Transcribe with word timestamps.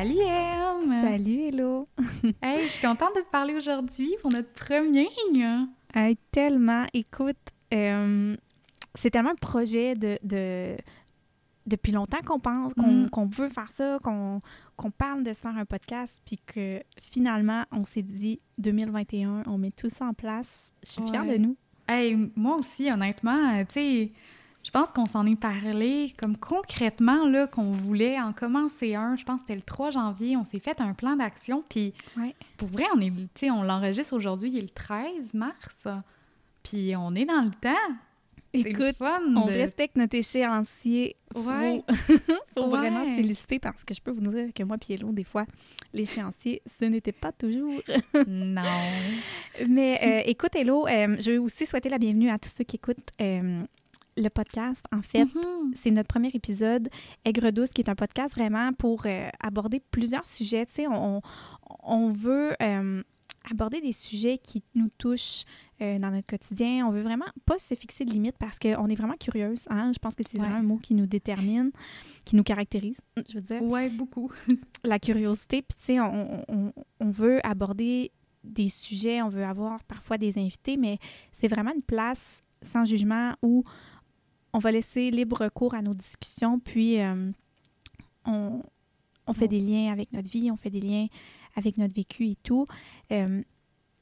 Salut 0.00 0.20
Em! 0.20 0.86
Salut 1.02 1.40
Hello! 1.48 1.88
hey, 2.40 2.62
je 2.62 2.68
suis 2.68 2.86
contente 2.86 3.16
de 3.16 3.20
te 3.20 3.30
parler 3.32 3.54
aujourd'hui 3.56 4.14
pour 4.22 4.30
notre 4.30 4.52
premier! 4.52 5.08
Hey, 5.92 6.16
tellement! 6.30 6.86
Écoute, 6.94 7.36
euh, 7.74 8.36
c'est 8.94 9.10
tellement 9.10 9.30
un 9.32 9.34
projet 9.34 9.96
de, 9.96 10.16
de 10.22 10.76
depuis 11.66 11.90
longtemps 11.90 12.20
qu'on 12.24 12.38
pense, 12.38 12.74
qu'on 12.74 13.26
Mm. 13.26 13.30
veut 13.30 13.48
faire 13.48 13.72
ça, 13.72 13.98
qu'on 14.00 14.38
qu'on 14.76 14.92
parle 14.92 15.24
de 15.24 15.32
se 15.32 15.40
faire 15.40 15.56
un 15.56 15.64
podcast, 15.64 16.22
puis 16.24 16.38
que 16.46 16.80
finalement, 17.10 17.64
on 17.72 17.82
s'est 17.84 18.02
dit 18.02 18.38
2021, 18.58 19.42
on 19.48 19.58
met 19.58 19.72
tout 19.72 19.88
ça 19.88 20.04
en 20.06 20.14
place. 20.14 20.70
Je 20.84 20.90
suis 20.92 21.02
fière 21.08 21.24
de 21.24 21.38
nous. 21.38 21.56
Hey, 21.88 22.16
moi 22.36 22.54
aussi, 22.54 22.88
honnêtement, 22.88 23.56
euh, 23.58 23.64
tu 23.64 23.72
sais, 23.80 24.12
je 24.64 24.70
pense 24.70 24.92
qu'on 24.92 25.06
s'en 25.06 25.24
est 25.26 25.36
parlé 25.40 26.12
comme 26.18 26.36
concrètement, 26.36 27.26
là, 27.26 27.46
qu'on 27.46 27.70
voulait 27.70 28.20
en 28.20 28.32
commencer 28.32 28.94
un. 28.94 29.16
Je 29.16 29.24
pense 29.24 29.36
que 29.42 29.46
c'était 29.48 29.56
le 29.56 29.62
3 29.62 29.90
janvier. 29.92 30.36
On 30.36 30.44
s'est 30.44 30.58
fait 30.58 30.80
un 30.80 30.92
plan 30.92 31.16
d'action. 31.16 31.64
Puis, 31.70 31.94
Ouais. 32.16 32.34
pour 32.58 32.68
vrai, 32.68 32.84
on 32.94 33.00
est, 33.00 33.50
on 33.50 33.62
l'enregistre 33.62 34.14
aujourd'hui, 34.14 34.50
il 34.50 34.58
est 34.58 34.62
le 34.62 34.68
13 34.68 35.32
mars. 35.34 35.86
Puis, 36.62 36.94
on 36.96 37.14
est 37.14 37.24
dans 37.24 37.42
le 37.42 37.50
temps. 37.52 37.94
Écoute, 38.52 38.96
fun. 38.96 39.20
On 39.36 39.46
de- 39.46 39.52
respecte 39.52 39.96
notre 39.96 40.16
échéancier. 40.16 41.16
Ouais. 41.34 41.82
Faut, 42.06 42.14
faut 42.56 42.62
Ouais. 42.64 42.68
vraiment 42.78 43.04
se 43.04 43.10
féliciter 43.10 43.58
parce 43.58 43.84
que 43.84 43.92
je 43.94 44.00
peux 44.00 44.10
vous 44.10 44.20
dire 44.26 44.48
que 44.54 44.62
moi, 44.64 44.76
Pielo, 44.78 45.12
des 45.12 45.24
fois, 45.24 45.44
l'échéancier, 45.94 46.62
ce 46.80 46.86
n'était 46.86 47.12
pas 47.12 47.30
toujours. 47.32 47.80
non. 48.26 48.62
Mais 49.68 50.00
euh, 50.02 50.22
écoute, 50.30 50.54
Hello, 50.56 50.86
euh, 50.88 51.16
je 51.20 51.32
veux 51.32 51.40
aussi 51.40 51.66
souhaiter 51.66 51.88
la 51.90 51.98
bienvenue 51.98 52.30
à 52.30 52.38
tous 52.38 52.48
ceux 52.56 52.64
qui 52.64 52.76
écoutent 52.76 53.12
euh, 53.20 53.62
le 54.18 54.28
podcast. 54.30 54.84
En 54.92 55.02
fait, 55.02 55.24
Mhm. 55.24 55.72
c'est 55.74 55.90
notre 55.90 56.08
premier 56.08 56.30
épisode, 56.34 56.88
Aigre 57.24 57.50
Douce, 57.52 57.70
qui 57.70 57.80
est 57.82 57.88
un 57.88 57.94
podcast 57.94 58.34
vraiment 58.34 58.72
pour 58.72 59.02
euh, 59.06 59.28
aborder 59.40 59.80
plusieurs 59.90 60.26
sujets. 60.26 60.66
Tu 60.66 60.72
sais, 60.74 60.86
on, 60.88 61.20
on- 61.84 62.10
veut 62.10 62.52
euh, 62.62 63.02
aborder 63.50 63.80
des 63.80 63.92
sujets 63.92 64.38
qui 64.38 64.62
nous 64.74 64.88
touchent 64.98 65.44
euh, 65.80 65.98
dans 65.98 66.10
notre 66.10 66.26
quotidien. 66.26 66.86
On 66.86 66.90
veut 66.90 67.00
vraiment 67.02 67.26
pas 67.46 67.58
se 67.58 67.74
fixer 67.74 68.04
de 68.04 68.10
limites 68.10 68.36
parce 68.38 68.58
qu'on 68.58 68.88
est 68.88 68.94
vraiment 68.94 69.14
curieuse. 69.18 69.64
Hein? 69.70 69.92
Je 69.94 69.98
pense 69.98 70.14
que 70.14 70.22
c'est 70.28 70.38
Ouais. 70.38 70.44
vraiment 70.44 70.58
un 70.60 70.62
mot 70.62 70.76
qui 70.78 70.94
nous 70.94 71.06
détermine, 71.06 71.70
qui 72.24 72.34
nous 72.36 72.42
caractérise, 72.42 72.96
je 73.28 73.34
veux 73.36 73.40
dire. 73.40 73.62
Ouais, 73.62 73.88
beaucoup. 73.90 74.30
La 74.84 74.98
curiosité, 74.98 75.62
puis 75.62 75.76
tu 75.78 75.84
sais, 75.84 76.00
on, 76.00 76.44
on- 76.48 76.72
on 77.00 77.10
veut 77.10 77.44
aborder 77.46 78.10
des 78.44 78.68
sujets, 78.68 79.20
on 79.22 79.28
veut 79.28 79.44
avoir 79.44 79.82
parfois 79.84 80.16
des 80.18 80.38
invités, 80.38 80.76
mais 80.76 80.98
c'est 81.32 81.48
vraiment 81.48 81.72
une 81.74 81.82
place 81.82 82.42
sans 82.62 82.84
jugement 82.84 83.34
où 83.42 83.62
on 84.58 84.60
va 84.60 84.72
laisser 84.72 85.12
libre 85.12 85.48
cours 85.50 85.74
à 85.74 85.82
nos 85.82 85.94
discussions, 85.94 86.58
puis 86.58 87.00
euh, 87.00 87.30
on, 88.24 88.60
on 89.28 89.32
fait 89.32 89.46
des 89.46 89.60
liens 89.60 89.92
avec 89.92 90.12
notre 90.12 90.28
vie, 90.28 90.50
on 90.50 90.56
fait 90.56 90.70
des 90.70 90.80
liens 90.80 91.06
avec 91.54 91.78
notre 91.78 91.94
vécu 91.94 92.26
et 92.26 92.36
tout. 92.42 92.66
Euh, 93.12 93.40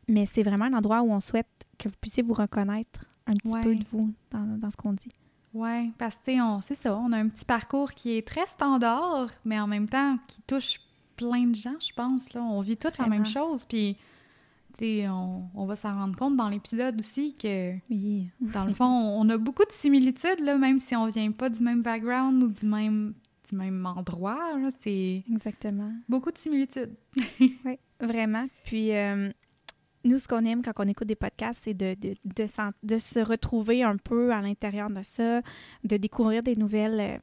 mais 0.09 0.25
c'est 0.25 0.43
vraiment 0.43 0.65
un 0.65 0.73
endroit 0.73 1.03
où 1.03 1.13
on 1.13 1.21
souhaite 1.21 1.47
que 1.79 1.91
vous 1.91 1.97
puissiez 2.01 2.23
vous 2.23 2.33
reconnaître 2.33 3.05
un 3.27 3.35
petit 3.35 3.53
Ouais. 3.53 3.61
peu 3.63 3.75
de 3.75 3.85
vous 3.85 4.15
dans, 4.31 4.57
dans 4.59 4.71
ce 4.71 4.77
qu'on 4.79 4.95
dit. 4.95 5.13
Ouais, 5.53 5.91
parce 5.99 6.17
que, 6.17 6.41
on- 6.41 6.61
c'est 6.63 6.75
ça, 6.75 6.97
on 6.97 7.13
a 7.13 7.19
un 7.19 7.29
petit 7.29 7.45
parcours 7.45 7.93
qui 7.93 8.17
est 8.17 8.27
très 8.27 8.47
standard, 8.47 9.29
mais 9.45 9.61
en 9.61 9.67
même 9.67 9.89
temps 9.89 10.17
qui 10.27 10.41
touche 10.47 10.81
plein 11.17 11.45
de 11.47 11.55
gens, 11.55 11.79
je 11.81 11.93
pense. 11.95 12.33
Là. 12.33 12.43
On 12.43 12.61
vit 12.63 12.77
toutes 12.79 12.97
la 12.99 13.09
même 13.09 13.27
chose, 13.27 13.65
puis, 13.67 13.97
on, 14.83 15.49
on 15.55 15.67
va 15.67 15.77
s'en 15.77 15.95
rendre 15.95 16.17
compte 16.17 16.37
dans 16.37 16.49
l'épisode 16.49 16.99
aussi 16.99 17.35
que, 17.37 17.75
Oui. 17.91 18.29
dans 18.41 18.65
le 18.65 18.73
fond, 18.73 18.85
on 18.85 19.29
a 19.29 19.39
beaucoup 19.39 19.65
de 19.65 19.73
similitudes, 19.73 20.41
là, 20.41 20.59
même 20.59 20.79
si 20.79 20.95
on 20.97 21.07
vient 21.07 21.31
pas 21.33 21.49
du 21.51 21.63
même 21.63 21.83
background 21.83 22.43
ou 22.43 22.49
du 22.49 22.67
même, 22.67 23.15
du 23.49 23.57
même 23.57 23.85
endroit. 23.87 24.59
là, 24.59 24.69
C'est 24.79 25.25
Exactement. 25.31 25.93
beaucoup 26.09 26.31
de 26.31 26.39
similitudes. 26.39 26.95
Oui, 27.65 27.79
vraiment. 28.01 28.47
Puis, 28.65 28.93
euh, 28.95 29.31
nous, 30.05 30.19
ce 30.19 30.29
qu'on 30.29 30.45
aime 30.45 30.63
quand 30.63 30.73
on 30.79 30.87
écoute 30.89 31.09
des 31.09 31.17
podcasts, 31.17 31.63
c'est 31.65 31.75
de, 31.75 31.95
de, 32.01 32.15
de, 32.83 32.99
se 32.99 33.21
retrouver 33.21 33.83
un 33.83 33.97
peu 33.97 34.33
à 34.33 34.41
l'intérieur 34.41 34.89
de 34.91 35.03
ça, 35.03 35.41
de 35.85 35.97
découvrir 35.97 36.43
des 36.43 36.55
nouvelles, 36.57 37.01
euh, 37.01 37.19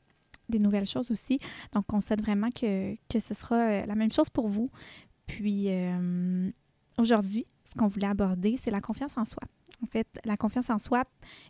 des 0.49 0.59
nouvelles 0.59 0.85
choses 0.87 1.09
aussi. 1.11 1.39
Donc, 1.73 1.85
on 1.93 2.01
souhaite 2.01 2.21
vraiment 2.21 2.49
que, 2.49 2.95
que 3.09 3.19
ce 3.19 3.33
sera 3.33 3.55
euh, 3.55 3.85
la 3.85 3.95
même 3.95 4.11
chose 4.11 4.29
pour 4.29 4.47
vous. 4.47 4.67
Puis, 5.27 5.65
euh, 5.69 6.49
aujourd'hui, 6.97 7.45
ce 7.73 7.79
qu'on 7.79 7.87
voulait 7.87 8.07
aborder, 8.07 8.55
c'est 8.57 8.71
la 8.71 8.81
confiance 8.81 9.17
en 9.17 9.25
soi. 9.25 9.41
En 9.83 9.87
fait, 9.87 10.07
la 10.23 10.37
confiance 10.37 10.69
en 10.69 10.77
soi 10.77 11.03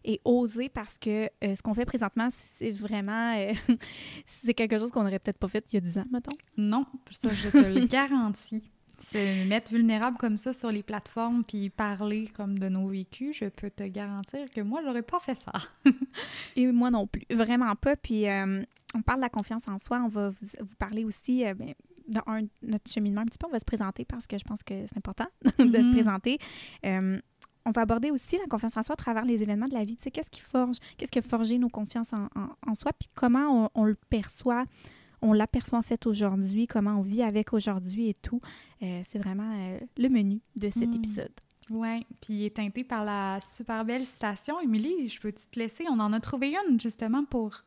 est 0.03 0.19
osée 0.25 0.69
parce 0.69 0.97
que 0.97 1.29
euh, 1.43 1.55
ce 1.55 1.61
qu'on 1.61 1.73
fait 1.73 1.85
présentement, 1.85 2.29
c'est 2.31 2.71
vraiment... 2.71 3.35
euh, 3.37 3.53
c'est 4.25 4.53
quelque 4.53 4.77
chose 4.79 4.91
qu'on 4.91 5.03
n'aurait 5.03 5.19
peut-être 5.19 5.37
pas 5.37 5.47
fait 5.47 5.63
il 5.71 5.75
y 5.75 5.77
a 5.77 5.81
10 5.81 5.97
ans, 5.99 6.05
mettons. 6.11 6.35
Non, 6.57 6.85
ça, 7.11 7.33
je 7.33 7.49
te 7.49 7.57
le 7.57 7.85
garantis. 7.85 8.63
Se 8.99 9.47
mettre 9.47 9.71
vulnérable 9.71 10.17
comme 10.17 10.37
ça 10.37 10.53
sur 10.53 10.71
les 10.71 10.83
plateformes 10.83 11.43
puis 11.43 11.69
parler 11.69 12.29
comme 12.35 12.57
de 12.57 12.69
nos 12.69 12.87
vécus, 12.87 13.37
je 13.37 13.45
peux 13.45 13.69
te 13.69 13.83
garantir 13.83 14.45
que 14.53 14.61
moi, 14.61 14.81
j'aurais 14.83 15.01
pas 15.01 15.19
fait 15.19 15.37
ça. 15.39 15.51
Et 16.55 16.67
moi 16.67 16.89
non 16.89 17.07
plus, 17.07 17.25
vraiment 17.29 17.75
pas. 17.75 17.95
Puis 17.95 18.29
euh, 18.29 18.63
on 18.95 19.01
parle 19.01 19.19
de 19.19 19.23
la 19.23 19.29
confiance 19.29 19.67
en 19.67 19.77
soi. 19.77 20.01
On 20.03 20.07
va 20.07 20.29
vous, 20.29 20.47
vous 20.59 20.75
parler 20.77 21.03
aussi 21.03 21.43
ben, 21.55 21.73
un, 22.27 22.41
notre 22.61 22.89
cheminement 22.91 23.21
un 23.21 23.25
petit 23.25 23.37
peu. 23.37 23.47
On 23.47 23.51
va 23.51 23.59
se 23.59 23.65
présenter 23.65 24.05
parce 24.05 24.27
que 24.27 24.37
je 24.37 24.43
pense 24.43 24.61
que 24.63 24.73
c'est 24.87 24.97
important 24.97 25.25
de 25.59 25.63
Mhm. 25.65 25.73
se 25.73 25.91
présenter. 25.91 26.37
Euh, 26.85 27.19
on 27.65 27.71
va 27.71 27.81
aborder 27.83 28.11
aussi 28.11 28.37
la 28.37 28.45
confiance 28.49 28.75
en 28.75 28.81
soi 28.81 28.93
à 28.93 28.97
travers 28.97 29.23
les 29.25 29.41
événements 29.41 29.67
de 29.69 29.73
la 29.73 29.83
vie. 29.85 29.95
Tu 29.95 30.03
sais, 30.03 30.11
qu'est-ce 30.11 30.29
qui 30.29 30.41
forge, 30.41 30.77
qu'est-ce 30.97 31.11
qui 31.11 31.19
a 31.19 31.21
forgé 31.21 31.57
nos 31.57 31.69
confiances 31.69 32.11
en, 32.13 32.25
en- 32.35 32.49
en 32.67 32.75
soi, 32.75 32.91
puis 32.93 33.07
comment 33.15 33.65
on, 33.75 33.81
on 33.81 33.85
le 33.85 33.95
perçoit, 34.09 34.65
on 35.21 35.31
l'aperçoit 35.31 35.79
en 35.79 35.83
fait 35.83 36.05
aujourd'hui, 36.05 36.67
comment 36.67 36.95
on 36.97 37.01
vit 37.01 37.23
avec 37.23 37.53
aujourd'hui 37.53 38.09
et 38.09 38.13
tout. 38.15 38.41
Euh, 38.81 39.01
c'est 39.05 39.17
vraiment 39.19 39.49
euh, 39.55 39.79
le 39.97 40.09
menu 40.09 40.41
de 40.57 40.69
cet 40.69 40.89
Mm. 40.89 40.93
épisode. 40.95 41.31
Ouais, 41.69 42.01
puis 42.19 42.33
il 42.33 42.45
est 42.45 42.55
teinté 42.57 42.83
par 42.83 43.05
la 43.05 43.39
super 43.39 43.85
belle 43.85 44.05
citation. 44.05 44.59
Émilie, 44.59 45.07
je 45.07 45.21
peux-tu 45.21 45.47
te 45.47 45.57
laisser? 45.57 45.85
On 45.89 45.97
en 46.01 46.11
a 46.11 46.19
trouvé 46.19 46.53
une 46.67 46.77
justement 46.77 47.23
pour, 47.23 47.63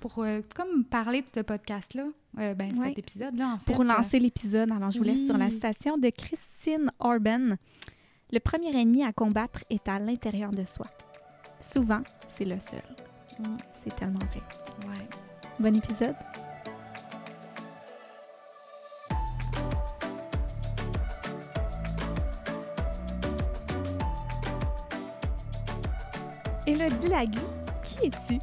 pour 0.00 0.18
euh, 0.18 0.40
comme 0.54 0.84
parler 0.84 1.22
de 1.22 1.26
ce 1.34 1.40
podcast-là, 1.40 2.04
euh, 2.38 2.54
ben 2.54 2.76
Ouais. 2.78 2.88
cet 2.88 2.98
épisode-là 2.98 3.54
en 3.54 3.58
fait. 3.58 3.72
Pour 3.72 3.84
lancer 3.84 4.18
l'épisode, 4.18 4.70
alors 4.70 4.90
je 4.90 4.98
vous 4.98 5.04
laisse 5.04 5.24
sur 5.26 5.38
la 5.38 5.50
citation 5.50 5.96
de 5.96 6.10
Christine 6.10 6.90
Orban. 6.98 7.56
Le 8.32 8.38
premier 8.40 8.78
ennemi 8.78 9.04
à 9.04 9.12
combattre 9.12 9.64
est 9.70 9.86
à 9.88 9.98
l'intérieur 9.98 10.50
de 10.50 10.64
soi. 10.64 10.86
Souvent, 11.60 12.02
c'est 12.28 12.44
le 12.44 12.58
seul. 12.58 12.82
Mm, 13.38 13.56
C'est 13.82 13.94
tellement 13.96 14.18
vrai. 14.18 14.42
ouais. 14.88 15.08
Bon 15.60 15.74
épisode. 15.76 16.16
Élodie 26.66 27.08
Lagu, 27.08 27.38
qui 27.82 28.06
es-tu? 28.06 28.40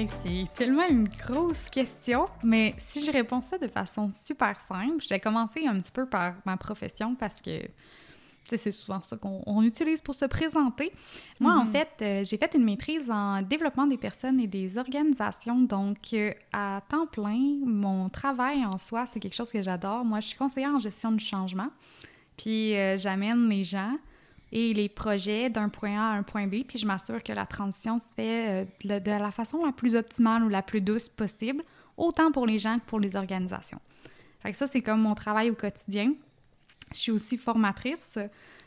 Hey, 0.00 0.08
c'est 0.22 0.46
tellement 0.54 0.88
une 0.88 1.06
grosse 1.08 1.64
question, 1.68 2.24
mais 2.42 2.74
si 2.78 3.04
je 3.04 3.12
réponds 3.12 3.42
ça 3.42 3.58
de 3.58 3.68
façon 3.68 4.10
super 4.10 4.58
simple, 4.58 4.94
je 5.02 5.10
vais 5.10 5.20
commencer 5.20 5.66
un 5.66 5.78
petit 5.78 5.92
peu 5.92 6.06
par 6.06 6.36
ma 6.46 6.56
profession 6.56 7.14
parce 7.14 7.42
que 7.42 7.60
c'est 8.44 8.70
souvent 8.70 9.02
ça 9.02 9.18
qu'on 9.18 9.42
on 9.44 9.62
utilise 9.62 10.00
pour 10.00 10.14
se 10.14 10.24
présenter. 10.24 10.90
Moi, 11.38 11.52
en 11.52 11.66
Mhm. 11.66 11.72
fait, 11.72 11.88
euh, 12.00 12.24
j'ai 12.24 12.38
fait 12.38 12.54
une 12.54 12.64
maîtrise 12.64 13.10
en 13.10 13.42
développement 13.42 13.86
des 13.86 13.98
personnes 13.98 14.40
et 14.40 14.46
des 14.46 14.78
organisations, 14.78 15.60
donc 15.60 15.98
euh, 16.14 16.32
à 16.54 16.80
temps 16.88 17.06
plein, 17.06 17.58
mon 17.62 18.08
travail 18.08 18.64
en 18.64 18.78
soi, 18.78 19.04
c'est 19.04 19.20
quelque 19.20 19.36
chose 19.36 19.52
que 19.52 19.60
j'adore. 19.62 20.02
Moi, 20.06 20.20
je 20.20 20.28
suis 20.28 20.38
conseillère 20.38 20.70
en 20.74 20.80
gestion 20.80 21.12
du 21.12 21.22
changement, 21.22 21.68
puis 22.38 22.74
euh, 22.74 22.96
j'amène 22.96 23.50
les 23.50 23.64
gens 23.64 23.98
et 24.52 24.74
les 24.74 24.88
projets 24.88 25.48
d'un 25.48 25.68
point 25.68 25.96
A 25.96 26.12
à 26.12 26.16
un 26.16 26.22
point 26.22 26.46
B, 26.46 26.64
puis 26.66 26.78
je 26.78 26.86
m'assure 26.86 27.22
que 27.22 27.32
la 27.32 27.46
transition 27.46 27.98
se 27.98 28.14
fait 28.14 28.64
euh, 28.84 29.00
de, 29.00 29.10
la 29.10 29.30
façon 29.30 29.64
la 29.64 29.72
plus 29.72 29.94
optimale 29.94 30.42
ou 30.42 30.48
la 30.48 30.62
plus 30.62 30.80
douce 30.80 31.08
possible, 31.08 31.62
autant 31.96 32.32
pour 32.32 32.46
les 32.46 32.58
gens 32.58 32.78
que 32.78 32.84
pour 32.84 32.98
les 32.98 33.16
organisations. 33.16 33.80
Fait 34.40 34.50
que 34.50 34.56
ça, 34.56 34.66
c'est 34.66 34.80
comme 34.80 35.00
mon 35.00 35.14
travail 35.14 35.50
au 35.50 35.54
quotidien. 35.54 36.14
Je 36.92 36.98
suis 36.98 37.12
aussi 37.12 37.36
formatrice. 37.36 38.18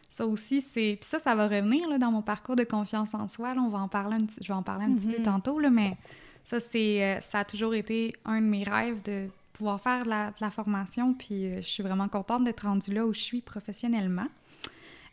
Ça 0.10 0.28
aussi, 0.28 0.62
c'est... 0.62 0.98
Puis 1.02 1.10
ça, 1.10 1.18
ça 1.18 1.34
va 1.34 1.48
revenir 1.48 1.90
là, 1.90 1.98
dans 1.98 2.12
mon 2.12 2.22
parcours 2.22 2.56
de 2.56 2.64
confiance 2.64 3.14
en 3.14 3.28
soi. 3.28 3.56
Là, 3.56 3.62
on 3.62 3.70
va 3.70 3.80
en 3.80 3.88
parler 3.88 4.18
un 4.18 4.28
Je 4.40 4.48
vais 4.48 4.54
en 4.54 4.62
parler 4.62 4.86
un 4.86 4.94
petit 4.94 5.08
peu 5.08 5.20
mm-hmm. 5.20 5.24
tantôt, 5.24 5.60
là, 5.60 5.72
mais 5.72 5.98
ça, 6.44 6.60
c'est... 6.60 7.04
Euh, 7.04 7.22
ça 7.22 7.40
a 7.40 7.46
toujours 7.46 7.74
été 7.74 8.14
un 8.24 8.40
de 8.40 8.46
mes 8.46 8.64
rêves 8.64 9.02
de 9.02 9.28
pouvoir 9.54 9.82
faire 9.82 10.04
de 10.04 10.10
la, 10.10 10.52
formation. 10.52 11.14
Puis 11.14 11.46
euh, 11.46 11.62
je 11.62 11.68
suis 11.68 11.84
vraiment 11.84 12.08
contente 12.08 12.44
d'être 12.44 12.68
rendue 12.68 12.94
là 12.94 13.06
où 13.06 13.14
je 13.14 13.22
suis 13.22 13.42
professionnellement. 13.42 14.28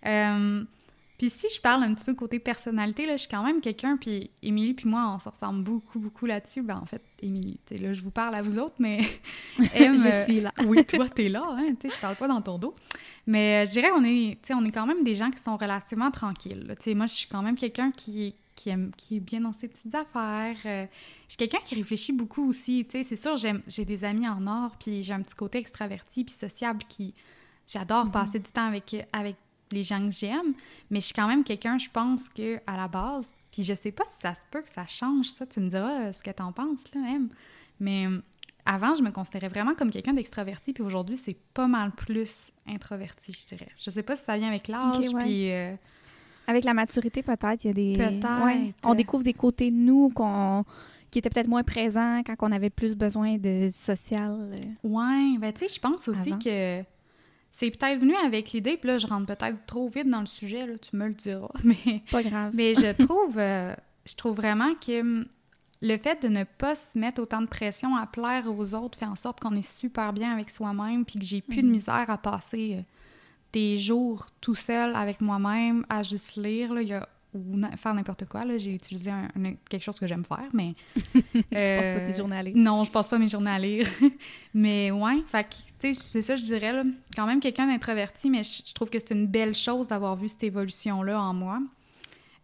Euh, 0.06 0.64
puis 1.20 1.28
si 1.28 1.48
je 1.54 1.60
parle 1.60 1.82
un 1.82 1.92
petit 1.92 2.06
peu 2.06 2.14
côté 2.14 2.38
personnalité, 2.38 3.04
là, 3.04 3.12
je 3.12 3.18
suis 3.18 3.28
quand 3.28 3.42
même 3.42 3.60
quelqu'un, 3.60 3.98
puis 3.98 4.30
Émilie 4.42 4.72
puis 4.72 4.88
moi, 4.88 5.12
on 5.14 5.18
se 5.18 5.28
ressemble 5.28 5.62
beaucoup, 5.62 5.98
beaucoup 5.98 6.24
là-dessus. 6.24 6.62
Ben, 6.62 6.78
en 6.78 6.86
fait, 6.86 7.02
Émilie, 7.20 7.60
là, 7.72 7.92
je 7.92 8.00
vous 8.00 8.10
parle 8.10 8.36
à 8.36 8.40
vous 8.40 8.58
autres, 8.58 8.76
mais 8.78 9.00
je 9.58 10.22
suis 10.24 10.40
là. 10.40 10.50
oui, 10.64 10.82
toi, 10.86 11.10
t'es 11.10 11.28
là, 11.28 11.46
hein, 11.50 11.74
tu 11.78 11.90
sais, 11.90 11.94
je 11.94 12.00
parle 12.00 12.16
pas 12.16 12.26
dans 12.26 12.40
ton 12.40 12.58
dos. 12.58 12.74
Mais 13.26 13.62
euh, 13.62 13.66
je 13.66 13.72
dirais, 13.72 13.90
on 13.94 14.02
est, 14.02 14.38
on 14.50 14.64
est 14.64 14.70
quand 14.70 14.86
même 14.86 15.04
des 15.04 15.14
gens 15.14 15.30
qui 15.30 15.42
sont 15.42 15.58
relativement 15.58 16.10
tranquilles. 16.10 16.74
Tu 16.78 16.84
sais, 16.84 16.94
moi, 16.94 17.04
je 17.04 17.12
suis 17.12 17.28
quand 17.28 17.42
même 17.42 17.54
quelqu'un 17.56 17.90
qui, 17.90 18.34
qui, 18.56 18.70
aime, 18.70 18.90
qui 18.96 19.18
est 19.18 19.20
bien 19.20 19.42
dans 19.42 19.52
ses 19.52 19.68
petites 19.68 19.94
affaires. 19.94 20.56
Euh, 20.64 20.86
je 21.28 21.32
suis 21.32 21.36
quelqu'un 21.36 21.60
qui 21.62 21.74
réfléchit 21.74 22.14
beaucoup 22.14 22.48
aussi. 22.48 22.86
Tu 22.86 22.92
sais, 22.92 23.02
c'est 23.02 23.16
sûr, 23.16 23.36
j'ai 23.36 23.84
des 23.84 24.04
amis 24.04 24.26
en 24.26 24.46
or, 24.46 24.74
puis 24.80 25.02
j'ai 25.02 25.12
un 25.12 25.20
petit 25.20 25.34
côté 25.34 25.58
extraverti 25.58 26.24
puis 26.24 26.34
sociable 26.34 26.82
qui... 26.88 27.12
J'adore 27.66 28.06
mm-hmm. 28.06 28.10
passer 28.10 28.38
du 28.38 28.50
temps 28.50 28.66
avec, 28.66 28.96
avec 29.12 29.36
les 29.72 29.82
gens 29.82 30.04
que 30.04 30.12
j'aime, 30.12 30.54
mais 30.90 31.00
je 31.00 31.06
suis 31.06 31.14
quand 31.14 31.28
même 31.28 31.44
quelqu'un, 31.44 31.78
je 31.78 31.88
pense, 31.90 32.28
que 32.28 32.58
à 32.66 32.76
la 32.76 32.88
base, 32.88 33.32
puis 33.52 33.62
je 33.62 33.74
sais 33.74 33.92
pas 33.92 34.04
si 34.08 34.16
ça 34.22 34.34
se 34.34 34.42
peut 34.50 34.62
que 34.62 34.68
ça 34.68 34.86
change, 34.86 35.26
ça, 35.26 35.46
tu 35.46 35.60
me 35.60 35.68
diras 35.68 36.00
euh, 36.00 36.12
ce 36.12 36.22
que 36.22 36.30
t'en 36.30 36.52
penses, 36.52 36.82
là, 36.94 37.00
même. 37.00 37.28
Mais 37.78 38.06
euh, 38.06 38.20
avant, 38.64 38.94
je 38.94 39.02
me 39.02 39.10
considérais 39.10 39.48
vraiment 39.48 39.74
comme 39.74 39.90
quelqu'un 39.90 40.14
d'extraverti, 40.14 40.72
puis 40.72 40.82
aujourd'hui, 40.82 41.16
c'est 41.16 41.36
pas 41.54 41.66
mal 41.66 41.92
plus 41.92 42.52
introverti, 42.66 43.32
je 43.32 43.54
dirais. 43.54 43.70
Je 43.78 43.90
sais 43.90 44.02
pas 44.02 44.16
si 44.16 44.24
ça 44.24 44.36
vient 44.36 44.48
avec 44.48 44.68
l'âge, 44.68 45.06
puis... 45.20 45.50
Euh, 45.52 45.74
avec 46.46 46.64
la 46.64 46.74
maturité, 46.74 47.22
peut-être, 47.22 47.64
il 47.64 47.68
y 47.68 47.70
a 47.70 47.72
des... 47.72 47.92
Peut-être. 47.92 48.74
On 48.84 48.94
découvre 48.94 49.22
des 49.22 49.34
côtés 49.34 49.70
de 49.70 49.76
nous 49.76 50.10
qu'on 50.10 50.64
qui 51.10 51.18
étaient 51.18 51.30
peut-être 51.30 51.48
moins 51.48 51.62
présents 51.62 52.22
quand 52.24 52.34
on 52.40 52.52
avait 52.52 52.70
plus 52.70 52.94
besoin 52.94 53.36
de 53.36 53.68
social. 53.70 54.60
Ouais, 54.84 55.36
ben 55.38 55.52
tu 55.52 55.66
sais, 55.66 55.74
je 55.74 55.80
pense 55.80 56.06
aussi 56.08 56.38
que 56.38 56.82
c'est 57.52 57.70
peut-être 57.70 58.00
venu 58.00 58.14
avec 58.16 58.52
l'idée, 58.52 58.76
puis 58.76 58.88
là, 58.88 58.98
je 58.98 59.06
rentre 59.06 59.26
peut-être 59.26 59.66
trop 59.66 59.88
vite 59.88 60.08
dans 60.08 60.20
le 60.20 60.26
sujet, 60.26 60.66
là, 60.66 60.78
tu 60.78 60.96
me 60.96 61.08
le 61.08 61.14
diras. 61.14 61.50
Mais, 61.64 62.02
pas 62.10 62.22
grave. 62.22 62.52
mais 62.54 62.74
je 62.74 62.92
trouve, 63.04 63.38
euh, 63.38 63.74
je 64.06 64.14
trouve 64.14 64.36
vraiment 64.36 64.74
que 64.74 65.00
hum, 65.00 65.26
le 65.82 65.96
fait 65.96 66.22
de 66.22 66.28
ne 66.28 66.44
pas 66.44 66.74
se 66.74 66.98
mettre 66.98 67.22
autant 67.22 67.40
de 67.40 67.46
pression 67.46 67.96
à 67.96 68.06
plaire 68.06 68.46
aux 68.46 68.74
autres 68.74 68.98
fait 68.98 69.06
en 69.06 69.16
sorte 69.16 69.40
qu'on 69.40 69.56
est 69.56 69.68
super 69.68 70.12
bien 70.12 70.32
avec 70.32 70.50
soi-même, 70.50 71.04
puis 71.04 71.18
que 71.18 71.24
j'ai 71.24 71.40
plus 71.40 71.62
de 71.62 71.66
mhm. 71.66 71.72
misère 71.72 72.06
à 72.08 72.18
passer 72.18 72.76
euh, 72.78 72.82
des 73.52 73.78
jours 73.78 74.28
tout 74.40 74.54
seul 74.54 74.94
avec 74.94 75.20
moi-même 75.20 75.84
à 75.88 76.02
juste 76.02 76.36
lire. 76.36 76.72
Là. 76.72 76.82
Il 76.82 76.88
y 76.88 76.92
a 76.92 77.08
ou 77.34 77.60
faire 77.76 77.94
n'importe 77.94 78.26
quoi. 78.26 78.42
J'ai 78.56 78.74
utilisé 78.74 79.10
quelque 79.68 79.82
chose 79.82 79.98
que 79.98 80.06
j'aime 80.06 80.24
faire, 80.24 80.48
mais... 80.52 80.74
tu 81.04 81.42
passes 81.50 81.90
pas 81.90 82.00
tes 82.00 82.16
journées 82.16 82.36
à 82.36 82.42
lire. 82.42 82.56
Non, 82.56 82.84
je 82.84 82.90
passe 82.90 83.08
pas 83.08 83.18
mes 83.18 83.28
journées 83.28 83.50
à 83.50 83.58
lire. 83.58 83.88
mais 84.54 84.90
ouais, 84.90 85.22
fait 85.26 85.48
tu 85.48 85.92
sais, 85.92 85.92
c'est 85.92 86.22
ça, 86.22 86.36
je 86.36 86.44
dirais, 86.44 86.72
là, 86.72 86.84
quand 87.16 87.26
même 87.26 87.40
quelqu'un 87.40 87.66
d'introverti, 87.66 88.30
mais 88.30 88.42
je, 88.42 88.74
trouve 88.74 88.90
que 88.90 88.98
c'est 88.98 89.14
une 89.14 89.26
belle 89.26 89.54
chose 89.54 89.86
d'avoir 89.86 90.16
vu 90.16 90.28
cette 90.28 90.44
évolution-là 90.44 91.20
en 91.20 91.32
moi. 91.32 91.60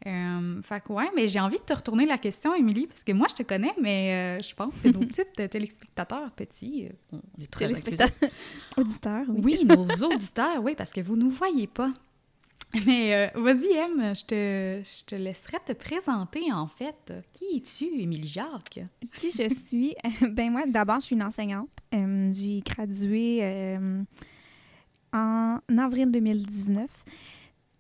Euh, 0.07 0.63
fait 0.63 0.81
que 0.83 0.93
ouais, 0.93 1.11
mais 1.17 1.27
j'ai 1.27 1.41
envie 1.41 1.59
de 1.59 1.65
te 1.65 1.73
retourner 1.73 2.07
la 2.07 2.19
question, 2.19 2.55
Émilie, 2.55 2.87
parce 2.87 3.03
que 3.03 3.13
moi, 3.13 3.27
je 3.29 3.35
te 3.35 3.43
connais, 3.43 3.75
mais 3.81 4.39
euh, 4.39 4.43
je 4.43 4.55
pense 4.55 4.81
que 4.81 4.89
nos 4.89 5.01
petits 5.07 5.49
téléspectateurs 5.49 6.31
petits, 6.31 6.87
euh, 6.87 7.19
on 7.39 7.43
est 7.43 7.51
très 7.51 7.67
Auditeurs, 8.77 9.25
oui. 9.29 9.59
Oui, 9.61 9.65
nos 9.65 9.85
auditeurs, 10.07 10.63
oui, 10.63 10.75
parce 10.77 10.93
que 10.93 11.01
vous 11.01 11.17
ne 11.17 11.23
nous 11.25 11.31
voyez 11.31 11.67
pas. 11.67 11.93
Mais 12.87 13.15
euh, 13.15 13.41
vas-y, 13.41 13.73
M, 13.73 14.15
je 14.15 14.25
te, 14.25 14.83
je 14.85 15.05
te 15.05 15.15
laisserai 15.15 15.59
te 15.65 15.73
présenter, 15.73 16.53
en 16.53 16.67
fait. 16.67 17.13
Qui 17.33 17.57
es-tu, 17.57 17.85
Émilie 18.01 18.27
Jacques? 18.27 18.81
Qui 19.15 19.31
je 19.31 19.53
suis? 19.55 19.95
ben 20.33 20.51
moi, 20.51 20.67
d'abord, 20.67 21.01
je 21.01 21.07
suis 21.07 21.17
une 21.17 21.23
enseignante. 21.23 21.71
Euh, 21.95 22.31
j'ai 22.33 22.61
gradué 22.61 23.39
euh, 23.43 24.03
en 25.13 25.59
avril 25.79 26.11
2019. 26.11 26.91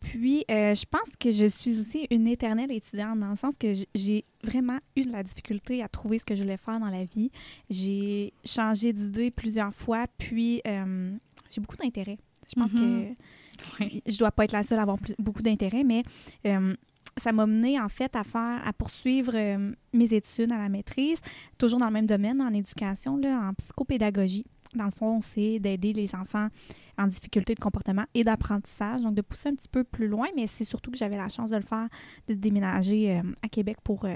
Puis, 0.00 0.44
je 0.48 0.84
pense 0.84 1.08
que 1.18 1.32
je 1.32 1.46
suis 1.46 1.80
aussi 1.80 2.06
une 2.12 2.28
éternelle 2.28 2.70
étudiante 2.70 3.18
dans 3.18 3.30
le 3.30 3.36
sens 3.36 3.56
que 3.56 3.72
j'ai 3.92 4.24
vraiment 4.44 4.78
eu 4.94 5.02
de 5.02 5.10
la 5.10 5.24
difficulté 5.24 5.82
à 5.82 5.88
trouver 5.88 6.20
ce 6.20 6.24
que 6.24 6.36
je 6.36 6.42
voulais 6.44 6.58
faire 6.58 6.78
dans 6.78 6.90
la 6.90 7.02
vie. 7.02 7.32
J'ai 7.68 8.32
changé 8.44 8.92
d'idée 8.92 9.32
plusieurs 9.32 9.74
fois, 9.74 10.06
puis 10.16 10.62
j'ai 10.64 11.60
beaucoup 11.60 11.76
d'intérêt. 11.76 12.18
Je 12.48 12.60
pense 12.60 12.70
mm-hmm. 12.70 13.14
que 13.14 13.22
je 13.80 14.18
dois 14.18 14.30
pas 14.30 14.44
être 14.44 14.52
la 14.52 14.62
seule 14.62 14.78
à 14.78 14.82
avoir 14.82 14.98
beaucoup 15.18 15.42
d'intérêt, 15.42 15.84
mais 15.84 16.02
euh, 16.46 16.74
ça 17.16 17.32
m'a 17.32 17.46
mené 17.46 17.80
en 17.80 17.88
fait 17.88 18.14
à 18.16 18.24
faire, 18.24 18.60
à 18.66 18.72
poursuivre 18.72 19.32
euh, 19.34 19.72
mes 19.92 20.12
études 20.12 20.52
à 20.52 20.58
la 20.58 20.68
maîtrise, 20.68 21.20
toujours 21.58 21.80
dans 21.80 21.86
le 21.86 21.92
même 21.92 22.06
domaine, 22.06 22.40
en 22.40 22.52
éducation, 22.52 23.16
là, 23.16 23.48
en 23.48 23.54
psychopédagogie. 23.54 24.44
Dans 24.74 24.84
le 24.84 24.90
fond, 24.90 25.20
c'est 25.20 25.58
d'aider 25.58 25.92
les 25.92 26.14
enfants 26.14 26.48
en 26.98 27.06
difficulté 27.06 27.54
de 27.54 27.60
comportement 27.60 28.04
et 28.14 28.24
d'apprentissage, 28.24 29.02
donc 29.02 29.14
de 29.14 29.22
pousser 29.22 29.48
un 29.48 29.54
petit 29.54 29.68
peu 29.68 29.84
plus 29.84 30.08
loin, 30.08 30.26
mais 30.34 30.46
c'est 30.46 30.64
surtout 30.64 30.90
que 30.90 30.98
j'avais 30.98 31.16
la 31.16 31.28
chance 31.28 31.50
de 31.50 31.56
le 31.56 31.62
faire, 31.62 31.88
de 32.28 32.34
déménager 32.34 33.16
euh, 33.16 33.22
à 33.42 33.48
Québec 33.48 33.78
pour 33.82 34.06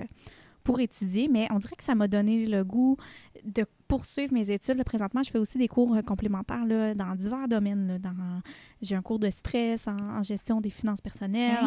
pour 0.70 0.78
étudier, 0.78 1.26
mais 1.26 1.48
on 1.50 1.58
dirait 1.58 1.74
que 1.74 1.82
ça 1.82 1.96
m'a 1.96 2.06
donné 2.06 2.46
le 2.46 2.62
goût 2.62 2.96
de 3.42 3.66
poursuivre 3.88 4.32
mes 4.32 4.52
études. 4.52 4.80
présentement, 4.84 5.20
je 5.24 5.32
fais 5.32 5.38
aussi 5.38 5.58
des 5.58 5.66
cours 5.66 5.96
euh, 5.96 6.02
complémentaires 6.02 6.64
là, 6.64 6.94
dans 6.94 7.16
divers 7.16 7.48
domaines. 7.48 7.98
dans, 7.98 8.40
j'ai 8.80 8.94
un 8.94 9.02
cours 9.02 9.18
de 9.18 9.30
stress 9.30 9.88
en, 9.88 10.22
gestion 10.22 10.60
des 10.60 10.70
finances 10.70 11.00
personnelles, 11.00 11.58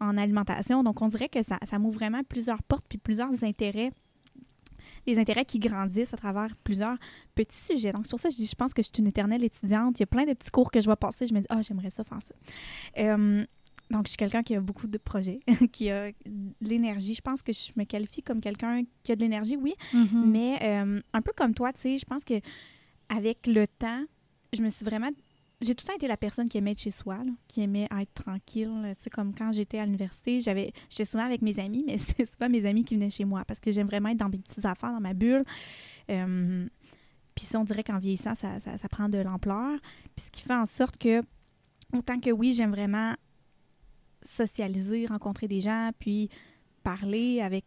en, 0.00 0.16
alimentation. 0.16 0.82
Donc, 0.82 1.00
on 1.00 1.06
dirait 1.06 1.28
que 1.28 1.44
ça, 1.44 1.60
ça 1.64 1.78
m'ouvre 1.78 1.94
vraiment 1.94 2.22
plusieurs 2.24 2.60
portes 2.64 2.86
puis 2.88 2.98
plusieurs 2.98 3.44
intérêts 3.44 3.92
des 5.06 5.18
intérêts 5.18 5.44
qui 5.44 5.58
grandissent 5.58 6.12
à 6.12 6.16
travers 6.16 6.54
plusieurs 6.64 6.96
petits 7.34 7.64
sujets. 7.64 7.92
Donc, 7.92 8.02
c'est 8.04 8.10
pour 8.10 8.18
ça 8.18 8.28
que 8.28 8.34
je 8.34 8.40
dis, 8.40 8.46
je 8.46 8.54
pense 8.54 8.74
que 8.74 8.82
je 8.82 8.88
suis 8.88 9.00
une 9.00 9.06
éternelle 9.06 9.44
étudiante. 9.44 9.98
Il 9.98 10.02
y 10.02 10.04
a 10.04 10.06
plein 10.06 10.24
de 10.24 10.32
petits 10.32 10.50
cours 10.50 10.70
que 10.70 10.80
je 10.80 10.90
vais 10.90 10.96
passer. 10.96 11.26
Je 11.26 11.34
me 11.34 11.40
dis, 11.40 11.46
ah, 11.48 11.62
j'aimerais 11.62 11.90
ça 11.90 12.04
faire 12.04 12.20
ça. 12.20 12.34
Euh, 12.98 13.44
donc, 13.90 14.06
je 14.06 14.10
suis 14.10 14.16
quelqu'un 14.16 14.42
qui 14.42 14.54
a 14.54 14.60
beaucoup 14.60 14.86
de 14.86 14.98
projets, 14.98 15.40
qui 15.72 15.90
a 15.90 16.12
de 16.12 16.52
l'énergie. 16.60 17.14
Je 17.14 17.20
pense 17.20 17.42
que 17.42 17.52
je 17.52 17.72
me 17.76 17.84
qualifie 17.84 18.22
comme 18.22 18.40
quelqu'un 18.40 18.84
qui 19.02 19.12
a 19.12 19.16
de 19.16 19.20
l'énergie, 19.20 19.56
oui, 19.56 19.74
mm-hmm. 19.92 20.24
mais 20.26 20.58
euh, 20.62 21.00
un 21.12 21.22
peu 21.22 21.32
comme 21.36 21.54
toi, 21.54 21.72
tu 21.72 21.80
sais, 21.80 21.98
je 21.98 22.04
pense 22.04 22.24
que 22.24 22.34
avec 23.08 23.46
le 23.48 23.66
temps, 23.66 24.04
je 24.52 24.62
me 24.62 24.70
suis 24.70 24.84
vraiment... 24.84 25.10
J'ai 25.60 25.74
tout 25.74 25.84
le 25.86 25.88
temps 25.88 25.96
été 25.96 26.06
la 26.06 26.16
personne 26.16 26.48
qui 26.48 26.56
aimait 26.56 26.70
être 26.70 26.80
chez 26.80 26.90
soi, 26.90 27.18
qui 27.46 27.60
aimait 27.60 27.86
être 28.00 28.14
tranquille. 28.14 28.94
Tu 28.96 29.02
sais, 29.02 29.10
comme 29.10 29.34
quand 29.34 29.52
j'étais 29.52 29.78
à 29.78 29.84
l'université, 29.84 30.40
j'avais, 30.40 30.72
j'étais 30.88 31.04
souvent 31.04 31.24
avec 31.24 31.42
mes 31.42 31.58
amis, 31.58 31.84
mais 31.86 31.98
c'est 31.98 32.24
souvent 32.24 32.48
mes 32.48 32.64
amis 32.64 32.84
qui 32.84 32.94
venaient 32.94 33.10
chez 33.10 33.26
moi 33.26 33.44
parce 33.44 33.60
que 33.60 33.70
j'aime 33.70 33.88
vraiment 33.88 34.08
être 34.08 34.16
dans 34.16 34.30
mes 34.30 34.38
petites 34.38 34.64
affaires, 34.64 34.92
dans 34.92 35.00
ma 35.00 35.12
bulle. 35.12 35.42
Euh, 36.10 36.66
puis 37.34 37.44
ça, 37.44 37.60
on 37.60 37.64
dirait 37.64 37.82
qu'en 37.82 37.98
vieillissant, 37.98 38.34
ça, 38.34 38.58
ça, 38.60 38.78
ça 38.78 38.88
prend 38.88 39.10
de 39.10 39.18
l'ampleur. 39.18 39.78
Puis 40.16 40.26
ce 40.26 40.30
qui 40.30 40.42
fait 40.42 40.54
en 40.54 40.64
sorte 40.64 40.96
que, 40.96 41.22
autant 41.92 42.20
que 42.20 42.30
oui, 42.30 42.54
j'aime 42.54 42.70
vraiment 42.70 43.14
socialiser, 44.22 45.06
rencontrer 45.06 45.48
des 45.48 45.60
gens, 45.60 45.90
puis 45.98 46.28
parler 46.82 47.40
avec, 47.40 47.64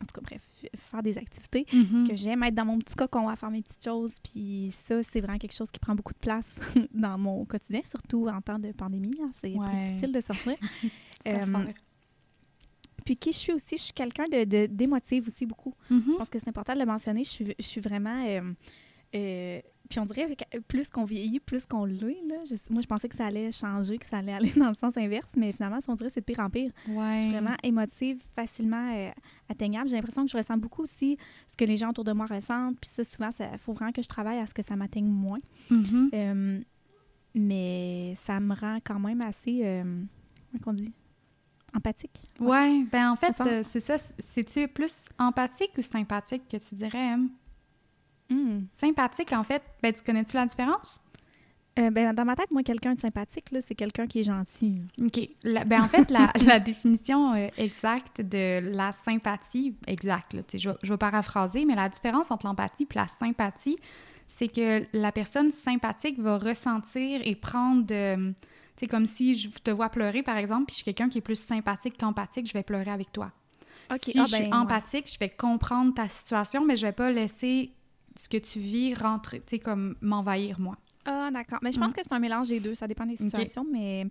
en 0.00 0.04
tout 0.04 0.14
cas, 0.14 0.20
bref, 0.22 0.42
faire 0.74 1.02
des 1.02 1.18
activités 1.18 1.66
mm-hmm. 1.72 2.08
que 2.08 2.14
j'aime 2.14 2.42
être 2.42 2.54
dans 2.54 2.64
mon 2.64 2.78
petit 2.78 2.94
cocon 2.94 3.28
à 3.28 3.36
faire 3.36 3.50
mes 3.50 3.62
petites 3.62 3.84
choses. 3.84 4.14
Puis 4.22 4.70
ça, 4.72 5.02
c'est 5.02 5.20
vraiment 5.20 5.38
quelque 5.38 5.54
chose 5.54 5.70
qui 5.70 5.80
prend 5.80 5.94
beaucoup 5.94 6.12
de 6.12 6.18
place 6.18 6.60
dans 6.94 7.18
mon 7.18 7.44
quotidien, 7.44 7.80
surtout 7.84 8.28
en 8.28 8.40
temps 8.40 8.58
de 8.58 8.72
pandémie. 8.72 9.16
Hein. 9.22 9.30
c'est 9.34 9.52
plus 9.52 9.80
difficile 9.80 10.12
de 10.12 10.20
sortir. 10.20 10.56
euh, 11.26 11.64
puis 13.04 13.16
qui 13.16 13.32
je 13.32 13.38
suis 13.38 13.52
aussi, 13.52 13.76
je 13.76 13.82
suis 13.82 13.92
quelqu'un 13.92 14.24
de, 14.24 14.66
d'émotive 14.66 15.26
aussi 15.28 15.46
beaucoup. 15.46 15.74
Mm-hmm. 15.90 16.02
Je 16.06 16.16
pense 16.16 16.28
que 16.28 16.38
c'est 16.38 16.48
important 16.48 16.74
de 16.74 16.80
le 16.80 16.86
mentionner. 16.86 17.24
Je 17.24 17.30
suis, 17.30 17.54
je 17.58 17.64
suis 17.64 17.80
vraiment... 17.80 18.24
Euh, 18.26 18.52
euh, 19.14 19.60
puis 19.90 19.98
on 19.98 20.06
dirait 20.06 20.36
que 20.36 20.58
plus 20.60 20.88
qu'on 20.88 21.04
vieillit, 21.04 21.40
plus 21.40 21.66
qu'on 21.66 21.84
l'est. 21.84 22.22
moi, 22.70 22.80
je 22.80 22.86
pensais 22.86 23.08
que 23.08 23.16
ça 23.16 23.26
allait 23.26 23.50
changer, 23.50 23.98
que 23.98 24.06
ça 24.06 24.18
allait 24.18 24.32
aller 24.32 24.52
dans 24.56 24.68
le 24.68 24.74
sens 24.74 24.96
inverse, 24.96 25.28
mais 25.36 25.50
finalement, 25.50 25.78
on 25.88 25.96
dirait 25.96 26.08
c'est 26.08 26.20
de 26.20 26.24
pire 26.24 26.38
en 26.38 26.48
pire. 26.48 26.70
Ouais. 26.88 27.16
Je 27.16 27.22
suis 27.22 27.30
vraiment 27.32 27.56
émotive, 27.64 28.22
facilement 28.36 28.94
euh, 28.94 29.10
atteignable. 29.48 29.88
J'ai 29.88 29.96
l'impression 29.96 30.24
que 30.24 30.30
je 30.30 30.36
ressens 30.36 30.56
beaucoup 30.58 30.82
aussi 30.82 31.18
ce 31.48 31.56
que 31.56 31.64
les 31.64 31.76
gens 31.76 31.90
autour 31.90 32.04
de 32.04 32.12
moi 32.12 32.26
ressentent. 32.26 32.78
Puis 32.80 32.88
ça, 32.88 33.02
souvent, 33.02 33.30
il 33.40 33.58
faut 33.58 33.72
vraiment 33.72 33.90
que 33.90 34.00
je 34.00 34.08
travaille 34.08 34.38
à 34.38 34.46
ce 34.46 34.54
que 34.54 34.62
ça 34.62 34.76
m'atteigne 34.76 35.10
moins. 35.10 35.40
Mm-hmm. 35.72 36.10
Euh, 36.14 36.60
mais 37.34 38.14
ça 38.14 38.38
me 38.38 38.54
rend 38.54 38.78
quand 38.84 39.00
même 39.00 39.20
assez, 39.22 39.60
euh, 39.64 39.82
comment 40.62 40.78
on 40.78 40.82
dit, 40.82 40.92
empathique. 41.74 42.22
Ouais, 42.38 42.84
ben 42.92 43.10
en 43.10 43.16
fait, 43.16 43.32
c'est 43.64 43.80
ça. 43.80 43.98
C'est-tu 43.98 44.68
plus 44.68 45.08
empathique 45.18 45.72
ou 45.78 45.82
sympathique 45.82 46.42
que 46.48 46.58
tu 46.58 46.76
dirais, 46.76 47.16
Hmm. 48.30 48.60
Sympathique, 48.78 49.32
en 49.32 49.42
fait. 49.42 49.62
Ben, 49.82 49.92
tu 49.92 50.02
connais-tu 50.02 50.36
la 50.36 50.46
différence? 50.46 51.00
Euh, 51.78 51.90
ben, 51.90 52.12
dans 52.12 52.24
ma 52.24 52.34
tête, 52.36 52.50
moi, 52.50 52.62
quelqu'un 52.62 52.94
de 52.94 53.00
sympathique, 53.00 53.50
là, 53.52 53.60
c'est 53.60 53.74
quelqu'un 53.74 54.06
qui 54.06 54.20
est 54.20 54.24
gentil. 54.24 54.80
OK. 55.00 55.28
La- 55.44 55.64
ben, 55.64 55.82
en 55.82 55.88
fait, 55.88 56.10
la, 56.10 56.32
la 56.46 56.58
définition 56.58 57.34
euh, 57.34 57.48
exacte 57.56 58.20
de 58.20 58.60
la 58.76 58.92
sympathie, 58.92 59.74
exacte, 59.86 60.34
là, 60.34 60.42
je, 60.52 60.70
vais- 60.70 60.76
je 60.82 60.92
vais 60.92 60.98
paraphraser, 60.98 61.64
mais 61.64 61.74
la 61.74 61.88
différence 61.88 62.30
entre 62.30 62.46
l'empathie 62.46 62.84
et 62.90 62.94
la 62.94 63.08
sympathie, 63.08 63.76
c'est 64.26 64.48
que 64.48 64.84
la 64.92 65.12
personne 65.12 65.52
sympathique 65.52 66.18
va 66.18 66.38
ressentir 66.38 67.20
et 67.24 67.34
prendre 67.34 67.84
de... 67.84 68.32
Sais, 68.76 68.86
comme 68.86 69.06
si 69.06 69.34
je 69.34 69.50
te 69.50 69.70
vois 69.70 69.90
pleurer, 69.90 70.22
par 70.22 70.38
exemple, 70.38 70.66
puis 70.66 70.72
je 70.72 70.76
suis 70.76 70.84
quelqu'un 70.84 71.08
qui 71.08 71.18
est 71.18 71.22
plus 71.22 71.38
sympathique 71.38 71.98
qu'empathique, 71.98 72.46
je 72.46 72.52
vais 72.54 72.62
pleurer 72.62 72.90
avec 72.90 73.12
toi. 73.12 73.30
OK. 73.92 73.98
Si 74.04 74.18
ah, 74.18 74.24
je 74.24 74.28
suis 74.28 74.42
ben, 74.44 74.50
ouais. 74.50 74.56
empathique, 74.56 75.10
je 75.12 75.18
vais 75.18 75.28
comprendre 75.28 75.92
ta 75.94 76.08
situation, 76.08 76.64
mais 76.64 76.76
je 76.76 76.86
vais 76.86 76.92
pas 76.92 77.10
laisser 77.10 77.72
ce 78.16 78.28
que 78.28 78.36
tu 78.38 78.58
vis 78.58 78.94
rentrer, 78.94 79.38
tu 79.40 79.44
sais, 79.50 79.58
comme 79.58 79.96
m'envahir, 80.00 80.58
moi. 80.60 80.76
Ah, 81.04 81.30
d'accord. 81.32 81.58
Mais 81.62 81.72
je 81.72 81.78
pense 81.78 81.90
Mm. 81.90 81.94
que 81.94 82.02
c'est 82.02 82.12
un 82.12 82.18
mélange 82.18 82.48
des 82.48 82.60
deux. 82.60 82.74
Ça 82.74 82.86
dépend 82.86 83.06
des 83.06 83.16
situations, 83.16 83.64
mais 83.70 84.06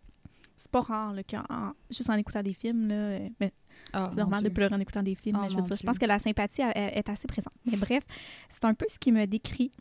c'est 0.58 0.72
pas 0.72 0.82
rare, 0.82 1.14
là, 1.14 1.24
qu'en- 1.24 1.74
juste 1.92 2.10
en 2.10 2.14
écoutant 2.16 2.42
des 2.42 2.54
films, 2.54 2.88
là, 2.88 2.96
euh, 2.96 3.30
ben, 3.40 3.52
c'est 3.94 4.16
normal 4.16 4.44
de 4.44 4.50
pleurer 4.50 4.74
en 4.76 4.80
écoutant 4.80 5.04
des 5.04 5.16
films, 5.16 5.38
Oh, 5.40 5.44
mais 5.44 5.50
je 5.50 5.56
veux 5.58 5.64
pense 5.86 5.98
que 6.00 6.06
la 6.06 6.20
sympathie 6.20 6.62
elle- 6.62 6.72
elle 6.76 6.98
est 6.98 7.10
assez 7.10 7.28
présente. 7.28 7.54
Mais 7.66 7.78
bref, 7.78 8.04
c'est 8.50 8.66
un 8.66 8.74
peu 8.74 8.86
ce 8.90 8.98
qui 9.00 9.12
me 9.12 9.26
décrit. 9.26 9.72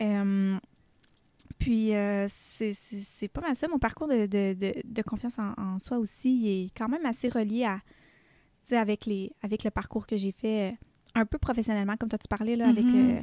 Euh, 0.00 0.56
puis, 1.58 1.94
euh, 1.94 2.26
c'est- 2.28 3.28
pas 3.28 3.40
mal 3.40 3.54
ça. 3.56 3.68
Mon 3.68 3.78
parcours 3.78 4.08
de, 4.08 4.26
de- 4.26 4.54
de- 4.54 4.82
de 4.84 5.02
confiance 5.02 5.38
en, 5.38 5.52
en 5.58 5.78
soi 5.78 5.98
aussi 5.98 6.30
il 6.34 6.48
est 6.66 6.70
quand 6.76 6.88
même 6.88 7.04
assez 7.06 7.28
relié 7.28 7.64
à, 7.64 7.80
avec, 8.72 9.04
les, 9.06 9.32
avec 9.42 9.64
le 9.64 9.70
parcours 9.70 10.06
que 10.06 10.16
j'ai 10.16 10.32
fait 10.32 10.70
euh, 10.72 10.76
un 11.14 11.24
peu 11.26 11.38
professionnellement, 11.38 11.96
comme 11.98 12.08
toi 12.08 12.18
tu 12.18 12.28
parlais, 12.28 12.54
là, 12.56 12.68
avec 12.68 12.92
Mhm. 12.94 13.00
euh, 13.18 13.22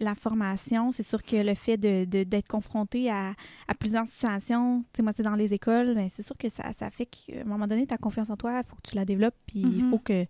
la 0.00 0.14
formation. 0.14 0.90
C'est 0.90 1.02
sûr 1.02 1.22
que 1.22 1.36
le 1.36 1.54
fait 1.54 1.76
de- 1.76 2.04
de- 2.04 2.24
d'être 2.24 2.48
confronté 2.48 3.10
à, 3.10 3.34
à 3.68 3.74
plusieurs 3.74 4.06
situations, 4.06 4.80
tu 4.92 4.98
sais, 4.98 5.02
moi, 5.02 5.12
c'est 5.16 5.22
dans 5.22 5.34
les 5.36 5.54
écoles, 5.54 5.94
mais 5.94 6.08
c'est 6.08 6.22
sûr 6.22 6.36
que 6.36 6.48
ça, 6.48 6.72
ça 6.72 6.90
fait 6.90 7.06
qu'à 7.06 7.40
un 7.40 7.44
moment 7.44 7.66
donné, 7.68 7.86
ta 7.86 7.96
confiance 7.96 8.28
en 8.30 8.36
toi, 8.36 8.60
il 8.62 8.66
faut 8.66 8.76
que 8.76 8.88
tu 8.90 8.96
la 8.96 9.04
développes, 9.04 9.36
puis 9.46 9.60
il 9.60 9.82
Mhm. 9.84 9.88
faut 9.90 9.98
que, 9.98 10.24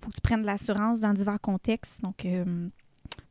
faut 0.00 0.10
que 0.10 0.14
tu 0.14 0.20
prennes 0.20 0.42
de 0.42 0.46
l'assurance 0.46 1.00
dans 1.00 1.12
divers 1.12 1.40
contextes. 1.40 2.02
Donc, 2.02 2.24
euh, 2.24 2.68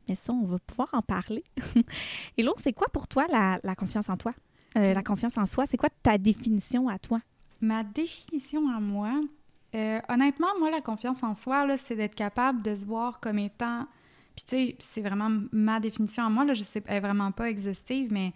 mais 0.08 0.14
ça, 0.14 0.32
on 0.32 0.44
va 0.44 0.58
pouvoir 0.58 0.90
en 0.92 1.00
parler. 1.02 1.44
Et 2.36 2.42
l'autre, 2.42 2.60
c'est 2.62 2.72
quoi 2.74 2.88
pour 2.92 3.08
toi 3.08 3.26
la, 3.30 3.58
la 3.64 3.74
confiance 3.74 4.08
en 4.10 4.16
toi? 4.16 4.32
Euh, 4.76 4.92
la 4.92 5.02
confiance 5.02 5.38
en 5.38 5.46
soi, 5.46 5.64
c'est 5.66 5.76
quoi 5.76 5.88
ta 6.02 6.18
définition 6.18 6.88
à 6.88 6.98
toi? 6.98 7.20
Ma 7.60 7.84
définition 7.84 8.68
à 8.68 8.80
moi, 8.80 9.20
euh, 9.74 10.00
honnêtement, 10.08 10.48
moi, 10.58 10.70
la 10.70 10.80
confiance 10.80 11.22
en 11.22 11.34
soi, 11.34 11.76
c'est 11.76 11.96
d'être 11.96 12.14
capable 12.14 12.62
de 12.62 12.76
se 12.76 12.86
voir 12.86 13.20
comme 13.20 13.38
étant. 13.38 13.86
Puis, 14.36 14.44
tu 14.46 14.56
sais, 14.56 14.76
c'est 14.78 15.00
vraiment 15.00 15.30
ma 15.52 15.80
définition 15.80 16.24
à 16.24 16.30
moi, 16.30 16.44
là, 16.44 16.54
je 16.54 16.62
sais, 16.62 16.82
elle 16.86 16.96
est 16.96 17.00
vraiment 17.00 17.32
pas 17.32 17.50
exhaustive, 17.50 18.12
mais 18.12 18.32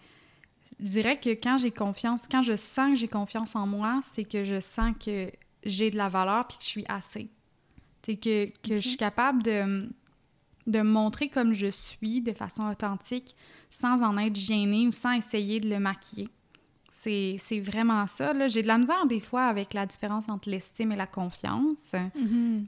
je 0.81 0.87
dirais 0.87 1.19
que 1.19 1.31
quand 1.31 1.59
j'ai 1.59 1.71
confiance, 1.71 2.29
quand 2.29 2.43
je 2.43 2.57
sens 2.57 2.91
que 2.91 2.97
j'ai 2.97 3.09
confiance 3.09 3.57
en 3.57 3.67
moi, 3.67 4.01
c'est 4.03 4.25
que 4.25 4.45
je 4.45 4.61
sens 4.61 4.95
que 5.05 5.31
j'ai 5.65 5.91
de 5.91 5.97
la 5.97 6.09
valeur 6.09 6.47
puis 6.47 6.59
que 6.59 6.65
je 6.65 6.69
suis 6.69 6.85
assez. 6.89 7.31
Tu 8.03 8.13
sais, 8.13 8.17
que, 8.17 8.47
que 8.67 8.77
je 8.77 8.89
suis 8.89 8.97
capable 8.97 9.43
de, 9.43 9.89
de 10.69 10.79
me 10.79 10.91
montrer 10.91 11.29
comme 11.29 11.53
je 11.53 11.67
suis 11.67 12.21
de 12.21 12.33
façon 12.33 12.69
authentique 12.71 13.35
sans 13.71 14.03
en 14.03 14.17
être 14.19 14.37
gênée 14.37 14.87
ou 14.87 14.93
sans 14.93 15.13
essayer 15.13 15.59
de 15.61 15.69
le 15.69 15.81
maquiller. 15.81 16.29
C'est 17.01 17.61
vraiment 17.61 18.07
ça. 18.07 18.33
J'ai 18.49 18.63
de 18.63 18.67
la 18.67 18.77
misère 18.77 19.07
des 19.07 19.21
fois 19.21 19.45
avec 19.45 19.73
la 19.73 19.87
différence 19.87 20.29
entre 20.29 20.51
l'estime 20.51 20.93
et 20.93 20.97
la 20.97 21.07
confiance. 21.07 21.95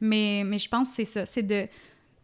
Mais, 0.00 0.42
mais 0.46 0.58
je 0.58 0.68
pense 0.68 0.90
que 0.90 0.94
c'est 0.96 1.04
ça. 1.04 1.26
C'est 1.26 1.42
de. 1.42 1.66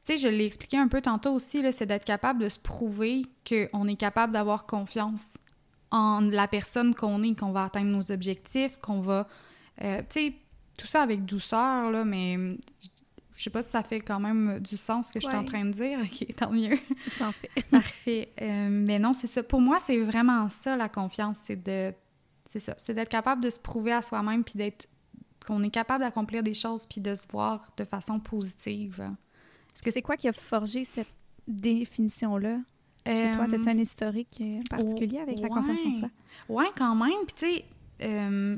Tu 0.05 0.13
sais, 0.13 0.19
je 0.19 0.29
l'ai 0.29 0.47
expliqué 0.47 0.77
un 0.77 0.87
peu 0.87 1.01
tantôt 1.01 1.33
aussi, 1.33 1.65
c'est 1.73 1.87
d'être 1.87 2.05
capable 2.05 2.41
de 2.41 2.49
se 2.49 2.61
prouver 2.61 3.23
qu'on 3.49 3.89
est 3.89 3.97
capable 3.97 4.33
d'avoir 4.33 4.65
confiance 4.65 5.37
en 5.91 6.21
la 6.21 6.47
personne 6.47 6.95
qu'on 6.95 7.25
est, 7.25 7.37
qu'on 7.37 7.51
va 7.51 7.63
atteindre 7.63 7.91
nos 7.91 8.13
objectifs, 8.13 8.77
qu'on 8.79 9.01
va. 9.01 9.27
euh, 9.83 10.03
tu 10.09 10.21
sais, 10.21 10.35
tout 10.79 10.87
ça 10.87 11.03
avec 11.03 11.25
douceur, 11.25 11.91
là, 11.91 12.05
mais 12.05 12.39
je- 13.37 13.43
sais 13.45 13.51
pas 13.51 13.63
si 13.63 13.71
ça 13.71 13.83
fait 13.83 14.01
quand 14.01 14.19
même 14.21 14.59
du 14.61 14.77
sens 14.77 15.09
ce 15.09 15.13
que 15.13 15.21
je 15.21 15.27
suis 15.27 15.37
en 15.37 15.45
train 15.45 15.65
de 15.65 15.71
dire. 15.73 15.99
Ok, 16.03 16.35
tant 16.37 16.51
mieux. 16.51 16.77
Ça 17.11 17.29
en 17.29 17.33
fait. 17.33 17.51
Parfait. 17.71 18.33
Euh, 18.41 18.69
mais 18.71 18.99
non, 18.99 19.13
c'est 19.13 19.27
ça. 19.29 19.43
Pour 19.43 19.61
moi, 19.61 19.79
c'est 19.81 19.99
vraiment 20.01 20.49
ça, 20.49 20.77
la 20.77 20.89
confiance. 20.89 21.39
C'est 21.45 21.63
de. 21.63 21.93
C'est 22.51 22.61
ça. 22.61 22.75
C'est 22.79 22.95
d'être 22.95 23.09
capable 23.11 23.43
de 23.43 23.51
se 23.51 23.59
prouver 23.61 23.93
à 23.93 24.03
soi-même 24.03 24.43
puis 24.45 24.55
d'être. 24.57 24.87
qu'on 25.47 25.63
est 25.63 25.71
capable 25.71 26.03
d'accomplir 26.03 26.43
des 26.43 26.55
choses 26.55 26.87
puis 26.87 27.01
de 27.01 27.15
se 27.15 27.27
voir 27.31 27.71
de 27.77 27.85
façon 27.85 28.19
positive. 28.19 29.01
Est-ce 29.75 29.83
que 29.83 29.91
c'est 29.93 30.03
quoi 30.03 30.17
qui 30.17 30.27
a 30.29 30.33
forgé 30.33 30.85
cette 30.85 31.07
définition-là? 31.47 32.59
Chez 33.07 33.31
toi, 33.33 33.45
Euh, 33.45 33.55
as-tu 33.57 33.69
un 33.69 33.79
historique 33.79 34.39
euh, 34.41 34.61
particulier 34.69 35.19
avec 35.21 35.39
la 35.39 35.49
confiance 35.49 35.79
en 35.87 35.93
soi? 35.93 36.09
Ouais, 36.49 36.67
quand 36.77 36.95
même. 36.97 37.25
Puis, 37.27 37.35
tu 37.37 37.47
sais, 37.47 37.65
euh, 38.03 38.57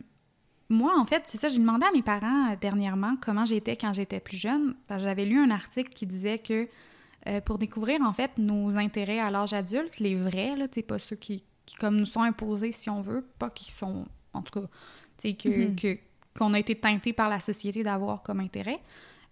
moi, 0.71 0.99
en 0.99 1.05
fait, 1.05 1.23
c'est 1.27 1.39
ça, 1.39 1.49
j'ai 1.49 1.59
demandé 1.61 1.87
à 1.87 1.93
mes 1.93 2.03
parents 2.03 2.51
euh, 2.53 2.57
dernièrement 2.61 3.17
comment 3.21 3.45
j'étais 3.45 3.77
quand 3.77 3.93
j'étais 3.93 4.21
plus 4.21 4.37
jeune. 4.37 4.75
J'avais 4.97 5.25
lu 5.25 5.39
un 5.39 5.51
article 5.51 5.93
qui 5.93 6.07
disait 6.07 6.39
que 6.39 6.69
euh, 7.27 7.41
pour 7.41 7.59
découvrir, 7.59 8.01
en 8.03 8.13
fait, 8.13 8.33
nos 8.39 8.77
intérêts 8.77 9.19
à 9.19 9.31
l'âge 9.31 9.53
adulte, 9.53 9.99
les 9.99 10.15
vrais, 10.15 10.57
là, 10.57 10.67
pas 10.87 10.99
ceux 10.99 11.17
qui, 11.17 11.43
qui, 11.67 11.75
comme 11.77 11.97
nous 11.97 12.07
sont 12.07 12.23
imposés, 12.23 12.73
si 12.73 12.89
on 12.91 13.01
veut, 13.03 13.27
pas 13.39 13.51
qui 13.51 13.73
sont, 13.73 14.07
en 14.35 14.43
tout 14.43 14.61
cas, 14.61 14.67
tu 15.19 15.29
sais, 15.31 15.35
que, 15.35 15.49
Mhm. 15.49 15.77
que- 15.77 15.99
qu'on 16.39 16.55
a 16.55 16.59
été 16.59 16.75
teinté 16.77 17.13
par 17.13 17.29
la 17.29 17.41
société 17.41 17.83
d'avoir 17.83 18.23
comme 18.23 18.39
intérêt. 18.41 18.79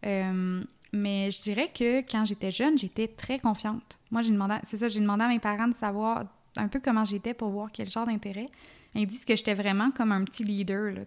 Euh, 0.04 0.62
mais 0.92 1.30
je 1.30 1.40
dirais 1.42 1.68
que 1.72 2.00
quand 2.00 2.24
j'étais 2.24 2.50
jeune, 2.50 2.76
j'étais 2.78 3.08
très 3.08 3.38
confiante. 3.38 3.98
Moi, 4.10 4.22
j'ai 4.22 4.32
demandé, 4.32 4.54
c'est 4.64 4.76
ça, 4.78 4.88
j'ai 4.88 5.00
demandé 5.00 5.24
à 5.24 5.28
mes 5.28 5.38
parents 5.38 5.68
de 5.68 5.74
savoir 5.74 6.24
un 6.56 6.68
peu 6.68 6.80
comment 6.82 7.04
j'étais 7.04 7.34
pour 7.34 7.50
voir 7.50 7.68
quel 7.72 7.88
genre 7.88 8.06
d'intérêt. 8.06 8.46
Ils 8.96 9.06
disent 9.06 9.24
que 9.24 9.36
j'étais 9.36 9.54
vraiment 9.54 9.90
comme 9.90 10.12
un 10.12 10.24
petit 10.24 10.44
leader. 10.44 10.92
Là, 10.92 11.04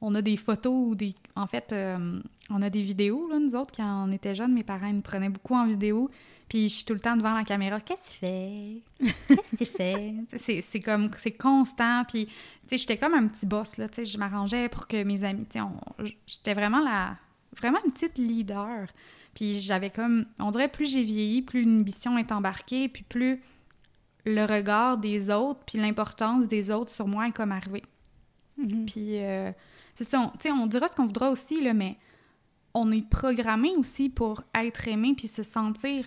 on 0.00 0.14
a 0.14 0.22
des 0.22 0.36
photos 0.36 0.90
ou 0.90 0.94
des. 0.94 1.14
En 1.34 1.46
fait, 1.46 1.72
euh, 1.72 2.20
on 2.50 2.62
a 2.62 2.70
des 2.70 2.82
vidéos, 2.82 3.28
là, 3.28 3.38
nous 3.38 3.54
autres, 3.54 3.74
quand 3.76 4.06
on 4.06 4.12
était 4.12 4.34
jeunes, 4.34 4.52
mes 4.52 4.62
parents 4.62 4.92
nous 4.92 5.00
prenaient 5.00 5.28
beaucoup 5.28 5.54
en 5.54 5.66
vidéo. 5.66 6.10
Puis 6.48 6.68
je 6.68 6.74
suis 6.76 6.84
tout 6.84 6.94
le 6.94 7.00
temps 7.00 7.16
devant 7.16 7.34
la 7.34 7.44
caméra. 7.44 7.80
Qu'est-ce 7.80 8.08
que 8.08 8.14
tu 8.14 8.18
fais? 8.20 8.82
Qu'est-ce? 8.98 9.56
Tu 9.56 9.64
sais, 9.66 10.24
c'est, 10.38 10.60
c'est 10.60 10.80
comme. 10.80 11.10
C'est 11.18 11.32
constant. 11.32 12.04
Puis, 12.04 12.28
tu 12.66 12.78
j'étais 12.78 12.96
comme 12.96 13.14
un 13.14 13.26
petit 13.26 13.46
boss, 13.46 13.76
là. 13.76 13.86
Je 13.96 14.18
m'arrangeais 14.18 14.68
pour 14.68 14.86
que 14.86 15.02
mes 15.02 15.24
amis. 15.24 15.46
J'étais 16.26 16.54
vraiment 16.54 16.80
la. 16.80 17.16
Vraiment 17.56 17.78
une 17.84 17.92
petite 17.92 18.18
leader. 18.18 18.86
Puis 19.34 19.58
j'avais 19.58 19.90
comme. 19.90 20.26
On 20.38 20.50
dirait 20.50 20.68
plus 20.68 20.90
j'ai 20.90 21.02
vieilli, 21.02 21.42
plus 21.42 21.64
l'ambition 21.64 22.16
est 22.18 22.32
embarquée, 22.32 22.88
puis 22.88 23.02
plus 23.02 23.40
le 24.24 24.44
regard 24.44 24.98
des 24.98 25.30
autres, 25.30 25.60
puis 25.66 25.78
l'importance 25.78 26.46
des 26.46 26.70
autres 26.70 26.90
sur 26.90 27.06
moi 27.06 27.28
est 27.28 27.32
comme 27.32 27.52
arrivée. 27.52 27.84
Mhm. 28.56 28.86
Puis, 28.86 29.18
euh, 29.22 29.52
c'est 29.94 30.04
ça, 30.04 30.32
on, 30.50 30.66
dira 30.66 30.88
ce 30.88 30.96
qu'on 30.96 31.06
voudra 31.06 31.30
aussi, 31.30 31.62
là, 31.62 31.74
mais 31.74 31.96
on 32.74 32.90
est 32.92 33.08
programmé 33.08 33.70
aussi 33.76 34.08
pour 34.08 34.42
être 34.54 34.86
aimé 34.88 35.14
puis 35.16 35.28
se 35.28 35.42
sentir 35.42 36.06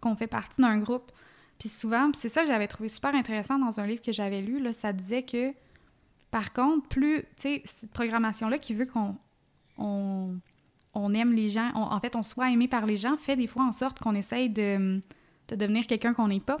qu'on 0.00 0.14
fait 0.16 0.26
partie 0.26 0.60
d'un 0.60 0.78
groupe. 0.78 1.10
Puis 1.58 1.68
souvent, 1.68 2.10
c'est 2.14 2.28
ça 2.28 2.42
que 2.42 2.48
j'avais 2.48 2.66
trouvé 2.68 2.88
super 2.88 3.14
intéressant 3.14 3.58
dans 3.58 3.78
un 3.80 3.86
livre 3.86 4.02
que 4.02 4.12
j'avais 4.12 4.40
lu, 4.42 4.60
là, 4.60 4.72
ça 4.72 4.92
disait 4.92 5.22
que, 5.22 5.52
par 6.30 6.52
contre, 6.52 6.88
plus, 6.88 7.20
tu 7.20 7.26
sais, 7.38 7.62
cette 7.64 7.92
programmation-là 7.92 8.58
qui 8.58 8.74
veut 8.74 8.86
qu'on 8.86 9.16
on, 9.78 10.34
on 10.94 11.10
aime 11.12 11.32
les 11.32 11.48
gens, 11.48 11.70
on- 11.74 11.82
en 11.82 12.00
fait, 12.00 12.16
on 12.16 12.22
soit 12.22 12.50
aimé 12.50 12.68
par 12.68 12.84
les 12.86 12.96
gens, 12.96 13.16
fait 13.16 13.36
des 13.36 13.46
fois 13.46 13.64
en 13.64 13.72
sorte 13.72 13.98
qu'on 14.00 14.14
essaye 14.14 14.50
de, 14.50 15.00
de 15.48 15.56
devenir 15.56 15.86
quelqu'un 15.86 16.14
qu'on 16.14 16.28
n'est 16.28 16.40
pas. 16.40 16.58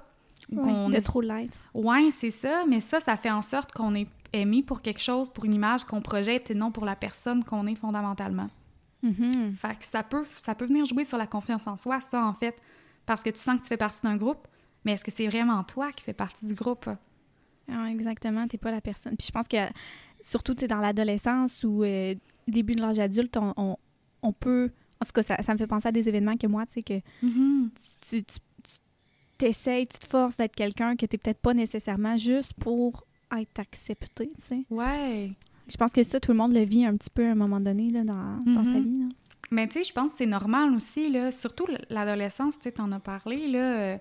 Ouais, 0.50 0.62
qu'on 0.62 0.88
de 0.88 0.94
essa- 0.94 1.02
trop 1.02 1.20
l'être. 1.20 1.58
Ouais, 1.74 2.10
c'est 2.10 2.30
ça, 2.30 2.64
mais 2.68 2.80
ça, 2.80 3.00
ça 3.00 3.16
fait 3.16 3.30
en 3.30 3.42
sorte 3.42 3.72
qu'on 3.72 3.94
est 3.94 4.08
aimé 4.32 4.62
pour 4.62 4.82
quelque 4.82 5.00
chose, 5.00 5.28
pour 5.30 5.44
une 5.44 5.54
image 5.54 5.84
qu'on 5.84 6.00
projette 6.00 6.50
et 6.50 6.54
non 6.54 6.70
pour 6.72 6.84
la 6.84 6.96
personne 6.96 7.44
qu'on 7.44 7.66
est 7.66 7.74
fondamentalement. 7.74 8.48
Mhm. 9.02 9.54
Fait 9.54 9.78
que 9.78 9.84
ça 9.84 10.02
peut, 10.02 10.24
ça 10.42 10.54
peut 10.54 10.64
venir 10.66 10.84
jouer 10.84 11.04
sur 11.04 11.18
la 11.18 11.26
confiance 11.26 11.66
en 11.66 11.76
soi, 11.76 12.00
ça, 12.00 12.24
en 12.24 12.32
fait, 12.34 12.56
parce 13.04 13.22
que 13.22 13.30
tu 13.30 13.38
sens 13.40 13.56
que 13.58 13.62
tu 13.62 13.68
fais 13.68 13.76
partie 13.76 14.00
d'un 14.02 14.16
groupe, 14.16 14.46
mais 14.84 14.92
est-ce 14.92 15.04
que 15.04 15.10
c'est 15.10 15.26
vraiment 15.26 15.62
toi 15.64 15.92
qui 15.92 16.04
fais 16.04 16.12
partie 16.12 16.46
du 16.46 16.54
groupe? 16.54 16.88
Ah, 17.70 17.88
exactement, 17.90 18.46
t'es 18.48 18.58
pas 18.58 18.70
la 18.70 18.80
personne. 18.80 19.16
Puis 19.16 19.26
je 19.26 19.32
pense 19.32 19.48
que, 19.48 19.56
surtout, 20.22 20.54
tu 20.54 20.66
dans 20.66 20.78
l'adolescence 20.80 21.62
ou 21.64 21.82
euh, 21.84 22.14
début 22.48 22.74
de 22.74 22.80
l'âge 22.80 22.98
adulte, 22.98 23.36
on, 23.36 23.52
on, 23.56 23.76
on 24.22 24.32
peut... 24.32 24.70
En 25.00 25.04
tout 25.04 25.12
cas, 25.12 25.22
ça, 25.24 25.42
ça 25.42 25.52
me 25.52 25.58
fait 25.58 25.66
penser 25.66 25.88
à 25.88 25.92
des 25.92 26.08
événements 26.08 26.36
que 26.36 26.46
moi, 26.46 26.64
tu 26.66 26.74
sais, 26.74 26.82
que 26.82 27.00
tu, 28.08 28.22
tu, 28.22 28.24
tu 28.24 28.38
t'essayes, 29.46 29.86
tu 29.86 29.98
te 29.98 30.06
forces 30.06 30.36
d'être 30.36 30.54
quelqu'un 30.54 30.96
que 30.96 31.06
t'es 31.06 31.18
peut-être 31.18 31.40
pas 31.40 31.54
nécessairement 31.54 32.16
juste 32.16 32.54
pour 32.54 33.06
être 33.38 33.58
accepté, 33.58 34.30
tu 34.36 34.42
sais. 34.42 34.64
Ouais. 34.70 35.30
Je 35.68 35.76
pense 35.76 35.92
que 35.92 36.02
ça, 36.02 36.20
tout 36.20 36.32
le 36.32 36.36
monde 36.38 36.52
le 36.52 36.62
vit 36.64 36.84
un 36.84 36.96
petit 36.96 37.10
peu 37.10 37.26
à 37.26 37.30
un 37.30 37.34
moment 37.34 37.60
donné 37.60 37.88
là, 37.90 38.04
dans, 38.04 38.42
dans 38.52 38.64
sa 38.64 38.72
Mhm. 38.78 38.84
vie. 38.84 38.98
là. 39.00 39.06
Mais 39.50 39.66
tu 39.68 39.74
sais, 39.74 39.84
je 39.84 39.92
pense 39.92 40.12
que 40.12 40.18
c'est 40.18 40.26
normal 40.26 40.72
aussi, 40.74 41.10
là, 41.10 41.30
surtout 41.32 41.66
l'adolescence, 41.90 42.58
tu 42.58 42.64
sais, 42.64 42.72
t'en 42.72 42.90
as 42.92 43.00
parlé, 43.00 43.48
là, 43.48 43.78
euh, 43.80 43.98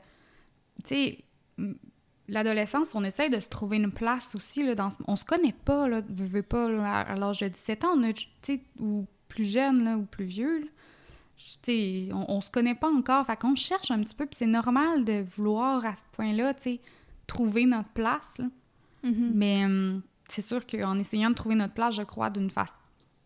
tu 0.83 0.95
sais, 0.95 1.17
l'adolescence, 2.27 2.95
on 2.95 3.03
essaye 3.03 3.29
de 3.29 3.39
se 3.39 3.49
trouver 3.49 3.77
une 3.77 3.91
place 3.91 4.35
aussi, 4.35 4.63
là, 4.63 4.75
dans 4.75 4.89
ce- 4.89 4.97
on 5.07 5.15
se 5.15 5.25
connaît 5.25 5.55
pas, 5.65 5.87
là, 5.87 6.01
veux, 6.09 6.25
veux 6.25 6.43
pas, 6.43 6.69
là, 6.69 7.01
à, 7.01 7.15
l'âge 7.15 7.39
de 7.39 7.47
17 7.47 7.83
ans, 7.83 7.93
on 7.97 8.11
tu 8.13 8.27
sais, 8.41 8.61
ou 8.79 9.05
plus 9.27 9.45
jeune, 9.45 9.83
là, 9.83 9.97
ou 9.97 10.03
plus 10.03 10.25
vieux, 10.25 10.59
là, 10.59 10.67
on, 12.13 12.25
on 12.27 12.41
se 12.41 12.49
connaît 12.51 12.75
pas 12.75 12.89
encore, 12.91 13.25
fait 13.25 13.37
qu'on 13.37 13.55
cherche 13.55 13.91
un 13.91 13.99
petit 14.01 14.15
peu, 14.15 14.25
puis 14.25 14.35
c'est 14.37 14.45
normal 14.45 15.03
de 15.05 15.25
vouloir, 15.35 15.85
à 15.85 15.95
ce 15.95 16.03
point-là, 16.11 16.53
tu 16.53 16.61
sais, 16.63 16.79
trouver 17.27 17.65
notre 17.65 17.89
place, 17.89 18.37
là. 18.39 18.45
Mhm. 19.03 19.31
Mais 19.33 19.65
hum, 19.65 20.01
c'est 20.27 20.41
sûr 20.43 20.65
qu'en 20.67 20.97
essayant 20.99 21.29
de 21.29 21.35
trouver 21.35 21.55
notre 21.55 21.73
place, 21.73 21.95
je 21.95 22.03
crois, 22.03 22.29
d'une 22.29 22.49
façon. 22.51 22.75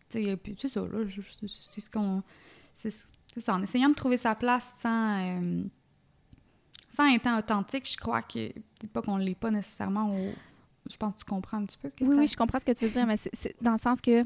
Tu 0.08 0.22
sais, 0.24 0.36
puis 0.36 0.56
c'est 0.58 0.68
ça, 0.68 0.80
là. 0.80 1.04
C'est 1.46 1.80
ce 1.80 1.90
qu'on. 1.90 2.22
C'est 2.76 2.90
ça, 3.40 3.54
en 3.54 3.62
essayant 3.62 3.90
de 3.90 3.94
trouver 3.94 4.16
sa 4.16 4.34
place 4.34 4.72
sans. 4.80 5.20
euh, 5.40 5.62
sans 6.90 7.06
étant 7.12 7.38
authentique, 7.38 7.88
je 7.90 7.96
crois 7.98 8.22
que. 8.22 8.48
peut-être 8.52 8.92
pas 8.92 9.02
qu'on 9.02 9.18
l'est 9.18 9.34
pas 9.34 9.50
nécessairement 9.50 10.10
au. 10.10 10.32
Je 10.88 10.96
pense 10.96 11.14
que 11.14 11.18
tu 11.20 11.24
comprends 11.26 11.58
un 11.58 11.66
petit 11.66 11.76
peu. 11.78 11.90
Oui, 12.00 12.16
oui, 12.16 12.26
je 12.26 12.36
comprends 12.36 12.58
ce 12.60 12.64
que 12.64 12.72
tu 12.72 12.84
veux 12.86 12.90
dire, 12.92 13.06
mais 13.06 13.16
c'est- 13.16 13.34
c'est 13.34 13.56
dans 13.60 13.72
le 13.72 13.78
sens 13.78 14.00
que, 14.00 14.24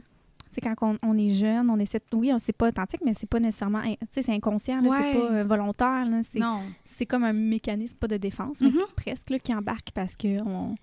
quand 0.62 0.74
on, 0.82 0.98
on 1.02 1.16
est 1.18 1.30
jeune, 1.30 1.70
on 1.70 1.78
essaie, 1.78 1.98
de- 1.98 2.16
oui, 2.16 2.32
c'est 2.38 2.52
pas 2.52 2.68
authentique, 2.68 3.00
mais 3.04 3.14
c'est 3.14 3.28
pas 3.28 3.40
nécessairement, 3.40 3.78
in- 3.78 3.94
tu 3.94 4.06
sais, 4.12 4.22
c'est 4.22 4.32
inconscient, 4.34 4.82
Ouais. 4.84 4.90
c'est 4.96 5.18
pas 5.18 5.32
euh, 5.32 5.42
volontaire, 5.42 6.06
c'est, 6.30 6.38
Non. 6.40 6.60
c'est 6.96 7.06
comme 7.06 7.24
un 7.24 7.32
mécanisme, 7.32 7.96
pas 7.96 8.08
de 8.08 8.16
défense, 8.16 8.60
mais 8.60 8.70
Mhm. 8.70 8.80
presque, 8.96 9.30
là, 9.30 9.38
qui 9.38 9.54
embarque 9.54 9.90
parce 9.94 10.16
que 10.16 10.40
on... 10.42 10.74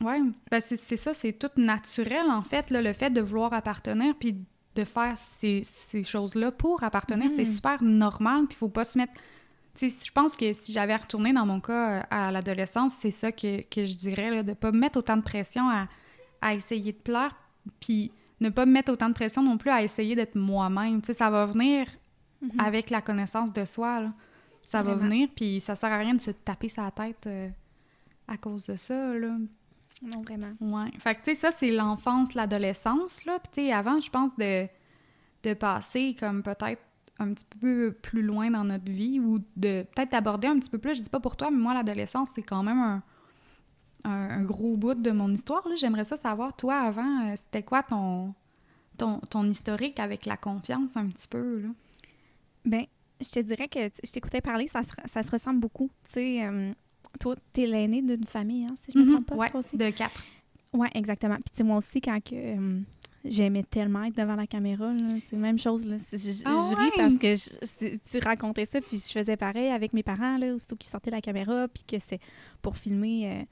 Oui, 0.00 0.32
ben 0.50 0.60
c'est 0.60 0.96
ça, 0.96 1.14
c'est 1.14 1.32
tout 1.32 1.50
naturel 1.56 2.26
en 2.30 2.42
fait, 2.42 2.70
là, 2.70 2.82
le 2.82 2.92
fait 2.92 3.10
de 3.10 3.20
vouloir 3.20 3.52
appartenir 3.52 4.14
puis 4.18 4.36
de 4.74 4.84
faire 4.84 5.16
ces, 5.18 5.62
ces 5.64 6.02
choses-là 6.02 6.50
pour 6.50 6.82
appartenir, 6.82 7.30
c'est 7.30 7.44
super 7.44 7.82
normal, 7.82 8.46
puis 8.48 8.56
il 8.56 8.58
faut 8.58 8.68
pas 8.70 8.84
se 8.84 8.96
mettre... 8.98 9.12
Je 9.80 10.10
pense 10.12 10.34
que 10.36 10.52
si 10.52 10.72
j'avais 10.72 10.96
retourné 10.96 11.32
dans 11.32 11.46
mon 11.46 11.60
cas 11.60 11.98
euh, 11.98 12.02
à 12.10 12.30
l'adolescence, 12.32 12.94
c'est 12.94 13.10
ça 13.10 13.32
que, 13.32 13.62
que 13.62 13.84
je 13.84 13.96
dirais, 13.96 14.30
là, 14.30 14.42
de 14.42 14.52
pas 14.54 14.70
me 14.72 14.78
mettre 14.78 14.98
autant 14.98 15.16
de 15.16 15.22
pression 15.22 15.68
à, 15.68 15.88
à 16.40 16.54
essayer 16.54 16.92
de 16.92 16.98
plaire, 16.98 17.34
puis 17.80 18.12
ne 18.42 18.50
pas 18.50 18.66
me 18.66 18.72
mettre 18.72 18.92
autant 18.92 19.08
de 19.08 19.14
pression 19.14 19.42
non 19.42 19.56
plus 19.58 19.70
à 19.70 19.82
essayer 19.82 20.14
d'être 20.14 20.34
moi-même. 20.34 21.00
Tu 21.00 21.06
sais, 21.06 21.14
ça 21.14 21.30
va 21.30 21.46
venir 21.46 21.86
Mhm. 22.42 22.60
avec 22.60 22.90
la 22.90 23.00
connaissance 23.00 23.52
de 23.52 23.64
soi, 23.64 24.00
là. 24.00 24.12
Ça 24.64 24.82
va 24.82 24.94
venir, 24.94 25.28
puis 25.36 25.60
ça 25.60 25.74
sert 25.74 25.92
à 25.92 25.98
rien 25.98 26.14
de 26.14 26.20
se 26.20 26.30
taper 26.30 26.68
sa 26.68 26.90
tête 26.90 27.26
euh, 27.26 27.48
à 28.26 28.36
cause 28.36 28.66
de 28.66 28.76
ça, 28.76 29.14
là. 29.14 29.36
Non, 30.02 30.22
vraiment. 30.22 30.52
Ouais. 30.60 30.90
Fait 30.98 31.14
que, 31.14 31.20
tu 31.22 31.24
sais, 31.26 31.34
ça, 31.34 31.50
c'est 31.50 31.70
l'enfance, 31.70 32.34
l'adolescence, 32.34 33.24
là. 33.24 33.38
Puis, 33.38 33.50
tu 33.54 33.66
sais, 33.68 33.72
avant, 33.72 34.00
je 34.00 34.10
pense 34.10 34.34
de, 34.36 34.66
de 35.44 35.54
passer 35.54 36.16
comme 36.18 36.42
peut-être 36.42 36.82
un 37.18 37.32
petit 37.34 37.44
peu 37.60 37.92
plus 38.02 38.22
loin 38.22 38.50
dans 38.50 38.64
notre 38.64 38.90
vie 38.90 39.20
ou 39.20 39.38
de 39.56 39.84
peut-être 39.94 40.10
d'aborder 40.12 40.48
un 40.48 40.58
petit 40.58 40.70
peu 40.70 40.78
plus. 40.78 40.96
Je 40.96 41.02
dis 41.02 41.10
pas 41.10 41.20
pour 41.20 41.36
toi, 41.36 41.50
mais 41.50 41.58
moi, 41.58 41.74
l'adolescence, 41.74 42.30
c'est 42.34 42.42
quand 42.42 42.62
même 42.62 42.78
un, 42.80 43.02
un, 44.04 44.10
un 44.10 44.42
gros 44.42 44.76
bout 44.76 44.94
de 44.94 45.10
mon 45.10 45.30
histoire, 45.32 45.66
là. 45.68 45.74
J'aimerais 45.76 46.04
ça 46.04 46.16
savoir, 46.16 46.54
toi, 46.56 46.74
avant, 46.80 47.26
euh, 47.30 47.34
c'était 47.36 47.62
quoi 47.62 47.82
ton, 47.82 48.34
ton, 48.98 49.18
ton 49.30 49.44
historique 49.48 49.98
avec 50.00 50.26
la 50.26 50.36
confiance, 50.36 50.96
un 50.96 51.06
petit 51.08 51.28
peu, 51.28 51.60
là? 51.60 51.68
Ben, 52.64 52.84
je 53.20 53.28
te 53.30 53.40
dirais 53.40 53.68
que 53.68 53.78
je 54.04 54.10
t'écoutais 54.12 54.40
parler, 54.40 54.66
ça 54.68 54.82
se, 54.82 54.90
ça 55.06 55.22
se 55.22 55.30
ressemble 55.30 55.60
beaucoup. 55.60 55.90
Tu 56.06 56.12
sais, 56.12 56.44
euh, 56.46 56.72
toi, 57.20 57.34
t'es 57.52 57.66
l'aîné 57.66 58.02
d'une 58.02 58.24
famille, 58.26 58.64
hein, 58.66 58.74
si 58.84 58.92
je 58.92 58.98
me 58.98 59.04
Mhm. 59.04 59.10
trompe 59.10 59.26
pas, 59.26 59.36
ouais, 59.36 59.50
toi 59.50 59.60
aussi? 59.60 59.76
de 59.76 59.90
quatre. 59.90 60.24
Ouais, 60.72 60.88
exactement. 60.94 61.34
Puis 61.36 61.44
tu 61.52 61.56
sais, 61.58 61.64
moi 61.64 61.76
aussi, 61.78 62.00
quand 62.00 62.18
que, 62.22 62.34
euh, 62.34 62.80
j'aimais 63.24 63.62
tellement 63.62 64.04
être 64.04 64.16
devant 64.16 64.36
la 64.36 64.46
caméra, 64.46 64.92
c'est 65.24 65.36
la 65.36 65.42
même 65.42 65.58
chose. 65.58 65.84
Là. 65.86 65.96
C'est- 66.08 66.18
Je, 66.18 66.32
je- 66.32 66.42
Ah 66.46 66.56
je 66.70 66.76
ris 66.76 66.84
ouais? 66.84 66.90
parce 66.96 67.16
que 67.18 67.34
je- 67.34 67.96
tu 68.10 68.18
racontais 68.24 68.64
ça, 68.64 68.80
puis 68.80 68.96
je 68.96 69.12
faisais 69.12 69.36
pareil 69.36 69.68
avec 69.68 69.92
mes 69.92 70.02
parents, 70.02 70.38
là, 70.38 70.54
aussitôt 70.54 70.76
qu'ils 70.76 70.88
sortaient 70.90 71.10
la 71.10 71.20
caméra, 71.20 71.68
puis 71.68 71.82
que 71.86 71.98
c'était 71.98 72.20
pour 72.62 72.76
filmer. 72.76 73.28
euh, 73.30 73.44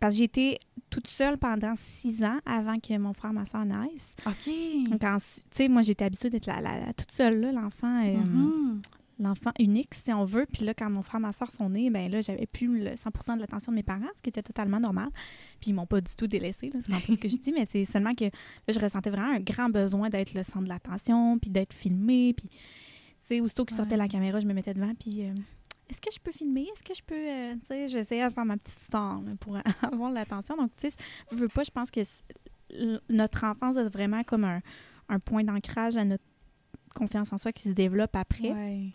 parce 0.00 0.14
que 0.14 0.18
j'ai 0.18 0.24
été 0.24 0.58
toute 0.90 1.06
seule 1.08 1.36
pendant 1.38 1.74
six 1.76 2.24
ans 2.24 2.38
avant 2.46 2.78
que 2.78 2.96
mon 2.98 3.12
frère 3.12 3.30
et 3.30 3.34
ma 3.34 3.44
soeur 3.46 3.64
naissent. 3.64 4.14
OK. 4.26 4.50
Donc, 4.90 5.00
tu 5.00 5.42
sais, 5.52 5.68
moi, 5.68 5.82
j'étais 5.82 6.04
habituée 6.04 6.30
d'être 6.30 6.46
la, 6.46 6.60
la- 6.60 6.86
la- 6.86 6.92
toute 6.92 7.12
seule, 7.12 7.40
là, 7.40 7.52
l'enfant. 7.52 8.02
euh, 8.04 8.16
Mhm. 8.16 8.80
l'enfant 9.20 9.50
unique, 9.58 9.94
si 9.94 10.12
on 10.12 10.22
veut. 10.24 10.46
Puis 10.52 10.64
là, 10.64 10.74
quand 10.74 10.88
mon 10.88 11.02
frère 11.02 11.18
et 11.18 11.22
ma 11.22 11.32
soeur 11.32 11.50
sont 11.50 11.68
nés, 11.68 11.90
ben 11.90 12.08
là, 12.10 12.20
j'avais 12.20 12.46
plus 12.46 12.78
le 12.82 12.94
100% 12.96 13.34
de 13.34 13.40
l'attention 13.40 13.72
de 13.72 13.76
mes 13.76 13.82
parents, 13.82 14.06
ce 14.16 14.22
qui 14.22 14.28
était 14.28 14.42
totalement 14.44 14.78
normal. 14.78 15.08
Puis 15.60 15.70
ils 15.70 15.74
m'ont 15.74 15.86
pas 15.86 16.00
du 16.00 16.14
tout 16.14 16.28
délaissé, 16.28 16.70
là, 16.70 16.78
c'est 16.80 16.92
pas 16.92 17.00
ce 17.00 17.14
que 17.18 17.28
je 17.28 17.36
dis, 17.36 17.52
mais 17.52 17.66
c'est 17.70 17.84
seulement 17.84 18.14
que 18.14 18.24
là, 18.26 18.30
je 18.68 18.78
ressentais 18.78 19.10
vraiment 19.10 19.32
un 19.34 19.40
grand 19.40 19.68
besoin 19.70 20.08
d'être 20.08 20.34
le 20.34 20.44
centre 20.44 20.62
de 20.64 20.68
l'attention, 20.68 21.36
puis 21.40 21.50
d'être 21.50 21.72
filmée. 21.74 22.32
Puis, 22.32 22.48
tu 22.48 22.56
sais, 23.26 23.40
aussitôt 23.40 23.64
sortait 23.68 23.90
Ouais. 23.92 23.96
la 23.98 24.06
caméra, 24.08 24.38
je 24.40 24.46
me 24.46 24.54
mettais 24.54 24.72
devant, 24.72 24.92
puis... 24.94 25.24
euh, 25.24 25.34
est-ce 25.88 26.00
que 26.00 26.10
je 26.12 26.18
peux 26.20 26.32
filmer? 26.32 26.62
Est-ce 26.72 26.82
que 26.84 26.94
je 26.94 27.02
peux... 27.02 27.14
euh, 27.14 27.54
tu 27.54 27.66
sais, 27.68 27.88
j'essayais 27.88 28.28
de 28.28 28.32
faire 28.34 28.44
ma 28.44 28.56
petite 28.56 28.78
star 28.84 29.20
là, 29.22 29.32
pour 29.40 29.56
avoir 29.82 30.10
l'attention. 30.10 30.56
Donc, 30.56 30.70
tu 30.76 30.90
sais, 30.90 30.96
je 31.30 31.36
veux 31.36 31.48
pas, 31.48 31.62
je 31.64 31.70
pense 31.70 31.90
que 31.90 32.00
notre 33.08 33.44
enfance 33.44 33.76
est 33.76 33.88
vraiment 33.88 34.22
comme 34.24 34.44
un, 34.44 34.60
un 35.08 35.18
point 35.18 35.42
d'ancrage 35.44 35.96
à 35.96 36.04
notre 36.04 36.24
confiance 36.94 37.32
en 37.32 37.38
soi 37.38 37.52
qui 37.52 37.62
se 37.68 37.72
développe 37.74 38.14
après. 38.16 38.50
Ouais. 38.52 38.90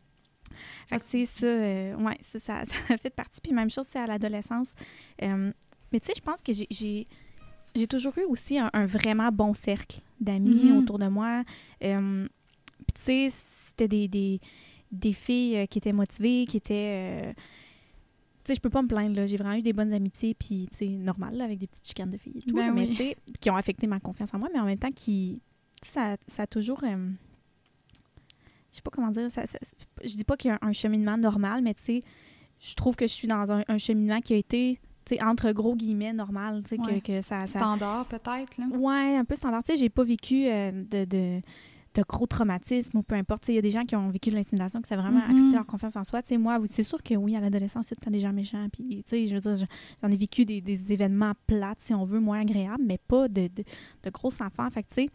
C'est 0.99 1.25
ça, 1.25 1.45
euh, 1.47 1.95
ouais, 1.95 2.17
ça, 2.21 2.37
ça, 2.39 2.63
ça 2.65 2.97
fait 2.97 3.09
partie. 3.09 3.41
Puis 3.41 3.53
même 3.53 3.69
chose, 3.71 3.85
c'est 3.91 3.99
à 3.99 4.05
l'adolescence. 4.05 4.73
Euh, 5.21 5.51
mais 5.91 5.99
tu 5.99 6.07
sais, 6.07 6.13
je 6.15 6.21
pense 6.21 6.41
que 6.41 6.53
j'ai- 6.53 7.05
j'ai 7.75 7.87
toujours 7.87 8.15
eu 8.19 8.23
aussi 8.25 8.59
un, 8.59 8.69
un 8.73 8.85
vraiment 8.85 9.31
bon 9.31 9.53
cercle 9.53 10.01
d'amis 10.19 10.69
Mhm. 10.69 10.77
autour 10.77 10.99
de 10.99 11.07
moi. 11.07 11.43
Euh, 11.83 12.27
Puis 12.77 12.93
tu 12.95 13.01
sais, 13.01 13.29
c'était 13.67 13.87
des, 13.87 14.07
des, 14.07 14.39
des 14.93 15.13
filles 15.13 15.57
euh, 15.57 15.65
qui 15.65 15.77
étaient 15.79 15.91
motivées, 15.93 16.45
qui 16.47 16.57
étaient... 16.57 17.27
euh, 17.27 17.33
tu 17.33 18.49
sais, 18.49 18.55
je 18.55 18.59
peux 18.61 18.69
pas 18.69 18.81
me 18.81 18.87
plaindre, 18.87 19.15
là. 19.15 19.25
J'ai 19.25 19.37
vraiment 19.37 19.55
eu 19.55 19.61
des 19.61 19.73
bonnes 19.73 19.93
amitiés, 19.93 20.33
puis, 20.33 20.67
tu 20.71 20.77
sais, 20.77 20.87
normal, 20.87 21.35
là, 21.37 21.45
avec 21.45 21.59
des 21.59 21.67
petites 21.67 21.87
chicanes 21.87 22.11
de 22.11 22.17
filles 22.17 22.37
et 22.37 22.41
tout. 22.41 22.55
Ben 22.55 22.73
mais, 22.73 22.81
oui. 22.83 22.89
tu 22.89 22.95
sais, 22.95 23.17
qui 23.39 23.49
ont 23.49 23.55
affecté 23.55 23.87
ma 23.87 23.99
confiance 23.99 24.33
en 24.33 24.39
moi, 24.39 24.49
mais 24.53 24.59
en 24.59 24.65
même 24.65 24.77
temps, 24.79 24.91
qui... 24.91 25.41
Ça, 25.81 26.15
ça 26.27 26.43
a 26.43 26.47
toujours... 26.47 26.81
euh, 26.83 27.09
je 28.71 28.77
sais 28.77 28.81
pas 28.81 28.91
comment 28.91 29.11
dire. 29.11 29.29
Ça, 29.29 29.45
ça- 29.45 29.59
je 30.03 30.13
dis 30.15 30.23
pas 30.23 30.35
qu'il 30.37 30.49
y 30.49 30.51
a 30.51 30.57
un, 30.61 30.69
un 30.69 30.73
cheminement 30.73 31.17
normal, 31.17 31.61
mais 31.61 31.73
tu 31.73 31.83
sais, 31.83 32.03
je 32.59 32.73
trouve 32.75 32.95
que 32.95 33.05
je 33.07 33.13
suis 33.13 33.27
dans 33.27 33.51
un, 33.51 33.63
un 33.67 33.77
cheminement 33.77 34.19
qui 34.19 34.33
a 34.33 34.37
été, 34.37 34.79
tu 35.05 35.15
sais, 35.15 35.23
entre 35.23 35.51
gros 35.51 35.75
guillemets, 35.75 36.13
normal. 36.13 36.63
Tu 36.63 36.75
sais, 36.75 36.81
Ouais. 36.81 36.99
que, 37.01 37.07
que 37.07 37.21
ça, 37.21 37.41
ça- 37.41 37.59
Standard, 37.59 38.05
peut-être, 38.07 38.57
là. 38.57 38.65
Ouais, 38.71 39.15
un 39.17 39.25
peu 39.25 39.35
standard. 39.35 39.63
Tu 39.63 39.73
sais, 39.73 39.77
j'ai 39.77 39.89
pas 39.89 40.03
vécu 40.03 40.47
euh, 40.47 40.71
de, 40.71 41.05
de, 41.05 41.41
de 41.95 42.03
gros 42.07 42.25
traumatismes 42.25 42.97
ou 42.97 43.03
peu 43.03 43.15
importe. 43.15 43.43
Tu 43.43 43.51
il 43.51 43.55
y 43.55 43.57
a 43.57 43.61
des 43.61 43.69
gens 43.71 43.83
qui 43.85 43.95
ont 43.95 44.09
vécu 44.09 44.29
de 44.31 44.35
l'intimidation, 44.35 44.81
que 44.81 44.87
ça 44.87 44.95
a 44.95 44.97
vraiment 44.97 45.19
Mhm. 45.19 45.31
affecté 45.31 45.55
leur 45.55 45.65
confiance 45.65 45.95
en 45.95 46.03
soi. 46.03 46.23
Tu 46.23 46.37
moi, 46.37 46.59
c'est 46.69 46.83
sûr 46.83 47.01
que 47.03 47.13
oui, 47.15 47.35
à 47.35 47.39
l'adolescence, 47.39 47.89
il 47.89 47.91
y 47.91 47.93
a 47.93 47.95
tout 47.95 48.01
le 48.01 48.05
temps 48.05 48.11
des 48.11 48.19
gens 48.19 48.33
méchants. 48.33 48.67
Puis, 48.73 49.03
tu 49.03 49.09
sais, 49.09 49.27
je 49.27 49.35
veux 49.35 49.41
dire, 49.41 49.55
je- 49.55 49.65
j'en 50.01 50.09
ai 50.09 50.15
vécu 50.15 50.45
des, 50.45 50.61
des 50.61 50.91
événements 50.91 51.33
plates, 51.47 51.81
si 51.81 51.93
on 51.93 52.03
veut, 52.03 52.19
moins 52.19 52.41
agréables, 52.41 52.83
mais 52.85 52.97
pas 52.97 53.27
de, 53.27 53.47
de, 53.47 53.63
de 54.03 54.09
gros 54.09 54.29
enfants. 54.41 54.69
Fait 54.71 54.83
tu 54.83 54.87
sais, 54.95 55.09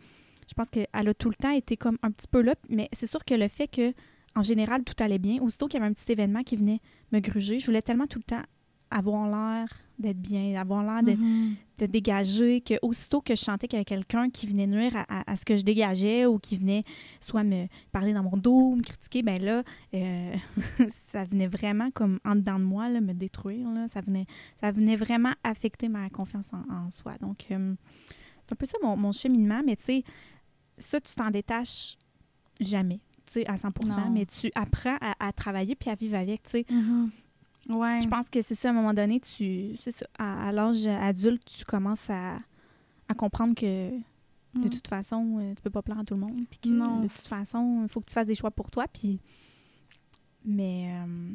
je 0.48 0.54
pense 0.54 0.68
qu'elle 0.68 0.86
a 0.92 1.14
tout 1.14 1.28
le 1.28 1.34
temps 1.34 1.50
été 1.50 1.76
comme 1.76 1.98
un 2.02 2.10
petit 2.10 2.28
peu 2.28 2.42
là. 2.42 2.54
Mais 2.68 2.88
c'est 2.92 3.06
sûr 3.06 3.24
que 3.24 3.34
le 3.34 3.48
fait 3.48 3.66
que, 3.68 3.92
en 4.36 4.42
général, 4.42 4.84
tout 4.84 4.94
allait 5.02 5.18
bien, 5.18 5.42
aussitôt 5.42 5.66
qu'il 5.66 5.80
y 5.80 5.82
avait 5.82 5.90
un 5.90 5.94
petit 5.94 6.12
événement 6.12 6.42
qui 6.44 6.54
venait 6.56 6.80
me 7.12 7.18
gruger, 7.18 7.58
je 7.58 7.66
voulais 7.66 7.82
tellement 7.82 8.06
tout 8.06 8.18
le 8.18 8.24
temps 8.24 8.42
avoir 8.90 9.28
l'air 9.28 9.68
d'être 9.98 10.20
bien, 10.20 10.60
avoir 10.60 10.82
l'air 10.84 11.02
de, 11.02 11.20
Mhm. 11.20 11.54
de 11.78 11.86
dégager, 11.86 12.60
que 12.60 12.74
aussitôt 12.82 13.20
que 13.20 13.34
je 13.34 13.40
sentais 13.42 13.66
qu'il 13.66 13.76
y 13.76 13.80
avait 13.80 13.84
quelqu'un 13.84 14.30
qui 14.30 14.46
venait 14.46 14.66
nuire 14.68 14.94
à, 14.96 15.04
à- 15.20 15.32
à 15.32 15.36
ce 15.36 15.44
que 15.44 15.56
je 15.56 15.62
dégageais 15.62 16.24
ou 16.24 16.38
qui 16.38 16.56
venait 16.56 16.84
soit 17.18 17.42
me 17.42 17.66
parler 17.90 18.12
dans 18.12 18.22
mon 18.22 18.36
dos, 18.36 18.76
me 18.76 18.82
critiquer, 18.82 19.22
ben 19.22 19.42
là, 19.42 19.62
euh, 19.94 20.34
ça 21.12 21.24
venait 21.24 21.48
vraiment 21.48 21.90
comme 21.90 22.20
en 22.24 22.36
dedans 22.36 22.58
de 22.60 22.64
moi, 22.64 22.88
là, 22.88 23.00
me 23.00 23.12
détruire. 23.12 23.68
Là. 23.70 23.88
Ça, 23.88 24.00
venait, 24.00 24.26
ça 24.60 24.70
venait 24.70 24.94
vraiment 24.96 25.32
affecter 25.42 25.88
ma 25.88 26.08
confiance 26.10 26.46
en, 26.52 26.72
en 26.72 26.90
soi. 26.92 27.14
Donc, 27.20 27.46
euh, 27.50 27.74
c'est 28.46 28.52
un 28.52 28.56
peu 28.56 28.66
ça 28.66 28.78
mon, 28.82 28.96
mon 28.96 29.10
cheminement, 29.12 29.62
mais 29.66 29.74
tu 29.76 29.84
sais, 29.84 30.04
ça, 30.78 31.00
tu 31.00 31.12
t'en 31.16 31.30
détaches 31.30 31.96
jamais, 32.60 33.00
tu 33.26 33.32
sais, 33.34 33.46
à 33.50 33.56
100 33.56 33.68
Non. 33.84 34.10
mais 34.12 34.26
tu 34.26 34.48
apprends 34.54 34.96
à, 35.00 35.14
à 35.26 35.32
travailler 35.32 35.74
puis 35.74 35.90
à 35.90 35.96
vivre 35.96 36.16
avec, 36.16 36.44
tu 36.44 36.50
sais. 36.50 36.66
Mhm. 36.70 37.10
Ouais. 37.68 38.00
Je 38.00 38.08
pense 38.08 38.28
que 38.30 38.40
c'est 38.42 38.54
ça, 38.54 38.68
à 38.68 38.70
un 38.70 38.74
moment 38.74 38.94
donné, 38.94 39.20
tu, 39.20 39.76
ça, 39.76 39.90
à, 40.18 40.48
à 40.48 40.52
l'âge 40.52 40.86
adulte, 40.86 41.44
tu 41.44 41.64
commences 41.64 42.08
à, 42.08 42.36
à 43.08 43.14
comprendre 43.14 43.54
que 43.54 43.90
de 43.90 44.00
Mm. 44.54 44.70
toute 44.70 44.88
façon, 44.88 45.36
euh, 45.38 45.54
tu 45.54 45.62
peux 45.62 45.70
pas 45.70 45.82
plaire 45.82 45.98
à 45.98 46.04
tout 46.04 46.14
le 46.14 46.20
monde. 46.20 46.40
Puis 46.50 46.58
que 46.58 46.68
Non. 46.70 47.00
de 47.00 47.08
toute 47.08 47.26
façon, 47.26 47.80
il 47.82 47.88
faut 47.88 48.00
que 48.00 48.06
tu 48.06 48.14
fasses 48.14 48.26
des 48.26 48.34
choix 48.34 48.50
pour 48.50 48.70
toi. 48.70 48.86
Puis... 48.92 49.20
Mais 50.44 50.90
euh, 50.94 51.32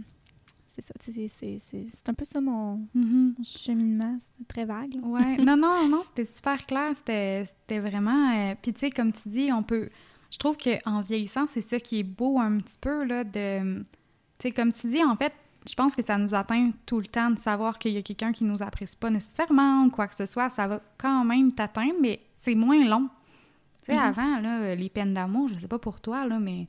c'est 0.67 0.81
ça, 0.81 0.93
c'est, 0.99 2.09
un 2.09 2.13
peu 2.13 2.25
ça 2.25 2.41
mon, 2.41 2.87
Mhm. 2.95 3.35
mon 3.37 3.43
cheminement. 3.43 4.17
Très 4.47 4.65
vague. 4.65 4.95
là. 4.95 5.01
Ouais. 5.07 5.37
non, 5.45 5.55
non, 5.55 5.87
non, 5.87 6.01
c'était 6.03 6.25
super 6.25 6.65
clair. 6.65 6.93
C'était 6.95 7.45
c'était 7.45 7.79
vraiment. 7.79 8.31
euh, 8.33 8.55
Puis, 8.61 8.73
tu 8.73 8.79
sais, 8.79 8.89
comme 8.89 9.11
tu 9.13 9.29
dis, 9.29 9.51
on 9.51 9.61
peut. 9.63 9.89
Je 10.31 10.37
trouve 10.39 10.57
qu'en 10.57 11.01
vieillissant, 11.01 11.45
c'est 11.47 11.61
ça 11.61 11.79
qui 11.79 11.99
est 11.99 12.03
beau 12.03 12.39
un 12.39 12.57
petit 12.57 12.77
peu, 12.81 13.03
là, 13.03 13.23
de. 13.23 13.83
Tu 13.83 13.85
sais, 14.41 14.51
comme 14.51 14.73
tu 14.73 14.87
dis, 14.87 15.03
en 15.03 15.15
fait, 15.15 15.33
je 15.67 15.73
pense 15.75 15.95
que 15.95 16.03
ça 16.03 16.17
nous 16.17 16.33
atteint 16.33 16.71
tout 16.85 16.99
le 16.99 17.07
temps 17.07 17.29
de 17.31 17.39
savoir 17.39 17.79
qu'il 17.79 17.91
y 17.93 17.97
a 17.97 18.01
quelqu'un 18.01 18.31
qui 18.31 18.43
nous 18.43 18.61
apprécie 18.61 18.97
pas 18.97 19.09
nécessairement 19.09 19.83
ou 19.85 19.89
quoi 19.89 20.07
que 20.07 20.15
ce 20.15 20.25
soit. 20.25 20.49
Ça 20.49 20.67
va 20.67 20.81
quand 20.97 21.23
même 21.23 21.53
t'atteindre, 21.53 21.95
mais 22.01 22.19
c'est 22.37 22.55
moins 22.55 22.83
long. 22.85 23.09
Tu 23.85 23.91
sais, 23.91 23.97
Mhm. 23.97 24.03
avant, 24.03 24.39
là, 24.39 24.75
les 24.75 24.89
peines 24.89 25.13
d'amour, 25.13 25.49
je 25.53 25.59
sais 25.59 25.67
pas 25.67 25.79
pour 25.79 25.99
toi, 26.01 26.25
là, 26.25 26.39
mais 26.39 26.67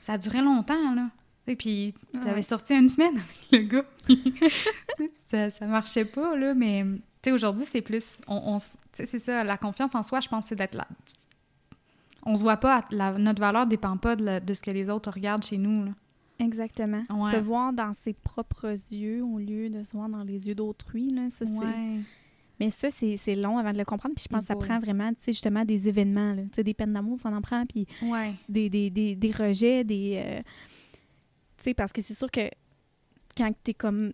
ça 0.00 0.16
durait 0.18 0.42
longtemps, 0.42 0.94
là. 0.94 1.08
Tu 1.46 1.52
sais, 1.52 1.56
Puis, 1.56 1.94
t'avais 2.12 2.36
Ouais. 2.36 2.42
sorti 2.42 2.74
une 2.74 2.88
semaine 2.88 3.14
avec 3.16 3.52
le 3.52 3.58
gars. 3.58 3.84
Tu 4.96 5.10
ça, 5.30 5.50
ça 5.50 5.66
marchait 5.66 6.04
pas, 6.04 6.36
là, 6.36 6.54
mais 6.54 6.84
tu 7.22 7.30
sais, 7.30 7.32
aujourd'hui, 7.32 7.66
c'est 7.70 7.82
plus. 7.82 8.20
On, 8.26 8.54
on 8.54 8.56
tu 8.58 9.04
c'est 9.06 9.18
ça, 9.18 9.44
la 9.44 9.56
confiance 9.58 9.94
en 9.94 10.02
soi, 10.02 10.20
je 10.20 10.28
pense, 10.28 10.46
c'est 10.46 10.54
d'être 10.56 10.74
là. 10.74 10.86
On 12.24 12.34
se 12.34 12.40
voit 12.42 12.56
pas, 12.56 12.84
la- 12.90 13.12
notre 13.18 13.40
valeur 13.40 13.66
dépend 13.66 13.96
pas 13.98 14.16
de, 14.16 14.24
la- 14.24 14.40
de 14.40 14.54
ce 14.54 14.62
que 14.62 14.70
les 14.70 14.88
autres 14.90 15.10
regardent 15.10 15.44
chez 15.44 15.58
nous, 15.58 15.84
là. 15.84 15.90
Exactement. 16.38 17.02
Ouais. 17.10 17.30
Se 17.30 17.36
voir 17.36 17.72
dans 17.72 17.92
ses 17.92 18.12
propres 18.12 18.70
yeux 18.92 19.24
au 19.24 19.38
lieu 19.38 19.70
de 19.70 19.82
se 19.82 19.92
voir 19.92 20.08
dans 20.08 20.22
les 20.22 20.48
yeux 20.48 20.54
d'autrui, 20.54 21.08
là, 21.08 21.30
ça. 21.30 21.44
Ouais. 21.46 22.00
Mais 22.60 22.70
ça, 22.70 22.88
c'est 22.90 23.34
long 23.34 23.58
avant 23.58 23.72
de 23.72 23.78
le 23.78 23.84
comprendre. 23.84 24.14
Puis 24.14 24.24
je 24.24 24.28
pense 24.28 24.40
que 24.42 24.46
ça 24.48 24.56
prend 24.56 24.78
vraiment, 24.80 25.10
tu 25.10 25.16
sais, 25.20 25.32
justement, 25.32 25.64
des 25.64 25.88
événements. 25.88 26.32
là. 26.34 26.42
Tu 26.44 26.48
sais, 26.56 26.62
des 26.64 26.72
peines 26.74 26.92
d'amour, 26.94 27.18
ça 27.20 27.28
en 27.30 27.40
prend. 27.42 27.64
Puis 27.66 27.86
Ouais. 28.02 28.34
des, 28.48 28.70
des, 28.70 28.88
des, 28.90 29.14
des 29.14 29.30
rejets, 29.30 29.84
des... 29.84 30.22
euh, 30.24 30.40
tu 31.58 31.64
sais, 31.64 31.74
parce 31.74 31.92
que 31.92 32.00
c'est 32.02 32.14
sûr 32.14 32.30
que 32.30 32.48
quand 33.36 33.50
t'es 33.62 33.74
comme 33.74 34.12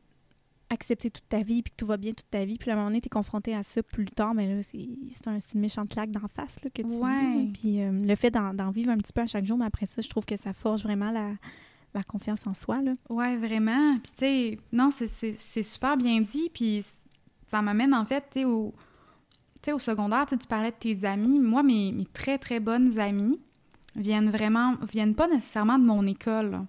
accepté 0.71 1.11
toute 1.11 1.29
ta 1.29 1.43
vie, 1.43 1.63
puis 1.63 1.71
que 1.71 1.77
tout 1.77 1.87
va 1.87 1.97
bien 1.99 2.13
toute 2.13 2.31
ta 2.31 2.45
vie, 2.45 2.57
puis 2.59 2.71
à 2.71 2.73
un 2.73 2.77
moment 2.77 2.89
donné, 2.89 3.01
t'es 3.01 3.09
confronté 3.11 3.55
à 3.55 3.63
ça 3.63 3.83
plus 3.83 4.07
tard, 4.07 4.33
mais 4.35 4.53
là, 4.53 4.63
c'est 4.63 4.89
c'est 5.11 5.29
un- 5.29 5.39
une 5.55 5.61
méchante 5.61 5.91
claque 5.91 6.11
d'en 6.11 6.27
face 6.29 6.59
là, 6.65 6.71
que 6.71 6.83
tu 6.83 6.89
Ouais. 6.89 7.49
Puis 7.53 7.83
euh, 7.83 7.93
le 7.93 8.15
fait 8.17 8.31
d'en 8.31 8.55
d'en 8.55 8.71
vivre 8.71 8.91
un 8.91 8.97
petit 8.97 9.13
peu 9.13 9.21
à 9.21 9.27
chaque 9.27 9.45
jour, 9.45 9.59
mais 9.59 9.67
après 9.67 9.87
ça, 9.87 10.01
je 10.03 10.09
trouve 10.09 10.25
que 10.25 10.37
ça 10.37 10.53
forge 10.55 10.83
vraiment 10.83 11.11
la, 11.11 11.33
la 11.95 12.03
confiance 12.03 12.47
en 12.47 12.55
soi, 12.55 12.81
là. 12.81 12.93
Ouais, 13.09 13.37
vraiment. 13.37 13.99
Puis, 13.99 14.13
tu 14.13 14.19
sais, 14.19 14.59
non, 14.73 14.91
c'est- 14.91 15.63
super 15.63 15.97
bien 15.97 16.21
dit. 16.21 16.51
Puis, 16.53 16.85
ça 17.51 17.63
m'amène, 17.63 17.95
en 17.95 18.05
fait, 18.05 18.25
tu 18.33 18.41
sais, 19.63 19.73
au, 19.73 19.79
secondaire, 19.79 20.27
tu 20.27 20.37
parlais 20.49 20.71
de 20.71 20.77
tes 20.77 21.05
amis. 21.05 21.39
Moi, 21.39 21.63
mes, 21.63 21.93
mes 21.93 22.07
très, 22.07 22.39
très 22.39 22.61
bonnes 22.61 22.99
amies 22.99 23.39
viennent 23.95 24.31
vraiment, 24.31 24.77
viennent 24.91 25.15
pas 25.15 25.29
nécessairement 25.29 25.79
de 25.79 25.85
mon 25.85 26.07
école. 26.07 26.61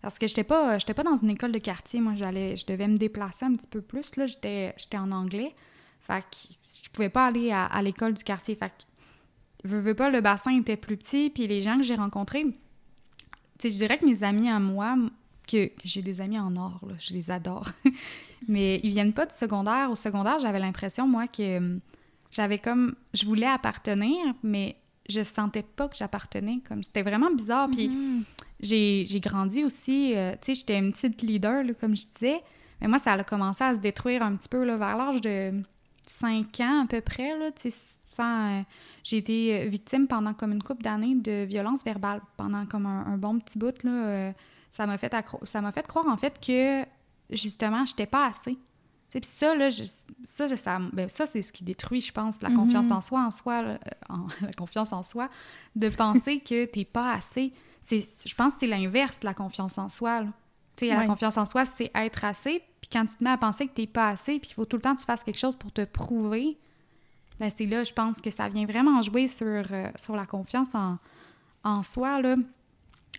Parce 0.00 0.18
que 0.18 0.26
j'étais 0.26 0.44
pas, 0.44 0.78
pas 0.78 1.02
dans 1.02 1.16
une 1.16 1.30
école 1.30 1.52
de 1.52 1.58
quartier. 1.58 2.00
Moi, 2.00 2.14
j'allais, 2.14 2.56
je 2.56 2.66
devais 2.66 2.88
me 2.88 2.96
déplacer 2.96 3.44
un 3.44 3.54
petit 3.54 3.66
peu 3.66 3.80
plus. 3.80 4.16
Là, 4.16 4.26
j'étais, 4.26 4.74
en 4.94 5.12
anglais. 5.12 5.54
Fait 6.00 6.20
que 6.20 6.54
je 6.84 6.90
pouvais 6.90 7.08
pas 7.08 7.26
aller 7.26 7.50
à, 7.52 7.80
l'école 7.82 8.14
du 8.14 8.24
quartier. 8.24 8.54
Fait 8.54 8.68
que, 8.68 9.68
veux, 9.68 9.80
veux 9.80 9.94
pas, 9.94 10.10
le 10.10 10.20
bassin 10.20 10.58
était 10.58 10.76
plus 10.76 10.96
petit. 10.96 11.30
Puis 11.30 11.46
les 11.46 11.60
gens 11.60 11.76
que 11.76 11.82
j'ai 11.82 11.94
rencontrés, 11.94 12.46
sais, 13.58 13.70
je 13.70 13.76
dirais 13.76 13.98
que 13.98 14.04
mes 14.06 14.22
amis 14.24 14.48
à 14.48 14.58
moi, 14.60 14.96
que, 15.46 15.66
que 15.66 15.72
j'ai 15.84 16.02
des 16.02 16.20
amis 16.20 16.38
en 16.38 16.56
or, 16.56 16.80
là, 16.88 16.94
je 16.98 17.12
les 17.14 17.30
adore. 17.30 17.68
Mais 18.48 18.80
ils 18.82 18.90
viennent 18.90 19.12
pas 19.12 19.26
du 19.26 19.34
secondaire. 19.34 19.90
Au 19.90 19.94
secondaire, 19.94 20.38
j'avais 20.38 20.58
l'impression, 20.58 21.06
moi, 21.08 21.26
que 21.28 21.78
j'avais 22.30 22.58
comme. 22.58 22.94
Je 23.14 23.24
voulais 23.24 23.46
appartenir, 23.46 24.18
mais 24.42 24.76
je 25.08 25.22
sentais 25.22 25.62
pas 25.62 25.88
que 25.88 25.96
j'appartenais. 25.96 26.60
Comme 26.68 26.82
c'était 26.82 27.02
vraiment 27.02 27.30
bizarre. 27.30 27.68
Puis 27.70 27.88
Mhm. 27.88 28.24
j'ai 28.60 29.04
j'ai 29.06 29.20
grandi 29.20 29.64
aussi. 29.64 30.12
euh, 30.14 30.32
tu 30.32 30.38
sais, 30.46 30.54
j'étais 30.54 30.78
une 30.78 30.92
petite 30.92 31.22
leader, 31.22 31.62
là, 31.64 31.72
comme 31.74 31.96
je 31.96 32.04
disais. 32.14 32.40
Mais 32.80 32.88
moi, 32.88 32.98
ça 32.98 33.12
a 33.12 33.24
commencé 33.24 33.64
à 33.64 33.74
se 33.74 33.80
détruire 33.80 34.22
un 34.22 34.34
petit 34.36 34.48
peu 34.48 34.62
là, 34.64 34.76
vers 34.76 34.96
l'âge 34.98 35.20
de 35.22 35.62
5 36.18 36.60
ans 36.60 36.82
à 36.84 36.86
peu 36.86 37.00
près. 37.00 37.36
Là, 37.38 37.50
sans, 38.06 38.60
euh, 38.60 38.62
j'ai 39.02 39.18
été 39.18 39.62
euh, 39.62 39.68
victime 39.68 40.06
pendant 40.06 40.34
comme 40.34 40.52
une 40.52 40.62
couple 40.62 40.82
d'années 40.82 41.14
de 41.14 41.44
violence 41.44 41.84
verbale. 41.84 42.20
Pendant 42.36 42.66
comme 42.66 42.86
un, 42.86 43.06
un 43.06 43.16
bon 43.18 43.38
petit 43.40 43.58
bout. 43.58 43.82
Là, 43.82 43.90
euh, 43.90 44.32
ça 44.70 44.86
m'a 44.86 44.98
fait, 44.98 45.12
accro- 45.12 45.44
ça 45.46 45.60
m'a 45.60 45.72
fait 45.72 45.86
croire 45.86 46.06
en 46.06 46.16
fait 46.16 46.38
que 46.44 46.84
justement, 47.30 47.84
j'étais 47.84 48.06
pas 48.06 48.26
assez. 48.26 48.58
Puis 49.10 49.20
ça, 49.24 49.54
là, 49.54 49.70
je- 49.70 49.84
ça, 50.24 50.48
je- 50.48 50.56
ça, 50.56 50.78
ben, 50.92 51.08
ça 51.08 51.26
c'est 51.26 51.40
ce 51.42 51.52
qui 51.52 51.62
détruit, 51.62 52.00
je 52.00 52.12
pense, 52.12 52.42
la 52.42 52.50
confiance 52.56 52.90
en 52.96 53.00
soi, 53.00 53.20
en 53.24 53.30
soi, 53.30 53.62
là, 53.62 53.78
en- 54.08 54.26
la 54.42 54.52
confiance 54.52 54.92
en 54.92 55.02
soi, 55.04 55.28
de 55.76 55.88
penser 55.88 56.40
que 56.40 56.64
t'es 56.64 56.84
pas 56.84 57.12
assez. 57.12 57.52
C'est, 57.80 58.00
je 58.00 58.34
pense 58.34 58.54
que 58.54 58.60
c'est 58.60 58.66
l'inverse 58.66 59.20
de 59.20 59.26
la 59.26 59.34
confiance 59.34 59.78
en 59.78 59.88
soi. 59.88 60.22
Tu 60.76 60.86
sais, 60.86 60.86
la 60.88 61.02
confiance 61.06 61.36
en 61.36 61.44
soi, 61.46 61.64
c'est 61.64 61.92
être 61.94 62.24
assez. 62.24 62.62
Puis 62.84 62.90
quand 62.92 63.06
tu 63.06 63.16
te 63.16 63.24
mets 63.24 63.30
à 63.30 63.38
penser 63.38 63.66
que 63.66 63.72
t'es 63.72 63.86
pas 63.86 64.10
assez, 64.10 64.32
puis 64.38 64.48
qu'il 64.48 64.54
faut 64.56 64.66
tout 64.66 64.76
le 64.76 64.82
temps 64.82 64.94
que 64.94 65.00
tu 65.00 65.06
fasses 65.06 65.24
quelque 65.24 65.38
chose 65.38 65.56
pour 65.56 65.72
te 65.72 65.86
prouver, 65.86 66.58
ben 67.40 67.48
c'est 67.48 67.64
là, 67.64 67.82
je 67.82 67.94
pense 67.94 68.20
que 68.20 68.30
ça 68.30 68.46
vient 68.48 68.66
vraiment 68.66 69.00
jouer 69.00 69.26
sur, 69.26 69.46
euh, 69.46 69.88
sur 69.96 70.14
la 70.14 70.26
confiance 70.26 70.74
en, 70.74 70.98
en 71.64 71.82
soi. 71.82 72.20
Là. 72.20 72.36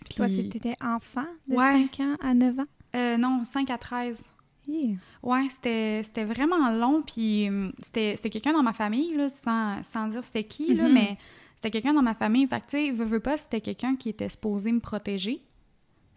Puis 0.04 0.14
toi, 0.14 0.28
t'étais 0.28 0.76
enfant 0.80 1.26
de 1.48 1.56
Ouais. 1.56 1.88
5 1.90 2.00
ans 2.00 2.16
à 2.22 2.32
9 2.32 2.60
ans? 2.60 2.64
Euh, 2.94 3.16
non, 3.16 3.42
5 3.42 3.68
à 3.70 3.76
13. 3.78 4.24
Yeah. 4.68 4.94
Ouais, 5.24 5.48
c'était 5.48 6.24
vraiment 6.24 6.70
long, 6.70 7.02
puis 7.02 7.48
hum, 7.48 7.72
c'était 7.82 8.16
quelqu'un 8.30 8.52
dans 8.52 8.62
ma 8.62 8.72
famille, 8.72 9.16
là, 9.16 9.28
sans, 9.28 9.82
sans 9.82 10.06
dire 10.06 10.22
c'était 10.22 10.44
qui, 10.44 10.74
là, 10.74 10.84
Mhm. 10.86 10.94
mais 10.94 11.18
c'était 11.56 11.72
quelqu'un 11.72 11.92
dans 11.92 12.02
ma 12.02 12.14
famille. 12.14 12.46
Fait 12.46 12.60
que, 12.60 12.66
tu 12.70 12.76
sais, 12.86 12.90
veux, 12.92 13.04
veux 13.04 13.20
pas, 13.20 13.36
c'était 13.36 13.60
quelqu'un 13.60 13.96
qui 13.96 14.10
était 14.10 14.28
supposé 14.28 14.70
me 14.70 14.80
protéger. 14.80 15.42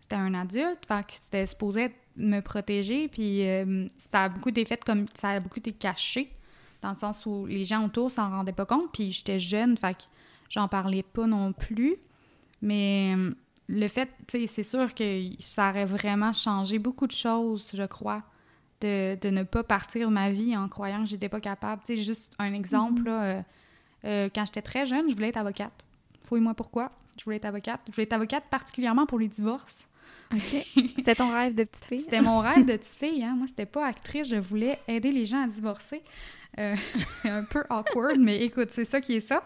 C'était 0.01 0.17
un 0.17 0.35
adulte, 0.35 0.85
fait 0.87 1.03
que 1.07 1.13
c'était 1.13 1.45
supposé 1.47 1.95
me 2.15 2.39
protéger, 2.41 3.07
puis 3.07 3.47
hum, 3.61 3.87
ça 3.97 4.25
a 4.25 4.29
beaucoup 4.29 4.49
été 4.49 4.65
fait 4.65 4.83
comme... 4.83 5.05
Ça 5.15 5.29
a 5.29 5.39
beaucoup 5.39 5.59
été 5.59 5.71
caché, 5.71 6.31
dans 6.81 6.89
le 6.91 6.95
sens 6.97 7.25
où 7.25 7.45
les 7.45 7.65
gens 7.65 7.85
autour 7.85 8.09
s'en 8.11 8.29
rendaient 8.29 8.51
pas 8.53 8.65
compte, 8.65 8.91
puis 8.93 9.11
j'étais 9.11 9.39
jeune, 9.39 9.77
fait 9.77 9.93
que 9.95 10.03
j'en 10.49 10.67
parlais 10.67 11.03
pas 11.03 11.27
non 11.27 11.53
plus. 11.53 11.95
Mais 12.61 13.15
le 13.67 13.87
fait, 13.87 14.09
tu 14.27 14.39
sais, 14.39 14.47
c'est 14.47 14.63
sûr 14.63 14.93
que 14.93 15.29
ça 15.39 15.69
aurait 15.69 15.85
vraiment 15.85 16.33
changé 16.33 16.79
beaucoup 16.79 17.07
de 17.07 17.11
choses, 17.13 17.71
je 17.73 17.83
crois 17.83 18.23
de, 18.81 19.17
de 19.19 19.29
ne 19.29 19.43
pas 19.43 19.63
partir 19.63 20.09
ma 20.09 20.29
vie 20.29 20.55
en 20.55 20.69
croyant 20.69 21.03
que 21.03 21.09
j'étais 21.09 21.27
pas 21.29 21.41
capable. 21.41 21.81
Tu 21.85 21.97
sais, 21.97 22.01
juste 22.01 22.31
un 22.39 22.53
exemple, 22.53 23.01
Mhm. 23.01 23.05
là, 23.07 23.23
euh, 23.23 23.41
euh, 24.05 24.29
quand 24.33 24.45
j'étais 24.45 24.61
très 24.61 24.85
jeune, 24.85 25.09
je 25.09 25.15
voulais 25.15 25.27
être 25.29 25.37
avocate. 25.37 25.73
Fouille-moi 26.27 26.53
pourquoi. 26.53 26.91
Je 27.17 27.25
voulais 27.25 27.35
être 27.37 27.45
avocate. 27.45 27.81
Je 27.87 27.91
voulais 27.91 28.03
être 28.03 28.13
avocate 28.13 28.45
particulièrement 28.49 29.05
pour 29.05 29.19
les 29.19 29.27
divorces. 29.27 29.87
OK. 30.33 30.65
C'était 30.97 31.15
ton 31.15 31.31
rêve 31.31 31.55
de 31.55 31.63
petite 31.63 31.85
fille? 31.85 32.01
C'était 32.01 32.21
mon 32.21 32.39
rêve 32.39 32.65
de 32.65 32.75
petite 32.77 32.97
fille. 32.97 33.23
Hein? 33.23 33.35
Moi, 33.35 33.47
c'était 33.47 33.65
pas 33.65 33.87
actrice. 33.87 34.29
Je 34.29 34.35
voulais 34.35 34.79
aider 34.87 35.11
les 35.11 35.25
gens 35.25 35.43
à 35.43 35.47
divorcer. 35.47 36.03
Euh, 36.59 36.75
c'est 37.21 37.29
un 37.29 37.43
peu 37.43 37.63
awkward, 37.69 38.19
mais 38.19 38.43
écoute, 38.43 38.69
c'est 38.69 38.85
ça 38.85 39.01
qui 39.01 39.15
est 39.15 39.21
ça. 39.21 39.43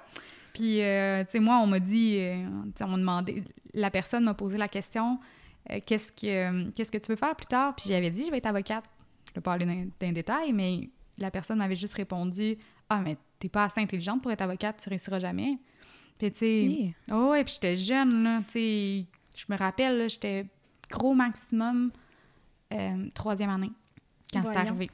Puis, 0.53 0.81
euh, 0.81 1.23
tu 1.23 1.31
sais, 1.31 1.39
moi, 1.39 1.57
on 1.57 1.67
m'a 1.67 1.79
dit, 1.79 2.17
euh, 2.19 2.45
on 2.81 2.87
m'a 2.87 2.97
demandé, 2.97 3.43
la 3.73 3.89
personne 3.89 4.23
m'a 4.23 4.33
posé 4.33 4.57
la 4.57 4.67
question, 4.67 5.19
qu'est-ce 5.85 6.11
que 6.11 6.69
qu'est-ce 6.71 6.91
que 6.91 6.97
tu 6.97 7.11
veux 7.11 7.15
faire 7.15 7.35
plus 7.35 7.47
tard? 7.47 7.75
Puis 7.75 7.85
j'avais 7.87 8.11
dit, 8.11 8.25
je 8.25 8.31
vais 8.31 8.37
être 8.37 8.45
avocate. 8.45 8.83
Je 9.29 9.35
vais 9.35 9.41
pas 9.41 9.53
aller 9.53 9.65
dans, 9.65 10.11
détails, 10.11 10.53
mais 10.53 10.89
la 11.17 11.31
personne 11.31 11.57
m'avait 11.57 11.75
juste 11.75 11.95
répondu, 11.95 12.57
ah, 12.89 13.01
mais 13.03 13.17
t'es 13.39 13.49
pas 13.49 13.63
assez 13.63 13.81
intelligente 13.81 14.21
pour 14.21 14.31
être 14.31 14.41
avocate, 14.41 14.79
tu 14.83 14.89
réussiras 14.89 15.19
jamais. 15.19 15.57
Puis, 16.19 16.31
tu 16.31 16.37
sais, 16.37 16.61
Yeah. 16.61 16.91
Oh 17.11 17.31
ouais, 17.31 17.43
puis 17.43 17.53
j'étais 17.53 17.75
jeune, 17.75 18.23
là, 18.23 18.41
tu 18.45 18.51
sais, 18.51 19.05
je 19.35 19.45
me 19.49 19.57
rappelle, 19.57 19.97
là, 19.97 20.07
j'étais 20.07 20.45
gros 20.97 21.13
maximum 21.13 21.91
euh, 22.73 23.07
troisième 23.13 23.49
année 23.49 23.71
quand 24.31 24.43
c'est 24.45 24.55
arrivé. 24.55 24.89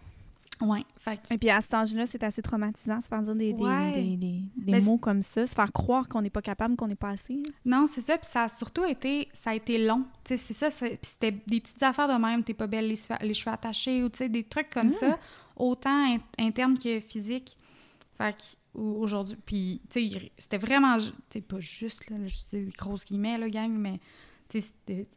Ouais, 0.61 0.83
fait 0.97 1.15
que- 1.21 1.33
Et 1.33 1.37
puis 1.37 1.49
à 1.49 1.61
cet 1.61 1.73
âge-là, 1.73 2.05
c'est 2.05 2.21
assez 2.21 2.41
traumatisant, 2.41 2.99
se 2.99 3.07
faire 3.07 3.21
dire 3.21 3.33
des, 3.35 3.53
des- 3.53 3.63
Ouais. 3.63 3.93
des, 3.93 4.17
des- 4.17 4.43
des 4.57 4.71
Mais 4.73 4.81
mots 4.81 4.97
comme 4.97 5.21
ça, 5.21 5.47
se 5.47 5.55
faire 5.55 5.71
croire 5.71 6.09
qu'on 6.09 6.21
n'est 6.21 6.29
pas 6.29 6.41
capable, 6.41 6.75
qu'on 6.75 6.87
n'est 6.89 6.95
pas 6.95 7.11
assez. 7.11 7.41
Non, 7.63 7.87
c'est 7.87 8.01
ça, 8.01 8.17
puis 8.17 8.27
ça 8.29 8.43
a 8.43 8.49
surtout 8.49 8.83
été, 8.83 9.29
ça 9.31 9.51
a 9.51 9.55
été 9.55 9.77
long, 9.85 10.03
tu 10.25 10.35
sais, 10.35 10.37
c'est 10.37 10.53
ça, 10.53 10.69
c'est- 10.69 10.97
puis 11.01 11.11
c'était 11.11 11.31
des 11.31 11.61
petites 11.61 11.81
affaires 11.81 12.09
de 12.09 12.21
même, 12.21 12.43
t'es 12.43 12.53
pas 12.53 12.67
belle, 12.67 12.89
les, 12.89 12.97
cheveux- 12.97 13.19
les 13.21 13.33
cheveux 13.33 13.53
attachés, 13.53 14.03
ou 14.03 14.09
tu 14.09 14.17
sais, 14.17 14.27
des 14.27 14.43
trucs 14.43 14.69
comme 14.69 14.89
Ah. 14.89 14.99
ça, 14.99 15.19
autant 15.55 16.13
in- 16.13 16.19
internes 16.37 16.77
que 16.77 16.99
physiques. 16.99 17.57
Fait 18.17 18.35
que, 18.35 18.77
aujourd'hui, 18.77 19.37
puis, 19.45 19.81
tu 19.89 20.09
sais, 20.09 20.31
c'était 20.37 20.57
vraiment, 20.57 20.97
tu 20.97 21.05
sais, 21.29 21.41
pas 21.41 21.61
juste, 21.61 22.09
là, 22.09 22.17
des 22.51 22.65
grosses 22.77 23.05
guillemets, 23.05 23.37
là, 23.37 23.47
gang, 23.49 23.71
mais, 23.71 24.01
tu 24.49 24.59
sais, 24.59 24.67
c'était- 24.85 25.07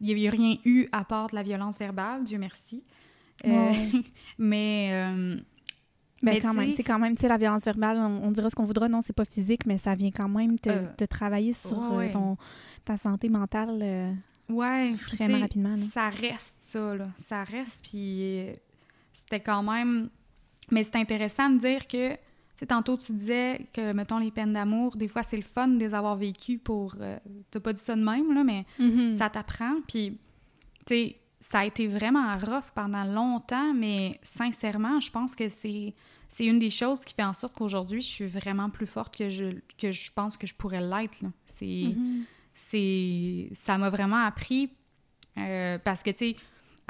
il 0.00 0.08
y 0.08 0.12
avait 0.12 0.34
rien 0.36 0.56
eu 0.64 0.86
à 0.92 1.04
part 1.04 1.28
de 1.28 1.34
la 1.34 1.42
violence 1.42 1.78
verbale, 1.78 2.24
Dieu 2.24 2.38
merci. 2.38 2.82
Euh, 3.46 3.48
Ouais. 3.70 3.90
mais, 4.38 4.90
euh, 4.92 5.36
Ben, 6.22 6.32
Mais 6.34 6.40
quand 6.40 6.52
même, 6.52 6.70
c'est 6.72 6.82
quand 6.82 6.98
même, 6.98 7.14
tu 7.16 7.22
sais, 7.22 7.28
la 7.28 7.38
violence 7.38 7.64
verbale, 7.64 7.96
on, 7.96 8.24
on 8.28 8.30
dira 8.30 8.50
ce 8.50 8.54
qu'on 8.54 8.64
voudra, 8.66 8.88
non, 8.88 9.00
c'est 9.00 9.14
pas 9.14 9.24
physique, 9.24 9.64
mais 9.66 9.78
ça 9.78 9.94
vient 9.94 10.10
quand 10.10 10.28
même 10.28 10.58
te, 10.58 10.68
Euh, 10.68 10.84
te 10.96 11.04
travailler 11.04 11.52
sur 11.54 11.78
ouais, 11.94 12.10
ton, 12.10 12.36
ta 12.84 12.96
santé 12.98 13.28
mentale 13.30 14.14
Ouais, 14.50 14.90
vraiment 15.16 15.38
rapidement. 15.40 15.70
là. 15.70 15.76
Ça 15.78 16.10
reste 16.10 16.56
ça, 16.60 16.94
là. 16.96 17.08
Ça 17.18 17.44
reste, 17.44 17.80
puis 17.88 18.46
c'était 19.14 19.40
quand 19.40 19.62
même... 19.62 20.10
Mais 20.70 20.82
c'est 20.82 20.96
intéressant 20.96 21.48
de 21.50 21.58
dire 21.58 21.86
que, 21.88 22.16
sais, 22.60 22.66
tantôt 22.66 22.96
tu 22.96 23.12
disais 23.12 23.66
que, 23.72 23.92
mettons, 23.92 24.18
les 24.18 24.30
peines 24.30 24.52
d'amour, 24.52 24.96
des 24.96 25.08
fois, 25.08 25.22
c'est 25.22 25.36
le 25.36 25.42
fun 25.42 25.68
de 25.68 25.78
les 25.78 25.94
avoir 25.94 26.16
vécues 26.16 26.58
pour... 26.58 26.94
euh, 27.00 27.18
T'as 27.50 27.60
pas 27.60 27.72
dit 27.72 27.80
ça 27.80 27.96
de 27.96 28.02
même, 28.04 28.32
là, 28.32 28.44
mais 28.44 28.64
Mhm. 28.78 29.12
ça 29.12 29.28
t'apprend, 29.30 29.76
puis, 29.88 30.18
tu 30.86 30.94
sais, 30.94 31.16
ça 31.40 31.60
a 31.60 31.64
été 31.66 31.86
vraiment 31.86 32.36
rough 32.38 32.70
pendant 32.74 33.04
longtemps, 33.04 33.72
mais 33.74 34.18
sincèrement, 34.22 35.00
je 35.00 35.10
pense 35.10 35.34
que 35.36 35.48
c'est... 35.48 35.94
C'est 36.32 36.46
une 36.46 36.60
des 36.60 36.70
choses 36.70 37.04
qui 37.04 37.12
fait 37.12 37.24
en 37.24 37.32
sorte 37.32 37.56
qu'aujourd'hui, 37.56 38.00
je 38.00 38.06
suis 38.06 38.24
vraiment 38.24 38.70
plus 38.70 38.86
forte 38.86 39.16
que 39.16 39.28
je, 39.30 39.46
que 39.76 39.90
je 39.90 40.12
pense 40.12 40.36
que 40.36 40.46
je 40.46 40.54
pourrais 40.54 40.80
l'être. 40.80 41.18
Mhm. 41.24 42.24
c'est 42.54 43.48
ça 43.54 43.78
m'a 43.78 43.90
vraiment 43.90 44.24
appris 44.24 44.70
euh, 45.38 45.78
parce 45.82 46.02
que 46.04 46.10
tu 46.10 46.18
sais 46.18 46.36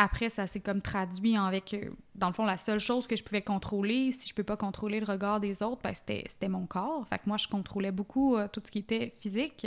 après 0.03 0.31
ça 0.31 0.47
s'est 0.47 0.61
comme 0.61 0.81
traduit 0.81 1.37
avec 1.37 1.75
euh, 1.75 1.91
dans 2.15 2.29
le 2.29 2.33
fond 2.33 2.47
la 2.47 2.57
seule 2.57 2.79
chose 2.79 3.07
que 3.07 3.17
je 3.17 3.23
pouvais 3.23 3.43
contrôler 3.43 4.13
si 4.13 4.31
je 4.31 4.35
peux 4.35 4.43
pas 4.43 4.57
contrôler 4.57 4.99
le 4.99 5.05
regard 5.05 5.41
des 5.41 5.63
autres 5.63 5.83
ben, 5.83 5.93
c'était 5.93 6.25
c'était 6.29 6.49
mon 6.49 6.65
corps. 6.67 7.07
Fait 7.07 7.19
que 7.19 7.25
moi 7.27 7.37
je 7.37 7.47
contrôlais 7.47 7.93
beaucoup 7.93 8.35
euh, 8.37 8.49
tout 8.51 8.63
ce 8.65 8.71
qui 8.71 8.79
était 8.79 9.13
physique. 9.21 9.67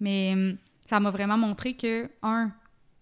Mais 0.00 0.32
hum, 0.34 0.56
ça 0.90 0.98
m'a 0.98 1.12
vraiment 1.12 1.38
montré 1.38 1.74
que 1.74 2.10
un 2.22 2.50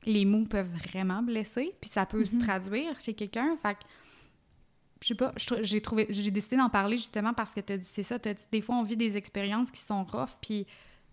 les 0.05 0.27
mots 0.27 0.45
peuvent 0.45 0.71
vraiment 0.89 1.23
blesser 1.23 1.75
puis 1.81 1.89
ça 1.89 2.05
peut 2.05 2.27
se 2.27 2.35
Mhm. 2.37 2.43
traduire 2.43 3.01
chez 3.01 3.15
quelqu'un. 3.15 3.57
Fait 3.63 3.75
que 3.75 3.81
je 5.01 5.07
sais 5.09 5.15
pas, 5.15 5.33
j'ai 5.63 5.81
trouvé, 5.81 6.07
j'ai 6.11 6.31
décidé 6.31 6.57
d'en 6.59 6.69
parler 6.69 6.99
justement 6.99 7.33
parce 7.33 7.55
que 7.55 7.61
c'est 7.83 8.03
ça, 8.03 8.19
t'as 8.19 8.35
dit, 8.35 8.45
des 8.53 8.61
fois 8.61 8.75
on 8.77 8.83
vit 8.83 8.99
des 8.99 9.17
expériences 9.17 9.71
qui 9.71 9.81
sont 9.81 10.05
rough, 10.05 10.37
puis 10.43 10.67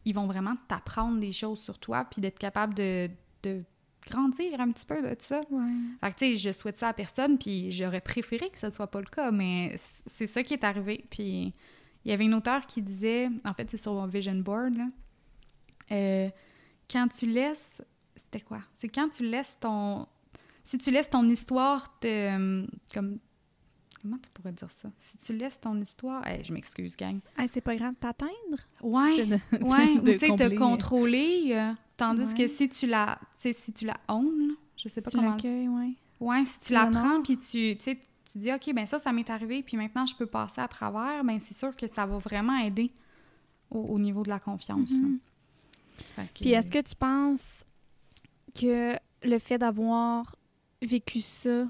ils 0.03 0.13
vont 0.13 0.27
vraiment 0.27 0.55
t'apprendre 0.67 1.21
des 1.21 1.31
choses 1.31 1.61
sur 1.61 1.79
toi, 1.79 2.03
puis 2.03 2.19
d'être 2.19 2.37
capable 2.37 2.73
de, 2.73 3.09
de 3.43 3.63
grandir 4.09 4.59
un 4.59 4.71
petit 4.71 4.85
peu 4.85 5.01
de 5.01 5.15
ça. 5.19 5.41
Ouais. 5.49 5.71
Fait 6.01 6.11
que, 6.13 6.17
tu 6.19 6.25
sais, 6.25 6.35
je 6.35 6.51
souhaite 6.53 6.77
ça 6.77 6.89
à 6.89 6.93
personne, 6.93 7.37
puis 7.37 7.71
j'aurais 7.71 8.01
préféré 8.01 8.49
que 8.49 8.57
ce 8.57 8.67
ne 8.67 8.71
soit 8.71 8.87
pas 8.87 8.99
le 8.99 9.05
cas, 9.07 9.31
mais 9.31 9.75
c'est 9.77 10.27
ça 10.27 10.43
qui 10.43 10.53
est 10.53 10.63
arrivé. 10.63 11.05
Puis 11.09 11.53
il 12.05 12.09
y 12.09 12.13
avait 12.13 12.25
une 12.25 12.33
auteure 12.33 12.65
qui 12.67 12.81
disait, 12.81 13.29
en 13.45 13.53
fait, 13.53 13.69
c'est 13.69 13.77
sur 13.77 13.93
mon 13.93 14.07
vision 14.07 14.35
board, 14.35 14.75
là, 14.77 14.85
euh, 15.91 16.29
quand 16.89 17.07
tu 17.09 17.25
laisses. 17.25 17.81
C'était 18.15 18.41
quoi? 18.41 18.59
C'est 18.75 18.89
quand 18.89 19.09
tu 19.09 19.23
laisses 19.23 19.57
ton. 19.59 20.07
Si 20.63 20.77
tu 20.77 20.91
laisses 20.91 21.09
ton 21.09 21.27
histoire 21.29 21.99
te. 21.99 22.65
Comme. 22.93 23.19
Comment 24.01 24.17
tu 24.19 24.29
pourrais 24.33 24.51
dire 24.51 24.71
ça? 24.71 24.89
Si 24.99 25.17
tu 25.17 25.33
laisses 25.33 25.59
ton 25.59 25.79
histoire. 25.81 26.25
Hey, 26.27 26.43
je 26.43 26.53
m'excuse, 26.53 26.95
gang. 26.95 27.19
C'est 27.51 27.61
pas 27.61 27.75
grave, 27.75 27.95
t'atteindre? 27.99 28.31
Ouais. 28.81 29.25
de- 29.25 29.63
Ouais, 29.63 29.87
ou 30.01 30.05
tu 30.11 30.17
sais, 30.19 30.27
te 30.35 30.55
contrôler. 30.55 31.49
euh, 31.51 31.71
tandis 31.97 32.27
Ouais. 32.29 32.33
que 32.33 32.47
si 32.47 32.69
tu 32.69 32.85
la. 32.87 33.17
Tu 33.33 33.39
sais, 33.41 33.53
si 33.53 33.73
tu 33.73 33.85
la 33.85 33.97
own, 34.07 34.55
je 34.77 34.87
sais 34.89 35.01
pas 35.01 35.09
tu 35.11 35.17
comment. 35.17 35.31
l'accueilles, 35.35 35.67
ouais. 35.67 35.93
Ouais, 36.19 36.45
si 36.45 36.59
tu 36.59 36.65
Tu 36.67 36.73
la 36.73 36.87
prends, 36.87 37.21
puis 37.21 37.37
tu, 37.37 37.75
tu 37.77 37.97
tu 38.31 38.37
dis, 38.39 38.51
OK, 38.51 38.73
ben 38.73 38.85
ça, 38.85 38.99
ça 38.99 39.11
m'est 39.13 39.29
arrivé, 39.29 39.63
puis 39.63 39.77
maintenant, 39.77 40.05
je 40.05 40.15
peux 40.15 40.25
passer 40.25 40.61
à 40.61 40.67
travers, 40.67 41.23
ben 41.23 41.39
c'est 41.39 41.53
sûr 41.53 41.75
que 41.75 41.87
ça 41.87 42.05
va 42.05 42.17
vraiment 42.17 42.57
aider 42.57 42.91
au, 43.71 43.79
au 43.79 43.99
niveau 43.99 44.23
de 44.23 44.29
la 44.29 44.39
confiance. 44.39 44.91
Mhm. 44.91 45.19
Que- 46.15 46.21
Puis 46.41 46.49
est-ce 46.51 46.71
que 46.71 46.81
tu 46.81 46.95
penses 46.95 47.63
que 48.59 48.95
le 49.23 49.39
fait 49.39 49.57
d'avoir 49.57 50.35
vécu 50.81 51.21
ça, 51.21 51.67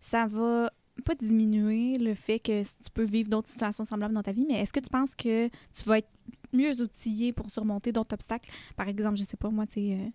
ça 0.00 0.26
va 0.26 0.72
pas 1.04 1.14
diminuer 1.14 1.94
le 1.94 2.14
fait 2.14 2.38
que 2.38 2.62
tu 2.62 2.90
peux 2.92 3.04
vivre 3.04 3.28
d'autres 3.30 3.48
situations 3.48 3.84
semblables 3.84 4.14
dans 4.14 4.22
ta 4.22 4.32
vie, 4.32 4.44
mais 4.48 4.60
est-ce 4.60 4.72
que 4.72 4.80
tu 4.80 4.88
penses 4.90 5.14
que 5.14 5.48
tu 5.48 5.84
vas 5.86 5.98
être 5.98 6.08
mieux 6.52 6.80
outillé 6.80 7.32
pour 7.32 7.50
surmonter 7.50 7.92
d'autres 7.92 8.14
obstacles? 8.14 8.50
Par 8.76 8.88
exemple, 8.88 9.16
je 9.16 9.24
sais 9.24 9.36
pas, 9.36 9.50
moi, 9.50 9.66
tu 9.66 9.74
sais, 9.74 9.92
euh, 9.94 10.08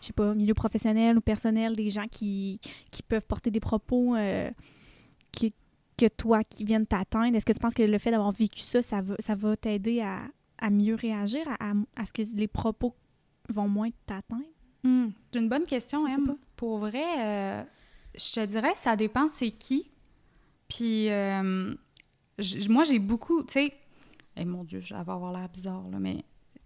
je 0.00 0.06
sais 0.06 0.12
pas, 0.12 0.34
milieu 0.34 0.54
professionnel 0.54 1.16
ou 1.18 1.20
personnel, 1.20 1.74
des 1.76 1.90
gens 1.90 2.06
qui, 2.10 2.60
qui 2.90 3.02
peuvent 3.02 3.26
porter 3.26 3.50
des 3.50 3.60
propos 3.60 4.14
euh, 4.16 4.50
qui- 5.32 5.54
que 5.96 6.06
toi, 6.06 6.44
qui 6.44 6.64
viennent 6.64 6.86
t'atteindre. 6.86 7.36
Est-ce 7.36 7.44
que 7.46 7.52
tu 7.52 7.58
penses 7.58 7.74
que 7.74 7.82
le 7.82 7.98
fait 7.98 8.10
d'avoir 8.10 8.30
vécu 8.32 8.60
ça, 8.60 8.82
ça 8.82 9.00
va, 9.00 9.14
ça 9.18 9.34
va 9.34 9.56
t'aider 9.56 10.00
à, 10.00 10.20
à 10.58 10.70
mieux 10.70 10.94
réagir, 10.94 11.42
à, 11.48 11.70
à- 11.70 11.74
à 11.96 12.06
ce 12.06 12.12
que 12.12 12.22
les 12.36 12.48
propos 12.48 12.94
vont 13.48 13.68
moins 13.68 13.90
t'atteindre? 14.06 14.44
Hmm, 14.84 15.08
C'est 15.32 15.40
une 15.40 15.48
bonne 15.48 15.64
question, 15.64 16.06
Je 16.06 16.24
pas. 16.24 16.36
Pour 16.54 16.78
vrai, 16.78 17.04
euh, 17.18 17.64
je 18.14 18.32
te 18.34 18.44
dirais, 18.46 18.72
ça 18.76 18.94
dépend 18.94 19.28
c'est 19.28 19.50
qui. 19.50 19.90
Puis, 20.68 21.08
euh, 21.10 21.74
moi, 22.68 22.84
j'ai 22.84 22.98
beaucoup, 22.98 23.42
tu 23.42 23.54
sais, 23.54 23.74
eh, 24.38 24.44
mon 24.44 24.64
Dieu, 24.64 24.82
ça 24.86 25.02
va 25.02 25.14
avoir 25.14 25.32
l'air 25.32 25.48
bizarre, 25.48 25.84
là, 25.90 25.98
mais 25.98 26.24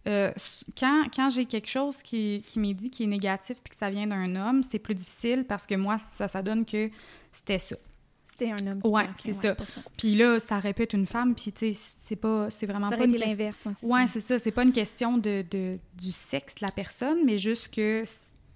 euh, 0.08 0.32
quand, 0.78 1.04
quand 1.14 1.30
j'ai 1.30 1.46
quelque 1.46 1.68
chose 1.68 2.02
qui, 2.02 2.42
qui 2.46 2.58
m'est 2.58 2.74
dit 2.74 2.90
qui 2.90 3.04
est 3.04 3.06
négatif 3.06 3.58
puis 3.62 3.70
que 3.72 3.76
ça 3.76 3.88
vient 3.90 4.06
d'un 4.06 4.34
homme, 4.36 4.62
c'est 4.62 4.78
plus 4.80 4.94
difficile 4.96 5.44
parce 5.48 5.66
que 5.66 5.74
moi, 5.76 5.96
ça, 5.98 6.26
ça 6.28 6.42
donne 6.42 6.64
que 6.64 6.90
c'était 7.30 7.58
ça. 7.60 7.76
C'était 8.24 8.50
un 8.50 8.66
homme 8.66 8.82
qui 8.82 8.88
Ouais, 8.88 9.08
c'est 9.18 9.32
ça. 9.34 9.54
Puis 9.98 10.14
là, 10.14 10.40
ça 10.40 10.58
répète 10.58 10.92
une 10.94 11.06
femme, 11.06 11.34
puis 11.34 11.52
tu 11.52 11.72
sais, 11.72 11.72
c'est 11.74 12.16
pas, 12.16 12.50
c'est 12.50 12.66
vraiment 12.66 12.88
Ça 12.88 12.96
pas 12.96 13.04
une 13.04 13.12
question- 13.16 13.28
l'inverse, 13.28 13.58
ouais, 13.66 13.72
c'est 13.78 13.86
Ouais, 13.86 14.00
ça. 14.06 14.12
c'est 14.14 14.20
ça. 14.20 14.38
C'est 14.38 14.50
pas 14.52 14.62
une 14.64 14.72
question 14.72 15.18
de, 15.18 15.44
de- 15.50 15.78
du 15.94 16.10
sexe 16.12 16.54
de 16.56 16.62
la 16.66 16.72
personne, 16.72 17.24
mais 17.24 17.36
juste 17.38 17.72
que 17.72 18.04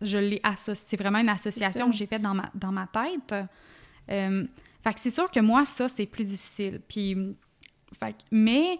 je 0.01 0.19
l'ai 0.19 0.41
associé. 0.43 0.85
C'est 0.89 0.97
vraiment 0.97 1.19
une 1.19 1.29
association 1.29 1.91
que 1.91 1.97
j'ai 1.97 2.07
faite 2.07 2.23
dans 2.23 2.35
ma, 2.35 2.51
dans 2.55 2.73
ma 2.73 2.87
tête. 2.89 3.35
Euh, 4.11 4.47
fait 4.83 4.95
que 4.95 5.01
c'est 5.01 5.11
sûr 5.11 5.31
que 5.31 5.41
moi, 5.41 5.65
ça, 5.67 5.89
c'est 5.89 6.07
plus 6.07 6.25
difficile. 6.25 6.81
Puis, 6.89 7.15
fait 7.99 8.13
que- 8.13 8.19
mais, 8.31 8.79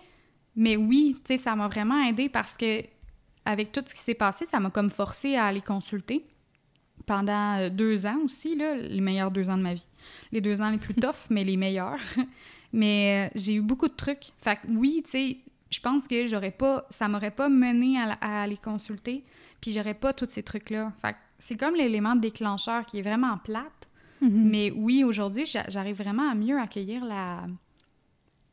mais 0.57 0.77
oui, 0.77 1.15
tu 1.17 1.21
sais, 1.27 1.37
ça 1.37 1.55
m'a 1.55 1.69
vraiment 1.69 2.03
aidé 2.05 2.29
parce 2.29 2.57
que 2.57 2.83
avec 3.45 3.71
tout 3.73 3.83
ce 3.87 3.95
qui 3.95 4.01
s'est 4.01 4.15
passé, 4.15 4.45
ça 4.47 4.59
m'a 4.59 4.71
comme 4.71 4.91
forcé 4.91 5.37
à 5.37 5.47
aller 5.47 5.61
consulter 5.61 6.27
pendant 7.07 7.59
euh, 7.59 7.71
deux 7.71 8.05
ans 8.07 8.19
aussi, 8.25 8.57
là, 8.57 8.75
les 8.75 9.01
meilleurs 9.01 9.31
deux 9.31 9.49
ans 9.49 9.57
de 9.57 9.63
ma 9.63 9.75
vie. 9.75 9.87
Les 10.33 10.41
deux 10.41 10.61
ans 10.61 10.71
les 10.71 10.79
plus 10.79 10.95
tough, 11.01 11.31
mais 11.31 11.45
les 11.45 11.57
meilleurs. 11.57 12.01
mais 12.73 13.29
euh, 13.29 13.33
j'ai 13.35 13.55
eu 13.55 13.61
beaucoup 13.61 13.89
de 13.89 13.95
trucs. 13.95 14.33
Fait 14.39 14.57
que 14.57 14.67
oui, 14.71 15.03
tu 15.05 15.11
sais, 15.11 15.37
je 15.71 15.81
pense 15.81 16.07
que 16.07 16.27
j'aurais 16.27 16.51
pas, 16.51 16.87
ça 16.91 17.09
m'aurait 17.09 17.31
pas 17.31 17.49
mené 17.49 17.99
à, 18.01 18.43
aller 18.43 18.57
consulter, 18.57 19.25
puis 19.61 19.73
j'aurais 19.73 19.95
pas 19.95 20.13
tous 20.13 20.29
ces 20.29 20.43
trucs-là. 20.43 20.93
Fait 21.01 21.13
que 21.13 21.19
c'est 21.39 21.57
comme 21.57 21.75
l'élément 21.75 22.17
déclencheur 22.17 22.85
qui 22.87 22.99
est 22.99 23.03
vraiment 23.03 23.39
plate. 23.39 23.89
Mhm. 24.21 24.49
Mais 24.51 24.71
oui, 24.71 25.05
aujourd'hui, 25.05 25.47
j'a- 25.47 25.69
j'arrive 25.69 25.97
vraiment 25.97 26.31
à 26.31 26.35
mieux 26.35 26.59
accueillir 26.59 27.05
la. 27.05 27.47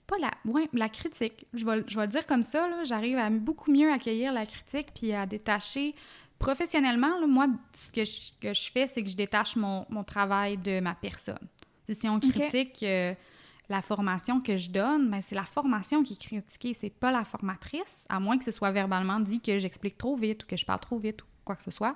Pas 0.08 0.18
la. 0.20 0.32
Ouais, 0.46 0.70
la 0.74 0.90
critique. 0.90 1.46
Je 1.54 1.66
vais, 1.66 1.84
je 1.88 1.96
vais 1.96 2.06
le 2.06 2.12
dire 2.12 2.26
comme 2.26 2.44
ça, 2.44 2.68
là. 2.68 2.84
J'arrive 2.84 3.18
à 3.18 3.30
beaucoup 3.30 3.72
mieux 3.72 3.92
accueillir 3.92 4.34
la 4.34 4.46
critique 4.46 4.88
puis 4.94 5.14
à 5.14 5.26
détacher. 5.26 5.96
Professionnellement, 6.40 7.20
là, 7.20 7.28
moi, 7.28 7.48
ce 7.74 7.92
que 7.92 8.04
je, 8.04 8.32
que 8.42 8.54
je 8.54 8.72
fais, 8.72 8.88
c'est 8.88 9.02
que 9.02 9.10
je 9.10 9.16
détache 9.16 9.56
mon, 9.56 9.86
mon 9.90 10.04
travail 10.04 10.58
de 10.58 10.80
ma 10.80 10.94
personne. 10.94 11.48
Si 11.90 12.08
on 12.08 12.20
critique 12.20 12.82
euh, 12.84 13.14
la 13.70 13.82
formation 13.82 14.42
que 14.42 14.58
je 14.58 14.70
donne, 14.70 15.10
ben 15.10 15.22
c'est 15.22 15.36
la 15.36 15.44
formation 15.44 16.04
qui 16.04 16.14
est 16.14 16.22
critiquée, 16.22 16.74
c'est 16.74 16.90
pas 16.90 17.12
la 17.12 17.24
formatrice, 17.24 18.06
à 18.10 18.20
moins 18.20 18.38
que 18.38 18.46
ce 18.46 18.52
soit 18.52 18.72
verbalement 18.72 19.20
dit 19.20 19.42
que 19.42 19.58
j'explique 19.58 19.98
trop 19.98 20.16
vite 20.16 20.44
ou 20.44 20.48
que 20.48 20.58
je 20.58 20.66
parle 20.66 20.80
trop 20.80 20.98
vite 20.98 21.22
ou 21.22 21.26
quoi 21.44 21.56
que 21.56 21.64
ce 21.64 21.72
soit. 21.72 21.96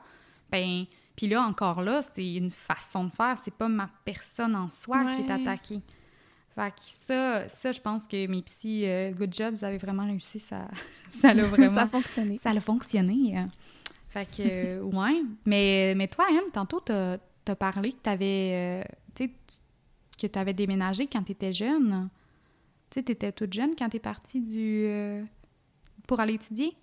Ben, 0.52 0.86
puis 1.15 1.28
là, 1.28 1.41
encore 1.41 1.82
là, 1.82 2.02
c'est 2.02 2.36
une 2.36 2.52
façon 2.52 3.06
de 3.06 3.12
faire, 3.12 3.38
c'est 3.38 3.54
pas 3.54 3.67
ma 3.67 3.89
personne 4.06 4.56
en 4.56 4.70
soi 4.70 5.13
qui 5.13 5.22
est 5.22 5.32
attaquée. 5.32 5.82
Fait 6.58 6.72
que 6.72 6.82
ça, 6.82 7.48
ça, 7.50 7.72
je 7.72 7.80
pense 7.80 8.08
que 8.08 8.26
mes 8.26 8.41
petits 8.41 8.84
euh, 8.88 9.12
good 9.12 9.32
jobs 9.32 9.56
avaient 9.62 9.78
vraiment 9.78 10.06
réussi, 10.06 10.39
ça, 10.39 10.67
ça 11.12 11.32
l'a 11.34 11.43
vraiment... 11.43 11.76
ça 11.76 11.82
a 11.84 11.88
fonctionné. 11.88 12.38
Ça 12.38 12.50
a 12.50 12.60
fonctionné. 12.60 13.38
hein. 13.38 13.50
Fait 14.10 14.26
que, 14.26 14.41
euh, 14.41 14.82
ouais. 14.82 15.22
Mais, 15.46 15.93
mais 15.96 16.08
toi, 16.08 16.26
Em, 16.32 16.50
tantôt, 16.52 16.80
t'as 16.80 17.17
as 17.48 17.56
parlé 17.56 17.91
que 17.91 17.98
t'avais, 17.98 18.84
euh, 19.20 19.28
que 20.20 20.26
t'avais 20.28 20.54
déménagé 20.54 21.06
quand 21.08 21.22
t'étais 21.22 21.54
jeune. 21.54 22.10
Tu 22.89 22.96
sais, 22.96 23.04
t'étais 23.04 23.32
toute 23.32 23.54
jeune 23.54 23.76
quand 23.78 23.89
t'es 23.89 24.00
partie 24.00 24.41
du... 24.41 24.86
euh, 24.88 25.22
pour 26.08 26.20
aller 26.20 26.34
étudier? 26.34 26.74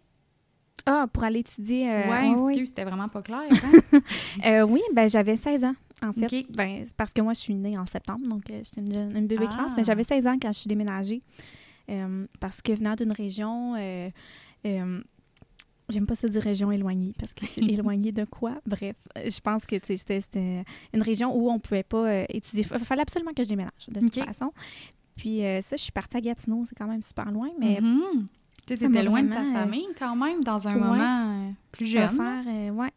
Ah, 0.86 1.06
pour 1.12 1.24
aller 1.24 1.40
étudier. 1.40 1.88
ouais, 1.88 2.30
excuse, 2.30 2.68
c'était 2.68 2.84
vraiment 2.84 3.08
pas 3.08 3.22
clair. 3.22 3.42
hein? 3.50 4.64
Oui, 4.68 4.82
ben 4.92 5.08
j'avais 5.08 5.36
16 5.36 5.64
ans, 5.64 5.74
en 6.08 6.12
fait. 6.12 6.44
Ben, 6.50 6.84
parce 6.96 7.12
que 7.12 7.20
moi, 7.22 7.32
je 7.32 7.40
suis 7.40 7.54
née 7.54 7.76
en 7.78 7.86
septembre, 7.86 8.26
donc 8.28 8.50
euh, 8.50 8.60
j'étais 8.64 8.80
une, 8.80 8.92
jeune- 8.92 9.16
une 9.16 9.26
bébé 9.26 9.46
Ah. 9.50 9.54
classe, 9.54 9.72
mais 9.76 9.84
j'avais 9.84 10.04
16 10.04 10.26
ans 10.26 10.36
quand 10.40 10.52
je 10.52 10.58
suis 10.58 10.68
déménagée. 10.68 11.22
Euh, 11.90 12.26
parce 12.40 12.62
que 12.62 12.72
venant 12.72 12.94
d'une 12.94 13.12
région, 13.12 13.74
euh, 13.76 14.08
j'aime 15.88 16.06
pas 16.06 16.14
ça 16.14 16.28
dire 16.28 16.42
région 16.42 16.72
éloignée, 16.72 17.12
parce 17.18 17.34
que 17.34 17.44
c'est 17.46 17.60
éloigné 17.82 18.12
de 18.12 18.24
quoi? 18.24 18.60
Bref, 18.66 18.96
je 19.16 19.40
pense 19.40 19.66
que 19.66 19.76
tu 19.76 19.96
sais, 19.96 20.20
c'était- 20.20 20.64
une 20.92 21.02
région 21.02 21.34
où 21.36 21.50
on 21.50 21.58
pouvait 21.58 21.82
pas 21.82 22.24
étudier. 22.28 22.64
Il 22.72 22.78
fallait 22.84 23.02
absolument 23.02 23.32
que 23.32 23.42
je 23.42 23.48
déménage, 23.48 23.88
de 23.88 24.00
toute 24.00 24.14
façon. 24.24 24.50
Puis 25.16 25.40
ça, 25.62 25.76
je 25.76 25.82
suis 25.82 25.92
partie 25.92 26.16
à 26.16 26.20
Gatineau, 26.20 26.64
c'est 26.68 26.74
quand 26.74 26.86
même 26.88 27.02
super 27.02 27.30
loin, 27.30 27.50
mais 27.58 27.80
Mhm. 27.80 28.26
Tu 28.66 28.78
t'étais 28.78 29.02
loin 29.02 29.22
de 29.22 29.28
ta 29.28 29.44
famille 29.44 29.88
quand 29.98 30.16
même, 30.16 30.42
dans 30.42 30.66
un 30.66 30.72
ouais. 30.72 30.80
moment 30.80 31.52
plus 31.70 31.84
jeune. 31.84 32.08
faire... 32.16 32.44
euh, 32.48 32.70
ouais, 32.70 32.88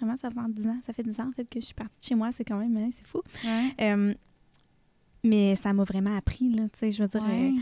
vraiment, 0.00 0.16
ça 0.16 0.30
fait 0.30 0.40
10 0.52 0.66
ans. 0.66 0.80
Ça 0.86 0.92
fait 0.92 1.02
10 1.02 1.20
ans, 1.20 1.28
en 1.28 1.32
fait, 1.32 1.44
que 1.48 1.60
je 1.60 1.64
suis 1.66 1.74
partie 1.74 1.98
de 2.00 2.04
chez 2.04 2.14
moi. 2.14 2.30
C'est 2.32 2.44
quand 2.44 2.58
même... 2.58 2.76
hein, 2.76 2.90
c'est 2.92 3.06
fou. 3.06 3.20
Ouais. 3.44 3.74
Euh, 3.80 4.14
mais 5.22 5.54
ça 5.56 5.72
m'a 5.72 5.84
vraiment 5.84 6.16
appris, 6.16 6.50
là, 6.50 6.64
tu 6.72 6.78
sais, 6.78 6.90
je 6.90 7.02
veux 7.02 7.08
dire, 7.08 7.22
Ouais. 7.22 7.52
euh, 7.54 7.60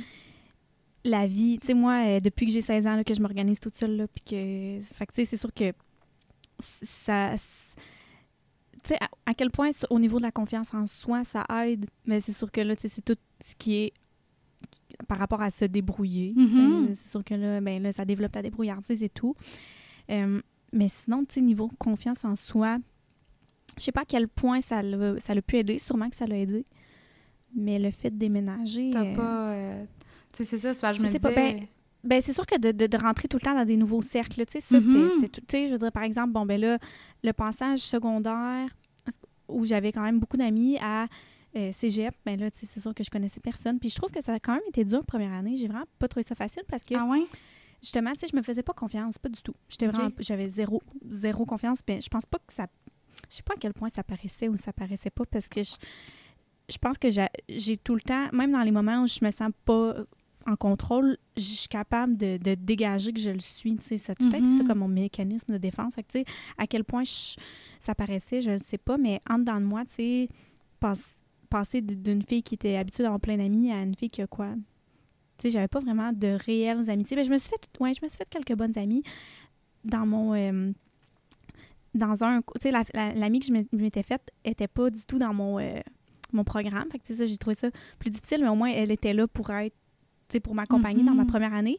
la 1.05 1.27
vie, 1.27 1.59
tu 1.61 1.69
sais, 1.69 1.75
moi, 1.75 2.05
euh, 2.07 2.21
depuis 2.21 2.47
que 2.47 2.53
j'ai 2.53 2.61
16 2.61 2.87
ans, 2.87 2.97
là, 2.97 3.05
que 3.05 3.15
je 3.15 3.21
m'organise 3.21 3.59
toute 3.61 3.77
seule, 3.77 3.97
là, 3.97 4.07
puis 4.09 4.23
que, 4.25 4.81
fait 4.95 5.07
que, 5.07 5.13
tu 5.13 5.17
sais, 5.23 5.25
c'est 5.25 5.37
sûr 5.37 5.53
que 5.53 5.73
ça, 6.83 7.35
tu 8.83 8.89
sais, 8.89 8.97
à, 9.01 9.09
à 9.27 9.35
quel 9.35 9.51
point, 9.51 9.71
au 9.91 9.99
niveau 9.99 10.19
de 10.19 10.23
la 10.23 10.33
confiance 10.33 10.73
en 10.75 10.87
soi, 10.87 11.25
ça 11.25 11.45
aide, 11.65 11.87
mais 12.05 12.21
c'est 12.21 12.33
sûr 12.33 12.51
que 12.51 12.61
là, 12.61 12.77
tu 12.77 12.83
sais, 12.83 12.89
c'est 12.89 13.03
tout 13.05 13.17
ce 13.41 13.55
qui 13.57 13.75
est 13.75 13.93
par 15.07 15.19
rapport 15.19 15.41
à 15.41 15.51
se 15.51 15.65
débrouiller. 15.65 16.33
Mhm. 16.37 16.89
Euh, 16.91 16.95
C'est 16.95 17.09
sûr 17.09 17.25
que 17.25 17.35
là, 17.35 17.61
ben 17.61 17.81
là, 17.83 17.93
ça 17.93 18.05
développe 18.05 18.33
ta 18.33 18.43
débrouillardise 18.43 19.03
et 19.03 19.09
tout. 19.09 19.35
Euh, 20.11 20.41
mais 20.73 20.89
sinon, 20.89 21.25
tu 21.25 21.35
sais, 21.37 21.41
niveau 21.41 21.71
confiance 21.79 22.25
en 22.25 22.37
soi, 22.37 22.79
je 23.77 23.83
sais 23.85 23.93
pas 23.93 24.03
à 24.03 24.05
quel 24.05 24.29
point 24.29 24.61
ça 24.61 24.83
l'a 24.83 25.19
ça 25.21 25.35
l'a 25.35 25.43
pu 25.43 25.57
aider, 25.57 25.79
sûrement 25.79 26.09
que 26.11 26.17
ça 26.17 26.27
l'a 26.27 26.39
aidé. 26.39 26.65
Mais 27.55 27.79
le 27.79 27.91
fait 27.91 28.11
de 28.11 28.17
déménager. 28.17 28.91
T'as 28.93 29.05
euh, 29.05 29.15
pas... 29.15 29.51
euh, 29.53 29.85
Tu 30.33 30.45
sais, 30.45 30.59
c'est 30.59 30.73
ça, 30.75 30.91
que 30.91 30.95
je 30.97 31.01
Je 31.01 31.07
me 31.07 31.11
sais 31.13 31.19
pas, 31.19 31.31
ben, 31.31 31.67
ben, 32.05 32.21
c'est 32.21 32.33
sûr 32.33 32.45
que 32.47 32.59
de, 32.59 32.73
de- 32.73 32.87
de 32.87 32.97
rentrer 32.99 33.27
tout 33.29 33.39
le 33.39 33.43
temps 33.43 33.55
dans 33.55 33.65
des 33.65 33.77
nouveaux 33.77 34.03
cercles, 34.03 34.45
tu 34.47 34.53
sais, 34.53 34.61
ça, 34.61 34.79
Mhm. 34.79 35.09
c'était 35.15 35.29
tout. 35.29 35.41
Tu 35.41 35.47
sais, 35.51 35.69
je 35.69 35.77
dire, 35.77 35.91
par 35.93 36.03
exemple, 36.03 36.31
bon, 36.33 36.45
ben 36.45 36.61
là, 36.61 36.79
le 37.25 37.33
passage 37.33 37.79
secondaire, 37.81 38.69
où 39.49 39.65
j'avais 39.65 39.93
quand 39.93 40.03
même 40.03 40.19
beaucoup 40.21 40.37
d'amis 40.37 40.77
à 40.79 41.07
euh, 41.57 41.73
cégep, 41.73 42.15
ben 42.27 42.39
là, 42.39 42.51
c'est 42.53 42.79
sûr 42.79 42.95
que 42.95 43.03
je 43.03 43.09
connaissais 43.11 43.41
personne. 43.41 43.79
Puis 43.79 43.89
je 43.89 43.97
trouve 43.97 44.11
que 44.11 44.23
ça 44.23 44.35
a 44.35 44.39
quand 44.39 44.53
même 44.53 44.63
été 44.69 44.85
dur 44.85 45.03
première 45.07 45.33
année. 45.33 45.57
J'ai 45.57 45.67
vraiment 45.69 45.87
pas 45.99 46.07
trouvé 46.07 46.23
ça 46.23 46.35
facile 46.35 46.63
parce 46.69 46.85
que, 46.85 46.95
Ah 46.95 47.07
ouais? 47.07 47.25
Justement, 47.83 48.13
tu 48.13 48.21
sais, 48.21 48.27
je 48.33 48.37
me 48.37 48.43
faisais 48.43 48.63
pas 48.63 48.73
confiance, 48.75 49.19
pas 49.19 49.29
du 49.29 49.41
tout. 49.43 49.55
J'étais 49.69 49.87
vraiment, 49.87 50.11
j'avais 50.21 50.49
zéro, 50.49 50.83
zéro 51.09 51.45
confiance. 51.47 51.81
Ben, 51.87 52.01
je 52.01 52.09
pense 52.09 52.27
pas 52.27 52.39
que 52.39 52.53
ça, 52.53 52.67
je 53.31 53.37
sais 53.37 53.43
pas 53.43 53.55
à 53.55 53.57
quel 53.59 53.73
point 53.75 53.89
ça 53.89 54.03
paraissait 54.03 54.49
ou 54.49 54.57
ça 54.57 54.73
paraissait 54.73 55.11
pas 55.11 55.25
parce 55.27 55.49
que 55.49 55.63
je, 55.63 55.75
je 56.71 56.79
pense 56.79 56.99
que 56.99 57.09
j'ai 57.49 57.77
tout 57.77 57.95
le 57.95 58.01
temps, 58.01 58.29
même 58.33 58.53
dans 58.53 58.63
les 58.63 58.71
moments 58.71 59.03
où 59.03 59.07
je 59.07 59.25
me 59.25 59.31
sens 59.31 59.51
pas 59.65 59.95
en 60.47 60.57
contrôle, 60.57 61.19
je 61.37 61.43
suis 61.43 61.69
capable 61.69 62.17
de, 62.17 62.39
de 62.39 62.55
dégager 62.55 63.13
que 63.13 63.21
je 63.21 63.31
le 63.31 63.41
suis. 63.41 63.77
tu 63.77 63.85
sais. 63.87 63.99
Ça 63.99 64.13
a 64.13 64.15
tout 64.15 64.29
été 64.29 64.51
ça 64.53 64.63
Mhm. 64.63 64.67
comme 64.67 64.79
mon 64.79 64.89
mécanisme 64.89 65.53
de 65.53 65.59
défense. 65.59 65.95
Fait 65.97 66.03
que, 66.03 66.09
tu 66.13 66.19
sais, 66.21 66.25
à 66.57 66.67
quel 66.67 66.85
point 66.85 67.05
je- 67.05 67.37
ça 67.81 67.95
paraissait, 67.95 68.41
je 68.41 68.51
ne 68.53 68.59
sais 68.59 68.79
pas, 68.79 68.97
mais 68.97 69.21
en 69.29 69.39
dedans 69.39 69.61
de 69.61 69.67
moi, 69.67 69.85
tu 69.85 69.95
sais, 69.95 70.29
passe- 70.81 71.23
passer 71.51 71.83
d'une 71.83 72.23
fille 72.23 72.43
qui 72.43 72.55
était 72.55 72.77
habituée 72.77 73.03
d'avoir 73.03 73.21
plein 73.21 73.37
d'amis 73.37 73.71
à 73.73 73.83
une 73.83 73.95
fille 73.95 74.09
qui 74.09 74.23
a 74.23 74.27
quoi? 74.27 74.55
Tu 75.39 75.43
sais, 75.45 75.51
j'avais 75.51 75.69
pas 75.69 75.81
vraiment 75.81 76.13
de 76.13 76.37
réelles 76.45 76.91
amitiés. 76.91 77.17
Mais 77.17 77.25
je 77.25 77.31
me 77.31 77.39
suis 77.39 77.49
fait, 77.51 77.69
ouais, 77.81 77.95
je 77.95 78.01
me 78.03 78.09
suis 78.09 78.19
fait 78.19 78.29
quelques 78.29 78.55
bonnes 78.55 78.77
amies 78.79 79.03
dans 79.85 80.05
mon... 80.07 80.35
euh, 80.35 80.73
dans 81.95 82.23
un... 82.25 82.41
Tu 82.41 82.45
sais, 82.63 82.71
la- 82.71 82.85
la- 82.95 83.15
l'amie 83.15 83.41
que 83.41 83.47
je 83.47 83.53
m'é- 83.53 83.67
je 83.73 83.79
m'étais 83.79 84.03
faite 84.03 84.31
était 84.45 84.69
pas 84.69 84.91
du 84.91 85.05
tout 85.05 85.19
dans 85.19 85.33
mon, 85.33 85.59
euh, 85.59 85.81
mon 86.33 86.45
programme. 86.45 86.89
Fait 86.91 86.99
que, 86.99 87.05
tu 87.05 87.13
sais, 87.13 87.19
ça, 87.21 87.27
j'ai 87.27 87.37
trouvé 87.39 87.55
ça 87.55 87.69
plus 87.99 88.11
difficile, 88.11 88.41
mais 88.43 88.49
au 88.49 88.55
moins, 88.55 88.71
elle 88.71 88.91
était 88.91 89.15
là 89.15 89.27
pour 89.27 89.51
être... 89.51 89.75
Tu 90.29 90.35
sais, 90.35 90.41
pour 90.41 90.55
m'accompagner 90.55 91.05
dans 91.05 91.15
ma 91.15 91.23
Mhm. 91.23 91.29
première 91.31 91.55
année. 91.55 91.79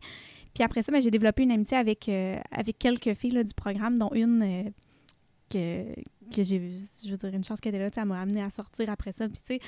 Puis 0.56 0.64
après 0.64 0.82
ça, 0.82 0.92
ben, 0.92 1.00
j'ai 1.00 1.12
développé 1.12 1.44
une 1.44 1.52
amitié 1.52 1.78
avec, 1.78 2.10
euh, 2.10 2.40
avec 2.52 2.80
quelques 2.80 3.14
filles 3.14 3.32
là, 3.32 3.44
du 3.44 3.54
programme, 3.54 4.00
dont 4.00 4.10
une 4.14 4.72
que, 5.52 5.84
que 6.36 6.42
j'ai, 6.44 6.72
je 7.06 7.12
veux 7.12 7.18
dire, 7.18 7.34
une 7.34 7.44
chance 7.44 7.60
qu'elle 7.60 7.76
était 7.76 7.84
là, 7.84 7.92
elle 7.96 8.06
m'a 8.06 8.22
amené 8.22 8.42
à 8.42 8.50
sortir 8.50 8.90
après 8.90 9.12
ça. 9.12 9.28
Puis, 9.28 9.38
tu 9.38 9.54
sais, 9.56 9.60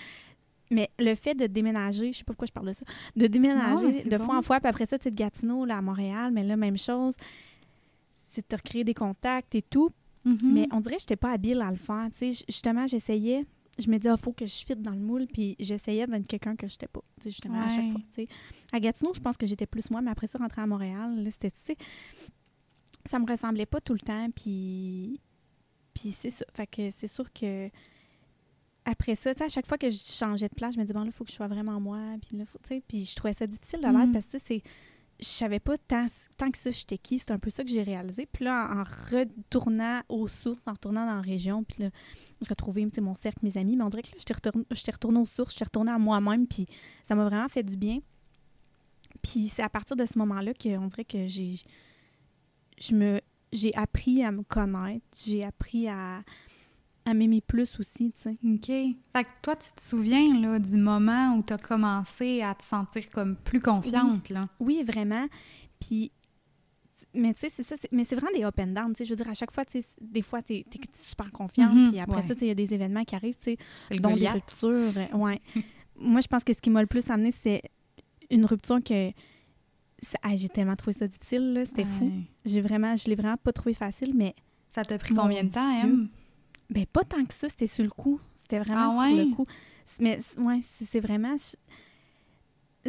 mais 0.72 0.90
le 0.98 1.14
fait 1.16 1.36
de 1.36 1.46
déménager, 1.48 2.14
je 2.14 2.20
sais 2.20 2.24
pas 2.24 2.34
pourquoi 2.34 2.48
je 2.48 2.54
parle 2.54 2.68
de 2.68 2.74
ça, 2.74 2.86
de 3.16 3.28
déménager 3.28 4.04
de 4.04 4.18
bon. 4.18 4.26
fois 4.26 4.38
en 4.38 4.42
fois, 4.42 4.60
puis 4.60 4.70
après 4.70 4.86
ça, 4.86 4.98
tu 4.98 5.04
sais, 5.04 5.12
de 5.12 5.16
Gatineau 5.16 5.66
là, 5.66 5.78
à 5.78 5.82
Montréal, 5.82 6.32
mais 6.32 6.44
là, 6.44 6.56
même 6.56 6.78
chose, 6.78 7.16
c'est 8.14 8.50
de 8.50 8.56
recréer 8.56 8.84
des 8.84 8.94
contacts 8.94 9.54
et 9.54 9.62
tout. 9.62 9.92
Mhm. 10.24 10.38
Mais 10.44 10.68
on 10.72 10.80
dirait 10.80 10.96
que 10.96 11.02
j'étais 11.02 11.16
pas 11.16 11.32
habile 11.32 11.62
à 11.62 11.70
le 11.70 11.78
faire. 11.78 12.08
Tu 12.14 12.32
sais, 12.32 12.46
justement, 12.48 12.88
j'essayais, 12.88 13.46
je 13.78 13.90
me 13.90 13.98
disais, 13.98 14.14
il 14.14 14.20
faut 14.22 14.32
que 14.32 14.46
je 14.46 14.66
fitte 14.66 14.82
dans 14.82 14.92
le 14.92 15.00
moule, 15.00 15.28
puis 15.28 15.56
j'essayais 15.60 16.08
d'être 16.08 16.28
quelqu'un 16.28 16.56
que 16.56 16.68
je 16.68 16.74
n'étais 16.74 16.88
pas. 16.88 17.02
Tu 17.20 17.24
sais, 17.24 17.30
justement, 17.32 17.62
à 17.62 17.70
chaque 17.70 17.90
fois. 17.90 18.02
tu 18.10 18.24
sais. 18.24 18.28
À 18.72 18.80
Gatineau, 18.80 19.14
je 19.14 19.20
pense 19.20 19.36
que 19.36 19.46
j'étais 19.46 19.66
plus 19.66 19.90
moi, 19.90 20.02
mais 20.02 20.12
après 20.12 20.28
ça, 20.28 20.38
rentrer 20.38 20.62
à 20.62 20.68
Montréal, 20.68 21.28
c'était, 21.30 21.52
tu 21.52 21.58
sais, 21.64 21.78
ça 23.10 23.20
me 23.20 23.30
ressemblait 23.30 23.66
pas 23.66 23.82
tout 23.82 23.94
le 23.94 24.00
temps, 24.00 24.30
puis, 24.36 25.20
puis 25.94 26.12
c'est 26.12 26.30
ça. 26.30 26.46
Fait 26.54 26.68
que 26.68 26.92
c'est 26.92 27.08
sûr 27.08 27.32
que 27.34 27.70
après 28.86 29.16
ça, 29.16 29.32
à 29.40 29.48
chaque 29.48 29.68
fois 29.68 29.78
que 29.78 29.90
je 29.90 29.98
changeais 29.98 30.48
de 30.50 30.56
place, 30.56 30.74
je 30.76 30.80
me 30.80 30.84
disais, 30.84 30.94
bon, 30.94 31.02
là, 31.02 31.08
il 31.08 31.12
faut 31.12 31.24
que 31.24 31.30
je 31.32 31.36
sois 31.36 31.48
vraiment 31.48 31.80
moi, 31.80 32.00
puis 32.28 32.38
là, 32.38 32.46
faut, 32.46 32.58
tu 32.64 32.70
sais, 32.76 32.84
puis 32.88 33.06
je 33.06 33.16
trouvais 33.16 33.34
ça 33.34 33.46
difficile 33.48 33.80
de 33.80 33.86
l'être 33.88 34.08
Mhm. 34.08 34.12
parce 34.12 34.26
que, 34.26 34.38
c'est 34.44 34.62
je 35.20 35.28
savais 35.28 35.60
pas 35.60 35.78
tant, 35.78 36.08
tant 36.36 36.50
que 36.50 36.58
ça 36.58 36.72
j'étais 36.72 36.98
qui. 36.98 37.20
C'est 37.20 37.30
un 37.30 37.38
peu 37.38 37.52
ça 37.52 37.64
que 37.64 37.70
j'ai 37.70 37.84
réalisé. 37.84 38.26
Puis 38.26 38.44
là, 38.44 38.68
en, 38.74 38.80
en 38.80 38.84
retournant 38.84 40.02
aux 40.10 40.28
sources, 40.28 40.64
en 40.66 40.72
retournant 40.72 41.06
dans 41.06 41.14
la 41.14 41.22
région, 41.22 41.64
puis 41.64 41.84
là, 41.84 41.90
retrouver 42.50 42.88
mon 43.02 43.14
cercle, 43.14 43.38
mes 43.44 43.56
amis, 43.56 43.76
mais 43.76 43.84
on 43.84 43.90
dirait 43.90 44.02
que 44.02 44.08
là, 44.08 44.16
j'étais 44.18 44.34
j'étais 44.72 44.92
retournée 44.92 45.20
aux 45.20 45.28
sources, 45.28 45.54
j'étais 45.54 45.66
retournée 45.66 45.92
à 45.92 46.00
moi-même, 46.00 46.48
puis 46.48 46.66
ça 47.04 47.14
m'a 47.14 47.26
vraiment 47.26 47.48
fait 47.50 47.62
du 47.62 47.78
bien. 47.78 48.00
Puis 49.22 49.48
c'est 49.48 49.62
à 49.62 49.70
partir 49.70 49.96
de 49.96 50.08
ce 50.08 50.18
moment-là 50.18 50.54
qu'on 50.56 50.88
dirait 50.88 51.06
que 51.06 51.28
j'ai 51.28 51.60
je 52.80 52.96
me 52.96 53.22
j'ai 53.54 53.76
appris 53.76 54.24
à 54.24 54.32
me 54.32 54.42
connaître, 54.44 55.06
j'ai 55.24 55.44
appris 55.44 55.88
à, 55.88 56.24
à 57.06 57.14
m'aimer 57.14 57.42
plus 57.42 57.80
aussi, 57.80 58.12
tu 58.14 58.22
sais. 58.22 58.38
OK. 58.44 58.68
Fait 58.68 59.24
que 59.24 59.30
toi, 59.42 59.56
tu 59.56 59.72
te 59.74 59.82
souviens 59.82 60.40
là, 60.40 60.60
du 60.60 60.78
moment 60.78 61.36
où 61.36 61.44
tu 61.44 61.52
as 61.54 61.58
commencé 61.58 62.42
à 62.42 62.54
te 62.56 62.64
sentir 62.64 63.10
comme 63.10 63.36
plus 63.36 63.60
confiante, 63.60 64.30
là? 64.30 64.48
Oui, 64.60 64.84
vraiment. 64.84 65.26
Puis, 65.80 66.12
mais 67.14 67.34
tu 67.34 67.42
sais, 67.42 67.50
c'est 67.50 67.64
ça. 67.64 67.76
Mais 67.92 68.04
c'est 68.04 68.16
vraiment 68.16 68.32
des 68.38 68.44
up 68.44 68.58
and 68.60 68.68
down. 68.68 68.94
Tu 68.94 69.00
sais, 69.00 69.06
je 69.06 69.10
veux 69.10 69.16
dire, 69.16 69.30
à 69.30 69.34
chaque 69.34 69.52
fois, 69.52 69.66
tu 69.66 69.82
sais, 69.82 69.88
des 70.00 70.22
fois, 70.22 70.42
t'es 70.42 70.60
es 70.60 70.80
super 70.94 71.32
confiante. 71.32 71.74
Mhm, 71.74 71.90
puis 71.90 72.00
après 72.00 72.18
ouais. 72.18 72.22
ça, 72.22 72.36
tu 72.36 72.40
sais, 72.42 72.46
il 72.46 72.50
y 72.50 72.52
a 72.52 72.56
des 72.56 72.74
événements 72.74 73.04
qui 73.04 73.16
arrivent, 73.16 73.40
tu 73.40 73.58
sais, 73.90 73.98
dont 73.98 74.16
des 74.16 74.28
ruptures. 74.28 74.70
euh, 74.70 75.18
ouais. 75.18 75.42
Moi, 76.00 76.22
je 76.22 76.28
pense 76.28 76.44
que 76.44 76.54
ce 76.54 76.60
qui 76.62 76.70
m'a 76.70 76.82
le 76.82 76.88
plus 76.88 77.10
amené, 77.10 77.32
c'est 77.32 77.62
une 78.30 78.46
rupture 78.46 78.82
que. 78.84 79.12
ah, 80.22 80.36
j'ai 80.36 80.50
tellement 80.50 80.76
trouvé 80.76 80.94
ça 80.94 81.08
difficile, 81.08 81.54
là. 81.54 81.66
C'était 81.66 81.86
fou. 81.86 82.12
J'ai 82.46 82.62
vraiment, 82.62 82.96
je 82.96 83.10
l'ai 83.10 83.16
vraiment 83.16 83.38
pas 83.38 83.52
trouvé 83.52 83.74
facile, 83.74 84.14
mais 84.16 84.34
Ça 84.70 84.84
t'a 84.84 84.98
pris 84.98 85.14
combien 85.14 85.44
de 85.44 85.50
temps, 85.50 85.80
Dieu. 85.82 85.90
Em? 85.90 86.08
Ben 86.72 86.86
pas 86.88 87.04
tant 87.04 87.24
que 87.26 87.34
ça, 87.34 87.48
c'était 87.50 87.68
sur 87.68 87.84
le 87.84 87.90
coup. 87.92 88.20
C'était 88.36 88.60
vraiment 88.60 88.90
Ah 88.92 88.96
sur 89.08 89.16
ouais? 89.18 89.26
le 89.26 89.36
coup. 89.36 89.46
Mais 90.00 90.18
ouais, 90.40 90.62
c'est 90.64 91.00
vraiment. 91.00 91.36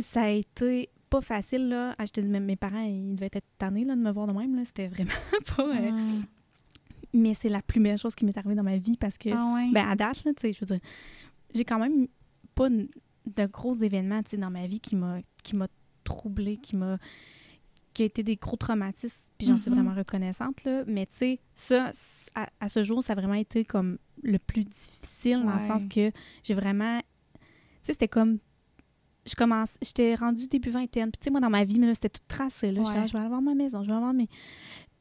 Ça 0.01 0.23
a 0.23 0.29
été 0.31 0.89
pas 1.11 1.21
facile, 1.21 1.69
là. 1.69 1.95
Ah, 1.99 2.07
je 2.07 2.13
te 2.13 2.21
dis, 2.21 2.29
même 2.29 2.45
mes 2.45 2.57
parents, 2.57 2.81
ils 2.83 3.15
devaient 3.15 3.29
être 3.33 3.47
tannés 3.59 3.85
là, 3.85 3.95
de 3.95 4.01
me 4.01 4.11
voir 4.11 4.27
de 4.27 4.33
même. 4.33 4.57
là. 4.57 4.63
C'était 4.65 4.89
vraiment 4.89 5.13
pas. 5.57 5.69
euh, 5.77 5.91
Mm. 5.91 6.23
Mais 7.15 7.35
c'est 7.35 7.51
la 7.51 7.61
plus 7.61 7.79
belle 7.79 7.99
chose 7.99 8.15
qui 8.15 8.25
m'est 8.25 8.39
arrivée 8.39 8.55
dans 8.55 8.63
ma 8.63 8.79
vie 8.79 8.97
parce 8.97 9.19
que, 9.19 9.29
Ah 9.35 9.53
ouais? 9.55 9.69
ben, 9.71 9.87
à 9.87 9.95
date, 9.97 10.25
là, 10.25 10.33
tu 10.33 10.41
sais, 10.41 10.53
je 10.55 10.61
veux 10.61 10.67
dire, 10.67 10.81
j'ai 11.55 11.65
quand 11.67 11.79
même 11.79 12.07
pas 12.55 12.71
de 12.71 13.47
gros 13.47 13.75
événements, 13.75 14.23
tu 14.23 14.31
sais, 14.31 14.37
dans 14.39 14.49
ma 14.51 14.67
vie 14.67 14.81
qui 14.81 14.97
m'a 14.97 15.19
qui 15.43 15.55
m'a 15.55 15.69
troublée, 16.05 16.57
qui 16.57 16.75
m'a 16.75 16.97
qui 17.95 18.03
a 18.03 18.07
été 18.07 18.23
des 18.23 18.37
gros 18.37 18.57
traumatismes, 18.57 19.29
puis 19.39 19.47
j'en 19.47 19.59
suis 19.59 19.71
Mhm. 19.71 19.77
vraiment 19.77 19.95
reconnaissante, 19.97 20.65
là. 20.65 20.85
Mais 20.87 21.07
tu 21.07 21.17
sais, 21.17 21.41
ça, 21.55 21.91
à, 22.35 22.49
à 22.61 22.69
ce 22.69 22.83
jour, 22.83 23.03
ça 23.03 23.13
a 23.13 23.17
vraiment 23.17 23.35
été 23.35 23.65
comme 23.65 23.99
le 24.23 24.39
plus 24.39 24.65
difficile, 24.65 25.43
dans 25.45 25.55
le 25.55 25.59
sens 25.67 25.87
que 25.87 26.11
j'ai 26.43 26.55
vraiment... 26.55 27.01
Tu 27.01 27.39
sais, 27.83 27.93
c'était 27.93 28.09
comme... 28.09 28.39
Je 29.27 29.35
commence, 29.37 29.69
j'étais 29.81 30.15
rendue 30.17 30.49
début 30.49 30.71
vingtaine, 30.71 31.11
puis 31.13 31.19
tu 31.21 31.25
sais, 31.25 31.31
moi, 31.31 31.41
dans 31.41 31.51
ma 31.51 31.65
vie, 31.65 31.79
mais 31.79 31.87
là, 31.87 31.95
c'était 31.95 32.09
tout 32.09 32.23
tracé, 32.27 32.73
là. 32.73 32.81
Ouais. 32.83 32.95
là, 32.95 33.07
je 33.07 33.13
vais 33.13 33.19
aller 33.19 33.27
avoir 33.27 33.43
ma 33.43 33.55
maison, 33.55 33.83
je 33.83 33.89
vais 33.89 33.95
avoir 33.95 34.13
mes... 34.13 34.29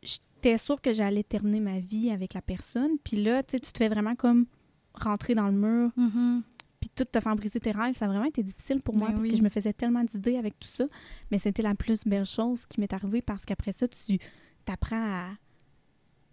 J'étais 0.03 0.57
sûre 0.57 0.81
que 0.81 0.91
j'allais 0.93 1.23
terminer 1.23 1.59
ma 1.59 1.79
vie 1.79 2.09
avec 2.11 2.33
la 2.33 2.41
personne, 2.41 2.91
puis 3.03 3.21
là, 3.23 3.41
tu 3.43 3.51
sais, 3.53 3.59
tu 3.59 3.71
te 3.71 3.77
fais 3.77 3.89
vraiment 3.89 4.15
comme 4.15 4.45
rentrer 4.93 5.35
dans 5.35 5.47
le 5.47 5.53
mur, 5.53 5.91
Mhm. 5.95 6.43
Puis 6.81 6.89
tout 6.93 7.05
te 7.05 7.19
faire 7.21 7.35
briser 7.35 7.59
tes 7.61 7.71
rêves. 7.71 7.95
Ça 7.95 8.05
a 8.05 8.07
vraiment 8.09 8.25
été 8.25 8.43
difficile 8.43 8.81
pour 8.81 8.95
moi 8.97 9.07
Ben 9.09 9.15
parce 9.17 9.29
que 9.29 9.35
je 9.37 9.43
me 9.43 9.49
faisais 9.49 9.71
tellement 9.71 10.03
d'idées 10.03 10.35
avec 10.37 10.59
tout 10.59 10.67
ça. 10.67 10.85
Mais 11.31 11.37
c'était 11.37 11.61
la 11.61 11.75
plus 11.75 12.03
belle 12.05 12.25
chose 12.25 12.65
qui 12.65 12.81
m'est 12.81 12.91
arrivée 12.91 13.21
parce 13.21 13.45
qu'après 13.45 13.71
ça, 13.71 13.87
tu 13.87 14.17
t'apprends 14.65 15.01
à, 15.01 15.27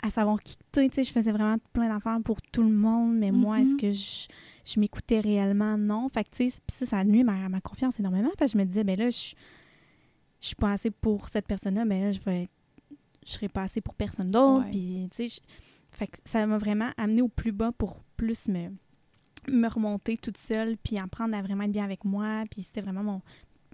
à 0.02 0.10
savoir 0.10 0.40
qui. 0.40 0.56
Tu 0.72 0.88
sais, 0.92 1.02
je 1.04 1.12
faisais 1.12 1.30
vraiment 1.32 1.58
plein 1.72 1.88
d'affaires 1.88 2.18
pour 2.24 2.40
tout 2.42 2.62
le 2.62 2.70
monde, 2.70 3.16
mais 3.16 3.30
moi, 3.30 3.60
est-ce 3.60 3.70
Mhm. 3.72 3.76
que 3.76 3.92
je, 3.92 4.26
je 4.64 4.80
m'écoutais 4.80 5.20
réellement? 5.20 5.76
Non. 5.78 6.08
Fait 6.08 6.24
que, 6.24 6.30
tu 6.30 6.50
sais, 6.50 6.58
ça, 6.68 6.86
ça 6.86 6.98
a 6.98 7.04
nuit 7.04 7.22
ma, 7.24 7.48
ma 7.48 7.60
confiance 7.60 8.00
énormément 8.00 8.30
parce 8.38 8.52
que 8.52 8.58
je 8.58 8.62
me 8.64 8.66
disais, 8.66 8.84
ben 8.84 8.98
là, 8.98 9.10
je, 9.10 9.34
je 10.40 10.46
suis 10.46 10.56
pas 10.56 10.72
assez 10.72 10.90
pour 10.90 11.28
cette 11.28 11.46
personne-là, 11.46 11.84
mais 11.84 12.00
là, 12.00 12.12
je 12.12 12.20
vais 12.20 12.48
je 13.26 13.32
serai 13.34 13.48
pas 13.50 13.64
assez 13.64 13.82
pour 13.82 13.94
personne 13.94 14.30
d'autre. 14.30 14.70
Puis, 14.70 15.06
tu 15.14 15.28
sais, 15.28 15.42
fait 15.90 16.06
que 16.06 16.16
ça 16.24 16.46
m'a 16.46 16.56
vraiment 16.56 16.90
amené 16.96 17.20
au 17.20 17.28
plus 17.28 17.52
bas 17.52 17.72
pour 17.72 18.00
plus 18.16 18.48
me, 18.48 18.70
me 19.48 19.68
remonter 19.68 20.16
toute 20.16 20.38
seule, 20.38 20.76
puis 20.78 20.98
apprendre 20.98 21.36
à 21.36 21.42
vraiment 21.42 21.64
être 21.64 21.72
bien 21.72 21.84
avec 21.84 22.04
moi. 22.04 22.44
Puis 22.50 22.62
c'était 22.62 22.80
vraiment 22.80 23.02
mon. 23.02 23.22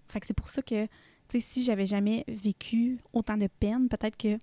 Fait 0.09 0.21
que 0.21 0.27
c'est 0.27 0.35
pour 0.35 0.49
ça 0.49 0.61
que, 0.63 0.85
tu 0.87 0.91
sais, 1.29 1.41
si 1.41 1.65
j'avais 1.65 1.87
jamais 1.87 2.25
vécu 2.29 2.99
autant 3.13 3.37
de 3.37 3.47
peine, 3.47 3.89
peut-être 3.89 4.17
que 4.17 4.39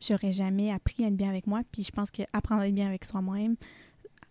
j'aurais 0.00 0.32
jamais 0.32 0.70
appris 0.72 1.04
à 1.04 1.08
être 1.08 1.16
bien 1.16 1.28
avec 1.28 1.46
moi. 1.46 1.62
Puis 1.70 1.84
je 1.84 1.90
pense 1.92 2.10
que 2.10 2.22
apprendre 2.32 2.62
à 2.62 2.68
être 2.68 2.74
bien 2.74 2.88
avec 2.88 3.04
soi-même, 3.04 3.56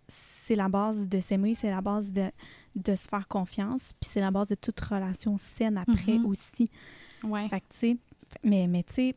c'est 0.07 0.55
la 0.55 0.67
base 0.67 1.07
de 1.07 1.19
s'aimer, 1.21 1.53
c'est 1.53 1.69
la 1.69 1.79
base 1.81 2.11
de, 2.11 2.29
de 2.75 2.95
se 2.95 3.07
faire 3.07 3.27
confiance, 3.29 3.93
puis 3.99 4.09
c'est 4.09 4.19
la 4.19 4.31
base 4.31 4.49
de 4.49 4.55
toute 4.55 4.79
relation 4.81 5.37
saine 5.37 5.77
après 5.77 6.17
Mhm. 6.17 6.25
aussi. 6.25 6.69
Ouais. 7.23 7.47
Fait 7.47 7.61
que, 7.61 7.65
tu 7.69 7.77
sais, 7.77 7.97
mais, 8.43 8.67
mais 8.67 8.83
tu 8.83 9.13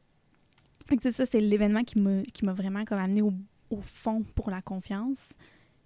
sais, 1.00 1.10
ça, 1.10 1.26
c'est 1.26 1.40
l'événement 1.40 1.82
qui 1.82 1.98
m'a 1.98 2.22
qui 2.22 2.44
m'a 2.44 2.52
vraiment 2.52 2.84
comme 2.84 2.98
amené 2.98 3.22
au, 3.22 3.32
au 3.70 3.80
fond 3.80 4.22
pour 4.36 4.50
la 4.50 4.62
confiance, 4.62 5.30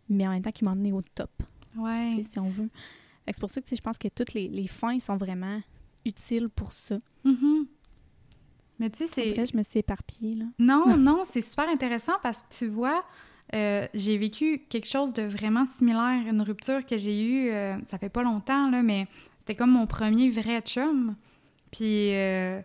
mais 0.09 0.27
en 0.27 0.31
même 0.31 0.43
temps 0.43 0.51
qui 0.53 0.65
m'a 0.65 0.73
amené 0.73 0.93
au 0.93 1.03
top, 1.15 1.31
Ouais. 1.77 2.23
si 2.31 2.39
on 2.39 2.49
veut. 2.49 2.69
C'est 3.27 3.41
pour 3.41 3.51
ça 3.51 3.61
que 3.61 3.77
je 3.77 3.81
pense 3.83 3.99
que 3.99 4.09
toutes 4.09 4.33
les, 4.33 4.49
les 4.49 4.67
fins 4.69 4.99
sont 4.99 5.17
vraiment 5.17 5.61
utiles 6.07 6.49
pour 6.49 6.73
ça. 6.73 6.99
Mhm. 7.25 7.67
Mais 8.79 8.91
tu 8.91 9.07
sais, 9.07 9.35
c'est. 9.35 9.45
je 9.47 9.57
me 9.57 9.63
suis 9.63 9.81
éparpillée, 9.81 10.37
là. 10.37 10.45
Non, 10.59 10.85
non, 10.97 11.23
c'est 11.25 11.41
super 11.41 11.69
intéressant 11.69 12.15
parce 12.23 12.43
que 12.43 12.49
tu 12.51 12.67
vois, 12.69 13.05
euh, 13.55 13.87
j'ai 13.93 14.17
vécu 14.17 14.61
quelque 14.69 14.87
chose 14.87 15.13
de 15.13 15.23
vraiment 15.23 15.67
similaire, 15.67 16.23
une 16.29 16.41
rupture 16.43 16.87
que 16.87 16.97
j'ai 16.97 17.23
eue, 17.23 17.51
euh, 17.51 17.77
ça 17.87 17.99
fait 17.99 18.09
pas 18.09 18.23
longtemps, 18.23 18.71
là, 18.71 18.83
mais 18.83 19.07
c'était 19.41 19.57
comme 19.57 19.73
mon 19.73 19.87
premier 19.87 20.31
vrai 20.31 20.61
chum. 20.63 21.17
Puis, 21.71 22.15
euh, 22.15 22.61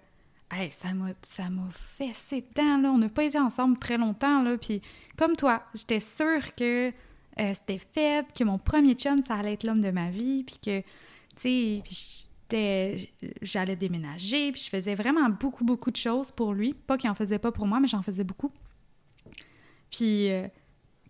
hey, 0.51 0.71
ça 0.71 0.93
m'a 0.93 1.09
ça 1.23 1.49
m'a 1.49 1.67
fessé 1.71 2.45
dedans, 2.55 2.77
là. 2.77 2.91
On 2.91 2.97
n'a 2.99 3.09
pas 3.09 3.23
été 3.25 3.39
ensemble 3.39 3.77
très 3.79 3.97
longtemps, 3.97 4.43
là. 4.43 4.57
Puis, 4.57 4.81
comme 5.17 5.35
toi, 5.35 5.63
j'étais 5.73 5.99
sûre 5.99 6.53
que 6.55 6.93
euh, 7.39 7.53
c'était 7.53 7.79
fait, 7.79 8.25
que 8.33 8.43
mon 8.43 8.57
premier 8.57 8.93
chum, 8.95 9.17
ça 9.25 9.35
allait 9.35 9.53
être 9.53 9.63
l'homme 9.63 9.81
de 9.81 9.91
ma 9.91 10.09
vie, 10.09 10.43
puis 10.43 10.57
que, 10.63 10.81
tu 11.35 11.81
sais, 11.81 13.09
j'allais 13.41 13.75
déménager, 13.75 14.51
puis 14.51 14.61
je 14.63 14.69
faisais 14.69 14.93
vraiment 14.95 15.29
beaucoup, 15.29 15.63
beaucoup 15.63 15.89
de 15.91 15.95
choses 15.95 16.31
pour 16.31 16.53
lui. 16.53 16.73
Pas 16.73 16.97
qu'il 16.97 17.09
en 17.09 17.15
faisait 17.15 17.39
pas 17.39 17.51
pour 17.51 17.65
moi, 17.65 17.79
mais 17.79 17.87
j'en 17.87 18.01
faisais 18.03 18.23
beaucoup. 18.23 18.51
Puis 19.89 20.29
euh, 20.31 20.47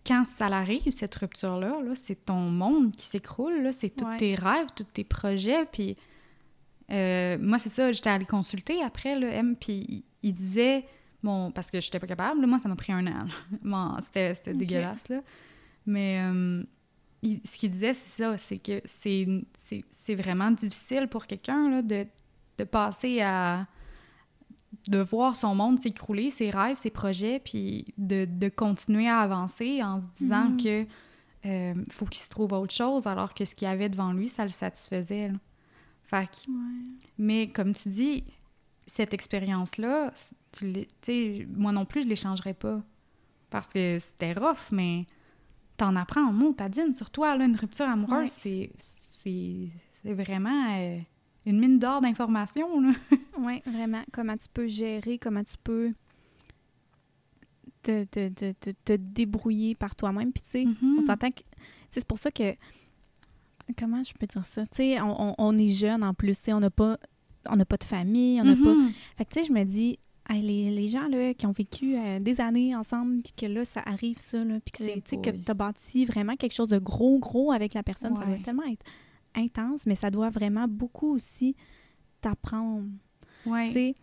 quand 0.06 0.26
ça 0.26 0.48
arrive, 0.48 0.90
cette 0.92 1.16
rupture-là, 1.16 1.82
là, 1.82 1.96
c'est 1.96 2.26
ton 2.26 2.50
monde 2.50 2.96
qui 2.96 3.06
s'écroule, 3.06 3.70
c'est 3.74 3.90
tous 3.90 4.06
Ouais. 4.06 4.18
tes 4.18 4.36
rêves, 4.36 4.68
tous 4.76 4.84
tes 4.84 5.04
projets, 5.04 5.66
puis 5.72 5.98
euh, 6.92 7.38
moi, 7.42 7.60
c'est 7.60 7.70
ça, 7.70 7.92
j'étais 7.92 8.10
allée 8.10 8.26
consulter 8.26 8.82
après, 8.84 9.18
là, 9.20 9.28
M, 9.28 9.56
puis 9.60 9.86
il, 9.90 10.04
il 10.24 10.34
disait, 10.34 10.86
bon, 11.22 11.52
parce 11.52 11.72
que 11.72 11.80
j'étais 11.82 12.00
pas 12.00 12.08
capable, 12.08 12.42
là, 12.42 12.48
moi, 12.48 12.60
ça 12.60 12.70
m'a 12.70 12.76
pris 12.76 12.94
un 12.94 13.06
an. 13.08 13.26
Bon, 13.62 13.98
c'était 14.02 14.34
dégueulasse, 14.54 15.10
là. 15.10 15.22
Mais 15.86 16.20
euh, 16.22 16.64
il- 17.22 17.42
ce 17.46 17.58
qu'il 17.58 17.72
disait, 17.72 17.94
c'est 17.94 18.24
ça, 18.24 18.38
c'est 18.38 18.58
que 18.60 18.82
c'est 18.86 20.16
vraiment 20.16 20.52
difficile 20.52 21.08
pour 21.08 21.26
quelqu'un, 21.28 21.82
de 21.82 22.06
de 22.60 22.64
passer 22.66 23.20
à 23.22 23.66
de 24.88 25.00
voir 25.00 25.36
son 25.36 25.56
monde 25.56 25.80
s'écrouler, 25.80 26.30
ses 26.30 26.50
rêves, 26.52 26.76
ses 26.78 26.90
projets, 26.92 27.40
puis 27.40 27.86
de, 27.98 28.26
de, 28.26 28.50
continuer 28.50 29.08
à 29.08 29.20
avancer 29.20 29.82
en 29.82 30.00
se 30.02 30.06
disant 30.18 30.50
Mhm. 30.50 30.58
que 30.62 30.86
euh, 31.46 31.74
faut 31.90 32.06
qu'il 32.06 32.22
se 32.22 32.30
trouve 32.30 32.54
autre 32.54 32.74
chose, 32.74 33.06
alors 33.08 33.34
que 33.34 33.44
ce 33.46 33.54
qu'il 33.56 33.68
y 33.68 33.72
avait 33.72 33.90
devant 33.90 34.14
lui, 34.14 34.28
ça 34.30 34.44
le 34.44 34.50
satisfaisait. 34.50 35.30
là. 35.30 35.38
Fait 36.04 36.26
que- 36.30 36.52
mais 37.18 37.48
comme 37.50 37.74
tu 37.74 37.90
dis, 37.90 38.24
cette 38.86 39.14
expérience-là, 39.14 40.14
tu 40.52 40.68
l'es- 40.68 40.88
tu 41.02 41.12
sais, 41.12 41.48
moi 41.50 41.72
non 41.72 41.86
plus, 41.86 42.04
je 42.04 42.08
l'échangerais 42.08 42.54
pas. 42.54 42.82
Parce 43.50 43.68
que 43.68 43.98
c'était 44.00 44.34
rough, 44.34 44.72
mais 44.72 45.06
t'en 45.78 45.96
apprends 45.96 46.28
en 46.28 46.34
mots, 46.34 46.54
Tadine, 46.54 46.94
sur 46.94 47.10
toi, 47.10 47.36
là, 47.38 47.46
une 47.46 47.56
rupture 47.56 47.86
amoureuse, 47.88 48.20
Ouais. 48.22 48.28
c'est- 48.28 48.72
c'est 49.12 49.70
c'est 50.04 50.14
vraiment 50.14 50.68
euh, 50.72 50.98
une 51.46 51.60
mine 51.60 51.80
d'or 51.80 52.02
d'informations, 52.02 52.80
là. 52.82 52.92
Oui, 53.40 53.62
vraiment. 53.66 54.04
Comment 54.12 54.38
tu 54.38 54.48
peux 54.54 54.68
gérer, 54.68 55.18
comment 55.18 55.44
tu 55.44 55.56
peux 55.64 55.94
te, 57.82 58.04
te, 58.06 58.30
te, 58.30 58.52
te- 58.54 58.70
te 58.86 58.94
débrouiller 58.94 59.76
par 59.76 59.96
toi-même. 59.96 60.32
Puis, 60.32 60.44
tu 60.44 60.50
sais, 60.52 60.66
Mhm. 60.66 61.00
on 61.00 61.06
s'entend 61.06 61.32
que. 61.32 61.42
C'est 61.92 62.06
pour 62.06 62.18
ça 62.20 62.32
que. 62.32 62.56
Comment 63.78 64.04
je 64.04 64.14
peux 64.14 64.26
dire 64.28 64.46
ça? 64.46 64.64
Tu 64.68 64.76
sais, 64.76 65.02
on, 65.02 65.30
on- 65.30 65.36
on 65.38 65.58
est 65.58 65.70
jeune 65.70 66.04
en 66.04 66.14
plus, 66.14 66.36
tu 66.38 66.46
sais, 66.46 66.54
on 66.54 66.60
n'a 66.60 66.70
pas, 66.70 66.98
on 67.50 67.56
n'a 67.56 67.66
pas 67.66 67.78
de 67.78 67.84
famille, 67.86 68.40
on 68.42 68.46
n'a 68.46 68.56
pas. 68.56 68.74
Mhm. 68.76 68.92
Fait 69.18 69.26
que, 69.26 69.34
tu 69.34 69.40
sais, 69.42 69.46
je 69.48 69.54
me 69.54 69.64
dis, 69.64 70.00
hey, 70.30 70.42
les, 70.42 70.72
les 70.72 70.88
gens 70.88 71.08
là, 71.08 71.34
qui 71.34 71.46
ont 71.46 71.52
vécu 71.52 71.96
euh, 71.98 72.20
des 72.20 72.40
années 72.42 72.76
ensemble, 72.76 73.22
puis 73.24 73.34
que 73.36 73.46
là, 73.46 73.66
ça 73.66 73.82
arrive, 73.86 74.20
ça, 74.20 74.40
puis 74.44 74.72
que, 74.72 74.78
c'est, 74.78 74.94
Eh 74.98 75.02
tu 75.02 75.10
sais, 75.16 75.18
que 75.18 75.30
tu 75.30 75.52
as 75.52 75.54
bâti 75.54 76.06
vraiment 76.06 76.36
quelque 76.36 76.54
chose 76.54 76.68
de 76.70 76.80
gros, 76.80 77.20
gros 77.20 77.52
avec 77.52 77.74
la 77.74 77.84
personne, 77.84 78.16
ça 78.16 78.26
doit 78.26 78.38
tellement 78.44 78.64
être 78.64 78.86
intense, 79.36 79.86
mais 79.86 79.96
ça 79.96 80.10
doit 80.12 80.30
vraiment 80.30 80.68
beaucoup 80.68 81.12
aussi 81.14 81.56
t'apprendre. 82.22 82.86
Ouais. 83.46 83.68
Tu 83.68 83.74
sais, 83.74 83.96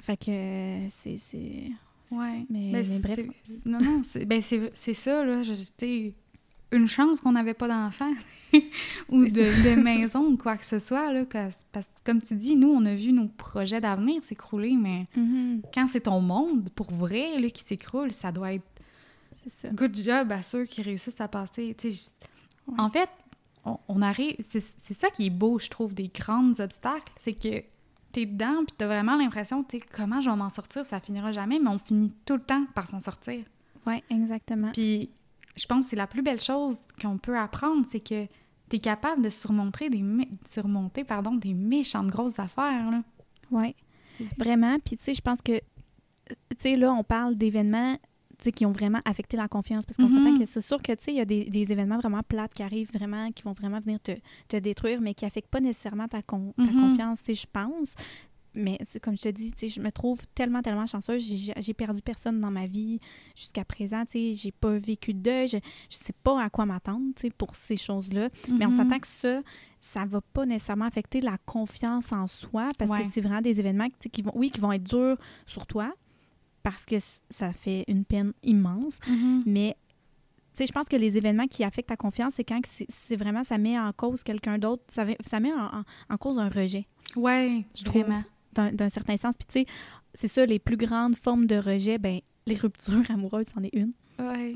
fait 0.00 0.16
que 0.16 0.30
euh, 0.30 0.86
c'est. 0.88 1.16
c'est 1.16 1.70
c'est 2.04 2.16
Ouais. 2.16 2.46
Mais, 2.48 2.72
Ben, 2.72 2.86
mais 2.88 2.98
bref. 3.00 3.20
c'est- 3.44 3.66
Non, 3.66 3.80
non, 3.82 4.02
c'est 4.02 4.24
ben, 4.24 4.40
c'est 4.40 4.70
c'est 4.74 4.94
ça, 4.94 5.24
là. 5.26 5.42
je- 5.42 5.52
une 6.72 6.86
chance 6.86 7.20
qu'on 7.20 7.32
n'avait 7.32 7.54
pas 7.54 7.68
d'enfants 7.68 8.12
ou 9.08 9.24
de, 9.24 9.30
de 9.30 9.80
maison 9.80 10.20
ou 10.26 10.36
quoi 10.36 10.56
que 10.56 10.66
ce 10.66 10.78
soit, 10.78 11.12
là. 11.12 11.24
parce 11.26 11.64
que, 11.86 11.92
comme 12.04 12.20
tu 12.22 12.34
dis, 12.34 12.56
nous, 12.56 12.68
on 12.70 12.84
a 12.86 12.94
vu 12.94 13.12
nos 13.12 13.28
projets 13.28 13.80
d'avenir 13.80 14.22
s'écrouler, 14.24 14.76
mais 14.76 15.06
Mhm, 15.16 15.62
quand 15.72 15.86
c'est 15.88 16.00
ton 16.02 16.20
monde, 16.20 16.68
pour 16.74 16.90
vrai, 16.92 17.38
là, 17.38 17.48
qui 17.50 17.62
s'écroule, 17.62 18.12
ça 18.12 18.32
doit 18.32 18.54
être 18.54 18.66
c'est 19.44 19.50
ça. 19.50 19.68
good 19.70 19.96
job 19.96 20.32
à 20.32 20.42
ceux 20.42 20.64
qui 20.64 20.82
réussissent 20.82 21.20
à 21.20 21.28
passer. 21.28 21.76
Ouais. 21.84 22.74
En 22.78 22.90
fait, 22.90 23.08
on, 23.64 23.78
on 23.88 24.02
arrive. 24.02 24.36
C'est 24.40 24.60
c'est 24.60 24.94
ça 24.94 25.10
qui 25.10 25.26
est 25.26 25.30
beau, 25.30 25.58
je 25.58 25.68
trouve, 25.68 25.94
des 25.94 26.08
grands 26.08 26.58
obstacles. 26.60 27.12
C'est 27.16 27.32
que 27.34 27.62
t'es 28.12 28.26
dedans, 28.26 28.64
puis 28.66 28.74
t'as 28.76 28.86
vraiment 28.86 29.16
l'impression, 29.16 29.62
tu 29.62 29.78
comment 29.94 30.20
je 30.20 30.28
vais 30.30 30.36
m'en 30.36 30.50
sortir, 30.50 30.84
ça 30.86 30.98
finira 31.00 31.30
jamais, 31.32 31.58
mais 31.58 31.68
on 31.68 31.78
finit 31.78 32.12
tout 32.24 32.34
le 32.34 32.42
temps 32.42 32.64
par 32.74 32.88
s'en 32.88 33.00
sortir. 33.00 33.44
Oui, 33.86 34.02
exactement. 34.10 34.70
Puis 34.72 35.10
je 35.58 35.66
pense 35.66 35.84
que 35.84 35.90
c'est 35.90 35.96
la 35.96 36.06
plus 36.06 36.22
belle 36.22 36.40
chose 36.40 36.78
qu'on 37.00 37.18
peut 37.18 37.36
apprendre, 37.38 37.84
c'est 37.90 38.00
que 38.00 38.26
t'es 38.68 38.78
capable 38.78 39.22
de 39.22 39.30
surmonter 39.30 39.88
des, 39.90 40.04
surmonter, 40.44 41.04
pardon, 41.04 41.34
des 41.34 41.54
méchantes 41.54 42.08
grosses 42.08 42.38
affaires. 42.38 42.90
Là. 42.90 43.02
Oui, 43.50 43.74
vraiment. 44.38 44.78
Puis, 44.78 44.96
tu 44.96 45.04
sais, 45.04 45.14
je 45.14 45.22
pense 45.22 45.38
que, 45.42 45.58
tu 45.58 46.34
sais, 46.58 46.76
là, 46.76 46.92
on 46.92 47.02
parle 47.04 47.36
d'événements 47.36 47.96
tu 48.38 48.44
sais, 48.44 48.52
qui 48.52 48.64
ont 48.66 48.70
vraiment 48.70 49.00
affecté 49.04 49.36
la 49.36 49.48
confiance. 49.48 49.84
Parce 49.84 49.96
qu'on 49.96 50.08
s'entend 50.08 50.38
que 50.38 50.46
c'est 50.46 50.60
sûr 50.60 50.80
que, 50.80 50.92
tu 50.92 51.04
sais, 51.04 51.12
il 51.12 51.16
y 51.16 51.20
a 51.20 51.24
des, 51.24 51.46
des 51.46 51.72
événements 51.72 51.96
vraiment 51.98 52.22
plates 52.22 52.54
qui 52.54 52.62
arrivent 52.62 52.92
vraiment, 52.92 53.32
qui 53.32 53.42
vont 53.42 53.52
vraiment 53.52 53.80
venir 53.80 53.98
te, 54.00 54.12
te 54.46 54.56
détruire, 54.56 55.00
mais 55.00 55.12
qui 55.14 55.24
n'affectent 55.24 55.50
pas 55.50 55.58
nécessairement 55.58 56.06
ta, 56.06 56.22
con- 56.22 56.54
ta 56.56 56.62
Mhm. 56.62 56.80
confiance, 56.80 57.18
tu 57.20 57.34
sais, 57.34 57.40
je 57.42 57.46
pense. 57.52 57.94
Mais 58.58 58.76
comme 59.02 59.16
je 59.16 59.22
te 59.22 59.28
dis, 59.28 59.52
je 59.68 59.80
me 59.80 59.90
trouve 59.92 60.20
tellement, 60.34 60.62
tellement 60.62 60.84
chanceuse. 60.86 61.24
J'ai 61.58 61.74
perdu 61.74 62.02
personne 62.02 62.40
dans 62.40 62.50
ma 62.50 62.66
vie 62.66 62.98
jusqu'à 63.36 63.64
présent. 63.64 64.02
J'ai 64.12 64.52
pas 64.52 64.76
vécu 64.76 65.14
de 65.14 65.20
deuil. 65.20 65.46
Je, 65.48 65.58
je 65.88 65.96
sais 65.96 66.12
pas 66.24 66.42
à 66.42 66.50
quoi 66.50 66.66
m'attendre, 66.66 67.06
pour 67.36 67.54
ces 67.56 67.76
choses-là. 67.76 68.28
Mais 68.50 68.66
on 68.66 68.70
Mhm. 68.70 68.76
s'entend 68.76 68.98
que 68.98 69.06
ça, 69.06 69.42
ça 69.80 70.04
va 70.04 70.20
pas 70.20 70.44
nécessairement 70.44 70.86
affecter 70.86 71.20
la 71.20 71.38
confiance 71.46 72.12
en 72.12 72.26
soi 72.26 72.68
parce 72.78 72.90
Ouais. 72.90 73.02
que 73.02 73.06
c'est 73.06 73.20
vraiment 73.20 73.40
des 73.40 73.60
événements 73.60 73.88
qui 74.12 74.22
vont, 74.22 74.32
oui, 74.34 74.50
qui 74.50 74.60
vont 74.60 74.72
être 74.72 74.82
durs 74.82 75.16
sur 75.46 75.66
toi 75.66 75.92
parce 76.62 76.84
que 76.84 76.96
ça 77.30 77.52
fait 77.52 77.84
une 77.86 78.04
peine 78.04 78.32
immense. 78.42 78.98
Mhm. 79.08 79.44
Mais 79.46 79.76
tu 80.54 80.64
sais, 80.64 80.66
je 80.66 80.72
pense 80.72 80.86
que 80.86 80.96
les 80.96 81.16
événements 81.16 81.46
qui 81.46 81.62
affectent 81.62 81.90
ta 81.90 81.96
confiance, 81.96 82.32
c'est 82.34 82.42
quand 82.44 82.60
c'est 82.88 83.14
vraiment 83.16 83.44
ça 83.44 83.56
met 83.58 83.78
en 83.78 83.92
cause 83.92 84.24
quelqu'un 84.24 84.58
d'autre, 84.58 84.82
ça, 84.88 85.06
ça 85.24 85.38
met 85.38 85.52
en, 85.52 85.66
en- 85.66 85.84
en 86.10 86.16
cause 86.16 86.38
un 86.40 86.48
rejet 86.48 86.88
Ouais, 87.14 87.64
je 87.76 87.84
trouve. 87.84 88.02
vraiment. 88.02 88.22
D'un 88.72 88.88
certain 88.88 89.16
sens. 89.16 89.34
Puis 89.36 89.46
tu 89.46 89.60
sais, 89.60 89.66
c'est 90.14 90.28
ça, 90.28 90.44
les 90.46 90.58
plus 90.58 90.76
grandes 90.76 91.16
formes 91.16 91.46
de 91.46 91.56
rejet, 91.56 91.98
ben 91.98 92.20
les 92.46 92.54
ruptures 92.56 93.10
amoureuses, 93.10 93.46
c'en 93.54 93.62
est 93.62 93.74
une. 93.74 93.92
Ouais. 94.18 94.54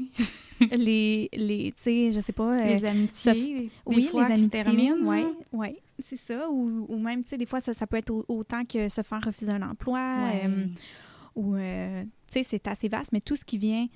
les, 0.76 1.28
les 1.32 1.72
tu 1.76 1.82
sais, 1.82 2.10
je 2.12 2.20
sais 2.20 2.32
pas... 2.32 2.58
euh, 2.60 2.64
les 2.64 2.84
amitiés, 2.84 3.32
des 3.34 3.70
oui, 3.86 4.04
fois, 4.04 4.26
les 4.26 4.32
amitiés, 4.34 4.48
terminent. 4.62 4.96
oui, 5.08 5.20
là. 5.22 5.28
oui, 5.52 5.68
c'est 6.04 6.16
ça. 6.18 6.50
Ou, 6.50 6.86
ou 6.88 6.98
même, 6.98 7.22
tu 7.22 7.30
sais, 7.30 7.38
des 7.38 7.46
fois, 7.46 7.60
ça, 7.60 7.72
ça 7.72 7.86
peut 7.86 7.96
être 7.96 8.10
au- 8.10 8.24
autant 8.28 8.64
que 8.64 8.88
se 8.88 9.02
faire 9.02 9.22
refuser 9.24 9.52
un 9.52 9.62
emploi. 9.62 10.00
Ouais. 10.00 10.42
euh, 10.46 10.66
ou, 11.36 11.54
euh, 11.54 12.02
tu 12.02 12.08
sais, 12.32 12.42
c'est 12.42 12.66
assez 12.66 12.88
vaste, 12.88 13.12
mais 13.12 13.20
tout 13.20 13.36
ce 13.36 13.44
qui 13.44 13.56
vient 13.58 13.86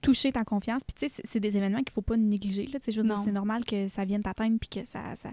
toucher 0.00 0.32
ta 0.32 0.44
confiance, 0.44 0.82
puis 0.82 0.94
tu 1.08 1.14
sais, 1.14 1.22
c'est- 1.24 1.38
des 1.40 1.56
événements 1.56 1.78
qu'il 1.82 1.92
faut 1.92 2.00
pas 2.02 2.16
négliger, 2.16 2.64
là, 2.66 2.78
tu 2.80 2.86
sais, 2.86 2.92
je 2.92 3.00
veux 3.02 3.06
dire, 3.06 3.18
c'est 3.24 3.32
normal 3.32 3.64
que 3.64 3.86
ça 3.88 4.04
vienne 4.04 4.22
t'atteindre, 4.22 4.58
puis 4.58 4.68
que 4.80 4.86
ça... 4.88 5.14
ça 5.16 5.30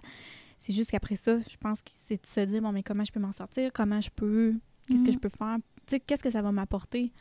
c'est 0.59 0.73
juste 0.73 0.91
qu'après 0.91 1.15
ça, 1.15 1.37
je 1.49 1.57
pense 1.57 1.81
que 1.81 1.89
c'est 1.89 2.21
de 2.21 2.27
se 2.27 2.41
dire, 2.41 2.61
bon, 2.61 2.71
mais 2.71 2.83
comment 2.83 3.03
je 3.03 3.11
peux 3.11 3.19
m'en 3.19 3.31
sortir, 3.31 3.71
comment 3.73 3.99
je 4.01 4.09
peux, 4.15 4.53
qu'est-ce 4.87 5.01
que 5.01 5.07
Mhm. 5.07 5.13
je 5.13 5.19
peux 5.19 5.29
faire, 5.29 5.57
tu 5.87 5.95
sais, 5.95 5.99
qu'est-ce 5.99 6.21
que 6.21 6.29
ça 6.29 6.41
va 6.43 6.51
m'apporter, 6.51 7.11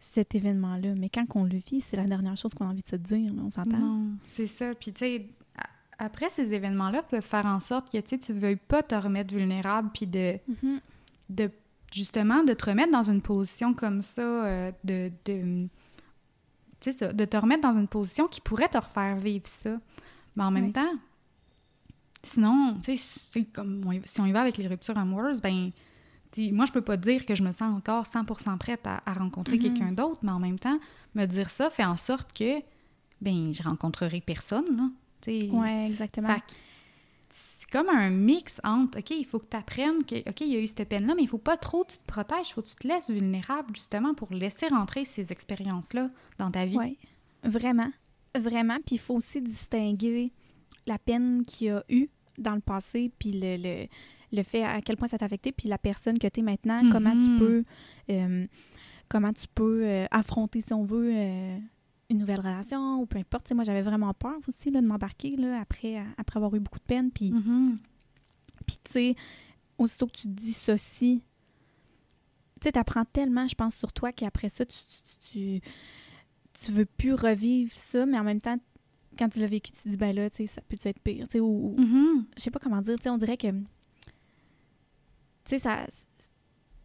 cet 0.00 0.34
événement-là? 0.34 0.94
Mais 0.96 1.08
quand 1.08 1.24
on 1.34 1.44
le 1.44 1.56
vit, 1.56 1.80
c'est 1.80 1.96
la 1.96 2.04
dernière 2.04 2.36
chose 2.36 2.52
qu'on 2.52 2.66
a 2.66 2.70
envie 2.70 2.82
de 2.82 2.88
se 2.88 2.96
dire, 2.96 3.32
là, 3.32 3.42
on 3.44 3.50
s'entend? 3.50 4.02
C'est 4.26 4.46
ça. 4.46 4.74
Puis, 4.74 4.92
tu 4.92 4.98
sais, 5.00 5.26
après, 5.98 6.28
ces 6.30 6.52
événements-là 6.52 7.02
peuvent 7.04 7.22
faire 7.22 7.46
en 7.46 7.60
sorte 7.60 7.90
que, 7.92 7.98
tu 7.98 8.18
tu 8.18 8.32
veuilles 8.32 8.56
pas 8.56 8.82
te 8.82 8.94
remettre 8.94 9.34
vulnérable, 9.34 9.90
puis 9.94 10.06
de, 10.06 10.38
Mhm. 10.62 10.80
de 11.28 11.50
justement, 11.92 12.42
de 12.44 12.52
te 12.54 12.64
remettre 12.66 12.92
dans 12.92 13.08
une 13.10 13.20
position 13.20 13.74
comme 13.74 14.00
ça, 14.02 14.22
euh, 14.46 14.72
de... 14.84 15.10
de 15.26 15.68
ça, 16.80 17.12
te 17.12 17.36
remettre 17.36 17.62
dans 17.62 17.76
une 17.78 17.88
position 17.88 18.26
qui 18.26 18.40
pourrait 18.40 18.68
te 18.68 18.78
refaire 18.78 19.16
vivre 19.16 19.46
ça. 19.46 19.78
Mais 20.36 20.44
en 20.44 20.50
même 20.50 20.72
temps, 20.72 20.92
sinon, 22.22 22.74
tu 22.82 22.96
sais, 22.96 22.96
c'est 22.96 23.44
comme, 23.44 23.82
on 23.86 23.92
y- 23.92 24.02
si 24.04 24.20
on 24.20 24.26
y 24.26 24.32
va 24.32 24.40
avec 24.40 24.56
les 24.58 24.66
ruptures 24.68 24.98
amoureuses, 24.98 25.40
ben, 25.40 25.70
moi, 26.52 26.64
je 26.66 26.72
peux 26.72 26.82
pas 26.82 26.96
dire 26.96 27.26
que 27.26 27.34
je 27.34 27.42
me 27.42 27.50
sens 27.52 27.74
encore 27.76 28.06
100% 28.06 28.56
prête 28.58 28.86
à, 28.86 29.02
à 29.06 29.14
rencontrer 29.14 29.56
Mhm. 29.56 29.62
quelqu'un 29.62 29.92
d'autre, 29.92 30.20
mais 30.22 30.30
en 30.32 30.38
même 30.38 30.58
temps, 30.58 30.78
me 31.14 31.26
dire 31.26 31.50
ça 31.50 31.70
fait 31.70 31.84
en 31.84 31.96
sorte 31.96 32.32
que, 32.32 32.60
ben, 33.20 33.52
je 33.52 33.62
rencontrerai 33.62 34.20
personne, 34.20 34.76
là. 34.76 34.88
Tu 35.20 35.40
sais, 35.40 35.48
Ouais, 35.50 35.86
exactement. 35.88 36.36
c'est 37.30 37.68
comme 37.70 37.88
un 37.88 38.10
mix 38.10 38.60
entre, 38.64 38.98
OK, 39.00 39.10
il 39.10 39.24
faut 39.26 39.38
que 39.38 39.46
tu 39.50 39.56
apprennes 39.56 40.02
que, 40.04 40.16
OK, 40.28 40.40
il 40.40 40.48
y 40.48 40.56
a 40.56 40.60
eu 40.60 40.66
cette 40.66 40.88
peine-là, 40.88 41.14
mais 41.14 41.22
il 41.22 41.28
faut 41.28 41.38
pas 41.38 41.56
trop 41.56 41.84
que 41.84 41.92
tu 41.92 41.98
te 41.98 42.06
protèges, 42.06 42.48
il 42.50 42.52
faut 42.54 42.62
que 42.62 42.68
tu 42.68 42.74
te 42.76 42.86
laisses 42.88 43.10
vulnérable, 43.10 43.74
justement, 43.74 44.14
pour 44.14 44.32
laisser 44.32 44.68
rentrer 44.68 45.04
ces 45.04 45.30
expériences-là 45.32 46.08
dans 46.38 46.50
ta 46.50 46.64
vie. 46.64 46.78
Oui, 46.78 46.96
vraiment. 47.44 47.90
Vraiment. 48.38 48.76
Puis 48.86 48.96
il 48.96 48.98
faut 48.98 49.14
aussi 49.14 49.40
distinguer 49.42 50.32
la 50.86 50.98
peine 50.98 51.42
qu'il 51.44 51.68
y 51.68 51.70
a 51.70 51.84
eu 51.88 52.08
dans 52.38 52.54
le 52.54 52.60
passé, 52.60 53.10
puis 53.18 53.32
le, 53.32 53.56
le, 53.56 53.86
le 54.32 54.42
fait 54.42 54.62
à 54.64 54.80
quel 54.80 54.96
point 54.96 55.08
ça 55.08 55.18
t'a 55.18 55.26
affecté, 55.26 55.52
puis 55.52 55.68
la 55.68 55.78
personne 55.78 56.18
que 56.18 56.26
tu 56.28 56.40
es 56.40 56.42
maintenant, 56.42 56.88
comment 56.90 57.14
tu 57.16 57.30
Mhm. 57.30 57.38
peux, 57.38 57.64
euh, 58.10 58.46
comment 59.08 59.32
tu 59.32 59.46
peux 59.54 59.82
euh, 59.84 60.06
affronter, 60.10 60.60
si 60.62 60.72
on 60.72 60.84
veut, 60.84 61.12
euh, 61.14 61.58
une 62.08 62.18
nouvelle 62.18 62.40
relation, 62.40 63.00
ou 63.00 63.06
peu 63.06 63.18
importe. 63.18 63.52
Moi, 63.52 63.62
j'avais 63.64 63.82
vraiment 63.82 64.12
peur 64.14 64.36
aussi 64.48 64.70
là, 64.70 64.80
de 64.80 64.86
m'embarquer 64.86 65.36
après, 65.60 66.02
après 66.16 66.38
avoir 66.38 66.54
eu 66.54 66.60
beaucoup 66.60 66.78
de 66.78 66.84
peine. 66.84 67.10
Puis, 67.10 67.30
Mhm. 67.30 67.78
puis 68.66 68.76
tu 68.84 68.90
sais, 68.92 69.14
aussitôt 69.78 70.06
que 70.06 70.12
tu 70.12 70.22
te 70.22 70.28
dissocies, 70.28 71.22
tu 72.60 72.64
sais, 72.64 72.72
t'apprends 72.72 73.04
tellement, 73.04 73.46
je 73.46 73.54
pense, 73.54 73.74
sur 73.76 73.92
toi 73.92 74.12
qu'après 74.12 74.48
ça, 74.48 74.64
tu, 74.66 74.78
tu, 75.30 75.60
tu, 75.60 75.60
tu 76.64 76.72
veux 76.72 76.84
plus 76.84 77.14
revivre 77.14 77.72
ça, 77.74 78.04
mais 78.06 78.18
en 78.18 78.24
même 78.24 78.40
temps, 78.40 78.56
quand 79.20 79.28
tu 79.28 79.38
l'as 79.40 79.46
vécu, 79.46 79.70
tu 79.70 79.82
te 79.82 79.88
dis, 79.88 79.96
ben 79.96 80.12
là, 80.16 80.28
tu 80.30 80.38
sais, 80.38 80.46
ça 80.46 80.62
peut-tu 80.62 80.88
être 80.88 80.98
pire, 81.00 81.28
tu 81.28 81.32
sais, 81.34 81.40
ou, 81.40 81.76
Mhm. 81.78 82.24
je 82.36 82.42
sais 82.42 82.50
pas 82.50 82.58
comment 82.58 82.80
dire, 82.82 82.96
tu 82.96 83.02
sais, 83.04 83.10
on 83.10 83.18
dirait 83.18 83.36
que, 83.36 83.50
tu 83.52 83.64
sais, 85.44 85.58
ça, 85.58 85.86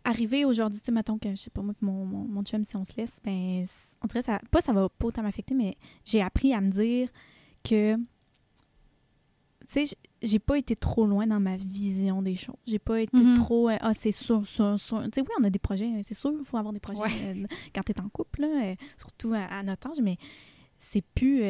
arriver 0.03 0.45
aujourd'hui, 0.45 0.79
tu 0.79 0.86
sais, 0.88 0.91
mettons 0.91 1.17
que, 1.17 1.29
je 1.31 1.36
sais 1.36 1.49
pas, 1.49 1.61
moi, 1.61 1.73
mon, 1.81 2.05
mon, 2.05 2.25
mon 2.25 2.43
chum, 2.43 2.63
si 2.65 2.75
on 2.75 2.83
se 2.83 2.91
laisse, 2.97 3.15
ben, 3.23 3.65
on 4.03 4.07
dirait, 4.07 4.21
ça, 4.21 4.39
pas 4.51 4.61
ça 4.61 4.73
va 4.73 4.88
pas 4.89 5.07
autant 5.07 5.23
m'affecter, 5.23 5.55
mais 5.55 5.77
j'ai 6.03 6.21
appris 6.21 6.53
à 6.53 6.61
me 6.61 6.69
dire 6.69 7.09
que, 7.63 7.95
tu 7.95 9.86
sais, 9.86 9.95
j'ai 10.21 10.39
pas 10.39 10.57
été 10.57 10.75
trop 10.75 11.07
loin 11.07 11.25
dans 11.25 11.39
ma 11.39 11.57
vision 11.57 12.21
des 12.21 12.36
choses. 12.36 12.55
J'ai 12.67 12.79
pas 12.79 13.01
été 13.01 13.17
Mhm. 13.17 13.33
trop, 13.36 13.69
euh, 13.69 13.77
ah, 13.81 13.93
c'est 13.93 14.11
sûr, 14.11 14.45
sûr, 14.45 14.79
sûr. 14.79 15.01
Tu 15.05 15.09
sais, 15.15 15.21
oui, 15.21 15.27
on 15.39 15.43
a 15.43 15.49
des 15.49 15.57
projets, 15.59 15.88
euh, 15.91 16.01
c'est 16.03 16.13
sûr, 16.13 16.33
il 16.38 16.45
faut 16.45 16.57
avoir 16.57 16.73
des 16.73 16.79
projets 16.79 17.01
Ouais. 17.01 17.09
euh, 17.43 17.47
quand 17.73 17.81
t'es 17.83 17.99
en 17.99 18.09
couple, 18.09 18.41
là, 18.41 18.47
euh, 18.71 18.75
surtout 18.97 19.33
à, 19.33 19.43
à 19.45 19.63
notre 19.63 19.88
âge, 19.89 20.01
mais 20.01 20.17
c'est 20.77 21.01
plus. 21.03 21.41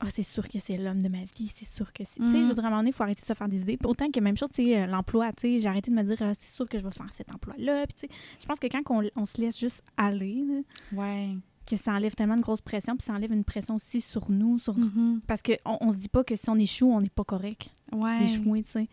Ah, 0.00 0.06
c'est 0.10 0.22
sûr 0.22 0.46
que 0.48 0.58
c'est 0.58 0.76
l'homme 0.76 1.00
de 1.00 1.08
ma 1.08 1.22
vie, 1.36 1.50
c'est 1.54 1.64
sûr 1.64 1.92
que 1.92 2.04
c'est. 2.04 2.20
Tu 2.20 2.30
sais, 2.30 2.40
je 2.42 2.46
veux 2.48 2.54
dire, 2.54 2.64
à 2.64 2.66
un 2.66 2.70
moment 2.70 2.80
donné, 2.82 2.90
il 2.90 2.92
faut 2.92 3.02
arrêter 3.02 3.22
de 3.22 3.26
se 3.26 3.32
faire 3.34 3.48
des 3.48 3.60
idées. 3.62 3.78
Autant 3.84 4.10
que 4.10 4.20
même 4.20 4.36
chose, 4.36 4.50
tu 4.52 4.64
sais, 4.66 4.82
euh, 4.82 4.86
l'emploi, 4.86 5.32
tu 5.32 5.42
sais, 5.42 5.60
j'ai 5.60 5.68
arrêté 5.68 5.90
de 5.90 5.96
me 5.96 6.02
dire, 6.02 6.16
Ah, 6.20 6.32
c'est 6.38 6.50
sûr 6.52 6.68
que 6.68 6.78
je 6.78 6.84
vais 6.84 6.90
faire 6.90 7.10
cet 7.12 7.34
emploi-là. 7.34 7.86
Puis, 7.86 7.96
tu 8.00 8.06
sais, 8.14 8.20
je 8.40 8.46
pense 8.46 8.58
que 8.58 8.66
quand 8.66 8.82
on, 8.90 9.08
on 9.16 9.24
se 9.26 9.40
laisse 9.40 9.58
juste 9.58 9.82
aller, 9.96 10.44
là, 10.46 10.60
Ouais. 10.98 11.34
que 11.66 11.76
ça 11.76 11.92
enlève 11.92 12.14
tellement 12.14 12.36
de 12.36 12.42
grosse 12.42 12.60
pression, 12.60 12.94
puis 12.96 13.04
ça 13.06 13.14
enlève 13.14 13.32
une 13.32 13.42
pression 13.44 13.74
aussi 13.76 14.00
sur 14.02 14.30
nous, 14.30 14.58
sur. 14.58 14.76
Mhm. 14.76 15.20
Parce 15.26 15.40
qu'on 15.42 15.78
on 15.80 15.90
se 15.90 15.96
dit 15.96 16.08
pas 16.08 16.24
que 16.24 16.36
si 16.36 16.48
on 16.50 16.56
échoue, 16.56 16.90
on 16.92 17.00
n'est 17.00 17.08
pas 17.08 17.24
correct 17.24 17.70
Ouais. 17.92 18.18
d'échouer, 18.18 18.62
tu 18.64 18.72
sais. 18.72 18.88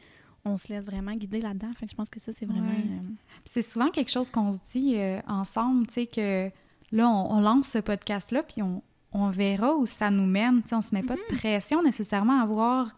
On 0.45 0.58
se 0.58 0.68
laisse 0.74 0.86
vraiment 0.86 1.14
guider 1.16 1.39
là-dedans. 1.39 1.72
Fait 1.76 1.86
que 1.86 1.91
je 1.91 1.95
pense 1.95 2.10
que 2.10 2.20
ça, 2.20 2.32
c'est 2.34 2.45
vraiment. 2.45 2.68
Ouais. 2.70 2.78
euh, 2.78 2.99
Puis 3.43 3.45
C'est 3.45 3.62
souvent 3.62 3.88
quelque 3.89 4.10
chose 4.12 4.30
qu'on 4.30 4.51
se 4.54 4.60
dit 4.72 4.95
euh, 4.97 5.20
ensemble, 5.28 5.88
tu 5.88 5.93
sais, 5.93 6.08
que 6.08 6.49
là, 6.91 7.10
on, 7.10 7.38
on 7.38 7.39
lance 7.41 7.68
ce 7.70 7.78
podcast-là, 7.78 8.43
puis 8.43 8.62
on, 8.62 8.82
on 9.14 9.30
verra 9.30 9.76
où 9.76 9.86
ça 9.86 10.09
nous 10.11 10.26
mène. 10.26 10.61
Sais, 10.66 10.76
on 10.76 10.82
se 10.82 10.93
met 10.95 11.03
pas 11.03 11.16
de 11.16 11.36
pression 11.38 11.82
nécessairement 11.84 12.41
à 12.41 12.45
voir 12.45 12.91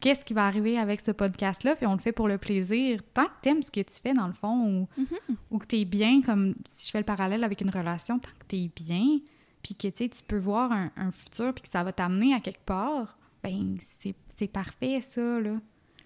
qu'est-ce 0.00 0.24
qui 0.24 0.32
va 0.34 0.46
arriver 0.46 0.78
avec 0.78 1.00
ce 1.00 1.10
podcast-là, 1.10 1.74
puis 1.76 1.86
on 1.86 1.92
le 1.94 1.98
fait 1.98 2.12
pour 2.12 2.28
le 2.28 2.38
plaisir. 2.38 3.00
Tant 3.14 3.24
que 3.24 3.30
t'aimes 3.42 3.62
ce 3.62 3.70
que 3.70 3.80
tu 3.80 3.94
fais, 4.00 4.14
dans 4.14 4.26
le 4.28 4.32
fond, 4.32 4.64
ou, 4.64 4.88
Mhm. 5.00 5.36
ou 5.50 5.58
que 5.58 5.66
t'es 5.66 5.84
bien, 5.84 6.22
comme 6.22 6.54
si 6.66 6.86
je 6.86 6.90
fais 6.92 6.98
le 6.98 7.04
parallèle 7.04 7.42
avec 7.42 7.60
une 7.60 7.70
relation, 7.70 8.18
tant 8.20 8.30
que 8.38 8.44
t'es 8.46 8.70
bien, 8.76 9.18
puis 9.62 9.74
que, 9.74 9.88
tu 9.88 10.08
peux 10.26 10.38
voir 10.38 10.70
un, 10.70 10.90
un 10.96 11.10
futur, 11.10 11.52
puis 11.52 11.62
que 11.62 11.68
ça 11.68 11.82
va 11.82 11.92
t'amener 11.92 12.32
à 12.34 12.40
quelque 12.40 12.64
part, 12.64 13.18
ben 13.42 13.76
c'est 14.00 14.14
c'est 14.36 14.46
parfait, 14.46 15.00
ça, 15.02 15.40
là. 15.40 15.54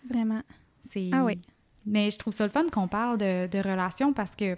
Vraiment. 0.08 0.40
Ah 1.12 1.22
oui. 1.24 1.38
Mais 1.84 2.10
je 2.10 2.18
trouve 2.18 2.32
ça 2.32 2.44
le 2.44 2.50
fun 2.50 2.64
qu'on 2.72 2.88
parle 2.88 3.18
de, 3.18 3.46
de 3.46 3.58
relations 3.58 4.14
parce 4.14 4.34
que, 4.34 4.56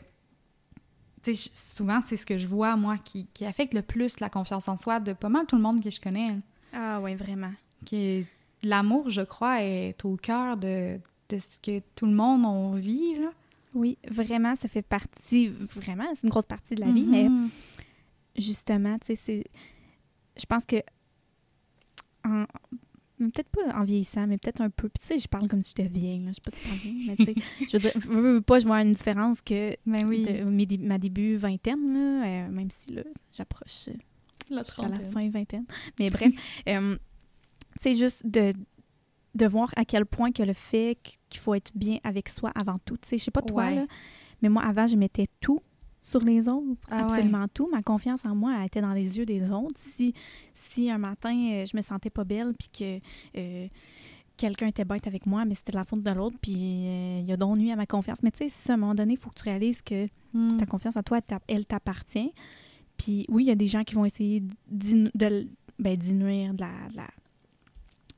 souvent, 1.32 2.00
c'est 2.02 2.18
ce 2.18 2.26
que 2.26 2.36
je 2.36 2.46
vois, 2.46 2.76
moi, 2.76 2.98
qui, 2.98 3.26
qui 3.32 3.46
affecte 3.46 3.72
le 3.72 3.80
plus 3.80 4.20
la 4.20 4.28
confiance 4.28 4.68
en 4.68 4.76
soi 4.76 5.00
de 5.00 5.14
pas 5.14 5.30
mal 5.30 5.46
tout 5.46 5.56
le 5.56 5.62
monde 5.62 5.82
que 5.82 5.88
je 5.90 5.98
connais. 6.00 6.36
Ah, 6.74 7.00
ouais, 7.00 7.14
vraiment. 7.14 7.52
Qui 7.86 8.26
L'amour, 8.62 9.08
je 9.10 9.22
crois, 9.22 9.62
est 9.62 10.04
au 10.04 10.16
cœur 10.16 10.56
de, 10.56 10.98
de 11.30 11.38
ce 11.38 11.58
que 11.60 11.80
tout 11.94 12.06
le 12.06 12.12
monde 12.12 12.44
on 12.44 12.72
vit, 12.72 13.14
là. 13.18 13.30
Oui, 13.74 13.96
vraiment, 14.08 14.54
ça 14.56 14.68
fait 14.68 14.82
partie. 14.82 15.48
Vraiment, 15.48 16.04
c'est 16.14 16.22
une 16.24 16.30
grosse 16.30 16.44
partie 16.46 16.74
de 16.74 16.80
la 16.80 16.90
vie, 16.90 17.04
mais 17.08 17.28
Mhm. 17.28 17.50
justement, 18.36 18.98
tu 18.98 19.06
sais, 19.08 19.16
c'est. 19.16 19.44
Je 20.38 20.46
pense 20.46 20.64
que. 20.64 20.76
En... 22.24 22.44
Peut-être 23.18 23.48
pas 23.48 23.78
en 23.78 23.84
vieillissant, 23.84 24.26
mais 24.26 24.38
peut-être 24.38 24.60
un 24.60 24.70
peu. 24.70 24.88
Puis, 24.88 24.98
tu 25.00 25.06
sais, 25.06 25.18
je 25.20 25.28
parle 25.28 25.46
comme 25.48 25.62
si 25.62 25.72
j'étais 25.76 25.88
vieille, 25.88 26.18
là. 26.24 26.30
Je 26.30 26.34
sais 26.34 26.40
pas 26.40 26.50
super 26.50 26.74
vieille, 26.74 27.06
mais 27.06 27.16
tu 27.16 27.24
sais, 27.24 27.34
je 27.68 27.72
veux 27.76 27.78
dire, 27.78 27.92
veux, 27.96 28.32
veux 28.34 28.40
pas, 28.40 28.58
je 28.58 28.66
vois 28.66 28.82
une 28.82 28.92
différence 28.92 29.40
que 29.40 29.76
Ben 29.86 30.04
oui, 30.08 30.22
de 30.24 30.42
mes 30.44 30.66
dé- 30.66 30.78
ma 30.78 30.98
début 30.98 31.36
vingtaine, 31.36 31.92
là, 31.94 32.26
euh, 32.26 32.48
même 32.50 32.68
si, 32.76 32.92
là, 32.92 33.02
j'approche. 33.32 33.88
euh, 33.88 34.62
à 34.82 34.88
la 34.88 34.98
fin 34.98 35.28
vingtaine. 35.30 35.64
Mais 35.98 36.10
bref, 36.10 36.32
euh, 36.68 36.96
tu 37.80 37.92
sais, 37.92 37.94
juste 37.94 38.26
de, 38.26 38.52
de 39.36 39.46
voir 39.46 39.70
à 39.76 39.84
quel 39.84 40.06
point 40.06 40.32
que 40.32 40.42
le 40.42 40.52
fait 40.52 40.98
qu'il 41.30 41.40
faut 41.40 41.54
être 41.54 41.70
bien 41.76 41.98
avec 42.04 42.28
soi 42.28 42.50
avant 42.56 42.78
tout. 42.84 42.96
Tu 42.96 43.08
sais, 43.10 43.18
je 43.18 43.24
sais 43.24 43.30
pas 43.30 43.42
toi, 43.42 43.66
Ouais. 43.66 43.74
là, 43.76 43.86
mais 44.42 44.48
moi, 44.48 44.64
avant, 44.64 44.86
je 44.88 44.96
mettais 44.96 45.26
tout 45.40 45.60
sur 46.04 46.20
les 46.20 46.46
autres, 46.48 46.66
Ah 46.90 46.98
ouais. 46.98 47.02
absolument 47.04 47.46
tout. 47.48 47.68
Ma 47.72 47.82
confiance 47.82 48.24
en 48.26 48.34
moi, 48.36 48.54
elle 48.60 48.66
était 48.66 48.80
dans 48.82 48.92
les 48.92 49.16
yeux 49.18 49.24
des 49.26 49.50
autres. 49.50 49.74
Si, 49.76 50.12
si 50.52 50.88
un 50.90 50.98
matin, 50.98 51.34
euh, 51.34 51.64
je 51.64 51.74
me 51.76 51.82
sentais 51.82 52.10
pas 52.10 52.22
belle, 52.24 52.52
puis 52.58 52.68
que 52.68 53.00
euh, 53.38 53.66
quelqu'un 54.36 54.66
était 54.66 54.84
bête 54.84 55.06
avec 55.06 55.24
moi, 55.26 55.44
mais 55.46 55.54
c'était 55.54 55.72
de 55.72 55.78
la 55.78 55.84
faute 55.84 56.02
de 56.02 56.10
l'autre, 56.10 56.36
puis 56.42 56.54
euh, 56.86 57.22
il 57.24 57.32
a 57.32 57.36
donc 57.38 57.56
nuit 57.56 57.72
à 57.72 57.76
ma 57.76 57.86
confiance. 57.86 58.18
Mais 58.22 58.30
tu 58.30 58.38
sais, 58.38 58.48
c'est 58.50 58.66
ça, 58.66 58.72
à 58.74 58.76
un 58.76 58.78
moment 58.78 58.94
donné, 58.94 59.14
il 59.14 59.18
faut 59.18 59.30
que 59.30 59.36
tu 59.40 59.44
réalises 59.44 59.80
que 59.82 60.06
Mhm. 60.34 60.58
ta 60.58 60.66
confiance 60.66 60.96
en 60.96 61.02
toi, 61.02 61.16
elle 61.18 61.22
t'a- 61.22 61.42
elle 61.48 61.64
t'appartient. 61.64 62.32
Puis 62.98 63.24
oui, 63.30 63.44
il 63.44 63.46
y 63.46 63.50
a 63.50 63.54
des 63.56 63.66
gens 63.66 63.82
qui 63.84 63.94
vont 63.94 64.04
essayer 64.04 64.40
de, 64.70 65.48
ben, 65.78 65.96
d'inuire 65.96 66.52
de 66.54 66.60
la, 66.60 66.88
de 66.90 66.96
la- 66.96 67.10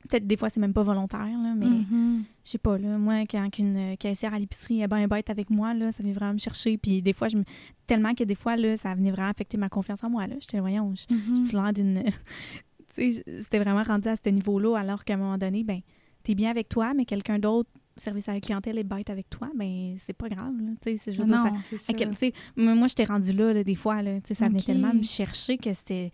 Peut-être 0.09 0.27
des 0.27 0.37
fois, 0.37 0.49
c'est 0.51 0.61
même 0.61 0.73
pas 0.73 0.83
volontaire, 0.83 1.21
là, 1.27 1.55
mais 1.57 1.67
Mhm. 1.67 2.25
je 2.45 2.51
sais 2.51 2.59
pas, 2.59 2.79
là, 2.79 2.97
moi, 2.99 3.25
quand 3.31 3.49
une 3.59 3.97
caissière 3.99 4.33
à 4.35 4.39
l'épicerie 4.39 4.81
est 4.83 4.89
bien 4.89 5.07
bête 5.09 5.31
avec 5.31 5.51
moi, 5.51 5.75
là, 5.75 5.93
ça 5.93 6.03
vient 6.03 6.13
vraiment 6.13 6.35
me 6.35 6.39
chercher. 6.39 6.79
Puis 6.79 7.03
des 7.03 7.13
fois, 7.13 7.29
je 7.29 7.37
me... 7.39 7.45
tellement 7.87 8.15
que 8.15 8.25
des 8.25 8.35
fois, 8.35 8.57
là, 8.57 8.77
ça 8.77 8.95
venait 8.95 9.11
vraiment 9.11 9.29
affecter 9.31 9.57
ma 9.57 9.69
confiance 9.69 10.03
en 10.05 10.11
moi. 10.11 10.27
Là. 10.27 10.37
J'étais, 10.41 10.61
voyons, 10.61 10.95
je, 10.95 11.15
Mhm. 11.15 11.37
je 11.37 11.45
suis 11.49 11.57
l'air 11.57 11.73
d'une... 11.73 12.03
c'était 13.41 13.59
vraiment 13.59 13.83
rendu 13.83 14.09
à 14.09 14.15
ce 14.17 14.29
niveau-là, 14.31 14.77
alors 14.79 15.05
qu'à 15.05 15.15
un 15.15 15.19
moment 15.19 15.39
donné, 15.39 15.63
ben, 15.65 15.81
t'es 16.23 16.35
bien 16.35 16.51
avec 16.51 16.69
toi, 16.69 16.95
mais 16.95 17.05
quelqu'un 17.05 17.39
d'autre, 17.39 17.71
service 17.99 18.29
à 18.29 18.35
la 18.35 18.41
clientèle, 18.41 18.77
est 18.79 18.85
bête 18.85 19.09
avec 19.11 19.29
toi, 19.31 19.49
ben, 19.55 19.97
c'est 19.99 20.13
pas 20.13 20.29
grave, 20.29 20.53
là. 20.61 20.73
Je 20.85 20.91
veux 20.91 21.25
dire, 21.25 21.27
ça- 21.27 21.51
Non, 21.51 21.57
à 21.89 21.93
quel- 21.95 22.13
moi, 22.57 22.87
j'étais 22.89 23.05
rendue 23.05 23.33
là, 23.33 23.53
là, 23.55 23.65
des 23.65 23.75
fois, 23.75 24.03
là, 24.03 24.19
ça 24.31 24.49
venait 24.49 24.61
tellement 24.61 24.93
me 24.95 25.03
chercher 25.03 25.57
que 25.57 25.73
c'était 25.73 26.11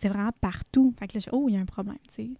c'était 0.00 0.14
vraiment 0.14 0.32
partout. 0.40 0.94
Fait 0.98 1.06
que 1.06 1.14
là, 1.18 1.20
je 1.24 1.28
oh, 1.32 1.46
il 1.48 1.54
y 1.54 1.58
a 1.58 1.60
un 1.60 1.64
problème, 1.66 1.98
tu 2.08 2.14
sais. 2.14 2.30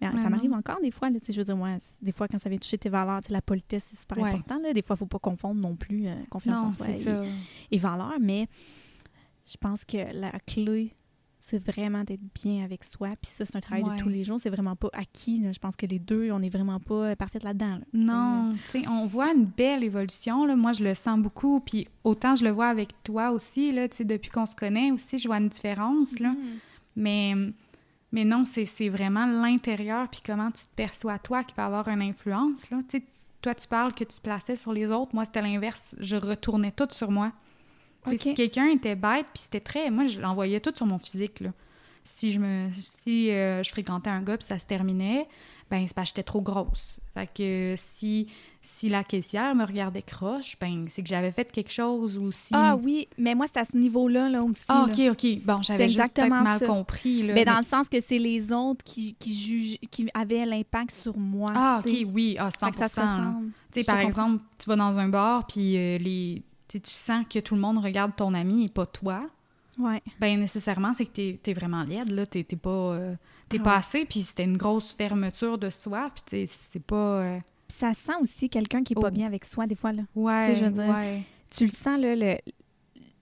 Mais 0.00 0.08
Ouais, 0.08 0.16
ça 0.20 0.30
m'arrive 0.30 0.52
encore 0.54 0.80
des 0.80 0.90
fois, 0.90 1.10
là, 1.10 1.20
tu 1.20 1.26
sais, 1.26 1.32
je 1.34 1.38
veux 1.38 1.44
dire, 1.44 1.56
moi, 1.56 1.76
des 2.00 2.12
fois, 2.12 2.26
quand 2.28 2.38
ça 2.38 2.48
vient 2.48 2.58
toucher 2.58 2.78
tes 2.78 2.88
valeurs, 2.88 3.20
tu 3.20 3.26
sais, 3.28 3.32
la 3.34 3.42
politesse, 3.42 3.84
c'est 3.90 3.96
super 3.96 4.18
Ouais. 4.18 4.30
important, 4.30 4.58
là. 4.62 4.72
Des 4.72 4.80
fois, 4.82 4.96
il 4.96 5.00
faut 5.00 5.06
pas 5.06 5.18
confondre 5.18 5.60
non 5.60 5.76
plus 5.76 6.06
euh, 6.08 6.14
confiance 6.30 6.56
en 6.58 6.70
soi 6.70 6.88
et, 6.88 6.94
ça. 6.94 7.22
et 7.70 7.78
valeurs, 7.78 8.18
mais 8.20 8.48
je 9.46 9.56
pense 9.58 9.84
que 9.84 9.98
la 10.14 10.30
clé, 10.46 10.94
c'est 11.42 11.58
vraiment 11.64 12.04
d'être 12.04 12.20
bien 12.34 12.64
avec 12.64 12.84
soi. 12.84 13.08
Puis 13.20 13.30
ça, 13.32 13.44
c'est 13.44 13.56
un 13.56 13.60
travail 13.60 13.84
Ouais. 13.84 13.96
de 13.96 14.00
tous 14.00 14.08
les 14.10 14.22
jours. 14.24 14.38
C'est 14.40 14.50
vraiment 14.50 14.76
pas 14.76 14.90
acquis. 14.92 15.40
là. 15.40 15.52
Je 15.52 15.58
pense 15.58 15.74
que 15.74 15.86
les 15.86 15.98
deux, 15.98 16.30
on 16.30 16.38
n'est 16.38 16.50
vraiment 16.50 16.78
pas 16.80 17.16
parfaites 17.16 17.42
là-dedans. 17.42 17.78
là. 17.78 17.84
Non, 17.94 18.54
tu 18.70 18.82
sais, 18.82 18.88
on 18.88 19.06
voit 19.06 19.32
une 19.34 19.46
belle 19.46 19.82
évolution. 19.82 20.44
Là. 20.44 20.54
Moi, 20.54 20.72
je 20.74 20.84
le 20.84 20.94
sens 20.94 21.18
beaucoup. 21.18 21.60
Puis 21.60 21.88
autant 22.04 22.36
je 22.36 22.44
le 22.44 22.50
vois 22.50 22.68
avec 22.68 22.90
toi 23.02 23.30
aussi, 23.30 23.72
là, 23.72 23.88
depuis 23.88 24.30
qu'on 24.30 24.46
se 24.46 24.54
connaît 24.54 24.90
aussi, 24.92 25.16
je 25.18 25.26
vois 25.28 25.38
une 25.38 25.48
différence. 25.48 26.18
Là. 26.20 26.30
Mhm. 26.32 26.38
Mais, 27.00 27.34
mais 28.12 28.24
non, 28.24 28.44
c'est 28.44 28.88
vraiment 28.88 29.26
l'intérieur 29.26 30.08
puis 30.08 30.20
comment 30.24 30.50
tu 30.50 30.64
te 30.64 30.74
perçois 30.76 31.18
toi 31.18 31.42
qui 31.42 31.54
va 31.56 31.66
avoir 31.66 31.88
une 31.88 32.02
influence. 32.02 32.70
Là. 32.70 32.78
Tu 32.88 32.98
sais, 32.98 33.04
toi, 33.40 33.54
tu 33.54 33.66
parles 33.66 33.94
que 33.94 34.04
tu 34.04 34.16
te 34.16 34.20
plaçais 34.20 34.56
sur 34.56 34.72
les 34.72 34.90
autres. 34.90 35.14
Moi, 35.14 35.24
c'était 35.24 35.42
l'inverse. 35.42 35.94
Je 35.98 36.16
retournais 36.16 36.72
tout 36.72 36.88
sur 36.90 37.10
moi. 37.10 37.32
Si 38.16 38.34
quelqu'un 38.34 38.68
était 38.68 38.96
bête, 38.96 39.26
puis 39.32 39.42
c'était 39.42 39.60
très... 39.60 39.90
Moi, 39.90 40.06
je 40.06 40.20
l'envoyais 40.20 40.60
tout 40.60 40.72
sur 40.74 40.86
mon 40.86 40.98
physique, 40.98 41.40
là. 41.40 41.52
Si 42.02 42.30
je 42.30 42.40
me... 42.40 42.70
Si 42.72 43.30
euh, 43.30 43.62
je 43.62 43.70
fréquentais 43.70 44.10
un 44.10 44.22
gars, 44.22 44.38
puis 44.38 44.46
ça 44.46 44.58
se 44.58 44.66
terminait, 44.66 45.28
ben 45.70 45.86
c'est 45.86 45.94
parce 45.94 46.10
que 46.10 46.16
j'étais 46.16 46.24
trop 46.24 46.40
grosse. 46.40 46.98
Fait 47.14 47.28
que 47.32 47.74
si, 47.76 48.26
si 48.60 48.88
la 48.88 49.04
caissière 49.04 49.54
me 49.54 49.64
regardait 49.64 50.02
croche, 50.02 50.56
ben 50.60 50.86
c'est 50.88 51.02
que 51.02 51.08
j'avais 51.08 51.30
fait 51.30 51.50
quelque 51.52 51.70
chose 51.70 52.18
ou 52.18 52.32
si... 52.32 52.52
Ah 52.52 52.76
oui, 52.76 53.08
mais 53.16 53.34
moi, 53.34 53.46
c'est 53.46 53.60
à 53.60 53.64
ce 53.64 53.76
niveau-là, 53.76 54.28
là, 54.28 54.42
aussi. 54.42 54.64
Ah, 54.68 54.86
là. 54.88 54.92
OK, 54.92 55.12
OK. 55.12 55.44
Bon, 55.44 55.62
j'avais 55.62 55.88
juste 55.88 56.18
mal 56.18 56.58
ça. 56.58 56.66
compris, 56.66 57.22
là. 57.26 57.34
Mais 57.34 57.44
dans 57.44 57.52
mais- 57.52 57.58
le 57.58 57.64
sens 57.64 57.88
que 57.88 58.00
c'est 58.00 58.18
les 58.18 58.52
autres 58.52 58.84
qui, 58.84 59.12
qui 59.14 59.34
jugent, 59.34 59.78
qui 59.90 60.08
avaient 60.12 60.44
l'impact 60.44 60.90
sur 60.90 61.16
moi. 61.16 61.50
Ah, 61.54 61.80
tu 61.84 61.90
sais. 61.90 62.04
OK, 62.04 62.10
oui. 62.14 62.36
Ah, 62.38 62.50
100 62.50 62.66
Fait 62.66 62.72
que 62.72 62.76
ça 62.88 63.02
ressemble. 63.02 63.52
Tu 63.72 63.80
sais, 63.80 63.86
par 63.86 63.96
comprends. 63.96 64.08
exemple, 64.08 64.44
tu 64.58 64.68
vas 64.68 64.76
dans 64.76 64.98
un 64.98 65.08
bar, 65.08 65.46
puis 65.46 65.76
euh, 65.76 65.98
les... 65.98 66.42
tu 66.68 66.80
sens 66.84 67.24
que 67.32 67.38
tout 67.38 67.54
le 67.54 67.60
monde 67.60 67.78
regarde 67.78 68.16
ton 68.16 68.34
ami 68.34 68.64
et 68.64 68.68
pas 68.68 68.86
toi. 68.86 69.22
Ouais. 69.78 70.02
Ben 70.18 70.38
nécessairement, 70.38 70.92
c'est 70.92 71.06
que 71.06 71.10
t'es 71.36 71.40
es 71.46 71.54
vraiment 71.54 71.84
laide, 71.84 72.10
là. 72.10 72.26
T'es 72.26 72.42
t'es 72.44 72.56
pas, 72.56 72.70
euh, 72.70 73.14
t'es 73.50 73.58
Ah 73.60 73.64
pas 73.64 73.70
ouais. 73.72 73.76
assez, 73.76 74.04
puis 74.06 74.22
c'était 74.22 74.44
une 74.44 74.56
grosse 74.56 74.92
fermeture 74.94 75.58
de 75.58 75.68
soi, 75.70 76.10
puis 76.14 76.46
c'est 76.48 76.82
pas... 76.82 77.20
euh, 77.22 77.38
Puis 77.68 77.76
ça 77.78 77.92
sent 77.92 78.12
aussi 78.22 78.48
quelqu'un 78.48 78.82
qui 78.82 78.94
est 78.94 78.96
Oh. 78.98 79.02
pas 79.02 79.10
bien 79.10 79.26
avec 79.26 79.44
soi, 79.44 79.66
des 79.66 79.74
fois, 79.74 79.92
là. 79.92 80.02
Ouais, 80.14 80.52
Tu 80.54 80.60
je 80.60 80.64
veux 80.64 80.70
dire, 80.70 80.88
ouais. 80.94 81.22
Tu 81.50 81.64
le 81.64 81.70
sens, 81.70 82.00
là, 82.00 82.16
le... 82.16 82.36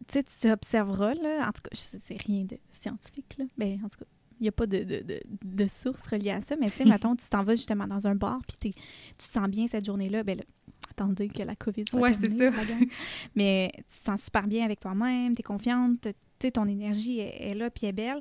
Tu 0.07 0.21
sais, 0.21 0.23
tu 0.23 0.51
observeras, 0.53 1.15
là, 1.15 1.43
en 1.49 1.53
tout 1.53 1.61
cas, 1.63 1.71
je 1.73 1.79
sais, 1.79 1.99
c'est 1.99 2.21
rien 2.23 2.45
de 2.45 2.57
scientifique, 2.73 3.35
là. 3.39 3.45
Ben, 3.59 3.75
en 3.85 3.89
tout 3.89 3.99
cas, 3.99 4.05
il 4.41 4.45
n'y 4.45 4.49
a 4.49 4.53
pas 4.53 4.67
de, 4.67 4.79
de, 4.85 5.01
de, 5.03 5.21
de 5.45 5.67
source 5.67 6.07
reliée 6.07 6.31
à 6.31 6.41
ça, 6.41 6.55
mais 6.61 6.71
tu 6.71 6.77
sais, 6.79 6.85
mettons, 6.87 7.17
tu 7.17 7.29
t'en 7.29 7.43
vas 7.43 7.55
justement 7.57 7.87
dans 7.87 8.07
un 8.07 8.15
bar, 8.15 8.39
puis 8.47 8.73
tu 8.73 8.81
te 9.19 9.33
sens 9.33 9.49
bien 9.49 9.67
cette 9.67 9.85
journée-là, 9.85 10.23
ben 10.23 10.39
là, 10.39 10.45
attendez 10.91 11.29
que 11.29 11.43
la 11.43 11.57
COVID 11.57 11.85
soit 11.91 12.01
Ouais, 12.01 12.13
c'est 12.13 12.29
ça. 12.31 12.51
mais 13.35 13.71
tu 13.77 13.83
te 13.83 13.95
sens 13.95 14.23
super 14.23 14.47
bien 14.47 14.65
avec 14.65 14.81
toi-même, 14.81 15.35
t'es 15.35 15.43
confiante, 15.43 16.01
tu 16.03 16.11
sais, 16.41 16.53
ton 16.53 16.67
énergie 16.69 17.19
est, 17.21 17.51
est 17.51 17.55
là, 17.55 17.69
puis 17.71 17.87
est 17.87 17.93
belle, 17.93 18.21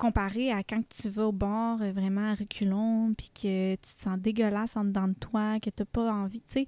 comparé 0.00 0.50
à 0.50 0.62
quand 0.62 0.82
tu 0.88 1.08
vas 1.08 1.26
au 1.26 1.32
bar 1.32 1.80
euh, 1.82 1.92
vraiment 1.92 2.30
à 2.32 2.34
reculons, 2.34 3.12
puis 3.16 3.28
que 3.34 3.74
tu 3.76 3.94
te 3.96 4.02
sens 4.02 4.18
dégueulasse 4.18 4.76
en 4.76 4.84
dedans 4.84 5.08
de 5.08 5.14
toi, 5.14 5.60
que 5.60 5.70
t'as 5.70 5.84
pas 5.84 6.10
envie, 6.12 6.40
tu 6.40 6.60
sais, 6.60 6.66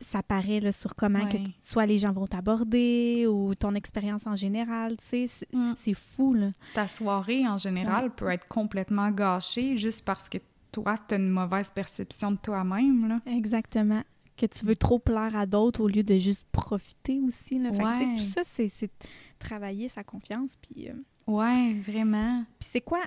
ça 0.00 0.22
paraît 0.22 0.60
là, 0.60 0.72
sur 0.72 0.94
comment 0.96 1.26
que 1.28 1.36
soit 1.60 1.84
les 1.84 1.98
gens 1.98 2.12
vont 2.12 2.26
t'aborder 2.26 3.26
ou 3.28 3.54
ton 3.54 3.74
expérience 3.74 4.26
en 4.26 4.34
général, 4.34 4.96
tu 4.96 5.04
sais, 5.06 5.26
c'est- 5.26 5.52
Mm. 5.54 5.74
c'est 5.76 5.92
fou, 5.94 6.32
là. 6.32 6.48
Ta 6.74 6.88
soirée, 6.88 7.46
en 7.46 7.58
général, 7.58 8.10
peut 8.14 8.28
être 8.30 8.48
complètement 8.48 9.10
gâchée 9.10 9.76
juste 9.76 10.04
parce 10.06 10.28
que 10.30 10.38
toi, 10.72 10.94
t'as 11.06 11.16
une 11.18 11.28
mauvaise 11.28 11.68
perception 11.70 12.30
de 12.32 12.38
toi-même, 12.38 13.08
là. 13.08 13.20
Exactement. 13.26 14.02
Que 14.40 14.46
tu 14.46 14.64
veux 14.64 14.76
trop 14.76 14.98
plaire 14.98 15.36
à 15.36 15.44
d'autres 15.44 15.82
au 15.82 15.88
lieu 15.88 16.02
de 16.02 16.18
juste 16.18 16.46
profiter 16.50 17.20
aussi. 17.20 17.58
Là. 17.58 17.72
Fait 17.72 17.82
que, 17.82 18.16
tout 18.18 18.32
ça, 18.32 18.40
c'est- 18.44 18.68
c'est 18.68 18.90
travailler 19.38 19.88
sa 19.88 20.02
confiance. 20.02 20.56
Puis, 20.62 20.88
euh, 20.88 20.94
Ouais, 21.26 21.74
vraiment. 21.86 22.44
puis 22.58 22.68
c'est 22.72 22.80
quoi? 22.80 23.00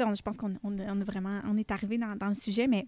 on- 0.00 0.14
je 0.14 0.22
pense 0.22 0.36
qu'on 0.36 0.54
on, 0.62 0.70
vraiment, 1.04 1.40
on 1.50 1.56
est 1.56 1.72
arrivé 1.72 1.98
dans, 1.98 2.14
dans 2.14 2.28
le 2.28 2.34
sujet, 2.34 2.68
mais 2.68 2.86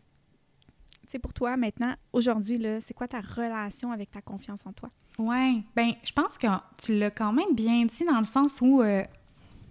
sais, 1.09 1.19
pour 1.19 1.33
toi, 1.35 1.57
maintenant, 1.57 1.95
aujourd'hui, 2.13 2.65
c'est 2.81 2.95
quoi 2.95 3.09
ta 3.09 3.21
relation 3.21 3.91
avec 3.91 4.13
ta 4.13 4.23
confiance 4.23 4.61
en 4.65 4.73
toi? 4.73 4.89
Ouais. 5.19 5.57
Ben, 5.75 5.91
je 6.05 6.13
pense 6.13 6.39
que 6.39 6.47
tu 6.79 6.97
l'as 6.97 7.11
quand 7.11 7.33
même 7.33 7.53
bien 7.55 7.85
dit 7.87 8.05
dans 8.05 8.21
le 8.21 8.25
sens 8.25 8.61
où 8.61 8.81
euh, 8.81 9.03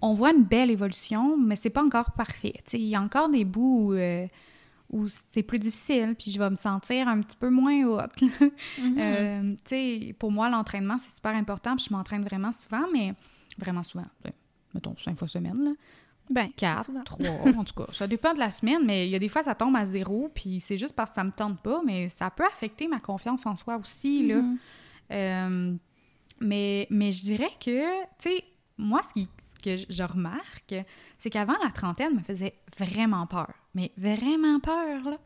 on 0.02 0.14
voit 0.14 0.34
une 0.34 0.44
belle 0.44 0.70
évolution, 0.70 1.38
mais 1.38 1.56
c'est 1.56 1.70
pas 1.70 1.84
encore 1.84 2.12
parfait. 2.12 2.56
Il 2.74 2.82
y 2.82 2.96
a 2.96 3.02
encore 3.02 3.30
des 3.30 3.46
bouts 3.46 3.92
où, 3.92 3.94
euh, 3.94 4.28
où 4.90 5.08
c'est 5.08 5.44
plus 5.44 5.60
difficile, 5.60 6.16
puis 6.18 6.32
je 6.32 6.40
vais 6.40 6.50
me 6.50 6.56
sentir 6.56 7.08
un 7.08 7.22
petit 7.22 7.38
peu 7.38 7.50
moins 7.50 7.84
haute. 7.86 8.22
Mhm. 8.80 8.98
Euh, 8.98 10.14
pour 10.18 10.32
moi, 10.32 10.50
l'entraînement, 10.50 10.98
c'est 10.98 11.12
super 11.12 11.36
important, 11.36 11.76
puis 11.76 11.86
je 11.90 11.94
m'entraîne 11.94 12.24
vraiment 12.24 12.52
souvent, 12.52 12.86
mais 12.92 13.14
vraiment 13.58 13.84
souvent. 13.84 14.06
Mettons, 14.74 14.96
cinq 15.04 15.18
fois 15.18 15.28
semaine, 15.28 15.64
là. 15.64 15.72
Ben, 16.32 16.50
Quatre, 16.56 16.86
souvent. 16.86 17.04
trois, 17.04 17.26
en 17.58 17.64
tout 17.64 17.74
cas. 17.74 17.92
Ça 17.92 18.06
dépend 18.06 18.34
de 18.34 18.40
la 18.40 18.52
semaine, 18.52 18.86
mais 18.86 19.08
il 19.08 19.10
y 19.12 19.16
a 19.16 19.20
des 19.20 19.30
fois, 19.30 19.42
ça 19.42 19.56
tombe 19.56 19.76
à 19.76 19.86
zéro, 19.88 20.30
puis 20.34 20.60
c'est 20.62 20.78
juste 20.78 20.94
parce 20.96 21.10
que 21.10 21.16
ça 21.16 21.24
me 21.24 21.32
tente 21.32 21.60
pas, 21.62 21.82
mais 21.84 22.08
ça 22.10 22.30
peut 22.30 22.46
affecter 22.46 22.88
ma 22.88 23.00
confiance 23.00 23.46
en 23.48 23.56
soi 23.56 23.78
aussi, 23.78 24.28
là. 24.28 24.36
Mhm. 24.42 24.58
Euh, 25.12 25.74
mais, 26.40 26.88
mais 26.92 27.12
je 27.12 27.22
dirais 27.24 27.50
que, 27.60 28.02
tu 28.20 28.30
sais, 28.30 28.44
moi, 28.78 29.02
ce, 29.04 29.14
qui, 29.14 29.28
que 29.64 29.76
je- 29.76 29.88
je 29.90 30.04
remarque, 30.04 30.76
c'est 31.18 31.30
qu'avant, 31.32 31.56
la 31.64 31.72
trentaine 31.72 32.16
me 32.16 32.22
faisait 32.22 32.54
vraiment 32.78 33.26
peur. 33.26 33.54
Mais 33.76 33.92
vraiment 33.98 34.60
peur, 34.60 35.02
là. 35.06 35.18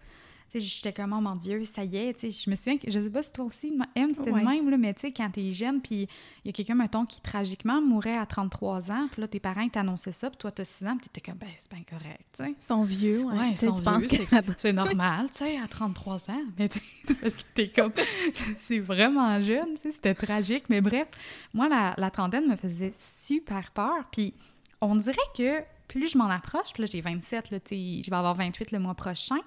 J'étais 0.55 0.93
comme, 0.93 1.13
oh 1.17 1.19
mon 1.21 1.35
Dieu, 1.35 1.63
ça 1.63 1.83
y 1.83 1.97
est, 1.97 2.21
je 2.29 2.47
me 2.47 2.55
souviens 2.55 2.77
que, 2.77 2.91
je 2.91 3.01
sais 3.01 3.09
pas 3.09 3.23
si 3.23 3.33
toi 3.33 3.45
aussi, 3.45 3.75
M, 3.95 4.09
c'était 4.13 4.29
Ouais. 4.29 4.39
le 4.41 4.45
même, 4.47 4.69
là, 4.69 4.77
mais 4.77 4.93
tu 4.93 5.01
sais, 5.01 5.11
quand 5.11 5.27
t'es 5.31 5.49
jeune, 5.51 5.81
puis 5.81 6.01
il 6.45 6.45
y 6.45 6.49
a 6.49 6.51
quelqu'un, 6.51 6.75
mettons, 6.75 7.07
qui 7.07 7.21
tragiquement 7.21 7.81
mourait 7.81 8.15
à 8.19 8.27
33 8.27 8.91
ans, 8.91 9.07
puis 9.11 9.19
là, 9.21 9.27
tes 9.27 9.39
parents, 9.39 9.67
t'annonçaient 9.67 10.11
ça, 10.11 10.29
puis 10.29 10.37
toi, 10.37 10.51
t'as 10.51 10.63
6 10.63 10.85
ans, 10.85 10.95
puis 10.95 11.09
t'étais 11.09 11.31
comme, 11.31 11.39
ben, 11.39 11.49
c'est 11.57 11.71
bien 11.73 11.81
correct. 11.89 12.39
Ils 12.45 12.63
sont 12.63 12.83
vieux, 12.83 13.23
ouais. 13.23 13.55
Sont 13.55 13.71
vieux, 13.73 14.05
que- 14.07 14.53
C'est 14.57 14.73
normal, 14.73 15.25
tu 15.31 15.37
sais, 15.37 15.57
à 15.57 15.67
33 15.67 16.29
ans. 16.29 16.41
Mais 16.59 16.69
tu 16.69 16.79
sais, 17.07 17.15
parce 17.19 17.35
que 17.37 17.43
t'es 17.55 17.69
comme. 17.69 17.91
C'est 18.57 18.77
vraiment 18.79 19.41
jeune, 19.41 19.73
tu 19.73 19.81
sais, 19.81 19.91
c'était 19.91 20.13
tragique. 20.13 20.65
Mais 20.69 20.81
bref, 20.81 21.07
moi, 21.55 21.67
la, 21.67 21.95
la 21.97 22.11
trentaine 22.11 22.47
me 22.47 22.55
faisait 22.57 22.93
super 22.95 23.71
peur. 23.71 24.05
Puis 24.11 24.35
on 24.83 24.95
dirait 24.95 25.15
que 25.37 25.61
plus 25.87 26.11
je 26.11 26.17
m'en 26.17 26.29
approche, 26.29 26.73
puis 26.73 26.83
là, 26.83 26.89
j'ai 26.91 27.01
27, 27.01 27.51
là, 27.51 27.59
je 27.69 28.09
vais 28.09 28.15
avoir 28.15 28.35
28 28.35 28.71
le 28.71 28.79
mois 28.79 28.95
prochain. 28.95 29.37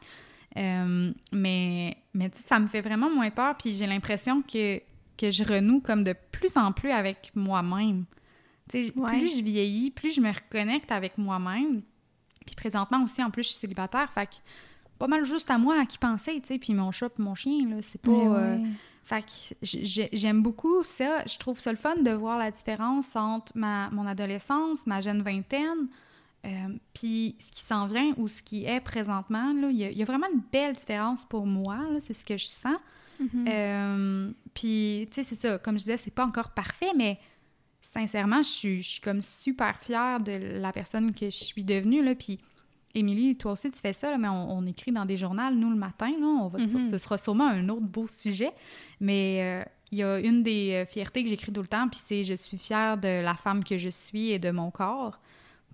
Euh, 0.56 1.12
mais 1.32 1.96
mais 2.14 2.30
tu 2.30 2.38
sais, 2.38 2.44
ça 2.44 2.58
me 2.58 2.66
fait 2.66 2.80
vraiment 2.80 3.10
moins 3.10 3.30
peur. 3.30 3.56
Puis 3.56 3.74
j'ai 3.74 3.86
l'impression 3.86 4.42
que, 4.42 4.78
que 5.18 5.30
je 5.30 5.44
renoue 5.44 5.80
comme 5.80 6.04
de 6.04 6.14
plus 6.32 6.56
en 6.56 6.72
plus 6.72 6.90
avec 6.90 7.30
moi-même. 7.34 8.04
Ouais. 8.74 9.18
plus 9.18 9.38
je 9.38 9.44
vieillis, 9.44 9.90
plus 9.90 10.12
je 10.12 10.20
me 10.20 10.32
reconnecte 10.32 10.90
avec 10.90 11.18
moi-même. 11.18 11.82
Puis 12.44 12.54
présentement 12.54 13.02
aussi, 13.04 13.22
en 13.22 13.30
plus, 13.30 13.42
je 13.42 13.48
suis 13.48 13.58
célibataire, 13.58 14.12
fait 14.12 14.26
que 14.26 14.36
pas 14.98 15.06
mal 15.06 15.24
juste 15.24 15.50
à 15.50 15.58
moi 15.58 15.80
à 15.80 15.84
qui 15.84 15.98
penser, 15.98 16.40
tu 16.40 16.48
sais. 16.48 16.58
Puis 16.58 16.74
mon 16.74 16.90
chat, 16.90 17.10
puis 17.10 17.22
mon 17.22 17.34
chien, 17.34 17.68
là, 17.68 17.76
c'est 17.82 18.00
pas... 18.00 18.10
Euh, 18.10 18.56
ouais. 18.56 18.64
Fait 19.06 19.22
que 19.22 20.06
j'aime 20.12 20.42
beaucoup 20.42 20.82
ça. 20.82 21.22
Je 21.26 21.38
trouve 21.38 21.58
ça 21.60 21.70
le 21.70 21.78
fun 21.78 21.96
de 21.96 22.10
voir 22.10 22.38
la 22.38 22.50
différence 22.50 23.16
entre 23.16 23.52
ma, 23.56 23.88
mon 23.90 24.06
adolescence, 24.06 24.86
ma 24.86 25.00
jeune 25.00 25.22
vingtaine, 25.22 25.86
euh, 26.44 26.50
puis 26.92 27.36
ce 27.38 27.50
qui 27.52 27.60
s'en 27.60 27.86
vient 27.86 28.12
ou 28.16 28.26
ce 28.28 28.42
qui 28.42 28.64
est 28.64 28.80
présentement. 28.80 29.52
là. 29.52 29.68
Il 29.70 29.76
y, 29.76 29.84
a- 29.84 29.90
il 29.90 29.96
y 29.96 30.02
a 30.02 30.04
vraiment 30.04 30.26
une 30.32 30.42
belle 30.52 30.74
différence 30.74 31.24
pour 31.24 31.46
moi, 31.46 31.78
c'est 32.00 32.14
ce 32.14 32.24
que 32.24 32.36
je 32.36 32.46
sens. 32.46 32.76
Mhm. 33.20 33.46
Euh, 33.48 34.30
puis, 34.52 35.08
tu 35.10 35.14
sais, 35.14 35.22
c'est 35.22 35.36
ça. 35.36 35.58
Comme 35.58 35.74
je 35.78 35.84
disais, 35.84 35.96
c'est 35.96 36.10
pas 36.10 36.26
encore 36.26 36.50
parfait, 36.50 36.90
mais 36.96 37.18
sincèrement, 37.80 38.42
je 38.42 38.48
suis, 38.48 38.82
je 38.82 38.88
suis 38.88 39.00
comme 39.00 39.22
super 39.22 39.78
fière 39.80 40.20
de 40.20 40.32
la 40.60 40.72
personne 40.72 41.14
que 41.14 41.26
je 41.26 41.44
suis 41.44 41.64
devenue, 41.64 42.02
là. 42.04 42.14
Puis, 42.14 42.38
Émilie, 42.96 43.36
toi 43.36 43.52
aussi, 43.52 43.70
tu 43.70 43.78
fais 43.80 43.92
ça, 43.92 44.10
là, 44.10 44.18
mais 44.18 44.28
on, 44.28 44.58
on 44.58 44.66
écrit 44.66 44.90
dans 44.92 45.04
des 45.04 45.16
journaux, 45.16 45.50
nous, 45.52 45.70
le 45.70 45.76
matin, 45.76 46.10
là. 46.18 46.26
On 46.26 46.48
va, 46.48 46.58
Mhm. 46.58 46.84
Ce 46.90 46.98
sera 46.98 47.18
sûrement 47.18 47.46
un 47.48 47.68
autre 47.68 47.86
beau 47.86 48.06
sujet, 48.08 48.50
mais 49.00 49.62
euh, 49.64 49.68
il 49.92 49.98
y 49.98 50.02
a 50.02 50.18
une 50.18 50.42
des 50.42 50.72
euh, 50.72 50.86
fiertés 50.86 51.22
que 51.22 51.28
j'écris 51.28 51.52
tout 51.52 51.60
le 51.62 51.68
temps, 51.68 51.88
puis 51.88 52.00
c'est 52.02 52.24
«Je 52.24 52.34
suis 52.34 52.58
fière 52.58 52.96
de 52.98 53.22
la 53.22 53.34
femme 53.34 53.62
que 53.62 53.76
je 53.78 53.88
suis 53.90 54.30
et 54.30 54.38
de 54.38 54.50
mon 54.50 54.70
corps», 54.70 55.20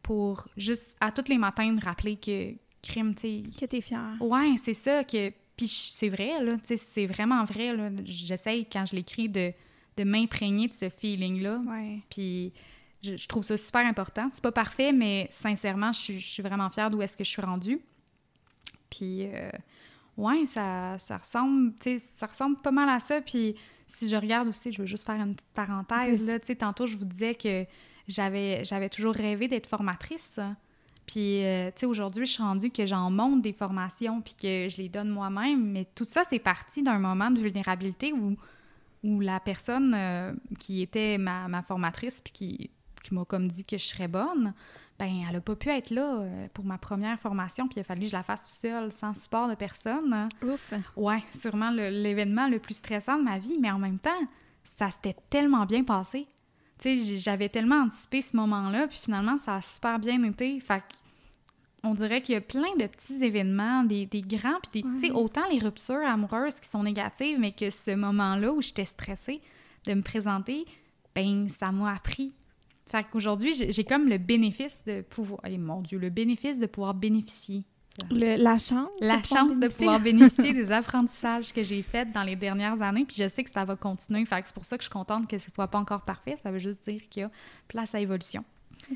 pour 0.03 0.49
juste, 0.57 0.97
à 1.01 1.13
tous 1.13 1.29
les 1.31 1.39
matins, 1.39 1.71
me 1.73 1.81
rappeler 1.81 2.17
que 2.17 2.55
crime, 2.83 3.15
tu 3.15 3.21
sais, 3.21 3.43
Que 3.61 3.67
t'es 3.67 3.81
fière. 3.81 4.17
Ouais, 4.21 4.55
c'est 4.57 4.75
ça 4.75 5.05
que 5.05 5.31
puis 5.57 5.69
c'est 5.69 6.09
vrai 6.09 6.43
là, 6.43 6.57
tu 6.57 6.61
sais, 6.65 6.77
c'est 6.77 7.07
vraiment 7.07 7.45
vrai. 7.45 7.77
J'essaye 8.05 8.67
quand 8.67 8.85
je 8.87 8.97
l'écris 8.97 9.29
de, 9.29 9.53
de 9.97 10.03
m'imprégner 10.05 10.67
de 10.67 10.73
ce 10.73 10.89
feeling 10.89 11.41
là. 11.41 11.61
Ouais. 11.69 11.99
Puis 12.11 12.53
je, 13.03 13.17
je 13.17 13.29
trouve 13.29 13.43
ça 13.43 13.57
super 13.57 13.85
important. 13.85 14.29
C'est 14.33 14.43
pas 14.43 14.53
parfait, 14.53 14.93
mais 14.93 15.29
sincèrement, 15.31 15.93
je 15.93 16.01
suis, 16.01 16.21
je 16.21 16.27
suis 16.27 16.43
vraiment 16.43 16.71
fière 16.71 16.91
d'où 16.91 17.03
est-ce 17.03 17.17
que 17.17 17.25
je 17.25 17.31
suis 17.31 17.43
rendue. 17.43 17.81
Puis 18.91 19.27
euh, 19.27 19.51
ouais, 20.17 20.47
ça, 20.47 20.99
ça 20.99 21.19
ressemble, 21.19 21.73
ça 21.99 22.27
ressemble 22.27 22.57
pas 22.59 22.71
mal 22.71 22.89
à 22.89 23.01
ça. 23.01 23.21
Puis 23.21 23.57
si 23.87 24.09
je 24.09 24.17
regarde 24.17 24.49
aussi, 24.49 24.73
je 24.73 24.81
veux 24.83 24.87
juste 24.87 25.07
faire 25.07 25.21
une 25.21 25.35
petite 25.35 25.53
parenthèse 25.55 26.25
là. 26.27 26.39
Tu 26.39 26.47
sais, 26.47 26.57
tantôt 26.57 26.87
je 26.87 26.97
vous 26.97 27.05
disais 27.05 27.35
que 27.35 27.67
j'avais 28.09 28.65
j'avais 28.65 28.89
toujours 28.89 29.15
rêvé 29.15 29.49
d'être 29.49 29.67
formatrice. 29.67 30.39
Puis, 31.07 31.45
euh, 31.45 31.71
tu 31.75 31.81
sais, 31.81 31.87
aujourd'hui, 31.87 32.27
je 32.27 32.33
suis 32.33 32.43
rendue 32.43 32.71
que 32.71 32.87
j'en 32.87 33.11
monte 33.11 33.43
des 33.43 33.53
formations 33.53 34.21
puis 34.21 34.35
que 34.41 34.69
je 34.69 34.77
les 34.77 34.89
donne 34.89 35.09
moi-même. 35.09 35.73
Mais 35.73 35.85
tout 35.97 36.05
ça, 36.05 36.23
c'est 36.25 36.39
parti 36.39 36.83
d'un 36.83 36.99
moment 36.99 37.31
de 37.31 37.41
vulnérabilité 37.41 38.13
où, 38.13 38.37
où 39.03 39.21
la 39.21 39.41
personne 39.41 39.95
euh, 39.97 40.33
qui 40.61 40.81
était 40.81 41.19
ma, 41.19 41.49
ma 41.49 41.63
formatrice 41.63 42.21
puis 42.21 42.33
qui, 42.33 42.71
qui 43.03 43.15
m'a 43.15 43.25
comme 43.25 43.49
dit 43.49 43.65
que 43.65 43.79
je 43.79 43.85
serais 43.85 44.09
bonne, 44.09 44.55
ben 44.99 45.25
elle 45.29 45.37
a 45.37 45.41
pas 45.41 45.57
pu 45.57 45.69
être 45.71 45.91
là 45.91 46.21
euh, 46.21 46.47
pour 46.55 46.65
ma 46.65 46.79
première 46.79 47.19
formation 47.19 47.67
puis 47.67 47.77
il 47.77 47.81
a 47.81 47.85
fallu 47.85 48.03
que 48.03 48.07
je 48.09 48.13
la 48.17 48.23
fasse 48.23 48.43
toute 48.47 48.61
seule, 48.61 48.93
sans 48.93 49.15
support 49.15 49.49
de 49.49 49.55
personne. 49.55 50.29
Ouf. 50.45 50.73
Ouais, 50.97 51.23
sûrement 51.35 51.71
l'événement 51.71 52.49
le 52.49 52.59
plus 52.59 52.75
stressant 52.75 53.19
de 53.19 53.23
ma 53.25 53.39
vie, 53.39 53.59
mais 53.61 53.71
en 53.71 53.79
même 53.79 53.99
temps, 53.99 54.11
ça 54.65 54.91
s'était 54.91 55.17
tellement 55.31 55.67
bien 55.67 55.83
passé. 55.85 56.27
Tu 56.79 56.97
sais, 56.97 57.19
j'avais 57.19 57.49
tellement 57.49 57.83
anticipé 57.83 58.23
ce 58.23 58.37
moment-là, 58.37 58.87
puis 58.89 58.99
finalement, 59.03 59.39
ça 59.39 59.57
a 59.57 59.63
super 59.63 59.99
bien 59.99 60.23
été. 60.25 60.59
Fait 60.61 60.79
que 60.81 60.85
on 61.85 61.95
dirait 61.95 62.23
qu'il 62.23 62.35
y 62.35 62.39
a 62.39 62.41
plein 62.41 62.77
de 62.79 62.87
petits 62.87 63.25
événements, 63.25 63.83
des, 63.83 64.07
des 64.07 64.23
grands, 64.23 64.61
puis 64.71 64.83
des- 64.83 64.89
tu 64.89 65.01
sais, 65.01 65.13
Ouais. 65.13 65.19
autant 65.19 65.43
les 65.51 65.59
ruptures 65.59 65.97
amoureuses 66.07 66.61
qui 66.61 66.69
sont 66.69 66.85
négatives, 66.85 67.41
mais 67.41 67.51
que 67.53 67.71
ce 67.71 67.93
moment-là 67.97 68.53
où 68.53 68.63
j'étais 68.63 68.85
stressée 68.85 69.41
de 69.87 69.95
me 69.95 70.03
présenter, 70.03 70.65
ben 71.15 71.49
ça 71.49 71.73
m'a 71.73 71.93
appris. 71.95 72.33
Fait 72.91 73.05
qu'aujourd'hui, 73.11 73.53
j'ai 73.71 73.85
comme 73.85 74.09
le 74.09 74.19
bénéfice 74.19 74.83
de 74.85 75.03
pouvoir... 75.03 75.41
Eh, 75.47 75.57
mon 75.59 75.81
Dieu, 75.83 75.99
le 75.99 76.11
bénéfice 76.11 76.59
de 76.59 76.67
pouvoir 76.67 76.95
bénéficier 76.95 77.65
Le- 78.11 78.37
la 78.43 78.59
chance. 78.59 78.89
la 79.01 79.19
pouvoir 79.19 79.45
chance 79.45 79.59
de 79.61 79.69
pouvoir 79.69 80.01
bénéficier 80.01 80.53
des 80.61 80.73
apprentissages 80.73 81.53
que 81.53 81.63
j'ai 81.63 81.83
faits 81.83 82.11
dans 82.13 82.23
les 82.25 82.37
dernières 82.37 82.83
années. 82.83 83.05
Puis 83.05 83.17
je 83.19 83.29
sais 83.29 83.45
que 83.45 83.51
ça 83.51 83.65
va 83.65 83.77
continuer. 83.77 84.25
Fait 84.27 84.41
que 84.43 84.49
c'est 84.49 84.55
pour 84.55 84.65
ça 84.65 84.77
que 84.77 84.83
je 84.83 84.89
suis 84.89 84.93
contente 84.93 85.27
que 85.29 85.39
ce 85.39 85.51
soit 85.55 85.69
pas 85.69 85.79
encore 85.79 86.03
parfait. 86.03 86.37
Ça 86.37 86.51
veut 86.51 86.59
juste 86.59 86.87
dire 86.89 87.01
qu'il 87.09 87.23
y 87.23 87.25
a 87.25 87.31
place 87.69 87.95
à 87.95 88.01
évolution. 88.01 88.45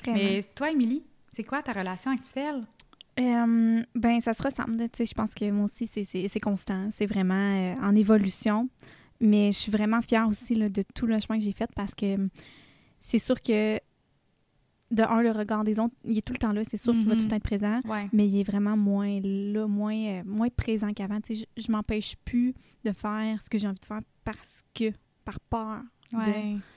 Vraiment. 0.03 0.18
Mais 0.18 0.45
toi, 0.55 0.70
Émilie, 0.70 1.03
c'est 1.32 1.45
quoi 1.45 1.62
ta 1.62 1.72
relation 1.72 2.11
actuelle? 2.11 2.64
Euh, 3.18 3.82
ben, 3.95 4.20
ça 4.20 4.34
se 4.34 4.43
ressemble. 4.43 4.76
Tu 4.91 4.99
sais, 4.99 5.07
je 5.07 5.14
pense 5.14 5.32
que 5.32 5.51
moi 5.51 5.64
aussi, 5.64 5.87
c'est- 5.87 6.41
constant. 6.41 6.89
C'est 6.91 7.07
vraiment 7.07 7.34
euh, 7.34 7.74
en 7.80 7.95
évolution. 7.95 8.68
Mais 9.20 9.53
je 9.53 9.57
suis 9.57 9.72
vraiment 9.72 10.03
fière 10.03 10.28
aussi 10.28 10.55
là, 10.55 10.68
de 10.68 10.82
tout 10.95 11.07
le 11.07 11.18
chemin 11.20 11.39
que 11.39 11.45
j'ai 11.45 11.53
fait 11.53 11.70
parce 11.74 11.95
que 11.95 12.16
c'est 12.99 13.18
sûr 13.18 13.40
que, 13.40 13.78
de 14.92 15.03
un, 15.03 15.20
le 15.22 15.32
regard 15.32 15.64
des 15.64 15.78
autres, 15.80 15.94
il 16.05 16.16
est 16.18 16.22
tout 16.22 16.32
le 16.32 16.38
temps 16.38 16.53
là. 16.53 16.62
C'est 16.68 16.76
sûr 16.76 16.92
qu'il 16.92 17.07
va 17.09 17.14
Mhm. 17.14 17.18
tout 17.18 17.24
le 17.24 17.30
temps 17.30 17.36
être 17.36 17.42
présent. 17.42 17.80
Ouais. 17.86 18.09
Mais 18.12 18.28
il 18.28 18.38
est 18.38 18.44
vraiment 18.44 18.76
moins 18.76 19.20
là, 19.20 19.66
moins, 19.66 19.97
euh, 19.97 20.22
moins 20.24 20.49
présent 20.49 20.92
qu'avant. 20.92 21.20
Tu 21.20 21.34
sais, 21.34 21.47
je, 21.57 21.62
je 21.64 21.72
m'empêche 21.72 22.14
plus 22.24 22.55
de 22.84 22.92
faire 22.92 23.42
ce 23.42 23.51
que 23.51 23.59
j'ai 23.59 23.66
envie 23.66 23.80
de 23.80 23.84
faire 23.84 24.01
parce 24.24 24.62
que, 24.74 24.92
par 25.24 25.40
peur 25.40 25.82
de 26.12 26.18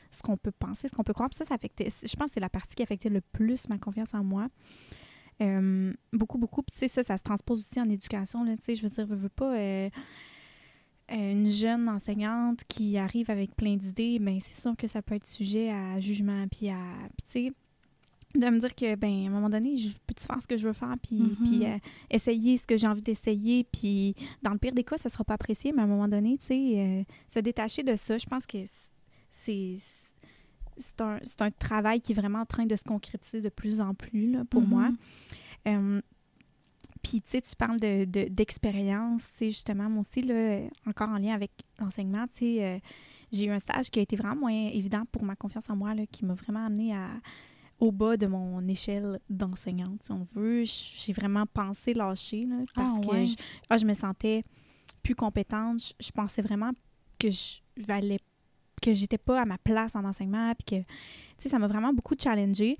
ce 0.09 0.23
qu'on 0.23 0.37
peut 0.37 0.51
penser, 0.51 0.87
ce 0.87 0.95
qu'on 0.95 1.03
peut 1.03 1.13
croire. 1.13 1.29
Puis 1.29 1.37
ça, 1.37 1.45
ça 1.45 1.53
affectait. 1.53 1.87
Je 1.89 2.15
pense 2.15 2.29
que 2.29 2.33
c'est 2.33 2.39
la 2.39 2.49
partie 2.49 2.75
qui 2.75 2.81
affectait 2.81 3.09
le 3.09 3.21
plus 3.21 3.69
ma 3.69 3.77
confiance 3.77 4.15
en 4.15 4.23
moi. 4.23 4.47
Euh, 5.41 5.93
beaucoup, 6.11 6.37
beaucoup. 6.39 6.63
Puis 6.63 6.73
tu 6.73 6.79
sais, 6.79 6.87
ça, 6.87 7.03
ça 7.03 7.15
se 7.17 7.21
transpose 7.23 7.59
aussi 7.59 7.79
en 7.79 7.87
éducation. 7.89 8.43
Là, 8.43 8.57
tu 8.57 8.63
sais, 8.63 8.75
je 8.75 8.81
veux 8.81 8.89
dire, 8.89 9.05
je 9.07 9.13
veux 9.15 9.29
pas. 9.29 9.55
euh, 9.55 9.89
une 11.15 11.49
jeune 11.49 11.87
enseignante 11.89 12.61
qui 12.67 12.97
arrive 12.97 13.29
avec 13.31 13.55
plein 13.55 13.75
d'idées, 13.75 14.19
ben 14.19 14.39
c'est 14.39 14.59
sûr 14.61 14.75
que 14.77 14.87
ça 14.87 15.01
peut 15.01 15.15
être 15.15 15.27
sujet 15.27 15.69
à 15.71 15.99
jugement. 15.99 16.47
Puis, 16.47 16.69
à, 16.69 16.77
puis 17.17 17.25
tu 17.27 17.47
sais, 17.47 18.39
de 18.39 18.45
me 18.47 18.59
dire 18.59 18.75
que, 18.75 18.95
ben 18.95 19.25
à 19.25 19.27
un 19.27 19.31
moment 19.31 19.49
donné, 19.49 19.75
je 19.77 19.89
peux-tu 20.05 20.23
faire 20.25 20.39
ce 20.41 20.45
que 20.47 20.55
je 20.57 20.67
veux 20.67 20.73
faire, 20.73 20.95
puis, 21.01 21.19
Mhm. 21.19 21.35
puis 21.43 21.65
euh, 21.65 21.77
essayer 22.11 22.57
ce 22.57 22.67
que 22.67 22.77
j'ai 22.77 22.87
envie 22.87 23.01
d'essayer, 23.01 23.63
puis 23.63 24.13
dans 24.43 24.51
le 24.51 24.59
pire 24.59 24.73
des 24.73 24.83
cas, 24.83 24.97
ça 24.97 25.09
sera 25.09 25.23
pas 25.23 25.33
apprécié, 25.33 25.71
mais 25.71 25.81
à 25.81 25.85
un 25.85 25.87
moment 25.87 26.07
donné, 26.07 26.37
tu 26.37 26.45
sais, 26.47 26.73
euh, 26.77 27.03
se 27.27 27.39
détacher 27.39 27.81
de 27.83 27.95
ça, 27.95 28.17
je 28.17 28.25
pense 28.27 28.45
que 28.45 28.59
c'est 29.29 29.77
c'est 30.77 31.01
un, 31.01 31.19
c'est 31.23 31.41
un 31.41 31.51
travail 31.51 31.99
qui 31.99 32.13
est 32.13 32.15
vraiment 32.15 32.39
en 32.39 32.45
train 32.45 32.65
de 32.65 32.75
se 32.75 32.83
concrétiser 32.83 33.41
de 33.41 33.49
plus 33.49 33.81
en 33.81 33.93
plus 33.93 34.31
là, 34.31 34.45
pour 34.45 34.61
Mhm. 34.61 34.69
moi. 34.69 34.89
Euh, 35.67 36.01
puis, 37.01 37.21
tu 37.21 37.31
sais, 37.31 37.41
tu 37.41 37.55
parles 37.55 37.79
de, 37.79 38.05
de- 38.05 38.27
d'expérience, 38.29 39.27
tu 39.33 39.37
sais, 39.39 39.49
justement, 39.51 39.89
moi 39.89 40.01
aussi, 40.01 40.21
là, 40.21 40.61
encore 40.85 41.09
en 41.09 41.17
lien 41.17 41.33
avec 41.33 41.51
l'enseignement, 41.79 42.25
tu 42.27 42.37
sais, 42.39 42.63
euh, 42.63 42.79
j'ai 43.31 43.45
eu 43.45 43.49
un 43.51 43.59
stage 43.59 43.89
qui 43.89 43.99
a 43.99 44.01
été 44.01 44.15
vraiment 44.15 44.35
moins 44.35 44.51
évident 44.69 45.03
pour 45.11 45.23
ma 45.23 45.35
confiance 45.35 45.69
en 45.69 45.75
moi, 45.75 45.93
là, 45.95 46.05
qui 46.05 46.25
m'a 46.25 46.33
vraiment 46.33 46.65
amené 46.65 46.95
à, 46.95 47.09
au 47.79 47.91
bas 47.91 48.17
de 48.17 48.27
mon 48.27 48.67
échelle 48.67 49.19
d'enseignante, 49.29 50.03
si 50.03 50.11
on 50.11 50.25
veut. 50.33 50.63
J'ai 50.65 51.13
vraiment 51.13 51.45
pensé 51.45 51.93
lâcher, 51.93 52.45
là, 52.45 52.57
parce 52.73 52.95
Ah, 52.95 52.99
que 53.01 53.11
ouais. 53.11 53.25
je, 53.25 53.35
ah, 53.69 53.77
je 53.77 53.85
me 53.85 53.93
sentais 53.93 54.43
plus 55.03 55.15
compétente. 55.15 55.81
Je, 55.99 56.05
je 56.07 56.11
pensais 56.11 56.41
vraiment 56.41 56.71
que 57.17 57.29
je 57.29 57.59
valais 57.77 58.19
que 58.81 58.93
j'étais 58.93 59.17
pas 59.17 59.41
à 59.41 59.45
ma 59.45 59.57
place 59.57 59.93
en 59.95 60.05
enseignement 60.05 60.53
puis 60.55 60.77
que 60.77 60.85
tu 60.85 60.85
sais 61.39 61.49
ça 61.49 61.59
m'a 61.59 61.67
vraiment 61.67 61.91
beaucoup 61.91 62.15
challengée 62.17 62.77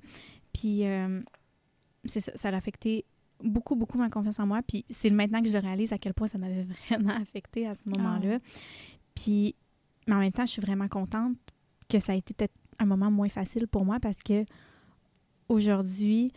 Puis, 0.52 0.86
euh, 0.86 1.20
c'est 2.06 2.20
ça, 2.20 2.32
ça 2.34 2.48
a 2.48 2.56
affecté 2.56 3.04
beaucoup, 3.42 3.76
beaucoup 3.76 3.98
ma 3.98 4.10
confiance 4.10 4.38
en 4.38 4.46
moi. 4.46 4.60
Puis, 4.66 4.84
c'est 4.90 5.10
maintenant 5.10 5.42
que 5.42 5.50
je 5.50 5.58
réalise 5.58 5.92
à 5.92 5.98
quel 5.98 6.14
point 6.14 6.28
ça 6.28 6.38
m'avait 6.38 6.66
vraiment 6.88 7.14
affecté 7.14 7.66
à 7.66 7.74
ce 7.74 7.88
moment-là. 7.88 8.38
Puis, 9.14 9.54
mais 10.06 10.14
en 10.14 10.20
même 10.20 10.32
temps, 10.32 10.46
je 10.46 10.52
suis 10.52 10.62
vraiment 10.62 10.88
contente 10.88 11.36
que 11.88 11.98
ça 11.98 12.12
a 12.12 12.14
été 12.14 12.34
peut-être 12.34 12.54
un 12.78 12.86
moment 12.86 13.10
moins 13.10 13.28
facile 13.28 13.66
pour 13.66 13.84
moi 13.84 13.98
parce 14.00 14.22
que 14.22 14.44
aujourd'hui, 15.48 16.32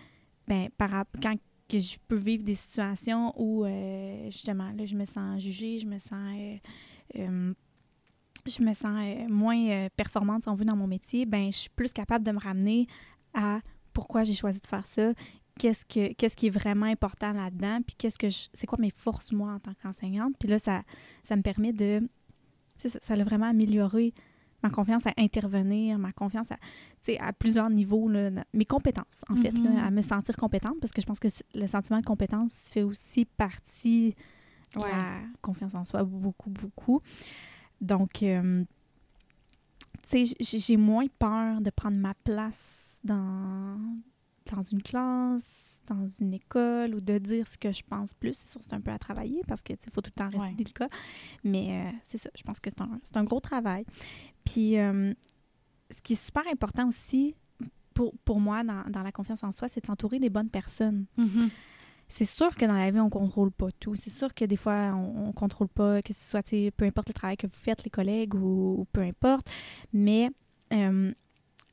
ben, 0.48 0.70
par, 0.78 1.06
quand 1.22 1.36
que 1.70 1.80
je 1.80 1.98
peux 2.08 2.16
vivre 2.16 2.44
des 2.44 2.56
situations 2.56 3.34
où, 3.36 3.66
euh, 3.66 4.30
justement, 4.30 4.72
là, 4.72 4.86
je 4.86 4.96
me 4.96 5.06
sens 5.06 5.42
jugée, 5.42 5.80
je 5.80 5.88
me 5.88 5.98
sens... 5.98 6.36
Euh, 6.36 6.58
euh, 7.20 7.54
je 8.46 8.62
me 8.62 8.74
sens 8.74 9.30
moins 9.30 9.88
performante, 9.96 10.44
si 10.44 10.50
on 10.50 10.54
veut, 10.54 10.66
dans 10.66 10.76
mon 10.76 10.88
métier, 10.88 11.26
ben 11.26 11.50
je 11.50 11.60
suis 11.60 11.70
plus 11.70 11.94
capable 11.94 12.26
de 12.26 12.32
me 12.34 12.40
ramener 12.40 12.88
à 13.34 13.62
pourquoi 13.94 14.26
j'ai 14.26 14.34
choisi 14.34 14.60
de 14.60 14.68
faire 14.68 14.86
ça, 14.86 15.14
qu'est-ce 15.60 15.86
que 15.86 16.14
qu'est-ce 16.14 16.36
qui 16.36 16.48
est 16.48 16.52
vraiment 16.52 16.86
important 16.86 17.34
là-dedans, 17.34 17.80
puis 17.86 17.96
qu'est-ce 17.98 18.20
que 18.20 18.28
c'est 18.30 18.68
quoi 18.68 18.78
mes 18.80 18.92
forces 18.92 19.32
moi 19.32 19.54
en 19.54 19.60
tant 19.60 19.74
qu'enseignante? 19.82 20.34
Puis 20.40 20.50
là, 20.50 20.60
ça, 20.60 20.84
ça 21.24 21.36
me 21.36 21.42
permet 21.42 21.74
de 21.74 22.08
ça, 22.78 22.90
ça 23.02 23.14
a 23.14 23.24
vraiment 23.24 23.48
amélioré 23.50 24.14
ma 24.64 24.70
confiance 24.70 25.06
à 25.06 25.14
intervenir, 25.18 26.00
ma 26.00 26.14
confiance 26.14 26.48
à, 26.52 26.58
à 27.20 27.34
plusieurs 27.34 27.70
niveaux, 27.70 28.08
là, 28.08 28.32
mes 28.54 28.66
compétences, 28.66 29.22
en 29.30 29.36
fait, 29.36 29.52
là, 29.52 29.70
mm-hmm. 29.70 29.88
à 29.88 29.92
me 29.92 30.02
sentir 30.02 30.38
compétente, 30.38 30.80
parce 30.80 30.94
que 30.94 31.02
je 31.02 31.06
pense 31.06 31.20
que 31.20 31.28
le 31.54 31.68
sentiment 31.68 32.00
de 32.00 32.06
compétence 32.06 32.70
fait 32.72 32.82
aussi 32.82 33.26
partie 33.26 34.16
de 34.74 34.80
la 34.80 35.20
confiance 35.42 35.76
en 35.76 35.84
soi, 35.84 36.04
beaucoup, 36.04 36.50
beaucoup. 36.50 37.02
Donc, 37.82 38.24
euh, 38.24 38.64
tu 40.10 40.26
sais, 40.26 40.36
j'ai 40.40 40.78
moins 40.78 41.06
peur 41.20 41.60
de 41.60 41.70
prendre 41.70 41.98
ma 41.98 42.14
place 42.14 42.98
dans, 43.04 43.78
dans 44.52 44.64
une 44.64 44.82
classe, 44.82 45.80
dans 45.88 46.08
une 46.08 46.34
école 46.34 46.96
ou 46.96 47.02
de 47.02 47.18
dire 47.18 47.48
ce 47.48 47.58
que 47.58 47.72
je 47.72 47.84
pense 47.84 48.14
plus. 48.14 48.34
C'est 48.34 48.48
sûr, 48.48 48.62
c'est 48.64 48.74
un 48.74 48.82
peu 48.82 48.92
à 48.92 49.00
travailler 49.00 49.42
parce 49.48 49.62
qu'il 49.62 49.78
faut 49.92 50.02
tout 50.02 50.12
le 50.16 50.22
temps 50.22 50.30
rester 50.30 50.64
le 50.64 50.72
cas. 50.72 50.88
Mais 51.44 51.86
euh, 51.86 51.92
c'est 52.04 52.18
ça, 52.18 52.30
je 52.36 52.44
pense 52.44 52.60
que 52.60 52.70
c'est 52.70 52.82
un, 52.82 53.00
un, 53.16 53.24
gros 53.24 53.40
travail. 53.40 53.86
Puis, 54.46 54.78
euh, 54.78 55.14
ce 55.90 56.02
qui 56.02 56.14
est 56.14 56.24
super 56.24 56.44
important 56.52 56.88
aussi 56.88 57.36
pour, 57.94 58.14
pour 58.26 58.40
moi 58.40 58.64
dans, 58.64 58.84
dans, 58.90 59.04
la 59.04 59.12
confiance 59.12 59.44
en 59.44 59.52
soi, 59.52 59.68
c'est 59.68 59.82
de 59.82 59.86
s'entourer 59.86 60.20
des 60.20 60.30
bonnes 60.30 60.50
personnes. 60.50 61.06
Mm-hmm. 61.18 61.50
C'est 62.10 62.26
sûr 62.26 62.56
que 62.56 62.66
dans 62.66 62.74
la 62.74 62.92
vie, 62.92 63.00
on 63.00 63.10
contrôle 63.10 63.52
pas 63.52 63.72
tout. 63.80 63.96
C'est 63.96 64.10
sûr 64.10 64.34
que 64.34 64.46
des 64.46 64.58
fois, 64.58 64.94
on, 64.94 65.28
ne 65.28 65.32
contrôle 65.32 65.68
pas, 65.68 66.02
que 66.02 66.14
ce 66.14 66.30
soit, 66.30 66.48
peu 66.78 66.86
importe 66.86 67.10
le 67.10 67.14
travail 67.14 67.38
que 67.38 67.48
vous 67.48 67.56
faites, 67.56 67.84
les 67.84 67.90
collègues 67.90 68.36
ou, 68.36 68.86
peu 68.92 69.02
importe. 69.02 69.50
Mais 69.94 70.30
euh, 70.74 71.12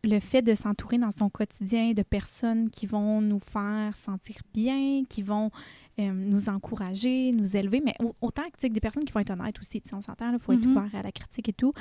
le 0.02 0.18
fait 0.18 0.42
de 0.42 0.54
s'entourer 0.54 0.98
dans 0.98 1.10
son 1.10 1.28
quotidien 1.28 1.92
de 1.92 2.02
personnes 2.02 2.68
qui 2.70 2.86
vont 2.86 3.20
nous 3.20 3.38
faire 3.38 3.96
sentir 3.96 4.36
bien, 4.54 5.04
qui 5.08 5.22
vont 5.22 5.50
euh, 5.98 6.10
nous 6.12 6.48
encourager, 6.48 7.32
nous 7.32 7.56
élever, 7.56 7.82
mais 7.84 7.94
autant 8.20 8.44
que 8.50 8.66
des 8.66 8.80
personnes 8.80 9.04
qui 9.04 9.12
vont 9.12 9.20
être 9.20 9.30
honnêtes 9.30 9.60
aussi. 9.60 9.82
On 9.92 10.00
s'entend, 10.00 10.32
il 10.32 10.38
faut 10.38 10.52
être 10.52 10.60
mm-hmm. 10.60 10.70
ouvert 10.70 10.94
à 10.94 11.02
la 11.02 11.12
critique 11.12 11.50
et 11.50 11.52
tout. 11.52 11.72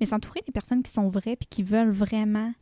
Mais 0.00 0.06
s'entourer 0.06 0.40
des 0.46 0.52
personnes 0.52 0.82
qui 0.82 0.90
sont 0.90 1.08
vraies 1.08 1.36
puis 1.36 1.48
qui 1.48 1.62
veulent 1.62 1.90
vraiment 1.90 2.52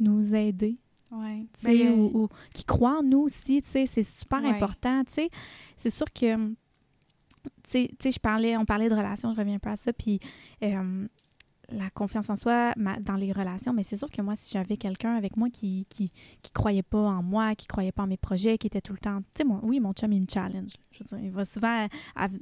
nous 0.00 0.34
aider. 0.34 0.78
Ouais. 1.12 1.46
Ben, 1.62 1.92
ou, 1.92 2.28
qui 2.54 2.64
croient 2.64 3.00
en 3.00 3.02
nous 3.02 3.20
aussi, 3.20 3.62
c'est 3.64 3.86
super 4.02 4.44
important. 4.44 5.02
C'est 5.76 5.90
sûr 5.90 6.06
que, 6.12 6.48
tu 7.70 7.88
sais, 8.00 8.10
je 8.10 8.18
parlais, 8.18 8.56
on 8.56 8.64
parlait 8.64 8.88
de 8.88 8.94
relations, 8.94 9.32
je 9.32 9.38
reviens 9.38 9.58
peu 9.58 9.70
à 9.70 9.76
ça, 9.76 9.92
puis 9.92 10.18
euh, 10.62 11.06
la 11.72 11.90
confiance 11.90 12.30
en 12.30 12.36
soi 12.36 12.74
dans 13.00 13.16
les 13.16 13.32
relations, 13.32 13.72
mais 13.72 13.82
c'est 13.82 13.96
sûr 13.96 14.10
que 14.10 14.22
moi, 14.22 14.36
si 14.36 14.50
j'avais 14.52 14.76
quelqu'un 14.76 15.14
avec 15.14 15.36
moi 15.36 15.48
qui, 15.50 15.86
qui, 15.88 16.10
croyait 16.52 16.82
pas 16.82 16.98
en 16.98 17.22
moi, 17.22 17.54
qui 17.54 17.66
croyait 17.66 17.92
pas 17.92 18.02
en 18.02 18.06
mes 18.06 18.16
projets, 18.16 18.58
qui 18.58 18.66
était 18.66 18.80
tout 18.80 18.92
le 18.92 18.98
temps, 18.98 19.20
tu 19.34 19.42
sais, 19.42 19.48
oui, 19.62 19.80
mon 19.80 19.92
chum, 19.92 20.12
il 20.12 20.20
me 20.22 20.26
challenge. 20.32 20.72
Je 20.90 21.00
veux 21.00 21.16
dire, 21.16 21.26
il 21.26 21.30
va 21.30 21.44
souvent 21.44 21.86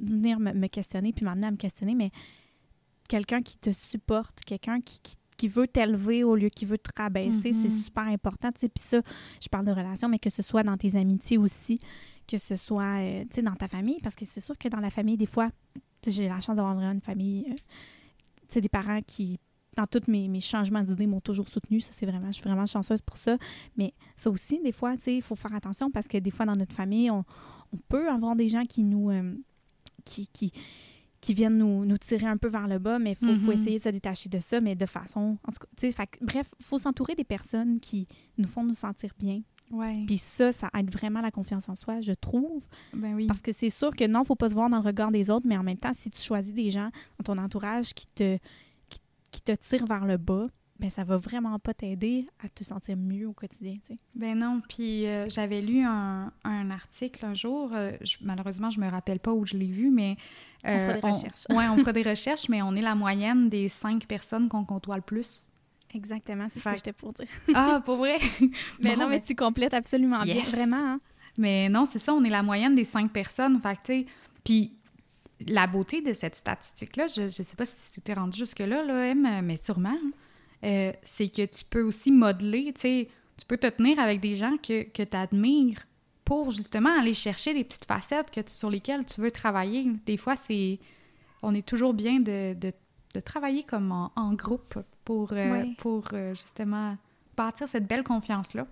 venir 0.01 0.39
me, 0.39 0.67
questionner 0.67 1.13
puis 1.13 1.25
m'amener 1.25 1.47
à 1.47 1.51
me 1.51 1.57
questionner, 1.57 1.95
mais 1.95 2.11
quelqu'un 3.07 3.41
qui 3.41 3.57
te 3.57 3.71
supporte, 3.71 4.41
quelqu'un 4.45 4.81
qui, 4.81 5.01
qui, 5.37 5.47
veut 5.47 5.67
t'élever 5.67 6.23
au 6.23 6.35
lieu 6.35 6.49
qui 6.49 6.65
veut 6.65 6.77
te 6.77 6.91
rabaisser, 6.95 7.53
c'est 7.53 7.67
mm-hmm. 7.67 7.83
super 7.83 8.03
important. 8.03 8.51
Puis 8.51 8.69
ça, 8.77 9.01
je 9.41 9.47
parle 9.49 9.65
de 9.65 9.71
relations, 9.71 10.07
mais 10.07 10.19
que 10.19 10.29
ce 10.29 10.41
soit 10.41 10.63
dans 10.63 10.77
tes 10.77 10.95
amitiés 10.95 11.37
aussi, 11.37 11.79
que 12.27 12.37
ce 12.37 12.55
soit, 12.55 12.99
euh, 12.99 13.21
tu 13.23 13.37
sais, 13.37 13.41
dans 13.41 13.55
ta 13.55 13.67
famille, 13.67 13.99
parce 14.03 14.15
que 14.15 14.25
c'est 14.25 14.39
sûr 14.39 14.57
que 14.57 14.67
dans 14.67 14.79
la 14.79 14.91
famille, 14.91 15.17
des 15.17 15.25
fois, 15.25 15.49
j'ai 16.05 16.27
la 16.27 16.41
chance 16.41 16.55
d'avoir 16.55 16.75
vraiment 16.75 16.91
une 16.91 17.01
famille... 17.01 17.45
Euh, 17.49 17.55
des 18.59 18.69
parents 18.69 19.01
qui, 19.01 19.39
dans 19.77 19.85
tous 19.87 20.09
mes, 20.09 20.27
mes 20.27 20.41
changements 20.41 20.83
d'idées, 20.83 21.07
m'ont 21.07 21.21
toujours 21.21 21.47
soutenue. 21.47 21.79
Ça, 21.79 21.91
c'est 21.93 22.05
vraiment, 22.05 22.27
je 22.27 22.33
suis 22.33 22.43
vraiment 22.43 22.65
chanceuse 22.65 23.01
pour 23.01 23.17
ça. 23.17 23.37
Mais 23.77 23.93
ça 24.17 24.29
aussi, 24.29 24.59
des 24.61 24.71
fois, 24.71 24.95
il 25.07 25.21
faut 25.21 25.35
faire 25.35 25.53
attention 25.53 25.91
parce 25.91 26.07
que 26.07 26.17
des 26.17 26.31
fois, 26.31 26.45
dans 26.45 26.55
notre 26.55 26.75
famille, 26.75 27.09
on, 27.09 27.23
peut 27.87 28.09
avoir 28.09 28.35
des 28.35 28.49
gens 28.49 28.65
qui 28.65 28.83
nous. 28.83 29.11
Euh, 29.11 29.33
qui, 30.03 30.27
qui, 30.27 30.51
qui 31.21 31.35
viennent 31.35 31.59
nous, 31.59 31.85
nous, 31.85 31.97
tirer 31.99 32.25
un 32.25 32.37
peu 32.37 32.47
vers 32.47 32.67
le 32.67 32.79
bas, 32.79 32.97
mais 32.97 33.11
il 33.11 33.15
faut, 33.15 33.35
faut, 33.39 33.51
mm-hmm. 33.51 33.53
essayer 33.53 33.77
de 33.77 33.83
se 33.83 33.89
détacher 33.89 34.29
de 34.29 34.39
ça, 34.39 34.59
mais 34.59 34.75
de 34.75 34.87
façon. 34.87 35.37
En 35.47 35.51
tout 35.51 35.59
cas, 35.59 36.05
bref, 36.19 36.51
il 36.59 36.65
faut 36.65 36.79
s'entourer 36.79 37.13
des 37.13 37.23
personnes 37.23 37.79
qui 37.79 38.07
nous 38.37 38.47
font 38.47 38.63
nous 38.63 38.73
sentir 38.73 39.11
bien. 39.19 39.41
Ouais. 39.71 40.03
Puis 40.07 40.17
ça, 40.17 40.51
ça 40.51 40.69
aide 40.77 40.91
vraiment 40.91 41.21
la 41.21 41.31
confiance 41.31 41.69
en 41.69 41.75
soi, 41.75 42.01
je 42.01 42.13
trouve. 42.13 42.65
Ben 42.93 43.15
oui. 43.15 43.27
Parce 43.27 43.41
que 43.41 43.51
c'est 43.51 43.69
sûr 43.69 43.95
que 43.95 44.05
non, 44.05 44.19
il 44.19 44.23
ne 44.23 44.27
faut 44.27 44.35
pas 44.35 44.49
se 44.49 44.53
voir 44.53 44.69
dans 44.69 44.77
le 44.77 44.85
regard 44.85 45.11
des 45.11 45.29
autres, 45.29 45.47
mais 45.47 45.57
en 45.57 45.63
même 45.63 45.77
temps, 45.77 45.93
si 45.93 46.09
tu 46.09 46.21
choisis 46.21 46.53
des 46.53 46.69
gens 46.69 46.89
dans 47.19 47.35
ton 47.35 47.41
entourage 47.41 47.93
qui 47.93 48.07
te, 48.07 48.37
qui 49.31 49.41
te 49.41 49.53
tire 49.53 49.85
vers 49.85 50.05
le 50.05 50.17
bas, 50.17 50.47
ben 50.81 50.89
ça 50.89 51.03
va 51.03 51.15
vraiment 51.15 51.59
pas 51.59 51.75
t'aider 51.75 52.25
à 52.43 52.49
te 52.49 52.63
sentir 52.63 52.97
mieux 52.97 53.27
au 53.27 53.33
quotidien, 53.33 53.75
tu 53.85 53.93
sais. 53.93 53.99
Ben 54.15 54.37
non, 54.39 54.61
puis 54.67 55.05
euh, 55.05 55.29
j'avais 55.29 55.61
lu 55.61 55.83
un, 55.83 56.33
un, 56.43 56.71
article 56.71 57.23
un 57.23 57.35
jour, 57.35 57.71
euh, 57.73 57.91
malheureusement 58.21 58.71
je 58.71 58.79
me 58.79 58.89
rappelle 58.89 59.19
pas 59.19 59.31
où 59.31 59.45
je 59.45 59.55
l'ai 59.55 59.67
vu, 59.67 59.91
mais... 59.91 60.17
on 60.63 60.79
fera 60.79 60.93
des 60.93 61.05
euh, 61.05 61.11
recherches. 61.11 61.45
Oui, 61.51 61.63
on 61.71 61.77
fera 61.77 61.93
des 61.93 62.01
recherches, 62.01 62.49
mais 62.49 62.63
on 62.63 62.73
est 62.73 62.81
la 62.81 62.95
moyenne 62.95 63.47
des 63.47 63.69
cinq 63.69 64.07
personnes 64.07 64.49
qu'on 64.49 64.65
côtoie 64.65 64.95
le 64.95 65.03
plus. 65.03 65.50
Exactement, 65.93 66.47
c'est 66.51 66.59
ce 66.59 66.63
que 66.63 66.75
j'étais 66.75 66.93
pour 66.93 67.13
dire. 67.13 67.27
ah, 67.53 67.81
pour 67.83 67.97
vrai? 67.97 68.17
mais 68.79 68.95
non, 68.95 69.07
mais 69.07 69.19
ben 69.19 69.25
tu 69.25 69.35
complètes 69.35 69.73
absolument 69.73 70.23
bien, 70.23 70.43
vraiment. 70.43 70.93
Hein. 70.93 70.99
Mais 71.37 71.69
non, 71.69 71.85
c'est 71.85 71.99
ça, 71.99 72.13
on 72.13 72.23
est 72.23 72.29
la 72.29 72.43
moyenne 72.43 72.75
des 72.75 72.83
cinq 72.83 73.11
personnes, 73.11 73.59
fait 73.61 73.73
tu 73.75 73.79
sais, 73.85 74.05
puis 74.43 74.73
la 75.47 75.67
beauté 75.67 76.01
de 76.01 76.13
cette 76.13 76.35
statistique-là, 76.35 77.07
je 77.07 77.23
ne 77.23 77.29
sais 77.29 77.55
pas 77.55 77.65
si 77.65 77.91
tu 77.91 78.01
t'es 78.01 78.13
rendu 78.13 78.37
jusque-là, 78.37 78.83
là, 78.83 79.41
mais 79.41 79.57
sûrement, 79.57 79.89
hein, 79.89 80.11
euh, 80.63 80.91
c'est 81.03 81.29
que 81.29 81.45
tu 81.45 81.65
peux 81.65 81.81
aussi 81.81 82.11
modeler, 82.11 82.71
tu 82.73 82.81
sais, 82.81 83.07
tu 83.37 83.45
peux 83.45 83.57
te 83.57 83.67
tenir 83.67 83.99
avec 83.99 84.19
des 84.19 84.33
gens 84.33 84.57
que, 84.57 84.83
que 84.83 85.03
tu 85.03 85.17
admires 85.17 85.87
pour 86.23 86.51
justement 86.51 86.97
aller 86.99 87.13
chercher 87.13 87.53
des 87.53 87.63
petites 87.63 87.85
facettes 87.85 88.29
que 88.31 88.41
sur 88.45 88.69
lesquelles 88.69 89.05
tu 89.05 89.19
veux 89.19 89.31
travailler. 89.31 89.87
Des 90.05 90.17
fois, 90.17 90.35
c'est 90.35 90.79
on 91.41 91.55
est 91.55 91.65
toujours 91.67 91.93
bien 91.93 92.19
de, 92.19 92.53
de, 92.53 92.71
de 93.13 93.19
travailler 93.19 93.63
comme 93.63 93.91
en, 93.91 94.33
groupe 94.33 94.79
pour, 95.05 95.33
euh, 95.33 95.65
pour 95.77 96.05
euh, 96.13 96.33
justement 96.33 96.97
bâtir 97.35 97.67
cette 97.67 97.87
belle 97.87 98.03
confiance-là. 98.03 98.67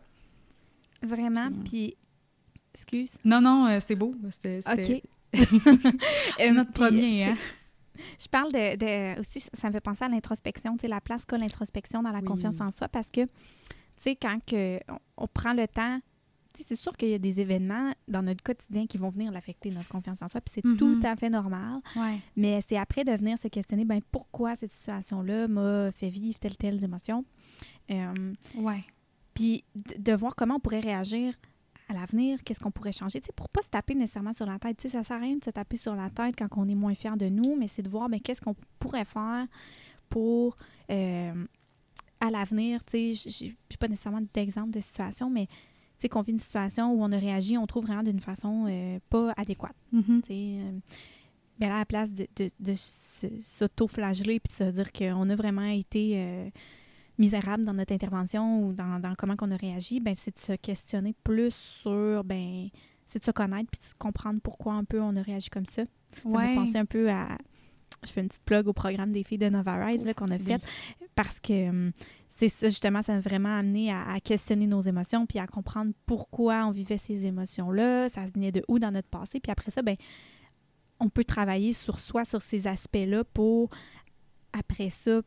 Vraiment, 1.01 1.49
puis... 1.65 1.95
Excuse. 2.73 3.17
Non, 3.25 3.41
non, 3.41 3.79
c'est 3.79 3.95
beau. 3.95 4.13
OK. 4.13 5.01
notre 6.51 6.71
premier, 6.71 7.25
hein? 7.25 7.37
Je 8.19 8.27
parle 8.27 8.51
de, 8.51 9.19
aussi, 9.19 9.39
ça 9.39 9.67
me 9.67 9.73
fait 9.73 9.81
penser 9.81 10.05
à 10.05 10.07
l'introspection, 10.07 10.75
tu 10.77 10.81
sais, 10.81 10.87
la 10.87 11.01
place 11.01 11.25
qu'a 11.25 11.37
l'introspection 11.37 12.01
dans 12.03 12.11
la 12.11 12.21
confiance 12.21 12.61
en 12.61 12.71
soi 12.71 12.87
parce 12.87 13.07
que, 13.07 13.21
tu 13.25 13.29
sais, 13.99 14.15
quand 14.15 14.39
que 14.45 14.79
on, 15.17 15.27
prend 15.27 15.53
le 15.53 15.67
temps, 15.67 15.99
c'est 16.53 16.75
sûr 16.75 16.95
qu'il 16.97 17.09
y 17.09 17.13
a 17.13 17.19
des 17.19 17.39
événements 17.39 17.93
dans 18.07 18.21
notre 18.21 18.43
quotidien 18.43 18.87
qui 18.87 18.97
vont 18.97 19.09
venir 19.09 19.31
l'affecter, 19.31 19.71
notre 19.71 19.89
confiance 19.89 20.21
en 20.21 20.27
soi, 20.27 20.41
puis 20.41 20.53
c'est 20.55 20.65
mm-hmm. 20.65 20.77
tout 20.77 20.99
à 21.03 21.15
fait 21.15 21.29
normal. 21.29 21.81
Mais 22.35 22.59
c'est 22.67 22.77
après 22.77 23.03
de 23.03 23.11
venir 23.11 23.37
se 23.37 23.47
questionner, 23.47 23.85
ben 23.85 24.01
pourquoi 24.11 24.55
cette 24.55 24.73
situation-là 24.73 25.47
m'a 25.47 25.91
fait 25.91 26.09
vivre 26.09 26.39
telle, 26.39 26.57
telle 26.57 26.83
émotion. 26.83 27.25
Euh, 27.91 28.33
ouais. 28.55 28.83
Puis 29.33 29.63
de 29.97 30.13
voir 30.13 30.35
comment 30.35 30.55
on 30.55 30.59
pourrait 30.59 30.79
réagir 30.79 31.33
à 31.87 31.93
l'avenir, 31.93 32.43
qu'est-ce 32.43 32.59
qu'on 32.59 32.71
pourrait 32.71 32.91
changer, 32.91 33.19
tu 33.19 33.27
sais, 33.27 33.33
pour 33.33 33.49
pas 33.49 33.63
se 33.63 33.69
taper 33.69 33.95
nécessairement 33.95 34.33
sur 34.33 34.45
la 34.45 34.59
tête. 34.59 34.77
Tu 34.77 34.83
sais, 34.83 34.97
ça 34.97 35.03
sert 35.03 35.17
à 35.17 35.19
rien 35.19 35.37
de 35.37 35.43
se 35.43 35.49
taper 35.49 35.75
sur 35.75 35.95
la 35.95 36.09
tête 36.09 36.35
quand 36.37 36.47
on 36.57 36.67
est 36.67 36.75
moins 36.75 36.93
fier 36.93 37.17
de 37.17 37.27
nous, 37.29 37.55
mais 37.55 37.67
c'est 37.67 37.81
de 37.81 37.89
voir, 37.89 38.09
ben, 38.09 38.19
qu'est-ce 38.21 38.41
qu'on 38.41 38.55
pourrait 38.77 39.05
faire 39.05 39.47
pour, 40.07 40.55
euh, 40.91 41.45
à 42.19 42.29
l'avenir, 42.29 42.83
tu 42.83 43.15
sais, 43.15 43.29
j'ai 43.29 43.77
pas 43.79 43.87
nécessairement 43.87 44.21
d'exemple 44.33 44.71
de 44.71 44.81
situation, 44.81 45.29
mais 45.29 45.47
sais, 45.99 46.09
qu'on 46.09 46.21
vit 46.21 46.31
une 46.31 46.39
situation 46.39 46.91
où 46.93 47.03
on 47.03 47.11
a 47.11 47.17
réagi, 47.17 47.57
on 47.57 47.67
trouve 47.67 47.85
vraiment 47.85 48.03
d'une 48.03 48.19
façon 48.19 48.65
euh, 48.67 48.99
pas 49.09 49.33
adéquate. 49.37 49.75
Tu 50.23 50.31
euh, 50.31 50.71
ben 51.59 51.71
à 51.71 51.79
la 51.79 51.85
place 51.85 52.13
de, 52.13 52.25
de, 52.37 52.47
de 52.59 52.73
s'auto-flageller 52.75 54.39
puis 54.39 54.49
de 54.49 54.53
se 54.53 54.71
dire 54.71 54.91
qu'on 54.93 55.29
a 55.29 55.35
vraiment 55.35 55.65
été 55.65 56.51
misérable 57.19 57.65
dans 57.65 57.73
notre 57.73 57.93
intervention 57.93 58.63
ou 58.63 58.73
dans, 58.73 58.99
dans 58.99 59.13
comment 59.15 59.35
on 59.41 59.51
a 59.51 59.57
réagi, 59.57 59.99
ben 59.99 60.15
c'est 60.15 60.33
de 60.33 60.39
se 60.39 60.53
questionner 60.53 61.13
plus 61.23 61.53
sur, 61.53 62.23
ben 62.23 62.69
c'est 63.05 63.19
de 63.19 63.25
se 63.25 63.31
connaître 63.31 63.69
puis 63.69 63.81
de 63.81 63.97
comprendre 63.97 64.39
pourquoi 64.41 64.73
un 64.73 64.85
peu 64.85 65.01
on 65.01 65.15
a 65.15 65.21
réagi 65.21 65.49
comme 65.49 65.65
ça. 65.65 65.83
Ça 66.23 66.29
ouais. 66.29 66.55
penser 66.55 66.77
un 66.77 66.85
peu 66.85 67.11
à... 67.11 67.37
Je 68.05 68.11
fais 68.11 68.21
une 68.21 68.27
petite 68.27 68.43
plug 68.43 68.67
au 68.67 68.73
programme 68.73 69.11
des 69.11 69.23
filles 69.23 69.37
de 69.37 69.49
Nova 69.49 69.85
Rise 69.85 70.05
qu'on 70.15 70.31
a 70.31 70.39
fait 70.39 70.65
parce 71.15 71.41
que 71.41 71.69
hum, 71.69 71.91
c'est 72.39 72.47
ça, 72.47 72.69
justement, 72.69 73.01
ça 73.01 73.15
a 73.15 73.19
vraiment 73.19 73.57
amené 73.57 73.91
à, 73.91 74.17
questionner 74.21 74.65
nos 74.65 74.79
émotions, 74.79 75.25
puis 75.25 75.39
à 75.39 75.47
comprendre 75.47 75.91
pourquoi 76.05 76.65
on 76.65 76.71
vivait 76.71 76.97
ces 76.97 77.25
émotions-là, 77.25 78.07
ça 78.07 78.25
venait 78.33 78.53
de 78.53 78.63
où 78.69 78.79
dans 78.79 78.91
notre 78.91 79.09
passé. 79.09 79.41
Puis 79.41 79.51
après 79.51 79.71
ça, 79.71 79.81
ben 79.81 79.97
on 81.01 81.09
peut 81.09 81.25
travailler 81.25 81.73
sur 81.73 81.99
soi, 81.99 82.23
sur 82.23 82.41
ces 82.41 82.65
aspects-là, 82.65 83.25
pour, 83.25 83.69
après 84.57 84.89
ça, 84.89 85.21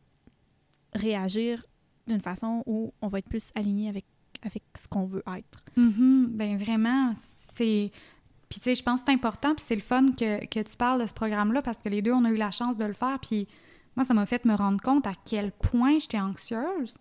réagir 0.93 1.63
d'une 2.07 2.21
façon 2.21 2.63
où 2.65 2.93
on 3.01 3.07
va 3.09 3.19
être 3.19 3.29
plus 3.29 3.49
aligné 3.53 3.89
avec, 3.89 4.05
avec 4.41 4.63
ce 4.75 4.87
qu'on 4.87 5.05
veut 5.05 5.23
être. 5.37 5.63
Mm 5.75 6.25
Ben 6.29 6.57
vraiment, 6.57 7.13
c'est... 7.47 7.91
Puis 8.49 8.59
tu 8.59 8.63
sais, 8.63 8.75
je 8.75 8.83
pense 8.83 9.01
que 9.01 9.07
c'est 9.07 9.13
important, 9.13 9.53
puis 9.53 9.63
c'est 9.67 9.75
le 9.75 9.81
fun 9.81 10.07
que, 10.17 10.45
que 10.45 10.59
tu 10.61 10.77
parles 10.77 11.01
de 11.01 11.07
ce 11.07 11.13
programme-là, 11.13 11.61
parce 11.61 11.77
que 11.77 11.89
les 11.89 12.01
deux, 12.01 12.11
on 12.11 12.25
a 12.25 12.31
eu 12.31 12.37
la 12.37 12.51
chance 12.51 12.75
de 12.75 12.85
le 12.85 12.93
faire, 12.93 13.19
puis 13.19 13.47
moi, 13.95 14.03
ça 14.03 14.15
m'a 14.15 14.25
fait 14.25 14.45
me 14.45 14.55
rendre 14.55 14.81
compte 14.81 15.05
à 15.05 15.13
quel 15.25 15.51
point 15.51 15.99
j'étais 15.99 16.19
anxieuse. 16.19 16.95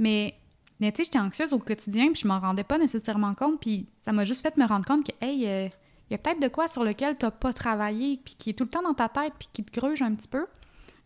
Mais, 0.00 0.34
mais 0.80 0.90
tu 0.90 0.96
sais, 0.96 1.04
j'étais 1.04 1.18
anxieuse 1.18 1.52
au 1.52 1.58
quotidien, 1.58 2.10
puis 2.10 2.22
je 2.22 2.26
m'en 2.26 2.40
rendais 2.40 2.64
pas 2.64 2.78
nécessairement 2.78 3.34
compte. 3.34 3.60
Puis 3.60 3.86
ça 4.04 4.12
m'a 4.12 4.24
juste 4.24 4.42
fait 4.42 4.56
me 4.56 4.66
rendre 4.66 4.86
compte 4.86 5.06
que, 5.06 5.12
hey, 5.24 5.46
euh, 5.46 5.68
il 6.08 6.12
y 6.12 6.14
a 6.14 6.18
peut-être 6.18 6.40
de 6.40 6.48
quoi 6.48 6.66
sur 6.66 6.82
lequel 6.82 7.16
tu 7.16 7.26
n'as 7.26 7.30
pas 7.30 7.52
travaillé, 7.52 8.18
puis 8.24 8.34
qui 8.36 8.50
est 8.50 8.54
tout 8.54 8.64
le 8.64 8.70
temps 8.70 8.82
dans 8.82 8.94
ta 8.94 9.08
tête, 9.08 9.34
puis 9.38 9.48
qui 9.52 9.62
te 9.62 9.78
gruge 9.78 10.02
un 10.02 10.12
petit 10.14 10.26
peu. 10.26 10.46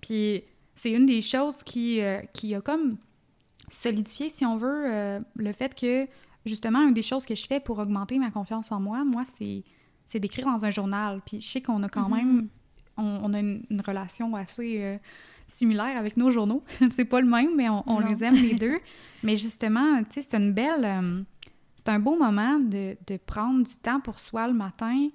Puis 0.00 0.44
c'est 0.74 0.92
une 0.92 1.06
des 1.06 1.20
choses 1.20 1.62
qui, 1.62 2.00
euh, 2.00 2.20
qui 2.32 2.54
a 2.54 2.60
comme 2.60 2.96
solidifié, 3.68 4.30
si 4.30 4.46
on 4.46 4.56
veut, 4.56 4.84
euh, 4.86 5.20
le 5.34 5.52
fait 5.52 5.74
que, 5.74 6.06
justement, 6.46 6.86
une 6.86 6.94
des 6.94 7.02
choses 7.02 7.26
que 7.26 7.34
je 7.34 7.46
fais 7.46 7.60
pour 7.60 7.78
augmenter 7.80 8.18
ma 8.18 8.30
confiance 8.30 8.70
en 8.70 8.80
moi, 8.80 9.04
moi, 9.04 9.24
c'est, 9.36 9.64
c'est 10.06 10.20
d'écrire 10.20 10.46
dans 10.46 10.64
un 10.64 10.70
journal. 10.70 11.20
Puis 11.26 11.40
je 11.40 11.48
sais 11.48 11.60
qu'on 11.60 11.82
a 11.82 11.88
quand 11.88 12.08
mm-hmm. 12.08 12.24
même 12.24 12.48
on, 12.96 13.34
a 13.34 13.40
une, 13.40 13.82
relation 13.84 14.34
assez 14.36 14.78
euh, 14.80 14.98
similaire 15.46 15.96
avec 15.96 16.16
nos 16.16 16.30
journaux. 16.30 16.62
c'est 16.90 17.04
pas 17.04 17.20
le 17.20 17.26
même, 17.26 17.54
mais 17.56 17.68
on, 17.68 17.98
les 18.00 18.24
aime 18.24 18.34
les 18.34 18.54
deux. 18.54 18.78
mais 19.22 19.36
justement, 19.36 20.02
tu 20.04 20.06
sais, 20.10 20.22
c'est 20.22 20.36
une 20.36 20.52
belle... 20.52 20.84
Euh, 20.84 21.22
c'est 21.76 21.90
un 21.90 21.98
beau 21.98 22.16
moment 22.16 22.58
de, 22.58 22.96
prendre 23.26 23.62
du 23.64 23.76
temps 23.76 24.00
pour 24.00 24.18
soi 24.18 24.46
le 24.46 24.54
matin. 24.54 25.08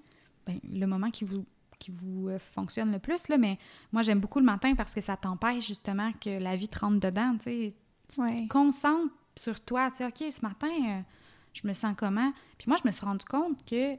Ben, 0.45 0.59
le 0.71 0.85
moment 0.85 1.09
qui 1.09 1.25
vous 1.25 1.45
qui 1.79 1.91
vous 1.91 2.27
euh, 2.27 2.39
fonctionne 2.39 2.91
le 2.91 2.99
plus, 2.99 3.29
là, 3.29 3.37
mais 3.37 3.57
moi, 3.93 4.01
j'aime 4.01 4.19
beaucoup 4.19 4.39
le 4.39 4.45
matin 4.45 4.75
parce 4.75 4.93
que 4.93 4.99
ça 4.99 5.15
t'empêche 5.15 5.65
justement 5.65 6.11
que 6.19 6.29
la 6.29 6.57
vie 6.57 6.67
te 6.67 6.77
rentre 6.77 6.99
dedans, 6.99 7.37
tu 7.37 7.43
sais. 7.43 7.73
Tu 8.09 8.17
te 8.17 8.47
concentres 8.49 9.13
sur 9.33 9.61
toi, 9.61 9.89
tu 9.89 9.97
sais, 9.97 10.05
OK, 10.05 10.29
ce 10.29 10.41
matin, 10.41 11.03
je 11.53 11.65
me 11.65 11.71
sens 11.73 11.93
comment? 11.97 12.33
Puis 12.57 12.67
moi, 12.67 12.75
je 12.83 12.87
me 12.87 12.91
suis 12.91 13.05
rendu 13.05 13.25
compte 13.25 13.63
que 13.65 13.95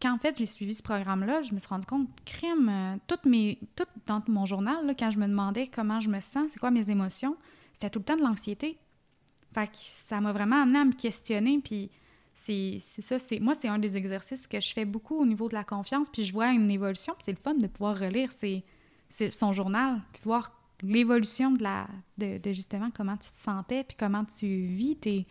quand 0.00 0.14
en 0.14 0.18
fait 0.18 0.36
j'ai 0.36 0.46
suivi 0.46 0.74
ce 0.74 0.82
programme-là, 0.82 1.42
je 1.42 1.52
me 1.52 1.58
suis 1.58 1.68
rendu 1.68 1.86
compte, 1.86 2.08
crime, 2.24 2.68
euh, 2.68 2.96
toutes 3.06 3.26
mes, 3.26 3.58
tout 3.76 3.84
dans 4.06 4.22
mon 4.28 4.46
journal, 4.46 4.94
quand 4.98 5.10
je 5.10 5.18
me 5.18 5.26
demandais 5.26 5.66
comment 5.66 6.00
je 6.00 6.08
me 6.08 6.20
sens, 6.20 6.52
c'est 6.52 6.58
quoi 6.58 6.70
mes 6.70 6.90
émotions, 6.90 7.36
c'était 7.72 7.90
tout 7.90 7.98
le 8.00 8.04
temps 8.04 8.16
de 8.16 8.22
l'anxiété. 8.22 8.78
Fait 9.52 9.66
que 9.66 9.76
ça 9.76 10.20
m'a 10.20 10.32
vraiment 10.32 10.62
amené 10.62 10.78
à 10.78 10.84
me 10.84 10.92
questionner, 10.92 11.58
puis 11.58 11.90
c'est 12.32 12.78
ça, 12.78 13.18
c'est 13.18 13.40
moi, 13.40 13.54
c'est 13.54 13.68
un 13.68 13.78
des 13.78 13.96
exercices 13.96 14.46
que 14.46 14.60
je 14.60 14.72
fais 14.72 14.84
beaucoup 14.84 15.18
au 15.18 15.26
niveau 15.26 15.48
de 15.48 15.54
la 15.54 15.64
confiance, 15.64 16.08
puis 16.08 16.24
je 16.24 16.32
vois 16.32 16.50
une 16.52 16.70
évolution, 16.70 17.14
puis 17.14 17.24
c'est 17.24 17.32
le 17.32 17.38
fun 17.38 17.54
de 17.54 17.66
pouvoir 17.66 17.98
relire 17.98 18.30
son 19.30 19.52
journal, 19.52 20.00
puis 20.12 20.22
voir 20.24 20.52
l'évolution 20.82 21.50
de 21.50 21.62
la 21.62 21.88
de, 22.16 22.40
justement 22.52 22.90
comment 22.94 23.16
tu 23.16 23.30
te 23.30 23.36
sentais, 23.36 23.84
puis 23.84 23.96
comment 23.98 24.24
tu 24.24 24.46
vis 24.46 24.96
tes, 24.96 25.26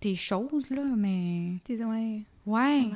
tes 0.00 0.14
choses, 0.14 0.70
là, 0.70 0.84
mais... 0.96 1.60
Tes, 1.64 1.84
ouais. 1.84 2.22
Ouais. 2.46 2.86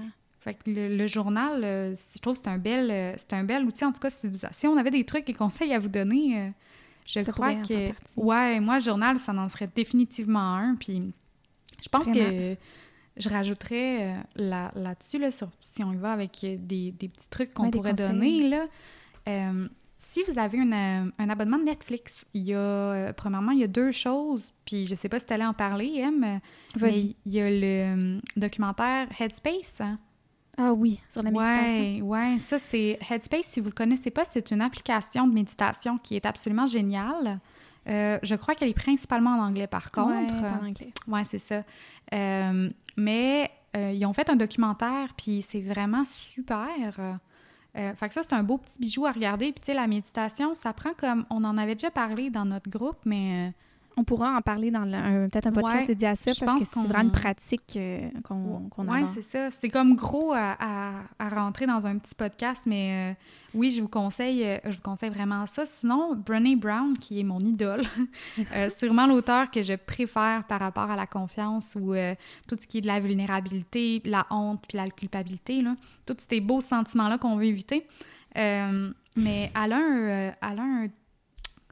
Fait 0.45 0.53
que 0.53 0.71
le, 0.71 1.07
journal, 1.07 1.65
euh, 1.65 1.95
je 2.15 2.21
trouve 2.21 2.35
que 2.35 2.41
c'est 2.43 2.51
un, 2.51 2.59
bel, 2.59 2.91
euh, 2.91 3.15
c'est 3.17 3.33
un 3.33 3.45
bel 3.45 3.65
outil. 3.65 3.83
En 3.87 3.93
tout 3.93 4.01
cas, 4.01 4.11
si, 4.11 4.29
si 4.53 4.67
on 4.67 4.77
avait 4.77 4.91
des 4.91 5.05
trucs 5.05 5.27
et 5.31 5.33
conseils 5.33 5.73
à 5.73 5.79
vous 5.79 5.89
donner, 5.89 6.39
euh, 6.39 6.51
je 7.07 7.21
crois 7.31 7.55
que. 7.55 7.93
Ouais, 8.19 8.61
moi, 8.61 8.75
le 8.75 8.85
journal, 8.85 9.19
ça 9.19 9.33
en 9.33 9.49
serait 9.49 9.71
définitivement 9.75 10.55
un. 10.55 10.75
Puis 10.75 11.15
je 11.83 11.89
pense 11.89 12.13
que 12.13 12.57
je 13.17 13.29
rajouterais 13.31 14.17
là, 14.37 14.71
là-dessus, 14.75 15.19
là, 15.19 15.31
sur, 15.31 15.49
si 15.63 15.83
on 15.83 15.95
y 15.95 15.97
va 15.97 16.13
avec 16.13 16.39
des, 16.43 16.93
des 16.93 17.09
petits 17.09 17.31
trucs 17.31 17.55
qu'on 17.55 17.71
pourrait 17.71 17.95
donner. 17.95 18.47
Là, 18.47 18.67
si 19.97 20.23
vous 20.29 20.39
avez 20.39 20.59
un 20.61 21.29
abonnement 21.31 21.59
de 21.59 21.65
Netflix, 21.65 22.27
il 22.35 22.43
y 22.43 22.55
a, 22.55 23.15
premièrement, 23.15 23.53
il 23.53 23.61
y 23.61 23.65
a 23.65 23.69
deux 23.69 23.93
choses, 23.93 24.53
puis 24.67 24.85
je 24.85 24.95
sais 24.95 25.09
pas 25.09 25.19
si 25.19 25.25
tu 25.25 25.33
allais 25.33 25.47
en 25.47 25.55
parler, 25.55 26.03
Em, 26.03 26.41
mais 26.79 27.17
il 27.25 27.33
y 27.33 27.41
a 27.41 27.49
le 27.49 28.21
documentaire 28.37 29.09
Headspace. 29.19 29.81
Hein. 29.81 29.99
Ah 30.57 30.73
oui, 30.73 31.01
sur 31.09 31.23
la 31.23 31.31
méditation. 31.31 31.83
Oui, 31.83 32.03
ouais, 32.03 32.39
ça 32.39 32.59
c'est 32.59 32.99
Headspace. 33.11 33.47
Si 33.47 33.61
vous 33.61 33.67
le 33.67 33.75
connaissez 33.75 34.11
pas, 34.11 34.25
c'est 34.25 34.51
une 34.51 34.61
application 34.61 35.27
de 35.27 35.35
méditation 35.35 35.99
qui 35.99 36.17
est 36.17 36.27
absolument 36.27 36.67
géniale. 36.67 37.41
Euh, 37.87 38.19
je 38.23 38.35
crois 38.35 38.55
qu'elle 38.55 38.71
est 38.71 38.75
principalement 38.75 39.31
en 39.31 39.47
anglais 39.47 39.67
par 39.67 39.91
contre. 39.91 40.35
Oui, 40.35 40.49
en 40.49 40.67
anglais. 40.67 40.93
Oui, 41.07 41.21
c'est 41.25 41.39
ça. 41.39 41.63
Euh, 42.13 42.71
mais 42.97 43.51
euh, 43.77 43.93
ils 43.93 44.07
ont 44.07 44.13
fait 44.13 44.31
un 44.31 44.37
documentaire, 44.37 45.09
puis 45.17 45.43
c'est 45.43 45.61
vraiment 45.61 46.07
super. 46.07 46.95
fait 47.75 48.09
que 48.09 48.15
ça, 48.15 48.23
c'est 48.23 48.35
un 48.35 48.45
beau 48.45 48.59
petit 48.59 48.79
bijou 48.79 49.07
à 49.07 49.13
regarder. 49.13 49.53
Puis 49.53 49.61
tu 49.61 49.67
sais, 49.67 49.75
la 49.75 49.87
méditation, 49.87 50.55
ça 50.55 50.73
prend 50.73 50.95
comme... 50.97 51.27
On 51.31 51.43
en 51.45 51.59
avait 51.59 51.75
déjà 51.75 51.91
parlé 51.91 52.31
dans 52.31 52.45
notre 52.45 52.71
groupe, 52.71 52.99
mais 53.05 53.53
on 53.97 54.05
pourra 54.05 54.37
en 54.37 54.41
parler 54.41 54.71
dans 54.71 54.85
peut-être 55.31 55.47
un 55.47 55.53
podcast 55.53 55.87
dédié 55.87 56.09
à 56.09 56.17
ça 56.17 56.33
je 56.33 56.45
parce 56.45 56.65
que 56.65 56.71
c'est 56.73 56.81
vraiment 56.81 57.05
une 57.05 57.13
pratique 57.13 57.77
euh, 57.77 58.09
qu'on 58.25 58.69
qu 58.69 58.81
Oui, 58.81 59.05
c'est 59.15 59.23
ça. 59.23 59.51
C'est 59.51 59.69
comme 59.69 59.95
gros 59.95 60.33
à, 60.33 60.57
à, 61.19 61.29
rentrer 61.29 61.67
dans 61.67 61.87
un 61.87 61.99
petit 61.99 62.15
podcast, 62.15 62.65
mais 62.67 63.13
euh, 63.13 63.15
oui, 63.55 63.71
je 63.71 63.81
vous 63.81 63.89
conseille 63.89 64.45
euh, 64.45 64.59
je 64.65 64.77
vous 64.77 64.83
conseille 64.83 65.11
vraiment 65.11 65.47
ça. 65.47 65.65
Sinon, 65.65 66.17
Brené 66.17 66.57
Brown, 66.57 66.95
qui 66.99 67.21
est 67.21 67.25
mon 67.25 67.41
idole, 67.41 67.83
c'est 68.53 68.87
vraiment 68.87 69.07
l'auteur 69.07 69.51
que 69.51 69.63
je 69.63 69.75
préfère 69.75 70.45
par 70.45 70.61
rapport 70.61 70.91
à 70.91 70.97
la 70.97 71.07
confiance 71.07 71.77
ou 71.77 71.95
tout 72.49 72.57
ce 72.61 72.67
qui 72.67 72.79
est 72.79 72.83
de 72.83 72.89
la 72.89 73.01
vulnérabilité, 73.01 74.03
la 74.05 74.27
honte 74.31 74.65
puis 74.69 74.77
la 74.77 74.91
culpabilité, 74.91 75.63
là. 75.63 75.77
tous 76.05 76.17
ces 76.29 76.41
beaux 76.41 76.61
sentiments-là 76.61 77.19
qu'on 77.19 77.37
veut 77.37 77.47
éviter. 77.47 77.87
mais 78.35 78.93
elle 79.17 79.73
a 79.73 79.77
un, 79.77 80.33
elle 80.43 80.59
a 80.59 80.63
un 80.63 80.89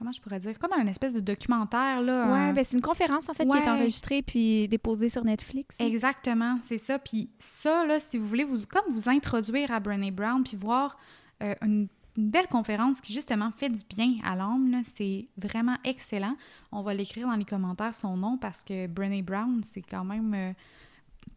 comment 0.03 0.13
je 0.13 0.21
pourrais 0.21 0.41
dire, 0.41 0.59
comme 0.59 0.73
un 0.73 0.87
espèce 0.87 1.15
de 1.15 1.21
documentaire. 1.21 2.03
Là, 2.03 2.27
ouais, 2.27 2.53
ben 2.53 2.65
c'est 2.65 2.75
une 2.75 2.83
conférence 2.83 3.29
en 3.29 3.35
fait 3.35 3.47
qui 3.47 3.57
est 3.57 3.69
enregistrée 3.69 4.21
puis 4.23 4.67
déposée 4.67 5.09
sur 5.09 5.25
Netflix. 5.25 5.77
Exactement, 5.79 6.59
c'est 6.63 6.79
ça. 6.79 6.99
Puis 6.99 7.31
ça, 7.39 7.87
là, 7.87 8.01
si 8.01 8.19
vous 8.19 8.27
voulez 8.27 8.43
vous, 8.43 8.67
comme 8.69 8.93
vous 8.93 9.09
introduire 9.09 9.71
à 9.71 9.79
Brené 9.79 10.11
Brown 10.11 10.43
puis 10.43 10.57
voir 10.57 10.99
euh, 11.43 11.55
une, 11.63 11.89
belle 12.15 12.47
conférence 12.49 13.01
qui 13.01 13.11
justement 13.15 13.51
fait 13.57 13.71
du 13.71 13.81
bien 13.89 14.17
à 14.23 14.37
l'âme, 14.37 14.83
c'est 14.85 15.29
vraiment 15.39 15.77
excellent. 15.83 16.37
On 16.71 16.83
va 16.83 16.93
l'écrire 16.93 17.27
dans 17.27 17.37
les 17.37 17.47
commentaires 17.47 17.95
son 17.95 18.19
nom 18.19 18.37
parce 18.37 18.63
que 18.63 18.87
Brené 18.87 19.23
Brown, 19.23 19.63
c'est 19.65 19.81
quand 19.81 20.05
même 20.05 20.35
euh, 20.35 20.53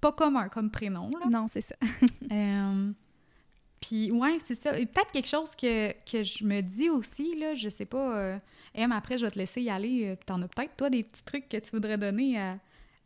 pas 0.01 0.11
commun 0.11 0.49
comme 0.49 0.69
prénom. 0.69 1.09
Là. 1.23 1.29
Non, 1.29 1.45
c'est 1.49 1.61
ça. 1.61 1.75
euh, 2.31 2.91
puis, 3.87 4.11
ouais, 4.11 4.37
c'est 4.39 4.55
ça. 4.55 4.77
Et 4.79 4.85
peut-être 4.87 5.11
quelque 5.11 5.27
chose 5.27 5.55
que, 5.55 5.91
que, 6.09 6.23
je 6.23 6.43
me 6.43 6.61
dis 6.61 6.89
aussi, 6.89 7.35
là, 7.35 7.53
je 7.53 7.69
sais 7.69 7.85
pas. 7.85 8.17
Euh, 8.17 8.39
M, 8.73 8.91
après, 8.91 9.17
je 9.17 9.25
vais 9.25 9.31
te 9.31 9.37
laisser 9.37 9.61
y 9.61 9.69
aller. 9.69 10.07
Euh, 10.07 10.15
T'en 10.25 10.41
as 10.41 10.47
peut-être, 10.47 10.75
toi, 10.75 10.89
des 10.89 11.03
petits 11.03 11.23
trucs 11.23 11.47
que 11.47 11.57
tu 11.57 11.69
voudrais 11.71 11.97
donner 11.97 12.39
à, 12.39 12.57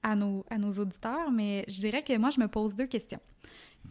à, 0.04 0.16
nos, 0.16 0.46
à 0.50 0.58
nos 0.58 0.72
auditeurs, 0.72 1.32
mais 1.32 1.66
je 1.68 1.80
dirais 1.80 2.02
que 2.02 2.18
moi, 2.18 2.30
je 2.30 2.40
me 2.40 2.48
pose 2.48 2.76
deux 2.76 2.88
questions. 2.88 3.20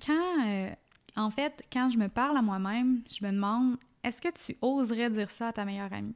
Quand, 0.04 0.46
euh, 0.46 0.70
en 1.16 1.30
fait, 1.30 1.62
quand 1.70 1.90
je 1.90 1.98
me 1.98 2.08
parle 2.08 2.38
à 2.38 2.42
moi-même, 2.42 3.02
je 3.10 3.24
me 3.26 3.32
demande, 3.32 3.76
est-ce 4.02 4.22
que 4.22 4.30
tu 4.30 4.56
oserais 4.62 5.10
dire 5.10 5.30
ça 5.30 5.48
à 5.48 5.52
ta 5.52 5.64
meilleure 5.64 5.92
amie? 5.92 6.14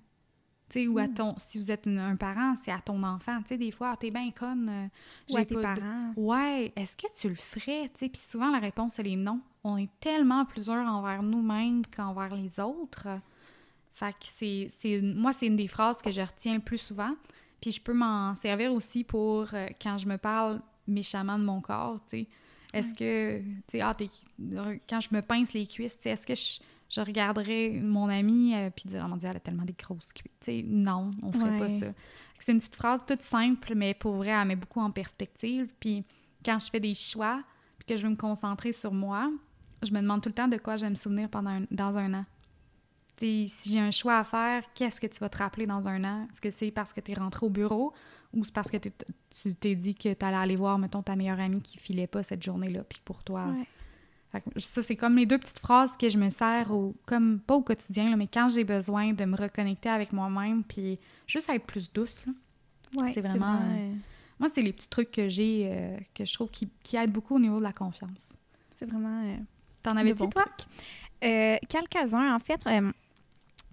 ou 0.89 0.99
à 0.99 1.07
hmm. 1.07 1.13
ton, 1.13 1.35
si 1.37 1.59
vous 1.59 1.71
êtes 1.71 1.87
un 1.87 2.17
parent, 2.17 2.55
c'est 2.57 2.73
à 2.73 2.81
ton 2.81 3.03
enfant. 3.03 3.43
Tu 3.43 3.49
sais, 3.49 3.59
des 3.59 3.71
fois, 3.71 3.95
t'es 4.01 4.11
bien 4.11 4.31
conne. 4.31 4.89
Euh, 5.29 5.45
tes 5.45 5.55
parents. 5.55 6.15
Ouais, 6.17 6.73
est-ce 6.77 6.97
que 6.97 7.13
tu 7.15 7.29
le 7.29 7.35
ferais? 7.35 7.91
Tu 7.93 8.07
sais, 8.07 8.09
puis 8.09 8.23
souvent, 8.23 8.51
la 8.51 8.59
réponse, 8.59 8.99
elle 8.99 9.09
est 9.09 9.17
non. 9.17 9.43
On 9.65 9.77
est 9.77 9.91
tellement 10.01 10.45
plus 10.45 10.65
dur 10.65 10.75
envers 10.75 11.23
nous-mêmes 11.23 11.83
qu'envers 11.87 12.35
les 12.35 12.59
autres. 12.59 13.09
Fait 13.95 14.13
que 14.13 14.69
c'est, 14.71 15.01
moi, 15.03 15.33
c'est 15.33 15.47
une 15.47 15.57
des 15.57 15.69
phrases 15.69 16.03
que 16.03 16.11
je 16.11 16.21
retiens 16.21 16.55
le 16.55 16.61
plus 16.61 16.79
souvent. 16.79 17.15
Puis 17.61 17.71
je 17.71 17.81
peux 17.81 17.93
m'en 17.93 18.35
servir 18.35 18.73
aussi 18.73 19.05
pour 19.05 19.55
euh, 19.55 19.69
quand 19.81 19.99
je 19.99 20.07
me 20.07 20.19
parle 20.19 20.61
méchamment 20.89 21.39
de 21.39 21.45
mon 21.45 21.61
corps, 21.61 22.01
tu 22.11 22.19
sais. 22.19 22.29
Est-ce 22.73 22.95
que, 22.95 23.41
tu 23.41 23.63
sais, 23.71 23.81
ah, 23.83 23.95
quand 24.89 25.01
je 25.01 25.15
me 25.15 25.21
pince 25.21 25.53
les 25.53 25.67
cuisses, 25.67 25.97
tu 25.97 26.05
sais, 26.05 26.11
est-ce 26.11 26.27
que 26.27 26.35
je 26.35 26.67
je 26.93 27.01
regarderais 27.01 27.81
mon 27.83 28.09
amie 28.09 28.55
euh, 28.55 28.69
puis 28.71 28.89
dire 28.89 29.03
oh 29.05 29.09
mon 29.09 29.17
dieu 29.17 29.29
elle 29.29 29.37
a 29.37 29.41
tellement 29.41 29.65
des 29.65 29.73
grosses 29.73 30.13
cuisses 30.13 30.31
tu 30.41 30.63
non 30.63 31.11
on 31.23 31.33
ferait 31.33 31.57
pas 31.57 31.71
ça 31.71 31.87
c'est 32.39 32.53
une 32.53 32.59
petite 32.59 32.77
phrase 32.77 33.01
toute 33.07 33.23
simple 33.23 33.75
mais 33.75 33.95
pour 33.95 34.17
vrai 34.17 34.29
elle 34.29 34.47
met 34.47 34.57
beaucoup 34.57 34.81
en 34.81 34.91
perspective 34.91 35.73
puis 35.81 36.05
quand 36.45 36.59
je 36.59 36.71
fais 36.71 36.81
des 36.81 36.95
choix 36.95 37.43
puis 37.79 37.87
que 37.87 37.97
je 37.97 38.03
veux 38.03 38.11
me 38.11 38.17
concentrer 38.17 38.73
sur 38.73 38.93
moi 38.93 39.31
je 39.83 39.93
me 39.93 40.01
demande 40.01 40.23
tout 40.23 40.29
le 40.29 40.35
temps 40.35 40.49
de 40.49 40.57
quoi 40.57 40.77
je 40.77 40.85
vais 40.85 40.91
me 40.91 40.95
souvenir 40.95 41.29
pendant 41.29 41.61
dans 41.71 41.97
un 41.97 42.15
an 42.15 42.25
si 43.19 43.71
j'ai 43.73 43.79
un 43.79 43.91
choix 43.91 44.19
à 44.19 44.25
faire 44.25 44.65
qu'est-ce 44.75 45.01
que 45.01 45.07
tu 45.07 45.19
vas 45.21 45.29
te 45.29 45.39
rappeler 45.39 45.67
dans 45.67 45.87
un 45.89 46.03
an? 46.05 46.27
Est-ce 46.31 46.41
que 46.41 46.51
c'est 46.51 46.71
parce 46.71 46.93
que 46.93 47.01
tu 47.01 47.13
es 47.13 47.15
rentré 47.15 47.47
au 47.47 47.51
bureau 47.51 47.93
ou 48.33 48.45
c'est 48.45 48.55
parce 48.55 48.71
que 48.71 48.79
tu 48.79 49.55
t'es 49.55 49.75
dit 49.75 49.95
que 49.95 50.13
tu 50.13 50.25
allais 50.25 50.37
aller 50.37 50.57
voir 50.57 50.79
mettons 50.79 51.03
ta 51.03 51.17
meilleure 51.17 51.41
amie 51.41 51.61
qui 51.61 51.79
filait 51.79 52.07
pas 52.07 52.23
cette 52.23 52.43
journée 52.43 52.69
là 52.71 52.83
puis 52.85 53.01
pour 53.05 53.23
toi? 53.23 53.55
Ça, 54.57 54.83
c'est 54.83 54.97
comme 54.97 55.17
les 55.17 55.27
deux 55.27 55.37
petites 55.37 55.59
phrases 55.59 55.95
que 55.99 56.09
je 56.09 56.17
me 56.17 56.31
sers, 56.31 56.73
au, 56.73 56.95
comme 57.05 57.39
pas 57.39 57.55
au 57.55 57.61
quotidien, 57.61 58.17
mais 58.17 58.27
quand 58.27 58.49
j'ai 58.49 58.65
besoin 58.65 59.13
de 59.13 59.27
me 59.27 59.37
reconnecter 59.37 59.91
avec 59.91 60.11
moi-même, 60.11 60.65
puis 60.65 60.99
juste 61.27 61.51
être 61.51 61.67
plus 61.67 61.93
douce. 61.93 62.25
Là. 62.25 62.33
Ouais, 63.03 63.13
C'est 63.13 63.21
vraiment, 63.21 63.61
euh, 63.63 63.93
Moi, 64.41 64.49
c'est 64.49 64.63
les 64.63 64.73
petits 64.73 64.89
trucs 64.89 65.11
que 65.11 65.29
j'ai 65.29 65.69
euh, 65.71 65.99
que 66.15 66.25
je 66.25 66.33
trouve 66.33 66.51
qui, 66.51 66.71
qui 66.83 66.97
aident 66.97 67.13
beaucoup 67.13 67.35
au 67.37 67.39
niveau 67.39 67.59
de 67.59 67.63
la 67.63 67.73
confiance. 67.75 68.39
c'est 68.71 68.87
vraiment. 68.87 69.23
euh, 69.23 69.37
T'en 69.83 69.97
avais-tu, 69.97 70.29
toi? 70.29 70.45
Euh, 71.25 71.57
Quelques-uns, 71.69 72.35
en 72.35 72.39
fait. 72.39 72.61
euh, 72.67 72.91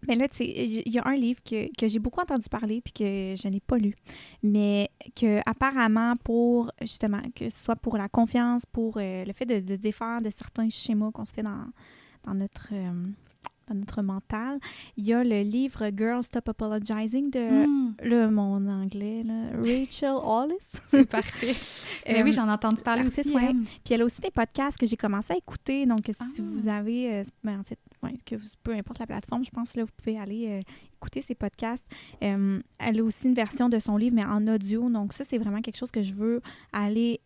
mais 0.08 0.16
là, 0.16 0.30
tu 0.30 0.38
sais, 0.38 0.46
il 0.48 0.94
y 0.94 0.98
a 0.98 1.06
un 1.06 1.16
livre 1.16 1.42
que, 1.44 1.68
que 1.78 1.88
j'ai 1.88 2.00
beaucoup 2.00 2.22
entendu 2.22 2.48
parler 2.50 2.80
puis 2.82 2.94
que 2.94 3.36
je 3.36 3.48
n'ai 3.50 3.60
pas 3.60 3.78
lu, 3.78 3.94
mais 4.42 4.90
que 5.14 5.40
apparemment 5.46 6.16
pour 6.24 6.72
justement 6.82 7.22
que 7.36 7.50
ce 7.50 7.64
soit 7.66 7.76
pour 7.76 7.98
la 7.98 8.08
confiance, 8.08 8.66
pour 8.66 8.94
euh, 8.98 9.26
le 9.26 9.34
fait 9.34 9.46
de, 9.46 9.60
de 9.60 9.76
défaire 9.76 10.22
de 10.22 10.30
certains 10.30 10.70
schémas 10.70 11.12
qu'on 11.12 11.26
se 11.26 11.34
fait 11.34 11.44
dans, 11.44 11.66
dans 12.24 12.34
notre 12.34 12.70
euh, 12.72 13.08
dans 13.70 13.76
notre 13.76 14.02
mental, 14.02 14.60
il 14.98 15.06
y 15.06 15.14
a 15.14 15.24
le 15.24 15.42
livre 15.42 15.90
Girl 15.98 16.22
Stop 16.24 16.50
Apologizing 16.50 17.30
de 17.32 17.66
Hmm, 17.66 17.94
le 18.04 18.30
mon 18.30 18.68
anglais 18.68 19.24
là, 19.26 19.52
Rachel 19.60 20.14
Hollis. 20.22 20.56
c'est 20.88 21.10
parfait. 21.10 21.54
Mais 22.08 22.22
Euh, 22.22 22.24
oui, 22.24 22.32
j'en 22.32 22.48
ai 22.48 22.52
entendu 22.52 22.82
parler 22.84 23.06
aussi. 23.06 23.22
ouais. 23.34 23.48
elle. 23.50 23.56
Puis 23.84 23.94
elle 23.94 24.02
a 24.02 24.06
aussi 24.06 24.22
des 24.22 24.32
podcasts 24.32 24.78
que 24.78 24.86
j'ai 24.86 24.98
commencé 24.98 25.34
à 25.34 25.38
écouter. 25.38 25.86
Donc, 25.86 26.00
si 26.06 26.14
Ah. 26.20 26.26
vous 26.42 26.68
avez, 26.68 27.14
euh, 27.14 27.24
ben, 27.44 27.60
en 27.60 27.64
fait, 27.64 27.80
ouais, 28.04 28.14
que 28.26 28.36
vous- 28.36 28.48
peu 28.64 28.74
importe 28.74 29.00
la 29.00 29.08
plateforme, 29.08 29.44
je 29.44 29.52
pense 29.52 29.76
là, 29.76 29.84
vous 29.84 29.92
pouvez 29.98 30.18
aller 30.20 30.48
euh, 30.50 30.62
écouter 30.98 31.22
ces 31.22 31.36
podcasts. 31.36 31.86
Euh, 32.24 32.62
elle 32.80 33.00
a 33.00 33.04
aussi 33.04 33.28
une 33.28 33.34
version 33.34 33.70
de 33.70 33.80
son 33.80 33.98
livre, 33.98 34.16
mais 34.16 34.26
en 34.26 34.48
audio. 34.48 34.90
Donc, 34.90 35.14
ça, 35.14 35.24
c'est 35.24 35.38
vraiment 35.38 35.62
quelque 35.62 35.78
chose 35.78 35.92
que 35.92 36.02
je 36.02 36.14
veux 36.14 36.42
aller 36.74 37.20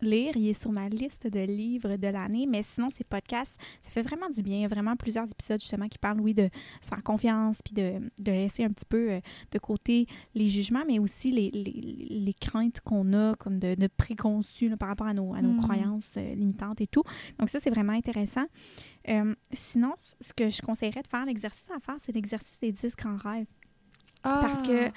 lire. 0.00 0.32
Il 0.36 0.48
est 0.48 0.54
sur 0.60 0.72
ma 0.72 0.88
liste 0.88 1.26
de 1.26 1.40
livres 1.40 1.96
de 1.96 2.06
l'année. 2.08 2.46
Mais 2.46 2.62
sinon, 2.62 2.90
ces 2.90 3.04
podcasts, 3.04 3.60
ça 3.80 3.90
fait 3.90 4.02
vraiment 4.02 4.30
du 4.30 4.42
bien. 4.42 4.56
Il 4.58 4.62
y 4.62 4.64
a 4.64 4.68
vraiment 4.68 4.96
plusieurs 4.96 5.30
épisodes, 5.30 5.60
justement, 5.60 5.88
qui 5.88 5.98
parlent, 5.98 6.20
oui, 6.20 6.34
de 6.34 6.48
se 6.80 6.88
faire 6.88 7.02
confiance, 7.02 7.60
puis 7.62 7.74
de, 7.74 8.00
de 8.18 8.30
laisser 8.30 8.64
un 8.64 8.70
petit 8.70 8.86
peu 8.88 9.12
euh, 9.12 9.20
de 9.52 9.58
côté 9.58 10.06
les 10.34 10.48
jugements, 10.48 10.84
mais 10.86 10.98
aussi 10.98 11.30
les, 11.30 11.50
les, 11.50 12.06
les 12.10 12.34
craintes 12.34 12.80
qu'on 12.80 13.12
a, 13.12 13.34
comme 13.34 13.58
de, 13.58 13.74
de 13.74 13.86
préconçus 13.86 14.68
là, 14.68 14.76
par 14.76 14.88
rapport 14.88 15.06
à 15.06 15.14
nos, 15.14 15.34
à 15.34 15.42
nos 15.42 15.52
Mhm. 15.52 15.58
croyances 15.62 16.10
euh, 16.16 16.34
limitantes 16.34 16.80
et 16.80 16.86
tout. 16.86 17.02
Donc 17.38 17.48
ça, 17.50 17.58
c'est 17.60 17.70
vraiment 17.70 17.92
intéressant. 17.92 18.44
Euh, 19.08 19.34
sinon, 19.52 19.94
ce 20.20 20.32
que 20.34 20.48
je 20.50 20.60
conseillerais 20.62 21.02
de 21.02 21.08
faire, 21.08 21.24
l'exercice 21.24 21.70
à 21.70 21.80
faire, 21.80 21.96
c'est 22.04 22.12
l'exercice 22.12 22.60
des 22.60 22.72
10 22.72 22.94
grands 22.96 23.16
rêves. 23.16 23.46
Parce 24.22 24.66
que 24.66 24.90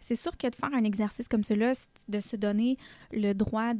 c'est 0.00 0.16
sûr 0.16 0.36
que 0.36 0.46
de 0.48 0.54
faire 0.54 0.72
un 0.72 0.84
exercice 0.84 1.28
comme 1.28 1.44
cela, 1.44 1.72
de 2.08 2.20
se 2.20 2.36
donner 2.36 2.76
le 3.12 3.32
droit 3.32 3.72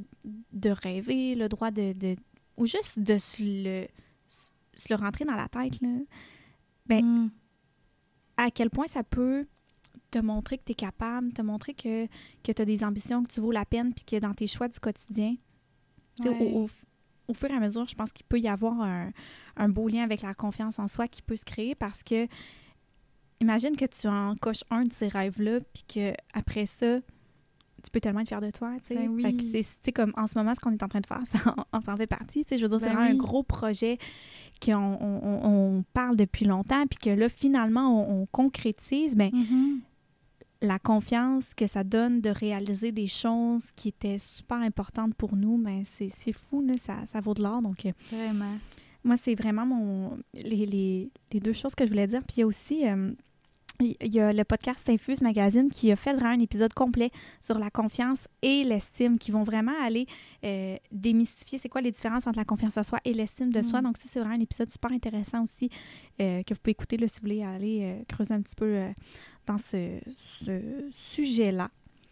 de 0.53 0.71
rêver, 0.71 1.35
le 1.35 1.49
droit 1.49 1.71
de... 1.71 1.93
de- 1.93 2.17
ou 2.57 2.67
juste 2.67 2.99
de 2.99 3.17
se 3.19 3.43
le, 3.45 3.87
se 4.27 4.93
le 4.93 4.97
rentrer 4.97 5.25
dans 5.25 5.35
la 5.37 5.49
tête, 5.49 5.81
là. 5.83 5.89
ben, 6.87 7.05
Hmm. 7.05 7.29
à 8.37 8.51
quel 8.51 8.71
point 8.71 8.87
ça 8.87 9.03
peut 9.03 9.47
te 10.11 10.19
montrer 10.19 10.59
que 10.59 10.65
tu 10.65 10.73
es 10.73 10.75
capable, 10.75 11.33
te 11.33 11.43
montrer 11.43 11.75
que, 11.75 12.07
que 12.43 12.53
tu 12.53 12.63
as 12.63 12.65
des 12.65 12.83
ambitions, 12.85 13.23
que 13.25 13.29
tu 13.33 13.41
vaux 13.41 13.53
la 13.53 13.65
peine, 13.65 13.93
puis 13.93 14.05
que 14.05 14.17
dans 14.19 14.33
tes 14.35 14.47
choix 14.47 14.69
du 14.69 14.79
quotidien, 14.79 15.35
tu 16.17 16.23
sais, 16.23 16.29
Ouais. 16.31 16.53
au, 16.55 16.65
au, 16.65 16.69
au 17.29 17.35
fur 17.35 17.51
et 17.51 17.55
à 17.55 17.61
mesure, 17.61 17.87
je 17.87 17.95
pense 17.95 18.13
qu'il 18.13 18.25
peut 18.27 18.39
y 18.39 18.49
avoir 18.49 18.81
un, 18.81 19.11
un 19.57 19.69
beau 19.69 19.89
lien 19.89 20.03
avec 20.05 20.23
la 20.23 20.33
confiance 20.33 20.79
en 20.79 20.89
soi 20.89 21.09
qui 21.09 21.23
peut 21.23 21.37
se 21.37 21.45
créer 21.45 21.75
parce 21.75 22.03
que 22.03 22.27
imagine 23.41 23.77
que 23.77 23.85
tu 23.87 24.07
en 24.09 24.35
coches 24.37 24.65
un 24.71 24.85
de 24.85 24.93
ces 24.93 25.09
rêves-là, 25.09 25.61
puis 25.73 25.83
que 25.95 26.13
après 26.35 26.67
ça, 26.67 27.01
tu 27.85 27.91
peux 27.93 28.01
tellement 28.01 28.21
être 28.21 28.29
fier 28.29 28.41
de 28.41 28.51
toi, 28.51 28.73
tu 28.81 28.89
sais. 28.89 28.95
Ben 28.97 29.09
oui. 29.09 29.65
C'est- 29.83 29.93
comme 29.93 30.13
en 30.17 30.27
ce 30.27 30.37
moment, 30.37 30.55
ce 30.55 30.61
qu'on 30.61 30.71
est 30.73 30.83
en 30.83 30.89
train 30.89 31.01
de 31.01 31.07
faire, 31.07 31.23
ça 31.33 31.39
en, 31.73 31.79
en 31.79 31.81
t'en 31.83 31.97
fait 31.97 32.07
partie, 32.07 32.45
tu 32.45 32.49
sais. 32.51 32.57
Je 32.57 32.63
veux 32.63 32.69
dire, 32.69 32.81
c'est 32.81 32.87
Ben 32.87 32.95
vraiment 32.95 33.09
oui. 33.11 33.15
un 33.15 33.19
gros 33.19 33.43
projet 33.43 33.99
qu'on 34.65 34.75
on, 34.75 35.21
on- 35.23 35.77
on 35.79 35.85
parle 35.93 36.17
depuis 36.17 36.47
longtemps, 36.47 36.85
puis 36.87 36.99
que 36.99 37.11
là, 37.11 37.29
finalement, 37.29 38.09
on, 38.11 38.23
on 38.23 38.27
concrétise, 38.27 39.15
ben 39.15 39.31
Mhm. 39.33 39.81
la 40.63 40.79
confiance 40.79 41.55
que 41.55 41.67
ça 41.67 41.85
donne 41.85 42.21
de 42.23 42.31
réaliser 42.31 42.91
des 42.91 43.07
choses 43.07 43.71
qui 43.77 43.89
étaient 43.89 44.19
super 44.19 44.57
importantes 44.57 45.15
pour 45.15 45.37
nous, 45.37 45.59
ben 45.59 45.83
c'est 45.85 46.33
fou, 46.33 46.63
là, 46.63 46.73
ça, 46.79 47.05
ça 47.05 47.21
vaut 47.21 47.35
de 47.35 47.43
l'or. 47.43 47.61
Donc, 47.63 47.85
euh, 47.87 47.93
Vraiment. 48.11 48.57
moi, 49.05 49.17
c'est 49.23 49.35
vraiment 49.37 49.67
mon 49.67 50.19
les, 50.35 50.65
les- 50.67 51.11
les 51.33 51.41
deux 51.41 51.53
choses 51.53 51.75
que 51.75 51.85
je 51.85 51.91
voulais 51.91 52.07
dire. 52.09 52.23
Puis 52.25 52.39
il 52.39 52.41
y 52.41 52.43
a 52.43 52.47
aussi 52.47 52.89
euh, 52.89 53.13
il 53.81 54.15
y 54.15 54.21
a 54.21 54.33
le 54.33 54.45
podcast 54.45 54.89
Infuse 54.89 55.21
Magazine 55.21 55.71
qui 55.71 55.91
a 55.93 55.97
fait 55.97 56.15
vraiment 56.15 56.35
un 56.35 56.41
épisode 56.41 56.73
complet 56.75 57.11
sur 57.41 57.59
la 57.59 57.71
confiance 57.71 58.29
et 58.43 58.65
l'estime, 58.65 59.19
qui 59.19 59.31
vont 59.31 59.43
vraiment 59.43 59.75
aller 59.83 60.07
euh, 60.45 60.77
démystifier 60.93 61.59
c'est 61.59 61.69
quoi 61.69 61.81
les 61.81 61.93
différences 61.93 62.27
entre 62.27 62.39
la 62.39 62.45
confiance 62.45 62.77
en 62.77 62.85
soi 62.85 62.99
et 63.05 63.13
l'estime 63.13 63.53
de 63.53 63.63
soi. 63.63 63.81
Mm. 63.81 63.85
Donc 63.85 63.99
ça, 63.99 64.09
c'est 64.09 64.21
vraiment 64.21 64.37
un 64.37 64.41
épisode 64.41 64.71
super 64.71 64.93
intéressant 64.93 65.43
aussi 65.43 65.71
euh, 66.21 66.43
que 66.43 66.55
vous 66.55 66.61
pouvez 66.61 66.73
écouter 66.73 66.97
là, 66.97 67.09
si 67.09 67.21
vous 67.21 67.27
voulez 67.27 67.43
aller 67.43 67.81
euh, 67.83 68.03
creuser 68.09 68.35
un 68.35 68.43
petit 68.43 68.57
peu 68.57 68.87
dans 69.47 69.59
ce, 69.59 69.99
ce 70.45 70.61
sujet-là. 70.91 71.71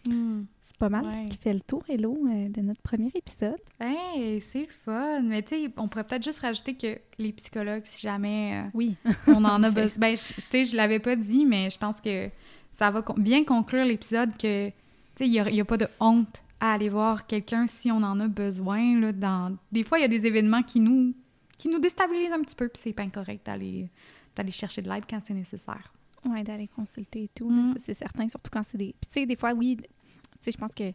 Hmm. 0.08 0.42
Pas 0.78 0.88
mal 0.88 1.04
Ouais. 1.06 1.24
ce 1.24 1.28
qui 1.30 1.38
fait 1.38 1.52
le 1.54 1.60
tour, 1.60 1.82
Hello, 1.88 2.16
euh, 2.28 2.48
de 2.48 2.60
notre 2.60 2.82
premier 2.82 3.10
épisode. 3.14 3.56
Hey, 3.80 4.40
c'est 4.40 4.60
le 4.62 4.72
fun. 4.84 5.20
Mais 5.22 5.42
tu 5.42 5.50
sais, 5.66 5.70
on 5.76 5.86
pourrait 5.88 6.04
peut-être 6.04 6.24
juste 6.24 6.40
rajouter 6.40 6.74
que 6.74 6.98
les 7.18 7.32
psychologues, 7.32 7.84
si 7.84 8.02
jamais 8.02 8.64
euh, 8.64 8.70
Oui. 8.74 8.96
on 9.28 9.44
en 9.44 9.62
a 9.62 9.70
besoin. 9.70 9.98
Ben, 9.98 10.16
je- 10.16 10.34
tu 10.34 10.40
sais, 10.40 10.64
je 10.64 10.74
l'avais 10.76 10.98
pas 10.98 11.14
dit, 11.14 11.46
mais 11.46 11.70
je 11.70 11.78
pense 11.78 12.00
que 12.00 12.28
ça 12.76 12.90
va 12.90 13.02
con- 13.02 13.14
bien 13.16 13.44
conclure 13.44 13.84
l'épisode 13.84 14.36
que, 14.36 14.68
tu 14.68 14.74
sais, 15.16 15.26
il 15.28 15.30
n'y 15.52 15.60
a, 15.60 15.64
pas 15.64 15.76
de 15.76 15.86
honte 16.00 16.42
à 16.58 16.72
aller 16.72 16.88
voir 16.88 17.26
quelqu'un 17.28 17.68
si 17.68 17.92
on 17.92 18.02
en 18.02 18.18
a 18.18 18.26
besoin. 18.26 18.98
Là, 19.00 19.12
dans... 19.12 19.56
Des 19.70 19.84
fois, 19.84 19.98
il 19.98 20.02
y 20.02 20.06
a 20.06 20.08
des 20.08 20.26
événements 20.26 20.62
qui 20.64 20.80
nous, 20.80 21.14
qui 21.56 21.68
nous 21.68 21.78
déstabilisent 21.78 22.32
un 22.32 22.40
petit 22.40 22.56
peu, 22.56 22.68
puis 22.68 22.82
c'est 22.82 22.92
pas 22.92 23.04
incorrect 23.04 23.46
d'aller 23.46 23.88
chercher 24.50 24.82
de 24.82 24.90
l'aide 24.90 25.04
quand 25.08 25.20
c'est 25.24 25.34
nécessaire. 25.34 25.92
Oui, 26.26 26.42
d'aller 26.42 26.66
consulter 26.66 27.24
et 27.24 27.30
tout, 27.32 27.48
Mm. 27.48 27.66
ça, 27.66 27.74
c'est 27.78 27.94
certain, 27.94 28.26
surtout 28.28 28.50
quand 28.52 28.62
c'est 28.64 28.78
des... 28.78 28.94
Puis 29.00 29.08
tu 29.12 29.20
sais, 29.20 29.26
des 29.26 29.36
fois, 29.36 29.52
oui, 29.52 29.76
je 30.52 30.56
pense 30.58 30.72
que 30.74 30.92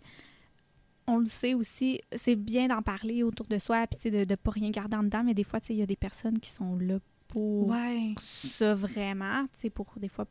on 1.08 1.18
le 1.18 1.26
sait 1.26 1.56
aussi, 1.56 2.00
c'est 2.16 2.36
bien 2.36 2.68
d'en 2.68 2.82
parler 2.84 3.24
autour 3.24 3.47
de 3.47 3.58
soi, 3.58 3.88
puis 3.88 4.12
de 4.12 4.18
ne 4.30 4.36
pas 4.36 4.52
rien 4.52 4.70
garder 4.70 4.95
en 4.95 5.04
dedans, 5.04 5.24
mais 5.24 5.34
des 5.34 5.43
fois, 5.43 5.60
il 5.70 5.76
y 5.78 5.82
a 5.82 5.88
des 5.88 5.95
personnes 5.95 6.38
qui 6.39 6.52
sont 6.52 6.76
là 6.78 7.00
pour 7.28 7.68
Ouais, 7.68 8.14
ça 8.20 8.76
vraiment, 8.76 9.43
tu 9.45 9.62
sais, 9.62 9.70
pour 9.72 9.88
des 9.97 10.08
fois, 10.08 10.26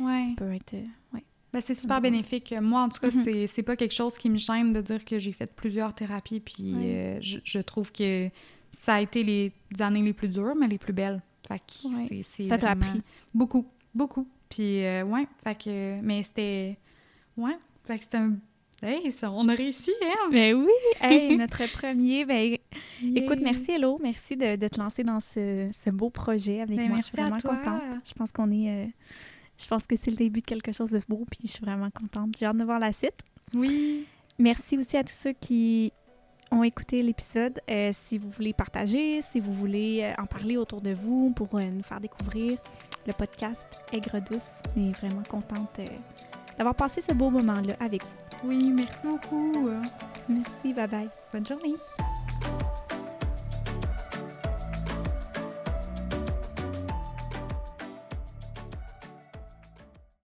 ouais. 0.00 0.28
ça 0.28 0.34
peut 0.36 0.52
être... 0.52 0.74
euh, 0.74 0.84
ouais. 1.12 1.24
Ben, 1.52 1.60
c'est 1.60 1.74
super 1.74 1.96
Ouais. 1.96 2.02
bénéfique. 2.02 2.54
Moi, 2.60 2.80
en 2.80 2.88
tout 2.88 3.00
cas, 3.00 3.10
Mhm. 3.14 3.22
c'est 3.22 3.46
c'est 3.46 3.62
pas 3.62 3.76
quelque 3.76 3.92
chose 3.94 4.16
qui 4.18 4.28
me 4.30 4.36
gêne 4.38 4.72
de 4.72 4.80
dire 4.80 5.04
que 5.04 5.18
j'ai 5.18 5.32
fait 5.32 5.54
plusieurs 5.54 5.94
thérapies, 5.94 6.40
puis 6.40 6.72
euh, 6.74 7.18
je, 7.20 7.38
je 7.44 7.58
trouve 7.60 7.92
que 7.92 8.28
ça 8.72 8.94
a 8.94 9.00
été 9.02 9.22
les 9.22 9.52
années 9.80 10.02
les 10.02 10.12
plus 10.14 10.28
dures, 10.28 10.54
mais 10.56 10.66
les 10.68 10.78
plus 10.78 10.92
belles. 10.94 11.22
Fait 11.46 11.58
que 11.58 12.22
c'est 12.22 12.46
Ça 12.46 12.56
t'a 12.58 12.70
appris. 12.70 13.02
Beaucoup, 13.34 13.66
beaucoup. 13.94 14.26
Puis, 14.48 14.82
euh, 14.84 15.04
ouais, 15.04 15.26
fait 15.42 15.54
que... 15.54 16.00
Mais 16.00 16.22
c'était... 16.22 16.78
Ouais, 17.36 17.56
fait 17.84 17.98
que 17.98 18.04
c'était 18.04 18.16
un... 18.16 18.36
Hey, 18.86 19.10
ça, 19.12 19.30
on 19.30 19.48
a 19.48 19.54
réussi, 19.54 19.92
hein? 20.02 20.28
Ben 20.30 20.54
oui! 20.54 20.66
Hey, 21.00 21.36
notre 21.38 21.66
premier, 21.72 22.26
ben 22.26 22.58
écoute, 23.14 23.38
merci 23.42 23.70
Hello, 23.72 23.98
merci 24.02 24.36
de, 24.36 24.56
de 24.56 24.68
te 24.68 24.78
lancer 24.78 25.02
dans 25.02 25.20
ce, 25.20 25.70
ce 25.72 25.88
beau 25.88 26.10
projet 26.10 26.60
avec 26.60 26.76
Ben, 26.76 26.88
moi, 26.88 26.98
je 26.98 27.04
suis 27.06 27.18
à 27.18 27.22
vraiment 27.24 27.38
toi. 27.38 27.56
contente. 27.56 27.82
Je 28.06 28.12
pense 28.12 28.30
qu'on 28.30 28.50
est... 28.50 28.68
euh, 28.68 28.86
je 29.56 29.66
pense 29.68 29.86
que 29.86 29.96
c'est 29.96 30.10
le 30.10 30.16
début 30.18 30.40
de 30.40 30.44
quelque 30.44 30.70
chose 30.72 30.90
de 30.90 31.00
beau, 31.08 31.24
puis 31.30 31.40
je 31.44 31.48
suis 31.52 31.64
vraiment 31.64 31.88
contente. 31.90 32.34
J'ai 32.38 32.44
hâte 32.44 32.58
de 32.58 32.64
voir 32.64 32.78
la 32.78 32.92
suite. 32.92 33.20
Oui. 33.54 34.04
Merci 34.38 34.76
aussi 34.76 34.96
à 34.98 35.04
tous 35.04 35.14
ceux 35.14 35.32
qui 35.32 35.90
ont 36.50 36.62
écouté 36.62 37.02
l'épisode. 37.02 37.60
Euh, 37.70 37.90
si 38.04 38.18
vous 38.18 38.28
voulez 38.28 38.52
partager, 38.52 39.22
si 39.22 39.40
vous 39.40 39.52
voulez 39.54 40.00
euh, 40.02 40.20
en 40.22 40.26
parler 40.26 40.58
autour 40.58 40.82
de 40.82 40.92
vous 40.92 41.30
pour 41.30 41.48
euh, 41.54 41.62
nous 41.64 41.82
faire 41.82 42.00
découvrir 42.00 42.58
le 43.06 43.12
podcast 43.14 43.66
Aigre 43.92 44.20
Douce, 44.30 44.60
on 44.76 44.90
est 44.90 44.92
vraiment 44.92 45.22
contente 45.22 45.80
d'avoir 46.58 46.74
passé 46.74 47.00
ce 47.00 47.12
beau 47.14 47.30
moment-là 47.30 47.74
avec 47.80 48.02
vous. 48.02 48.23
Oui, 48.44 48.72
merci 48.72 48.94
beaucoup. 49.04 49.68
Merci, 50.28 50.72
bye 50.74 50.86
bye. 50.86 51.08
Bonne 51.32 51.46
journée. 51.46 51.74